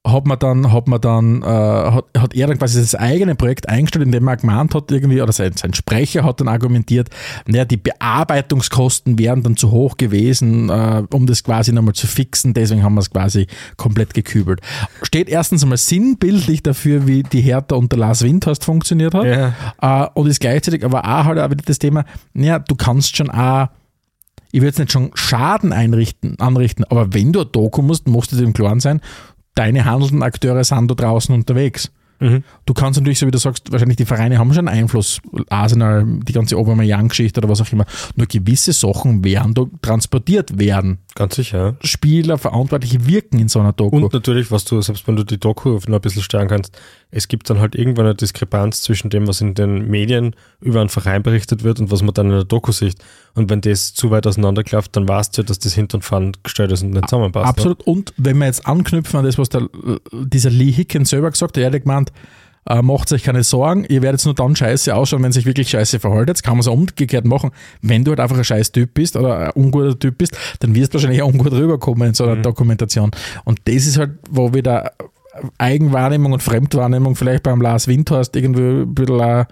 hat 0.07 0.27
man 0.27 0.39
dann, 0.39 0.73
hat 0.73 0.89
man 0.89 1.01
dann, 1.01 1.43
äh, 1.43 1.47
hat, 1.47 2.07
hat 2.17 2.35
er 2.35 2.47
dann 2.47 2.57
quasi 2.59 2.81
das 2.81 2.95
eigene 2.95 3.35
Projekt 3.35 3.69
eingestellt, 3.69 4.07
indem 4.07 4.29
er 4.29 4.39
gemeint 4.39 4.75
hat, 4.75 4.91
irgendwie, 4.91 5.21
oder 5.21 5.33
sein, 5.33 5.53
sein 5.57 5.75
Sprecher 5.75 6.25
hat 6.25 6.41
dann 6.41 6.49
argumentiert, 6.49 7.11
naja, 7.47 7.67
die 7.67 7.77
Bearbeitungskosten 7.77 9.19
wären 9.19 9.43
dann 9.43 9.59
zu 9.59 9.71
hoch 9.71 9.99
gewesen, 9.99 10.71
äh, 10.71 11.03
um 11.13 11.27
das 11.27 11.45
quasi 11.45 11.73
nochmal 11.73 11.93
zu 11.95 12.07
fixen, 12.07 12.55
deswegen 12.55 12.83
haben 12.83 12.95
wir 12.95 13.01
es 13.01 13.11
quasi 13.11 13.47
komplett 13.77 14.15
gekübelt. 14.15 14.61
Steht 15.03 15.29
erstens 15.29 15.63
einmal 15.63 15.77
sinnbildlich 15.79 16.63
dafür, 16.63 17.07
wie 17.07 17.23
die 17.23 17.43
Hertha 17.43 17.77
unter 17.77 17.99
Lars 17.99 18.23
Windhorst 18.23 18.65
funktioniert 18.65 19.13
hat, 19.13 19.25
Ja. 19.27 20.05
äh, 20.07 20.09
und 20.15 20.27
ist 20.29 20.41
gleichzeitig 20.41 20.83
aber 20.83 21.05
auch 21.05 21.25
halt 21.25 21.39
auch 21.39 21.51
wieder 21.51 21.65
das 21.67 21.79
Thema, 21.79 22.07
naja, 22.33 22.59
du 22.59 22.75
kannst 22.75 23.17
schon 23.17 23.31
auch 23.31 23.69
ich 24.53 24.61
will 24.61 24.67
jetzt 24.67 24.81
nicht 24.81 24.91
schon 24.91 25.13
Schaden 25.15 25.73
einrichten, 25.73 26.41
anrichten, 26.41 26.83
aber 26.85 27.15
wenn 27.15 27.33
du 27.33 27.43
ein 27.43 27.53
Doku 27.53 27.83
musst, 27.83 28.09
musst 28.09 28.33
du 28.33 28.37
dir 28.37 28.43
im 28.43 28.53
Klaren 28.53 28.81
sein, 28.81 29.01
deine 29.61 29.85
handelnden 29.85 30.23
Akteure 30.23 30.65
sind 30.65 30.91
da 30.91 30.95
draußen 30.95 31.35
unterwegs. 31.35 31.91
Mhm. 32.19 32.45
Du 32.65 32.75
kannst 32.75 32.99
natürlich, 32.99 33.19
so 33.19 33.27
wie 33.27 33.31
du 33.31 33.39
sagst, 33.39 33.71
wahrscheinlich 33.73 33.97
die 33.97 34.05
Vereine 34.07 34.39
haben 34.39 34.53
schon 34.55 34.69
Einfluss, 34.69 35.21
Arsenal, 35.49 36.05
die 36.07 36.33
ganze 36.33 36.57
Aubameyang-Geschichte 36.57 37.41
oder 37.41 37.49
was 37.49 37.61
auch 37.61 37.73
immer. 37.73 37.85
Nur 38.17 38.27
gewisse 38.27 38.73
Sachen 38.73 39.25
werden 39.25 39.55
da 39.55 39.65
transportiert 39.83 40.59
werden. 40.59 40.99
Ganz 41.15 41.37
sicher. 41.37 41.77
Spieler, 41.83 42.39
Verantwortliche 42.39 43.07
wirken 43.07 43.39
in 43.39 43.49
so 43.49 43.61
einer 43.61 43.73
Doku. 43.73 43.97
Und 43.97 44.13
natürlich, 44.13 44.51
was 44.51 44.65
du, 44.65 44.81
selbst 44.81 45.07
wenn 45.09 45.17
du 45.17 45.25
die 45.25 45.39
Doku 45.39 45.79
noch 45.87 45.99
ein 45.99 46.01
bisschen 46.01 46.23
steuern 46.23 46.49
kannst, 46.49 46.79
es 47.11 47.29
gibt 47.29 47.51
dann 47.51 47.59
halt 47.59 47.75
irgendwann 47.75 48.07
eine 48.07 48.15
Diskrepanz 48.15 48.83
zwischen 48.83 49.11
dem, 49.11 49.27
was 49.27 49.41
in 49.41 49.55
den 49.55 49.89
Medien 49.89 50.35
über 50.61 50.81
einen 50.81 50.89
Verein 50.89 51.23
berichtet 51.23 51.65
wird 51.65 51.81
und 51.81 51.91
was 51.91 52.03
man 52.03 52.15
dann 52.15 52.27
in 52.27 52.33
der 52.33 52.45
Doku 52.45 52.73
sieht. 52.73 52.97
Und 53.35 53.51
wenn 53.51 53.61
das 53.61 53.95
zu 53.95 54.11
weit 54.11 54.27
auseinanderklafft, 54.27 54.95
dann 54.97 55.09
weißt 55.09 55.37
du 55.37 55.43
ja, 55.43 55.47
dass 55.47 55.59
das 55.59 55.75
hinten 55.75 55.97
und 55.97 56.03
vorn 56.03 56.33
gestellt 56.43 56.73
ist 56.73 56.83
und 56.83 56.91
nicht 56.91 57.09
zusammenpasst. 57.09 57.45
ne? 57.45 57.49
Absolut. 57.49 57.83
Und 57.83 58.15
wenn 58.17 58.39
wir 58.39 58.47
jetzt 58.47 58.67
anknüpfen 58.67 59.19
an 59.19 59.25
das, 59.25 59.39
was 59.39 59.49
der, 59.49 59.69
dieser 60.13 60.51
Lee 60.51 60.71
Hicken 60.71 61.05
selber 61.05 61.31
gesagt 61.31 61.57
hat, 61.57 61.63
er 61.63 61.73
hat 61.73 61.83
gemeint, 61.83 62.13
äh, 62.67 62.83
macht 62.83 63.13
euch 63.13 63.23
keine 63.23 63.43
Sorgen, 63.43 63.85
ihr 63.89 64.03
werdet 64.03 64.25
nur 64.25 64.35
dann 64.35 64.55
scheiße 64.55 64.95
ausschauen, 64.95 65.23
wenn 65.23 65.33
sich 65.33 65.47
wirklich 65.47 65.71
scheiße 65.71 65.99
verhaltet. 65.99 66.29
Jetzt 66.29 66.43
kann 66.43 66.55
man 66.55 66.61
es 66.61 66.69
auch 66.69 66.75
umgekehrt 66.75 67.25
machen. 67.25 67.51
Wenn 67.81 68.05
du 68.05 68.11
halt 68.11 68.21
einfach 68.21 68.37
ein 68.37 68.45
scheiß 68.45 68.73
Typ 68.73 68.95
bist 68.95 69.17
oder 69.17 69.39
ein 69.39 69.51
unguter 69.53 69.99
Typ 69.99 70.19
bist, 70.19 70.37
dann 70.61 70.75
wirst 70.75 70.93
du 70.93 70.99
wahrscheinlich 70.99 71.23
auch 71.23 71.29
ungut 71.29 71.53
rüberkommen 71.53 72.09
in 72.09 72.15
so 72.15 72.25
einer 72.25 72.37
Dokumentation. 72.37 73.11
Und 73.45 73.61
das 73.65 73.87
ist 73.87 73.99
halt, 73.99 74.13
wo 74.31 74.53
wieder 74.53 74.93
Eigenwahrnehmung 75.59 76.33
und 76.33 76.43
Fremdwahrnehmung 76.43 77.17
vielleicht 77.17 77.43
beim 77.43 77.61
Lars 77.61 77.89
Windhorst 77.89 78.35
irgendwie 78.37 78.83
ein 78.83 78.95
bisschen 78.95 79.21
ein, 79.21 79.47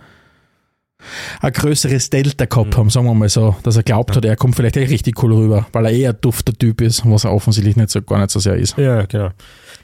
ein 1.40 1.52
größeres 1.52 2.10
Delta 2.10 2.46
gehabt 2.46 2.76
haben, 2.76 2.90
sagen 2.90 3.06
wir 3.06 3.14
mal 3.14 3.28
so, 3.28 3.54
dass 3.62 3.76
er 3.76 3.84
glaubt 3.84 4.16
hat, 4.16 4.24
er 4.24 4.36
kommt 4.36 4.56
vielleicht 4.56 4.76
echt 4.76 4.90
richtig 4.90 5.22
cool 5.22 5.32
rüber, 5.32 5.66
weil 5.72 5.86
er 5.86 5.92
eher 5.92 6.10
ein 6.10 6.20
dufter 6.20 6.52
Typ 6.52 6.80
ist, 6.80 7.08
was 7.08 7.24
er 7.24 7.32
offensichtlich 7.32 7.76
nicht 7.76 7.90
so, 7.90 8.02
gar 8.02 8.18
nicht 8.18 8.30
so 8.30 8.40
sehr 8.40 8.56
ist. 8.56 8.76
Ja, 8.76 9.04
genau. 9.06 9.30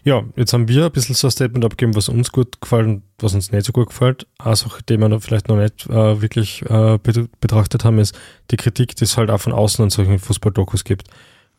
Ja, 0.03 0.22
jetzt 0.36 0.53
haben 0.53 0.68
wir 0.68 0.84
ein 0.84 0.92
bisschen 0.92 1.14
so 1.14 1.28
ein 1.28 1.30
Statement 1.30 1.64
abgegeben, 1.64 1.97
was 1.97 2.09
uns 2.11 2.30
gut 2.30 2.61
gefällt 2.61 2.86
und 2.86 3.03
was 3.20 3.34
uns 3.34 3.53
nicht 3.53 3.64
so 3.64 3.72
gut 3.72 3.88
gefällt. 3.88 4.26
Sache, 4.42 4.82
die 4.88 4.99
wir 4.99 5.09
noch 5.09 5.22
vielleicht 5.22 5.49
noch 5.49 5.57
nicht 5.57 5.88
äh, 5.88 6.20
wirklich 6.20 6.62
äh, 6.68 6.99
bet- 6.99 7.40
betrachtet 7.40 7.84
haben, 7.84 7.99
ist 7.99 8.14
die 8.51 8.57
Kritik, 8.57 8.97
die 8.97 9.05
es 9.05 9.16
halt 9.16 9.30
auch 9.30 9.40
von 9.40 9.53
außen 9.53 9.82
an 9.82 9.90
solchen 9.90 10.18
Fußballdokus 10.18 10.84
gibt. 10.84 11.09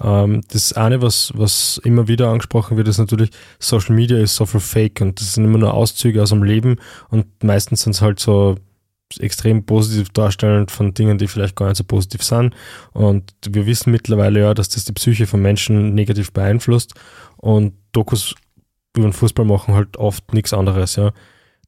Ähm, 0.04 0.42
das 0.50 0.74
eine, 0.74 1.02
was, 1.02 1.32
was 1.36 1.80
immer 1.84 2.08
wieder 2.08 2.30
angesprochen 2.30 2.78
wird, 2.78 2.88
ist 2.88 2.98
natürlich, 2.98 3.32
Social 3.60 3.96
Media 3.96 4.18
ist 4.18 4.36
so 4.36 4.46
viel 4.46 4.60
Fake 4.60 5.02
und 5.02 5.20
das 5.20 5.34
sind 5.34 5.46
immer 5.46 5.58
nur 5.58 5.74
Auszüge 5.74 6.22
aus 6.22 6.30
dem 6.30 6.44
Leben 6.44 6.78
und 7.10 7.44
meistens 7.44 7.82
sind 7.82 7.96
es 7.96 8.02
halt 8.02 8.20
so 8.20 8.58
extrem 9.20 9.66
positiv 9.66 10.10
darstellend 10.10 10.72
von 10.72 10.94
Dingen, 10.94 11.18
die 11.18 11.28
vielleicht 11.28 11.56
gar 11.56 11.68
nicht 11.68 11.78
so 11.78 11.84
positiv 11.84 12.24
sind. 12.24 12.56
Und 12.92 13.34
wir 13.48 13.66
wissen 13.66 13.92
mittlerweile 13.92 14.40
ja, 14.40 14.54
dass 14.54 14.70
das 14.70 14.86
die 14.86 14.94
Psyche 14.94 15.28
von 15.28 15.42
Menschen 15.42 15.94
negativ 15.94 16.34
beeinflusst. 16.34 16.96
Und 17.38 17.74
Dokus 17.92 18.36
über 18.98 19.08
den 19.08 19.14
Fußball 19.14 19.46
machen 19.46 19.76
halt 19.76 19.98
oft 19.98 20.34
nichts 20.34 20.54
anderes, 20.54 20.96
ja. 20.96 21.12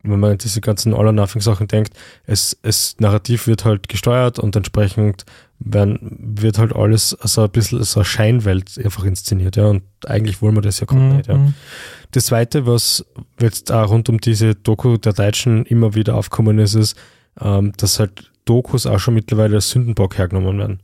Wenn 0.04 0.20
man 0.20 0.32
an 0.32 0.38
diese 0.38 0.62
ganzen 0.62 0.94
All 0.94 1.08
or 1.08 1.12
Nothing 1.12 1.42
Sachen 1.42 1.68
denkt, 1.68 1.94
es, 2.26 2.58
es 2.62 2.96
Narrativ 3.00 3.48
wird 3.48 3.66
halt 3.66 3.90
gesteuert 3.90 4.40
und 4.40 4.56
entsprechend 4.56 5.26
werden, 5.60 6.00
wird 6.20 6.60
halt 6.60 6.76
alles 6.76 7.10
so 7.10 7.44
ein 7.44 7.50
bisschen 7.50 7.84
so 7.84 8.02
eine 8.02 8.06
Scheinwelt 8.06 8.80
einfach 8.84 9.04
inszeniert, 9.04 9.56
ja. 9.56 9.66
Und 9.66 9.84
eigentlich 10.06 10.42
wollen 10.42 10.56
wir 10.56 10.62
das 10.62 10.80
ja 10.80 10.86
gar 10.86 11.00
nicht, 11.00 11.28
ja. 11.28 11.38
Mhm. 11.38 11.54
Das 12.12 12.26
zweite, 12.26 12.66
was 12.66 13.06
jetzt 13.40 13.72
auch 13.72 13.90
rund 13.90 14.08
um 14.10 14.20
diese 14.20 14.56
Doku 14.56 14.98
der 14.98 15.14
Deutschen 15.14 15.66
immer 15.66 15.96
wieder 15.96 16.16
aufgekommen 16.16 16.60
ist, 16.60 16.76
ist, 16.76 16.96
ähm, 17.42 17.74
dass 17.78 18.00
halt 18.00 18.32
Dokus 18.46 18.86
auch 18.86 19.00
schon 19.00 19.16
mittlerweile 19.16 19.56
als 19.56 19.70
Sündenbock 19.70 20.18
hergenommen 20.18 20.58
werden. 20.60 20.80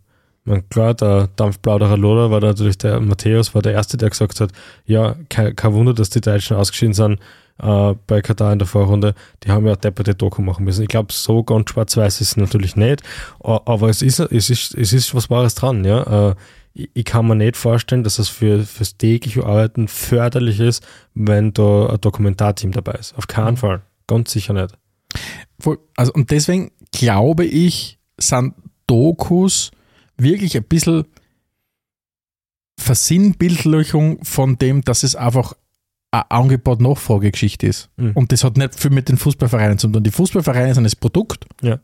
Man, 0.46 0.68
klar, 0.68 0.94
der 0.94 1.30
Dampfplauderer 1.36 1.98
Loder 1.98 2.30
war 2.30 2.42
da 2.42 2.48
natürlich 2.48 2.78
der 2.78 3.00
Matthäus, 3.00 3.56
war 3.56 3.62
der 3.62 3.72
Erste, 3.72 3.96
der 3.96 4.10
gesagt 4.10 4.42
hat, 4.42 4.52
ja, 4.86 5.16
kein, 5.30 5.56
kein 5.56 5.74
Wunder, 5.74 5.94
dass 5.94 6.10
die 6.10 6.20
Deutschen 6.20 6.58
ausgeschieden 6.58 6.94
sind 6.94 7.20
äh, 7.62 7.94
bei 8.08 8.22
Katar 8.22 8.54
in 8.54 8.60
der 8.60 8.68
Vorrunde. 8.68 9.16
Die 9.44 9.52
haben 9.52 9.66
ja 9.68 9.76
depperte 9.76 10.16
Doku 10.16 10.42
machen 10.42 10.66
müssen. 10.66 10.84
Ich 10.84 10.90
glaube, 10.90 11.14
so 11.14 11.44
ganz 11.44 11.70
schwarz-weiß 11.70 12.22
ist 12.22 12.32
es 12.32 12.38
natürlich 12.38 12.76
nicht, 12.76 13.02
aber 13.40 13.90
es 13.90 14.02
ist, 14.02 14.20
es 14.20 14.50
ist, 14.50 14.76
es 14.76 14.94
ist 14.94 15.14
was 15.16 15.30
Wahres 15.30 15.56
dran, 15.56 15.86
ja. 15.86 16.30
Äh, 16.30 16.36
ich 16.74 17.06
kann 17.06 17.28
mir 17.28 17.36
nicht 17.36 17.56
vorstellen, 17.56 18.04
dass 18.04 18.18
es 18.18 18.30
für, 18.30 18.64
fürs 18.64 18.98
tägliche 18.98 19.46
Arbeiten 19.46 19.88
förderlich 19.88 20.60
ist, 20.60 20.84
wenn 21.14 21.54
da 21.54 21.92
ein 21.92 22.02
Dokumentarteam 22.02 22.72
dabei 22.72 22.94
ist. 22.94 23.16
Auf 23.16 23.28
keinen 23.28 23.58
Fall. 23.58 23.84
Ganz 24.08 24.32
sicher 24.32 24.54
nicht. 24.54 24.76
Also, 25.96 26.14
und 26.14 26.32
deswegen 26.32 26.72
glaube 26.92 27.46
ich, 27.46 28.00
sind 28.18 28.56
Dokus 28.88 29.72
wirklich 30.18 30.58
ein 30.58 30.64
bisschen 30.64 31.06
Versinnbildlichung 32.80 34.24
von 34.24 34.58
dem, 34.58 34.82
dass 34.82 35.04
es 35.04 35.16
einfach 35.16 35.54
Angebot-Nachfrage-Geschichte 36.14 37.68
ist. 37.68 37.90
Mhm. 37.98 38.12
Und 38.14 38.32
das 38.32 38.44
hat 38.44 38.58
nicht 38.58 38.80
viel 38.80 38.92
mit 38.92 39.10
den 39.10 39.18
Fußballvereinen 39.18 39.78
zu 39.78 39.88
tun. 39.88 40.04
Die 40.04 40.12
Fußballvereine 40.12 40.74
sind 40.74 40.84
das 40.84 40.96
Produkt, 40.96 41.46
Ja. 41.62 41.80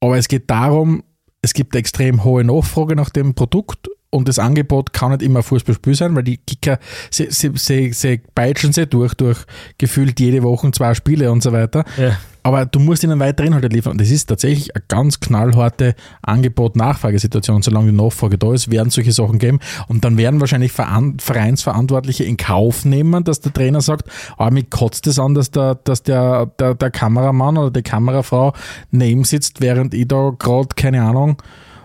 aber 0.00 0.18
es 0.18 0.28
geht 0.28 0.50
darum, 0.50 1.02
es 1.42 1.54
gibt 1.54 1.74
eine 1.74 1.80
extrem 1.80 2.22
hohe 2.24 2.44
Nachfrage 2.44 2.94
nach 2.96 3.10
dem 3.10 3.34
Produkt 3.34 3.88
und 4.10 4.28
das 4.28 4.38
Angebot 4.38 4.92
kann 4.92 5.12
nicht 5.12 5.22
immer 5.22 5.42
Fußballspiel 5.42 5.94
sein, 5.94 6.14
weil 6.16 6.24
die 6.24 6.36
Kicker, 6.38 6.78
sie, 7.10 7.28
sie, 7.30 7.52
sie, 7.54 7.92
sie 7.92 8.18
peitschen 8.34 8.72
sie 8.72 8.86
durch, 8.86 9.14
durch 9.14 9.38
gefühlt 9.78 10.20
jede 10.20 10.42
Woche 10.42 10.70
zwei 10.72 10.94
Spiele 10.94 11.30
und 11.32 11.42
so 11.42 11.52
weiter. 11.52 11.84
Ja. 11.96 12.18
Aber 12.42 12.66
du 12.66 12.78
musst 12.78 13.04
ihnen 13.04 13.20
weiter 13.20 13.44
Inhalte 13.44 13.68
liefern. 13.68 13.98
Das 13.98 14.10
ist 14.10 14.26
tatsächlich 14.26 14.74
eine 14.74 14.84
ganz 14.88 15.20
knallharte 15.20 15.94
Angebot-Nachfragesituation. 16.22 17.62
Solange 17.62 17.90
die 17.90 17.96
Nachfrage 17.96 18.38
da 18.38 18.52
ist, 18.52 18.70
werden 18.70 18.90
solche 18.90 19.12
Sachen 19.12 19.38
geben. 19.38 19.60
Und 19.88 20.04
dann 20.04 20.16
werden 20.16 20.40
wahrscheinlich 20.40 20.72
Veran 20.72 21.18
Vereinsverantwortliche 21.18 22.24
in 22.24 22.36
Kauf 22.36 22.84
nehmen, 22.84 23.24
dass 23.24 23.40
der 23.40 23.52
Trainer 23.52 23.80
sagt, 23.80 24.08
ah, 24.38 24.50
mich 24.50 24.70
kotzt 24.70 25.06
es 25.06 25.18
an, 25.18 25.34
dass, 25.34 25.50
der, 25.50 25.74
dass 25.76 26.02
der, 26.02 26.46
der, 26.58 26.74
der 26.74 26.90
Kameramann 26.90 27.58
oder 27.58 27.70
die 27.70 27.82
Kamerafrau 27.82 28.54
neben 28.90 29.24
sitzt, 29.24 29.60
während 29.60 29.94
ich 29.94 30.08
da 30.08 30.32
gerade, 30.38 30.68
keine 30.76 31.02
Ahnung, 31.02 31.36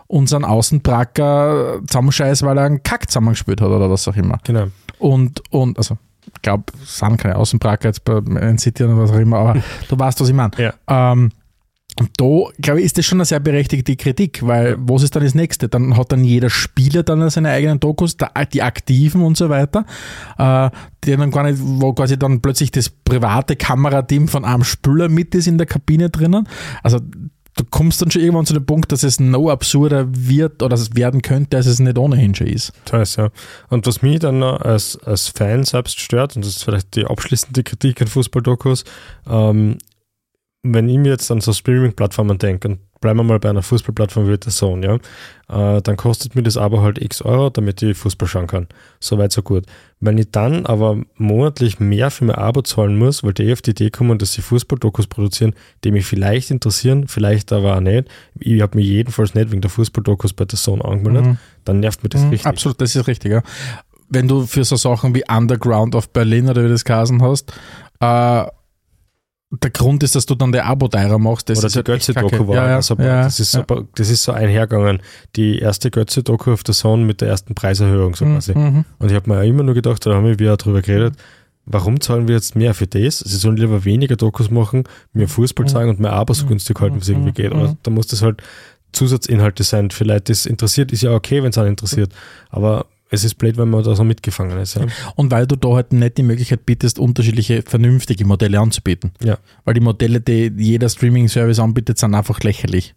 unseren 0.07 0.45
Außenbracker 0.45 1.81
zusammenscheiß, 1.87 2.43
weil 2.43 2.57
er 2.57 2.65
einen 2.65 2.83
Kack 2.83 3.09
zusammengespielt 3.09 3.61
hat 3.61 3.69
oder 3.69 3.89
was 3.89 4.07
auch 4.07 4.15
immer. 4.15 4.37
Genau. 4.43 4.67
Und, 4.99 5.41
und 5.51 5.77
also, 5.77 5.97
ich 6.33 6.41
glaube, 6.41 6.65
es 6.83 6.97
sind 6.97 7.17
keine 7.17 7.35
Außenbracker 7.35 7.89
jetzt 7.89 8.03
bei 8.03 8.21
Man 8.21 8.57
City 8.57 8.83
oder 8.83 8.97
was 8.97 9.11
auch 9.11 9.19
immer, 9.19 9.37
aber 9.37 9.53
du 9.89 9.99
weißt, 9.99 10.19
was 10.19 10.29
ich 10.29 10.35
meine. 10.35 10.51
Ja. 10.57 10.73
Ähm, 10.87 11.31
Und 11.97 12.09
da, 12.17 12.51
glaube 12.61 12.79
ich, 12.79 12.85
ist 12.87 12.97
das 12.97 13.05
schon 13.05 13.19
eine 13.19 13.25
sehr 13.25 13.39
berechtigte 13.39 13.95
Kritik, 13.95 14.45
weil 14.45 14.75
was 14.79 15.03
ist 15.03 15.15
dann 15.15 15.23
das 15.23 15.33
nächste? 15.33 15.69
Dann 15.69 15.95
hat 15.95 16.11
dann 16.11 16.25
jeder 16.25 16.49
Spieler 16.49 17.03
dann 17.03 17.29
seine 17.29 17.51
eigenen 17.51 17.79
Dokus, 17.79 18.17
die 18.51 18.61
Aktiven 18.61 19.21
und 19.21 19.37
so 19.37 19.47
weiter, 19.49 19.85
äh, 20.37 20.69
die 21.03 21.15
dann 21.15 21.31
gar 21.31 21.43
nicht, 21.43 21.57
wo 21.61 21.93
quasi 21.93 22.19
dann 22.19 22.41
plötzlich 22.41 22.71
das 22.71 22.89
private 22.89 23.55
Kamerateam 23.55 24.27
von 24.27 24.43
einem 24.43 24.65
Spieler 24.65 25.07
mit 25.07 25.35
ist 25.35 25.47
in 25.47 25.57
der 25.57 25.67
Kabine 25.67 26.09
drinnen. 26.09 26.49
Also 26.83 26.99
du 27.55 27.63
kommst 27.69 28.01
dann 28.01 28.11
schon 28.11 28.21
irgendwann 28.21 28.45
zu 28.45 28.53
dem 28.53 28.65
Punkt, 28.65 28.91
dass 28.91 29.03
es 29.03 29.19
noch 29.19 29.49
absurder 29.49 30.05
wird 30.09 30.61
oder 30.61 30.75
es 30.75 30.95
werden 30.95 31.21
könnte, 31.21 31.57
als 31.57 31.65
es 31.65 31.79
nicht 31.79 31.97
ohnehin 31.97 32.35
schon 32.35 32.47
ist. 32.47 32.73
Das 32.85 32.93
heißt, 32.93 33.17
ja. 33.17 33.29
Und 33.69 33.87
was 33.87 34.01
mich 34.01 34.19
dann 34.19 34.39
noch 34.39 34.61
als, 34.61 34.97
als 35.03 35.29
Fan 35.29 35.63
selbst 35.63 35.99
stört, 35.99 36.35
und 36.35 36.45
das 36.45 36.57
ist 36.57 36.63
vielleicht 36.63 36.95
die 36.95 37.05
abschließende 37.05 37.63
Kritik 37.63 38.01
an 38.01 38.07
Fußballdokus, 38.07 38.83
ähm, 39.29 39.77
wenn 40.73 40.89
ich 40.89 40.97
mir 40.97 41.09
jetzt 41.09 41.29
an 41.31 41.41
so 41.41 41.53
Streaming-Plattformen 41.53 42.37
denke, 42.37 42.69
und 42.69 42.79
bleiben 42.99 43.19
wir 43.19 43.23
mal 43.23 43.39
bei 43.39 43.49
einer 43.49 43.61
Fußballplattform 43.61 44.27
wie 44.27 44.37
der 44.37 44.51
Zone, 44.51 44.99
ja, 45.47 45.75
äh, 45.77 45.81
dann 45.81 45.95
kostet 45.95 46.35
mir 46.35 46.41
das 46.41 46.57
aber 46.57 46.81
halt 46.81 46.99
x 46.99 47.21
Euro, 47.21 47.51
damit 47.51 47.81
ich 47.83 47.95
Fußball 47.95 48.27
schauen 48.27 48.47
kann. 48.47 48.67
So 48.99 49.19
weit, 49.19 49.31
so 49.31 49.43
gut. 49.43 49.65
Wenn 49.99 50.17
ich 50.17 50.31
dann 50.31 50.65
aber 50.65 50.97
monatlich 51.17 51.79
mehr 51.79 52.09
für 52.09 52.25
mein 52.25 52.35
Abo 52.35 52.63
zahlen 52.63 52.97
muss, 52.97 53.23
weil 53.23 53.33
die 53.33 53.53
auf 53.53 53.61
die 53.61 53.71
Idee 53.71 53.91
kommen, 53.91 54.17
dass 54.17 54.33
sie 54.33 54.41
Fußballdokus 54.41 55.05
produzieren, 55.05 55.53
die 55.83 55.91
mich 55.91 56.05
vielleicht 56.05 56.49
interessieren, 56.49 57.07
vielleicht 57.07 57.53
aber 57.53 57.77
auch 57.77 57.81
nicht, 57.81 58.07
ich 58.39 58.61
habe 58.61 58.77
mich 58.77 58.87
jedenfalls 58.87 59.35
nicht 59.35 59.51
wegen 59.51 59.61
der 59.61 59.69
Fußballdokus 59.69 60.33
bei 60.33 60.45
der 60.45 60.57
Zone 60.57 60.83
angemeldet, 60.83 61.25
mhm. 61.25 61.37
dann 61.63 61.79
nervt 61.79 62.01
mir 62.01 62.09
das 62.09 62.21
mhm, 62.21 62.29
richtig. 62.29 62.47
Absolut, 62.47 62.81
das 62.81 62.95
ist 62.95 63.07
richtig, 63.07 63.31
ja. 63.31 63.43
Wenn 64.09 64.27
du 64.27 64.47
für 64.47 64.63
so 64.63 64.77
Sachen 64.77 65.13
wie 65.13 65.23
Underground 65.29 65.93
of 65.93 66.09
Berlin 66.09 66.49
oder 66.49 66.63
wie 66.63 66.69
das 66.69 66.85
geheißen 66.85 67.21
hast, 67.21 67.53
äh, 67.99 68.45
der 69.51 69.71
Grund 69.71 70.03
ist, 70.03 70.15
dass 70.15 70.25
du 70.25 70.35
dann 70.35 70.51
der 70.51 70.65
Abo 70.65 70.87
teurer 70.87 71.19
machst. 71.19 71.49
Das 71.49 71.59
Oder 71.59 71.67
ist 71.67 71.75
die 71.75 71.83
Götze-Doku 71.83 72.47
war. 72.47 72.55
Ja, 72.55 72.67
ja, 72.67 72.75
also, 72.77 72.95
ja, 72.95 73.23
das, 73.23 73.39
ist 73.39 73.51
so, 73.51 73.63
das 73.95 74.09
ist 74.09 74.23
so 74.23 74.31
einhergegangen. 74.31 75.01
Die 75.35 75.59
erste 75.59 75.91
Götze-Doku 75.91 76.51
auf 76.53 76.63
der 76.63 76.73
Zone 76.73 77.05
mit 77.05 77.21
der 77.21 77.29
ersten 77.29 77.53
Preiserhöhung 77.55 78.15
so 78.15 78.25
mhm. 78.25 78.33
quasi. 78.33 78.57
Mhm. 78.57 78.85
Und 78.99 79.09
ich 79.09 79.15
habe 79.15 79.29
mir 79.29 79.39
auch 79.39 79.43
immer 79.43 79.63
nur 79.63 79.75
gedacht, 79.75 80.05
da 80.05 80.15
haben 80.15 80.25
wir 80.25 80.57
darüber 80.57 80.81
geredet, 80.81 81.15
warum 81.65 82.01
zahlen 82.01 82.27
wir 82.27 82.35
jetzt 82.35 82.55
mehr 82.55 82.73
für 82.73 82.87
das? 82.87 83.19
Sie 83.19 83.37
sollen 83.37 83.57
lieber 83.57 83.85
weniger 83.85 84.15
Dokus 84.15 84.49
machen, 84.49 84.83
mehr 85.13 85.27
Fußball 85.27 85.65
mhm. 85.65 85.69
zeigen 85.69 85.89
und 85.89 85.99
mehr 85.99 86.13
Abo 86.13 86.33
so 86.33 86.47
günstig 86.47 86.79
halten, 86.79 86.95
wie 86.95 87.01
es 87.01 87.09
irgendwie 87.09 87.31
geht. 87.31 87.51
Oder 87.51 87.77
da 87.83 87.91
muss 87.91 88.07
das 88.07 88.21
halt 88.21 88.41
Zusatzinhalte 88.93 89.63
sein. 89.63 89.91
Vielleicht 89.91 90.29
das 90.29 90.45
interessiert, 90.45 90.91
ist 90.91 91.03
ja 91.03 91.11
okay, 91.11 91.43
wenn 91.43 91.51
es 91.51 91.57
einen 91.57 91.69
interessiert. 91.69 92.11
Aber 92.49 92.87
es 93.15 93.23
ist 93.23 93.35
blöd, 93.35 93.57
wenn 93.57 93.69
man 93.69 93.83
da 93.83 93.95
so 93.95 94.03
mitgefangen 94.03 94.57
ist. 94.59 94.75
Ja. 94.75 94.85
Und 95.15 95.31
weil 95.31 95.47
du 95.47 95.55
da 95.55 95.69
halt 95.69 95.93
nicht 95.93 96.17
die 96.17 96.23
Möglichkeit 96.23 96.65
bietest, 96.65 96.99
unterschiedliche 96.99 97.63
vernünftige 97.63 98.25
Modelle 98.25 98.59
anzubieten. 98.59 99.11
Ja. 99.23 99.37
Weil 99.63 99.73
die 99.73 99.81
Modelle, 99.81 100.21
die 100.21 100.51
jeder 100.57 100.89
Streaming-Service 100.89 101.59
anbietet, 101.59 101.97
sind 101.97 102.13
einfach 102.13 102.39
lächerlich. 102.41 102.95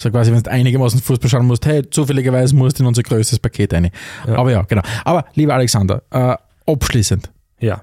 So 0.00 0.10
quasi, 0.10 0.30
wenn 0.30 0.42
du 0.42 0.50
einigermaßen 0.50 1.00
Fußball 1.00 1.28
schauen 1.28 1.46
musst, 1.46 1.66
hey, 1.66 1.88
zufälligerweise 1.88 2.54
musst 2.54 2.78
du 2.78 2.84
in 2.84 2.88
unser 2.88 3.02
größtes 3.02 3.40
Paket 3.40 3.74
rein. 3.74 3.90
Ja. 4.26 4.36
Aber 4.36 4.52
ja, 4.52 4.62
genau. 4.62 4.82
Aber 5.04 5.24
lieber 5.34 5.54
Alexander, 5.54 6.02
äh, 6.10 6.36
abschließend. 6.70 7.30
Ja. 7.58 7.82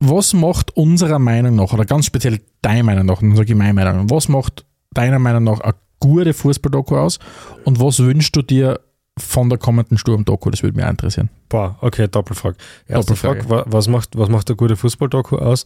Was 0.00 0.32
macht 0.32 0.76
unserer 0.76 1.18
Meinung 1.18 1.56
nach, 1.56 1.72
oder 1.72 1.84
ganz 1.84 2.06
speziell 2.06 2.40
deiner 2.62 2.82
Meinung 2.82 3.06
nach, 3.06 3.20
dann 3.20 3.36
sage 3.36 3.52
ich 3.52 3.58
meine 3.58 3.74
Meinung, 3.74 4.10
was 4.10 4.28
macht 4.28 4.64
deiner 4.94 5.18
Meinung 5.18 5.44
nach 5.44 5.60
eine 5.60 5.74
gute 6.00 6.32
Fußball-Doku 6.32 6.96
aus 6.96 7.18
und 7.64 7.78
was 7.78 8.00
wünschst 8.00 8.34
du 8.34 8.42
dir 8.42 8.80
von 9.22 9.48
der 9.48 9.58
kommenden 9.58 9.98
Sturm-Doku? 9.98 10.50
Das 10.50 10.62
würde 10.62 10.76
mich 10.76 10.86
interessieren. 10.86 11.30
Boah, 11.48 11.76
okay, 11.80 12.08
Doppelfrage. 12.08 12.56
Erste 12.86 13.14
Doppelfrage. 13.14 13.42
Frage, 13.44 13.72
was 13.72 13.88
macht, 13.88 14.16
was 14.16 14.28
macht 14.28 14.48
eine 14.48 14.56
gute 14.56 14.76
Fußball-Doku 14.76 15.36
aus? 15.36 15.64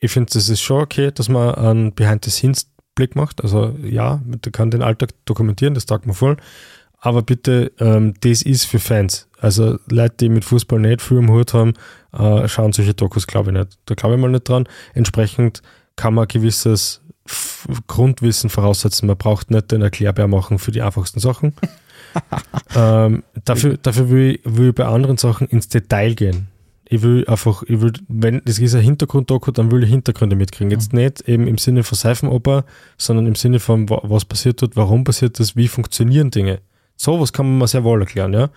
Ich 0.00 0.12
finde, 0.12 0.30
es 0.36 0.48
ist 0.48 0.60
schon 0.60 0.80
okay, 0.80 1.10
dass 1.12 1.28
man 1.28 1.54
einen 1.54 1.94
Behind-the-Scenes-Blick 1.94 3.16
macht. 3.16 3.42
Also 3.42 3.74
ja, 3.82 4.20
man 4.24 4.40
kann 4.52 4.70
den 4.70 4.82
Alltag 4.82 5.10
dokumentieren, 5.24 5.74
das 5.74 5.86
taugt 5.86 6.06
mir 6.06 6.14
voll. 6.14 6.36
Aber 7.00 7.22
bitte, 7.22 7.72
ähm, 7.78 8.14
das 8.20 8.42
ist 8.42 8.64
für 8.64 8.80
Fans. 8.80 9.28
Also 9.40 9.78
Leute, 9.88 10.16
die 10.20 10.28
mit 10.28 10.44
Fußball 10.44 10.80
nicht 10.80 11.00
viel 11.00 11.18
im 11.18 11.30
Hut 11.30 11.54
haben, 11.54 11.74
äh, 12.12 12.48
schauen 12.48 12.72
solche 12.72 12.94
Dokus, 12.94 13.26
glaube 13.26 13.50
ich 13.50 13.56
nicht. 13.56 13.78
Da 13.86 13.94
glaube 13.94 14.16
ich 14.16 14.20
mal 14.20 14.30
nicht 14.30 14.48
dran. 14.48 14.68
Entsprechend 14.94 15.62
kann 15.94 16.14
man 16.14 16.24
ein 16.24 16.28
gewisses 16.28 17.02
Grundwissen 17.86 18.50
voraussetzen. 18.50 19.06
Man 19.06 19.16
braucht 19.16 19.50
nicht 19.50 19.70
den 19.70 19.82
Erklärbär 19.82 20.26
machen 20.26 20.58
für 20.58 20.72
die 20.72 20.82
einfachsten 20.82 21.20
Sachen. 21.20 21.54
ähm, 22.76 23.22
dafür 23.44 23.78
dafür 23.78 24.10
will, 24.10 24.34
ich, 24.34 24.40
will 24.44 24.68
ich 24.70 24.74
bei 24.74 24.86
anderen 24.86 25.16
Sachen 25.16 25.48
ins 25.48 25.68
Detail 25.68 26.14
gehen. 26.14 26.48
Ich 26.90 27.02
will 27.02 27.26
einfach, 27.26 27.62
ich 27.64 27.80
will, 27.80 27.92
wenn 28.08 28.40
das 28.44 28.58
ist 28.58 28.74
ein 28.74 28.80
Hintergrunddoku, 28.80 29.50
dann 29.50 29.70
will 29.70 29.84
ich 29.84 29.90
Hintergründe 29.90 30.36
mitkriegen. 30.36 30.70
Jetzt 30.70 30.94
nicht 30.94 31.28
eben 31.28 31.46
im 31.46 31.58
Sinne 31.58 31.84
von 31.84 31.96
Seifenoper, 31.96 32.64
sondern 32.96 33.26
im 33.26 33.34
Sinne 33.34 33.60
von, 33.60 33.88
was 33.90 34.24
passiert 34.24 34.62
dort, 34.62 34.74
warum 34.74 35.04
passiert 35.04 35.38
das, 35.38 35.54
wie 35.54 35.68
funktionieren 35.68 36.30
Dinge. 36.30 36.60
Sowas 36.96 37.32
kann 37.32 37.46
man 37.46 37.58
mal 37.58 37.66
sehr 37.66 37.84
wohl 37.84 38.00
erklären, 38.00 38.32
ja. 38.32 38.50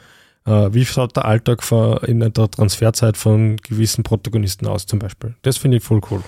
Äh, 0.46 0.74
wie 0.74 0.86
schaut 0.86 1.16
der 1.16 1.26
Alltag 1.26 1.62
von, 1.62 1.98
in 1.98 2.20
der 2.20 2.34
Transferzeit 2.34 3.18
von 3.18 3.58
gewissen 3.58 4.04
Protagonisten 4.04 4.66
aus, 4.66 4.86
zum 4.86 5.00
Beispiel. 5.00 5.36
Das 5.42 5.58
finde 5.58 5.78
ich 5.78 5.84
voll 5.84 6.02
cool. 6.10 6.24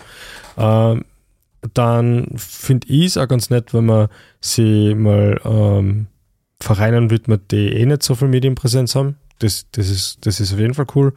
Ähm, 0.57 1.05
dann 1.73 2.27
finde 2.35 2.87
ich 2.89 3.05
es 3.05 3.17
auch 3.17 3.27
ganz 3.27 3.49
nett, 3.49 3.73
wenn 3.73 3.85
man 3.85 4.09
sie 4.41 4.93
mal 4.95 5.39
ähm, 5.45 6.07
Vereinen 6.63 7.09
widmet, 7.09 7.51
die 7.51 7.67
eh 7.67 7.85
nicht 7.85 8.03
so 8.03 8.15
viel 8.15 8.27
Medienpräsenz 8.27 8.95
haben. 8.95 9.17
Das, 9.39 9.67
das, 9.71 9.89
ist, 9.89 10.25
das 10.25 10.39
ist 10.39 10.53
auf 10.53 10.59
jeden 10.59 10.73
Fall 10.73 10.87
cool. 10.95 11.13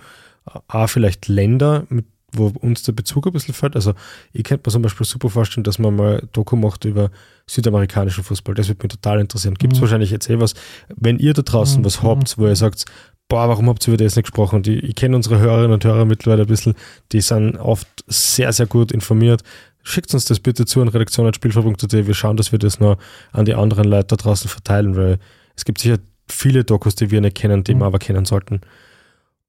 Auch 0.68 0.88
vielleicht 0.88 1.28
Länder, 1.28 1.86
mit, 1.88 2.06
wo 2.32 2.52
uns 2.60 2.82
der 2.82 2.92
Bezug 2.92 3.26
ein 3.26 3.32
bisschen 3.32 3.54
fällt. 3.54 3.76
Also 3.76 3.94
ich 4.32 4.44
könnte 4.44 4.68
mir 4.68 4.72
zum 4.72 4.82
Beispiel 4.82 5.06
super 5.06 5.30
vorstellen, 5.30 5.64
dass 5.64 5.78
man 5.78 5.96
mal 5.96 6.22
Doku 6.32 6.56
macht 6.56 6.84
über 6.84 7.10
südamerikanischen 7.46 8.24
Fußball. 8.24 8.54
Das 8.54 8.68
würde 8.68 8.82
mich 8.82 8.92
total 8.92 9.20
interessieren. 9.20 9.54
Gibt 9.54 9.74
es 9.74 9.78
mhm. 9.78 9.82
wahrscheinlich 9.82 10.10
jetzt 10.10 10.28
eh 10.28 10.40
was. 10.40 10.54
Wenn 10.94 11.18
ihr 11.18 11.32
da 11.32 11.42
draußen 11.42 11.80
mhm. 11.80 11.84
was 11.84 12.02
habt, 12.02 12.38
wo 12.38 12.46
ihr 12.46 12.56
sagt, 12.56 12.84
boah, 13.28 13.48
warum 13.48 13.68
habt 13.68 13.86
ihr 13.86 13.94
über 13.94 14.02
das 14.02 14.16
nicht 14.16 14.24
gesprochen? 14.24 14.62
Die, 14.62 14.78
ich 14.78 14.94
kenne 14.94 15.16
unsere 15.16 15.38
Hörerinnen 15.38 15.72
und 15.72 15.84
Hörer 15.84 16.04
mittlerweile 16.04 16.42
ein 16.42 16.48
bisschen, 16.48 16.74
die 17.12 17.20
sind 17.20 17.56
oft 17.56 17.88
sehr, 18.06 18.52
sehr 18.52 18.66
gut 18.66 18.92
informiert. 18.92 19.42
Schickt 19.88 20.12
uns 20.12 20.24
das 20.24 20.40
bitte 20.40 20.66
zu 20.66 20.82
an 20.82 20.88
redaktion.spielverbund.at. 20.88 21.92
Wir 21.92 22.14
schauen, 22.14 22.36
dass 22.36 22.50
wir 22.50 22.58
das 22.58 22.80
noch 22.80 22.98
an 23.30 23.44
die 23.44 23.54
anderen 23.54 23.84
Leute 23.84 24.08
da 24.08 24.16
draußen 24.16 24.50
verteilen, 24.50 24.96
weil 24.96 25.20
es 25.54 25.64
gibt 25.64 25.78
sicher 25.78 25.98
viele 26.28 26.64
Dokus, 26.64 26.96
die 26.96 27.12
wir 27.12 27.20
nicht 27.20 27.36
kennen, 27.36 27.62
die 27.62 27.72
mhm. 27.72 27.78
wir 27.80 27.86
aber 27.86 28.00
kennen 28.00 28.24
sollten. 28.24 28.62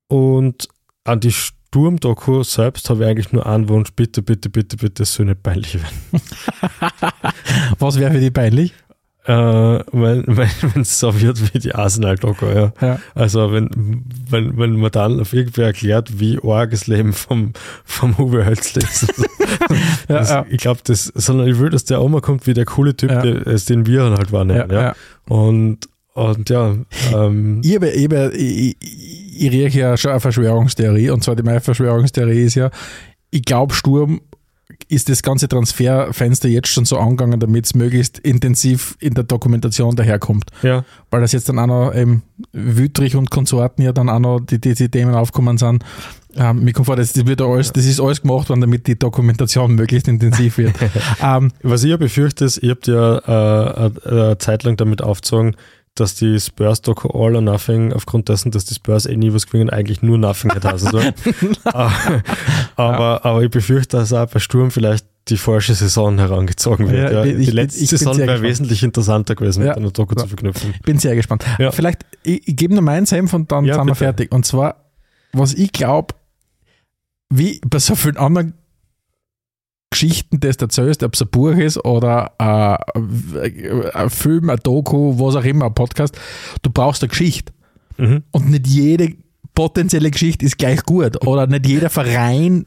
Und 0.07 0.67
an 1.05 1.21
die 1.21 1.31
Sturm-Doku 1.31 2.43
selbst 2.43 2.87
habe 2.91 3.03
ich 3.03 3.09
eigentlich 3.09 3.31
nur 3.31 3.47
einen 3.47 3.67
Wunsch, 3.67 3.93
bitte, 3.93 4.21
bitte, 4.21 4.51
bitte, 4.51 4.77
bitte, 4.77 5.03
es 5.03 5.13
soll 5.15 5.25
nicht 5.25 5.41
peinlich 5.41 5.73
werden. 5.73 6.21
Was 7.79 7.99
wäre 7.99 8.11
für 8.11 8.19
die 8.19 8.29
peinlich? 8.29 8.75
Äh, 9.27 9.31
wenn 9.91 10.81
es 10.81 10.99
so 10.99 11.19
wird 11.19 11.53
wie 11.53 11.59
die 11.59 11.75
Arsenal-Doku, 11.75 12.45
ja. 12.45 12.71
ja. 12.79 12.99
Also 13.13 13.51
wenn, 13.51 13.69
wenn, 14.29 14.57
wenn 14.57 14.77
man 14.77 14.91
dann 14.91 15.19
auf 15.19 15.33
irgendwie 15.33 15.61
erklärt, 15.61 16.19
wie 16.19 16.39
arg 16.41 16.71
das 16.71 16.87
Leben 16.87 17.11
vom, 17.11 17.51
vom 17.83 18.15
Uwe 18.17 18.45
Hölzl 18.45 18.79
ist. 18.79 19.07
ja, 20.07 20.17
das, 20.19 20.29
ja. 20.29 20.45
Ich 20.49 20.59
glaube, 20.59 20.79
das, 20.85 21.05
sondern 21.05 21.47
ich 21.47 21.59
will, 21.59 21.69
dass 21.69 21.83
der 21.83 22.01
Oma 22.01 22.21
kommt 22.21 22.47
wie 22.47 22.53
der 22.53 22.65
coole 22.65 22.95
Typ, 22.95 23.11
ja. 23.11 23.21
der, 23.21 23.41
den 23.41 23.85
wir 23.85 24.03
halt 24.03 24.31
wahrnehmen. 24.31 24.71
Ja. 24.71 24.95
Und 25.27 25.89
und 26.13 26.49
ja, 26.49 26.75
ähm, 27.13 27.61
ich, 27.63 27.75
habe, 27.75 27.89
ich, 27.89 28.05
habe, 28.05 28.35
ich, 28.35 28.75
ich 28.81 29.51
rieche 29.51 29.79
ja 29.79 29.97
schon 29.97 30.11
eine 30.11 30.19
Verschwörungstheorie. 30.19 31.11
Und 31.11 31.23
zwar 31.23 31.35
die 31.35 31.43
meine 31.43 31.61
Verschwörungstheorie 31.61 32.45
ist 32.45 32.55
ja, 32.55 32.71
ich 33.29 33.43
glaube, 33.43 33.75
Sturm 33.75 34.21
ist 34.89 35.09
das 35.09 35.21
ganze 35.21 35.47
Transferfenster 35.47 36.47
jetzt 36.47 36.69
schon 36.69 36.85
so 36.85 36.97
angegangen, 36.97 37.39
damit 37.39 37.65
es 37.65 37.75
möglichst 37.75 38.19
intensiv 38.19 38.95
in 38.99 39.13
der 39.13 39.25
Dokumentation 39.25 39.95
daherkommt. 39.95 40.45
Ja. 40.63 40.85
Weil 41.09 41.21
das 41.21 41.33
jetzt 41.33 41.49
dann 41.49 41.59
auch 41.59 41.67
noch 41.67 41.91
ähm, 41.93 42.21
Wüttrich 42.53 43.15
und 43.15 43.29
Konsorten 43.29 43.83
ja 43.83 43.91
dann 43.91 44.09
auch 44.09 44.19
noch 44.19 44.39
die, 44.39 44.59
die, 44.59 44.75
die 44.75 44.89
Themen 44.89 45.13
aufkommen 45.13 45.57
sind. 45.57 45.83
Ähm, 46.35 46.63
mir 46.63 46.71
kommt 46.71 46.85
vor, 46.85 46.95
das, 46.95 47.13
das, 47.13 47.25
wird 47.25 47.41
alles, 47.41 47.73
das 47.73 47.85
ist 47.85 47.99
alles 47.99 48.21
gemacht 48.21 48.49
worden, 48.49 48.61
damit 48.61 48.87
die 48.87 48.97
Dokumentation 48.97 49.73
möglichst 49.73 50.07
intensiv 50.07 50.57
wird. 50.57 50.75
ähm, 51.23 51.51
Was 51.63 51.83
ich 51.83 51.89
ja 51.89 51.97
befürchte, 51.97 52.45
ist, 52.45 52.57
ihr 52.57 52.71
habt 52.71 52.87
ja 52.87 53.17
äh, 53.17 53.91
eine 54.05 54.37
Zeit 54.37 54.63
lang 54.63 54.77
damit 54.77 55.01
aufgezogen, 55.01 55.55
dass 55.99 56.15
die 56.15 56.39
Spurs 56.39 56.81
Doku 56.81 57.07
All 57.09 57.35
or 57.35 57.41
Nothing 57.41 57.93
aufgrund 57.93 58.29
dessen, 58.29 58.51
dass 58.51 58.65
die 58.65 58.75
Spurs 58.75 59.05
eh 59.05 59.15
nie 59.15 59.33
was 59.33 59.47
gewinnen, 59.47 59.69
eigentlich 59.69 60.01
nur 60.01 60.17
Nothing 60.17 60.51
hat 60.51 60.65
heißen 60.65 60.91
soll. 60.91 61.13
aber, 61.63 62.21
ja. 62.75 63.19
aber 63.23 63.43
ich 63.43 63.51
befürchte, 63.51 63.97
dass 63.97 64.13
auch 64.13 64.27
bei 64.27 64.39
Sturm 64.39 64.71
vielleicht 64.71 65.05
die 65.29 65.37
falsche 65.37 65.73
Saison 65.73 66.17
herangezogen 66.17 66.89
wird. 66.89 67.11
Ja, 67.11 67.25
ja. 67.25 67.33
Die 67.33 67.51
letzte 67.51 67.83
ich 67.83 67.89
Saison 67.89 68.17
wäre 68.17 68.41
wesentlich 68.41 68.83
interessanter 68.83 69.35
gewesen, 69.35 69.61
ja. 69.63 69.69
mit 69.69 69.77
einer 69.77 69.91
Doku 69.91 70.15
zu 70.15 70.27
verknüpfen. 70.27 70.73
Ich 70.73 70.81
bin 70.81 70.99
sehr 70.99 71.15
gespannt. 71.15 71.43
Vielleicht, 71.71 72.05
ich, 72.23 72.47
ich 72.47 72.55
gebe 72.55 72.73
nur 72.73 72.83
meinen 72.83 73.05
Senf 73.05 73.33
und 73.33 73.51
dann 73.51 73.65
sind 73.65 73.87
wir 73.87 73.95
fertig. 73.95 74.31
Und 74.31 74.45
zwar, 74.45 74.91
was 75.33 75.53
ich 75.53 75.71
glaube, 75.71 76.15
wie 77.29 77.59
bei 77.67 77.79
so 77.79 77.95
vielen 77.95 78.17
anderen 78.17 78.53
Geschichten, 79.89 80.39
die 80.39 80.49
du 80.49 80.65
erzählst, 80.65 81.03
ob 81.03 81.13
es 81.13 81.21
ein 81.21 81.29
Buch 81.29 81.55
ist 81.55 81.83
oder 81.83 82.31
äh, 82.39 83.89
ein 83.93 84.09
Film, 84.09 84.49
ein 84.49 84.59
Doku, 84.61 85.17
was 85.17 85.35
auch 85.35 85.43
immer, 85.43 85.65
ein 85.65 85.73
Podcast, 85.73 86.17
du 86.61 86.69
brauchst 86.69 87.03
eine 87.03 87.09
Geschichte. 87.09 87.53
Mhm. 87.97 88.23
Und 88.31 88.49
nicht 88.49 88.67
jede 88.67 89.15
potenzielle 89.55 90.11
Geschichte 90.11 90.45
ist 90.45 90.57
gleich 90.57 90.83
gut. 90.83 91.25
Oder 91.25 91.47
nicht 91.47 91.65
jeder 91.65 91.89
Verein 91.89 92.65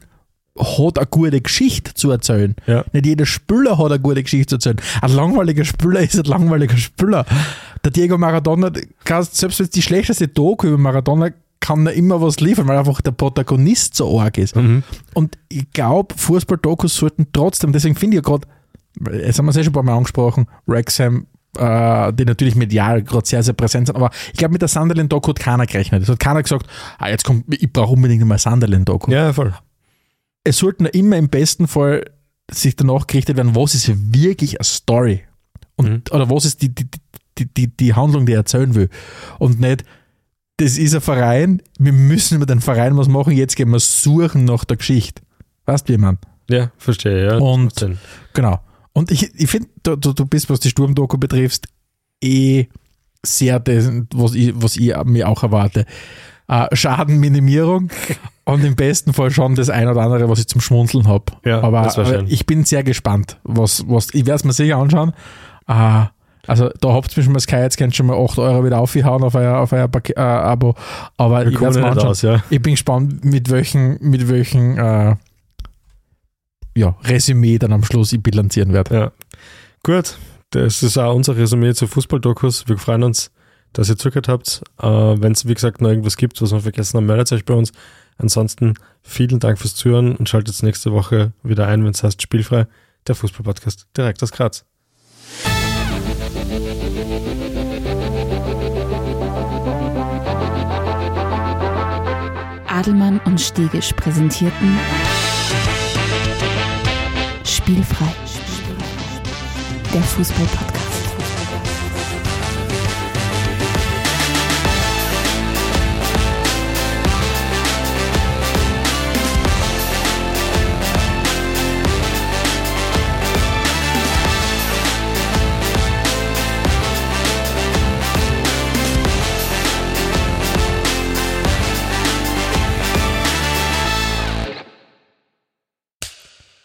hat 0.57 0.97
eine 0.97 1.07
gute 1.07 1.41
Geschichte 1.41 1.93
zu 1.93 2.11
erzählen. 2.11 2.55
Ja. 2.67 2.83
Nicht 2.91 3.05
jeder 3.05 3.25
Spieler 3.25 3.77
hat 3.77 3.91
eine 3.91 3.99
gute 3.99 4.23
Geschichte 4.23 4.57
zu 4.57 4.69
erzählen. 4.69 4.87
Ein 5.01 5.15
langweiliger 5.15 5.63
Spieler 5.63 6.01
ist 6.01 6.17
ein 6.17 6.25
langweiliger 6.25 6.77
Spieler. 6.77 7.25
Der 7.83 7.91
Diego 7.91 8.17
Maradona, 8.17 8.71
selbst 9.05 9.59
wenn 9.59 9.65
es 9.65 9.69
die 9.69 9.81
schlechteste 9.81 10.27
Doku 10.27 10.67
über 10.67 10.77
Maradona 10.77 11.29
kann 11.61 11.85
er 11.87 11.93
immer 11.93 12.21
was 12.21 12.41
liefern, 12.41 12.67
weil 12.67 12.77
einfach 12.77 12.99
der 12.99 13.11
Protagonist 13.11 13.95
so 13.95 14.19
arg 14.19 14.37
ist. 14.37 14.55
Und 15.13 15.37
ich 15.47 15.71
glaube, 15.71 16.13
Fußball-Dokus 16.17 16.95
sollten 16.95 17.27
trotzdem, 17.31 17.71
deswegen 17.71 17.95
finde 17.95 18.17
ich 18.17 18.23
ja 18.25 18.29
gerade, 18.29 18.47
jetzt 19.17 19.39
haben 19.39 19.45
wir 19.45 19.51
es 19.51 19.55
ja 19.55 19.63
schon 19.63 19.71
ein 19.71 19.75
paar 19.75 19.83
Mal 19.83 19.95
angesprochen, 19.95 20.47
Wrexham, 20.65 21.27
äh, 21.57 22.11
die 22.13 22.25
natürlich 22.25 22.55
medial 22.55 23.03
gerade 23.03 23.25
sehr, 23.27 23.43
sehr 23.43 23.53
präsent 23.53 23.87
sind, 23.87 23.95
aber 23.95 24.09
ich 24.33 24.39
glaube, 24.39 24.53
mit 24.53 24.61
der 24.61 24.69
Sunderland-Doku 24.69 25.29
hat 25.29 25.39
keiner 25.39 25.65
gerechnet. 25.65 26.01
Es 26.03 26.09
hat 26.09 26.19
keiner 26.19 26.41
gesagt, 26.43 26.65
ah, 26.97 27.09
jetzt 27.09 27.23
kommt, 27.25 27.45
ich 27.53 27.71
brauche 27.71 27.93
unbedingt 27.93 28.25
mal 28.25 28.37
Sunderland-Doku 28.39 29.11
Ja, 29.11 29.31
voll. 29.31 29.53
es 30.43 30.57
sollten 30.57 30.85
immer 30.87 31.17
im 31.17 31.29
besten 31.29 31.67
Fall 31.67 32.05
sich 32.49 32.75
danach 32.75 33.07
gerichtet 33.07 33.37
werden, 33.37 33.55
was 33.55 33.75
ist 33.75 33.89
wirklich 34.13 34.59
eine 34.59 34.65
Story 34.65 35.21
und, 35.75 36.11
oder 36.11 36.29
was 36.29 36.45
ist 36.45 36.61
die, 36.61 36.73
die, 36.73 36.87
die, 37.37 37.45
die, 37.53 37.67
die 37.67 37.93
Handlung, 37.93 38.25
die 38.25 38.33
er 38.33 38.39
erzählen 38.39 38.73
will 38.75 38.89
und 39.39 39.59
nicht, 39.59 39.85
das 40.57 40.77
ist 40.77 40.93
ein 40.93 41.01
Verein, 41.01 41.61
wir 41.79 41.93
müssen 41.93 42.35
über 42.35 42.45
den 42.45 42.61
Verein 42.61 42.97
was 42.97 43.07
machen, 43.07 43.33
jetzt 43.33 43.55
gehen 43.55 43.69
wir 43.69 43.79
suchen 43.79 44.45
nach 44.45 44.63
der 44.63 44.77
Geschichte. 44.77 45.21
Weißt 45.65 45.89
du, 45.89 45.93
wie 45.93 45.97
man? 45.97 46.17
Ja, 46.49 46.71
verstehe, 46.77 47.25
ja. 47.25 47.37
Und-. 47.37 47.85
Genau. 48.33 48.59
Und 48.93 49.09
ich, 49.11 49.33
ich 49.35 49.49
finde, 49.49 49.69
du, 49.83 49.95
du, 49.95 50.25
bist, 50.25 50.49
was 50.49 50.59
die 50.59 50.69
Sturmdoku 50.69 51.17
betrifft, 51.17 51.67
eh 52.21 52.67
sehr 53.25 53.59
das, 53.59 53.89
was 54.13 54.35
ich, 54.35 54.53
was 54.55 54.75
ich 54.75 54.93
mir 55.05 55.29
auch 55.29 55.43
erwarte. 55.43 55.85
Äh, 56.47 56.75
Schadenminimierung 56.75 57.89
und 58.43 58.63
im 58.65 58.75
besten 58.75 59.13
Fall 59.13 59.31
schon 59.31 59.55
das 59.55 59.69
ein 59.69 59.87
oder 59.87 60.01
andere, 60.01 60.27
was 60.27 60.39
ich 60.39 60.47
zum 60.47 60.59
Schmunzeln 60.59 61.07
habe. 61.07 61.31
Ja, 61.45 61.61
aber, 61.61 61.97
aber 61.97 62.23
ich 62.27 62.45
bin 62.45 62.65
sehr 62.65 62.83
gespannt, 62.83 63.39
was, 63.43 63.85
was 63.87 64.13
ich 64.13 64.25
werde 64.25 64.35
es 64.35 64.43
mir 64.43 64.53
sicher 64.53 64.77
anschauen. 64.77 65.13
Äh, 65.67 66.05
also 66.47 66.69
da 66.79 66.93
habt 66.93 67.11
ihr 67.11 67.19
mir 67.19 67.23
schon 67.23 67.33
mal 67.33 67.39
Sky, 67.39 67.57
jetzt 67.57 67.77
könnt 67.77 67.93
ihr 67.93 67.97
schon 67.97 68.07
mal 68.07 68.17
8 68.17 68.39
Euro 68.39 68.63
wieder 68.65 68.79
aufhauen 68.79 69.23
auf 69.23 69.35
euer, 69.35 69.57
auf 69.59 69.71
euer 69.71 69.87
Pake- 69.87 70.15
äh, 70.15 70.19
Abo. 70.19 70.75
Aber 71.17 71.45
Wir 71.45 71.51
ich 71.51 71.57
aus, 72.05 72.21
ja. 72.21 72.43
Ich 72.49 72.61
bin 72.61 72.73
gespannt, 72.73 73.23
mit 73.23 73.49
welchen, 73.49 73.97
mit 74.01 74.27
welchen 74.29 74.77
äh, 74.77 75.15
ja, 76.75 76.95
Resümee 77.03 77.57
dann 77.59 77.73
am 77.73 77.83
Schluss 77.83 78.13
ich 78.13 78.21
bilanzieren 78.23 78.73
werde. 78.73 78.95
Ja. 78.95 79.11
Gut, 79.83 80.17
das 80.51 80.83
ist 80.83 80.97
auch 80.97 81.13
unser 81.15 81.35
Resümee 81.35 81.73
zu 81.73 81.87
Fußballdokus. 81.87 82.67
Wir 82.67 82.77
freuen 82.77 83.03
uns, 83.03 83.31
dass 83.73 83.89
ihr 83.89 83.97
zugehört 83.97 84.27
habt. 84.27 84.61
Äh, 84.81 84.87
Wenn 84.87 85.31
es, 85.33 85.47
wie 85.47 85.53
gesagt, 85.53 85.81
noch 85.81 85.89
irgendwas 85.89 86.17
gibt, 86.17 86.41
was 86.41 86.51
wir 86.51 86.59
vergessen 86.59 86.97
haben, 86.97 87.05
meldet 87.05 87.31
euch 87.31 87.45
bei 87.45 87.53
uns. 87.53 87.71
Ansonsten 88.17 88.75
vielen 89.01 89.39
Dank 89.39 89.57
fürs 89.57 89.75
Zuhören 89.75 90.15
und 90.15 90.29
schaltet 90.29 90.61
nächste 90.63 90.91
Woche 90.91 91.33
wieder 91.43 91.67
ein, 91.67 91.83
wenn 91.83 91.91
es 91.91 92.03
heißt 92.03 92.21
Spielfrei, 92.21 92.67
der 93.07 93.15
Fußballpodcast 93.15 93.87
direkt 93.97 94.21
aus 94.21 94.31
Graz. 94.31 94.65
Adelmann 102.67 103.19
und 103.25 103.39
Stegisch 103.39 103.93
präsentierten 103.93 104.79
Spielfrei. 107.45 108.07
Der 109.93 110.01
Fußball-Podcast. 110.01 110.80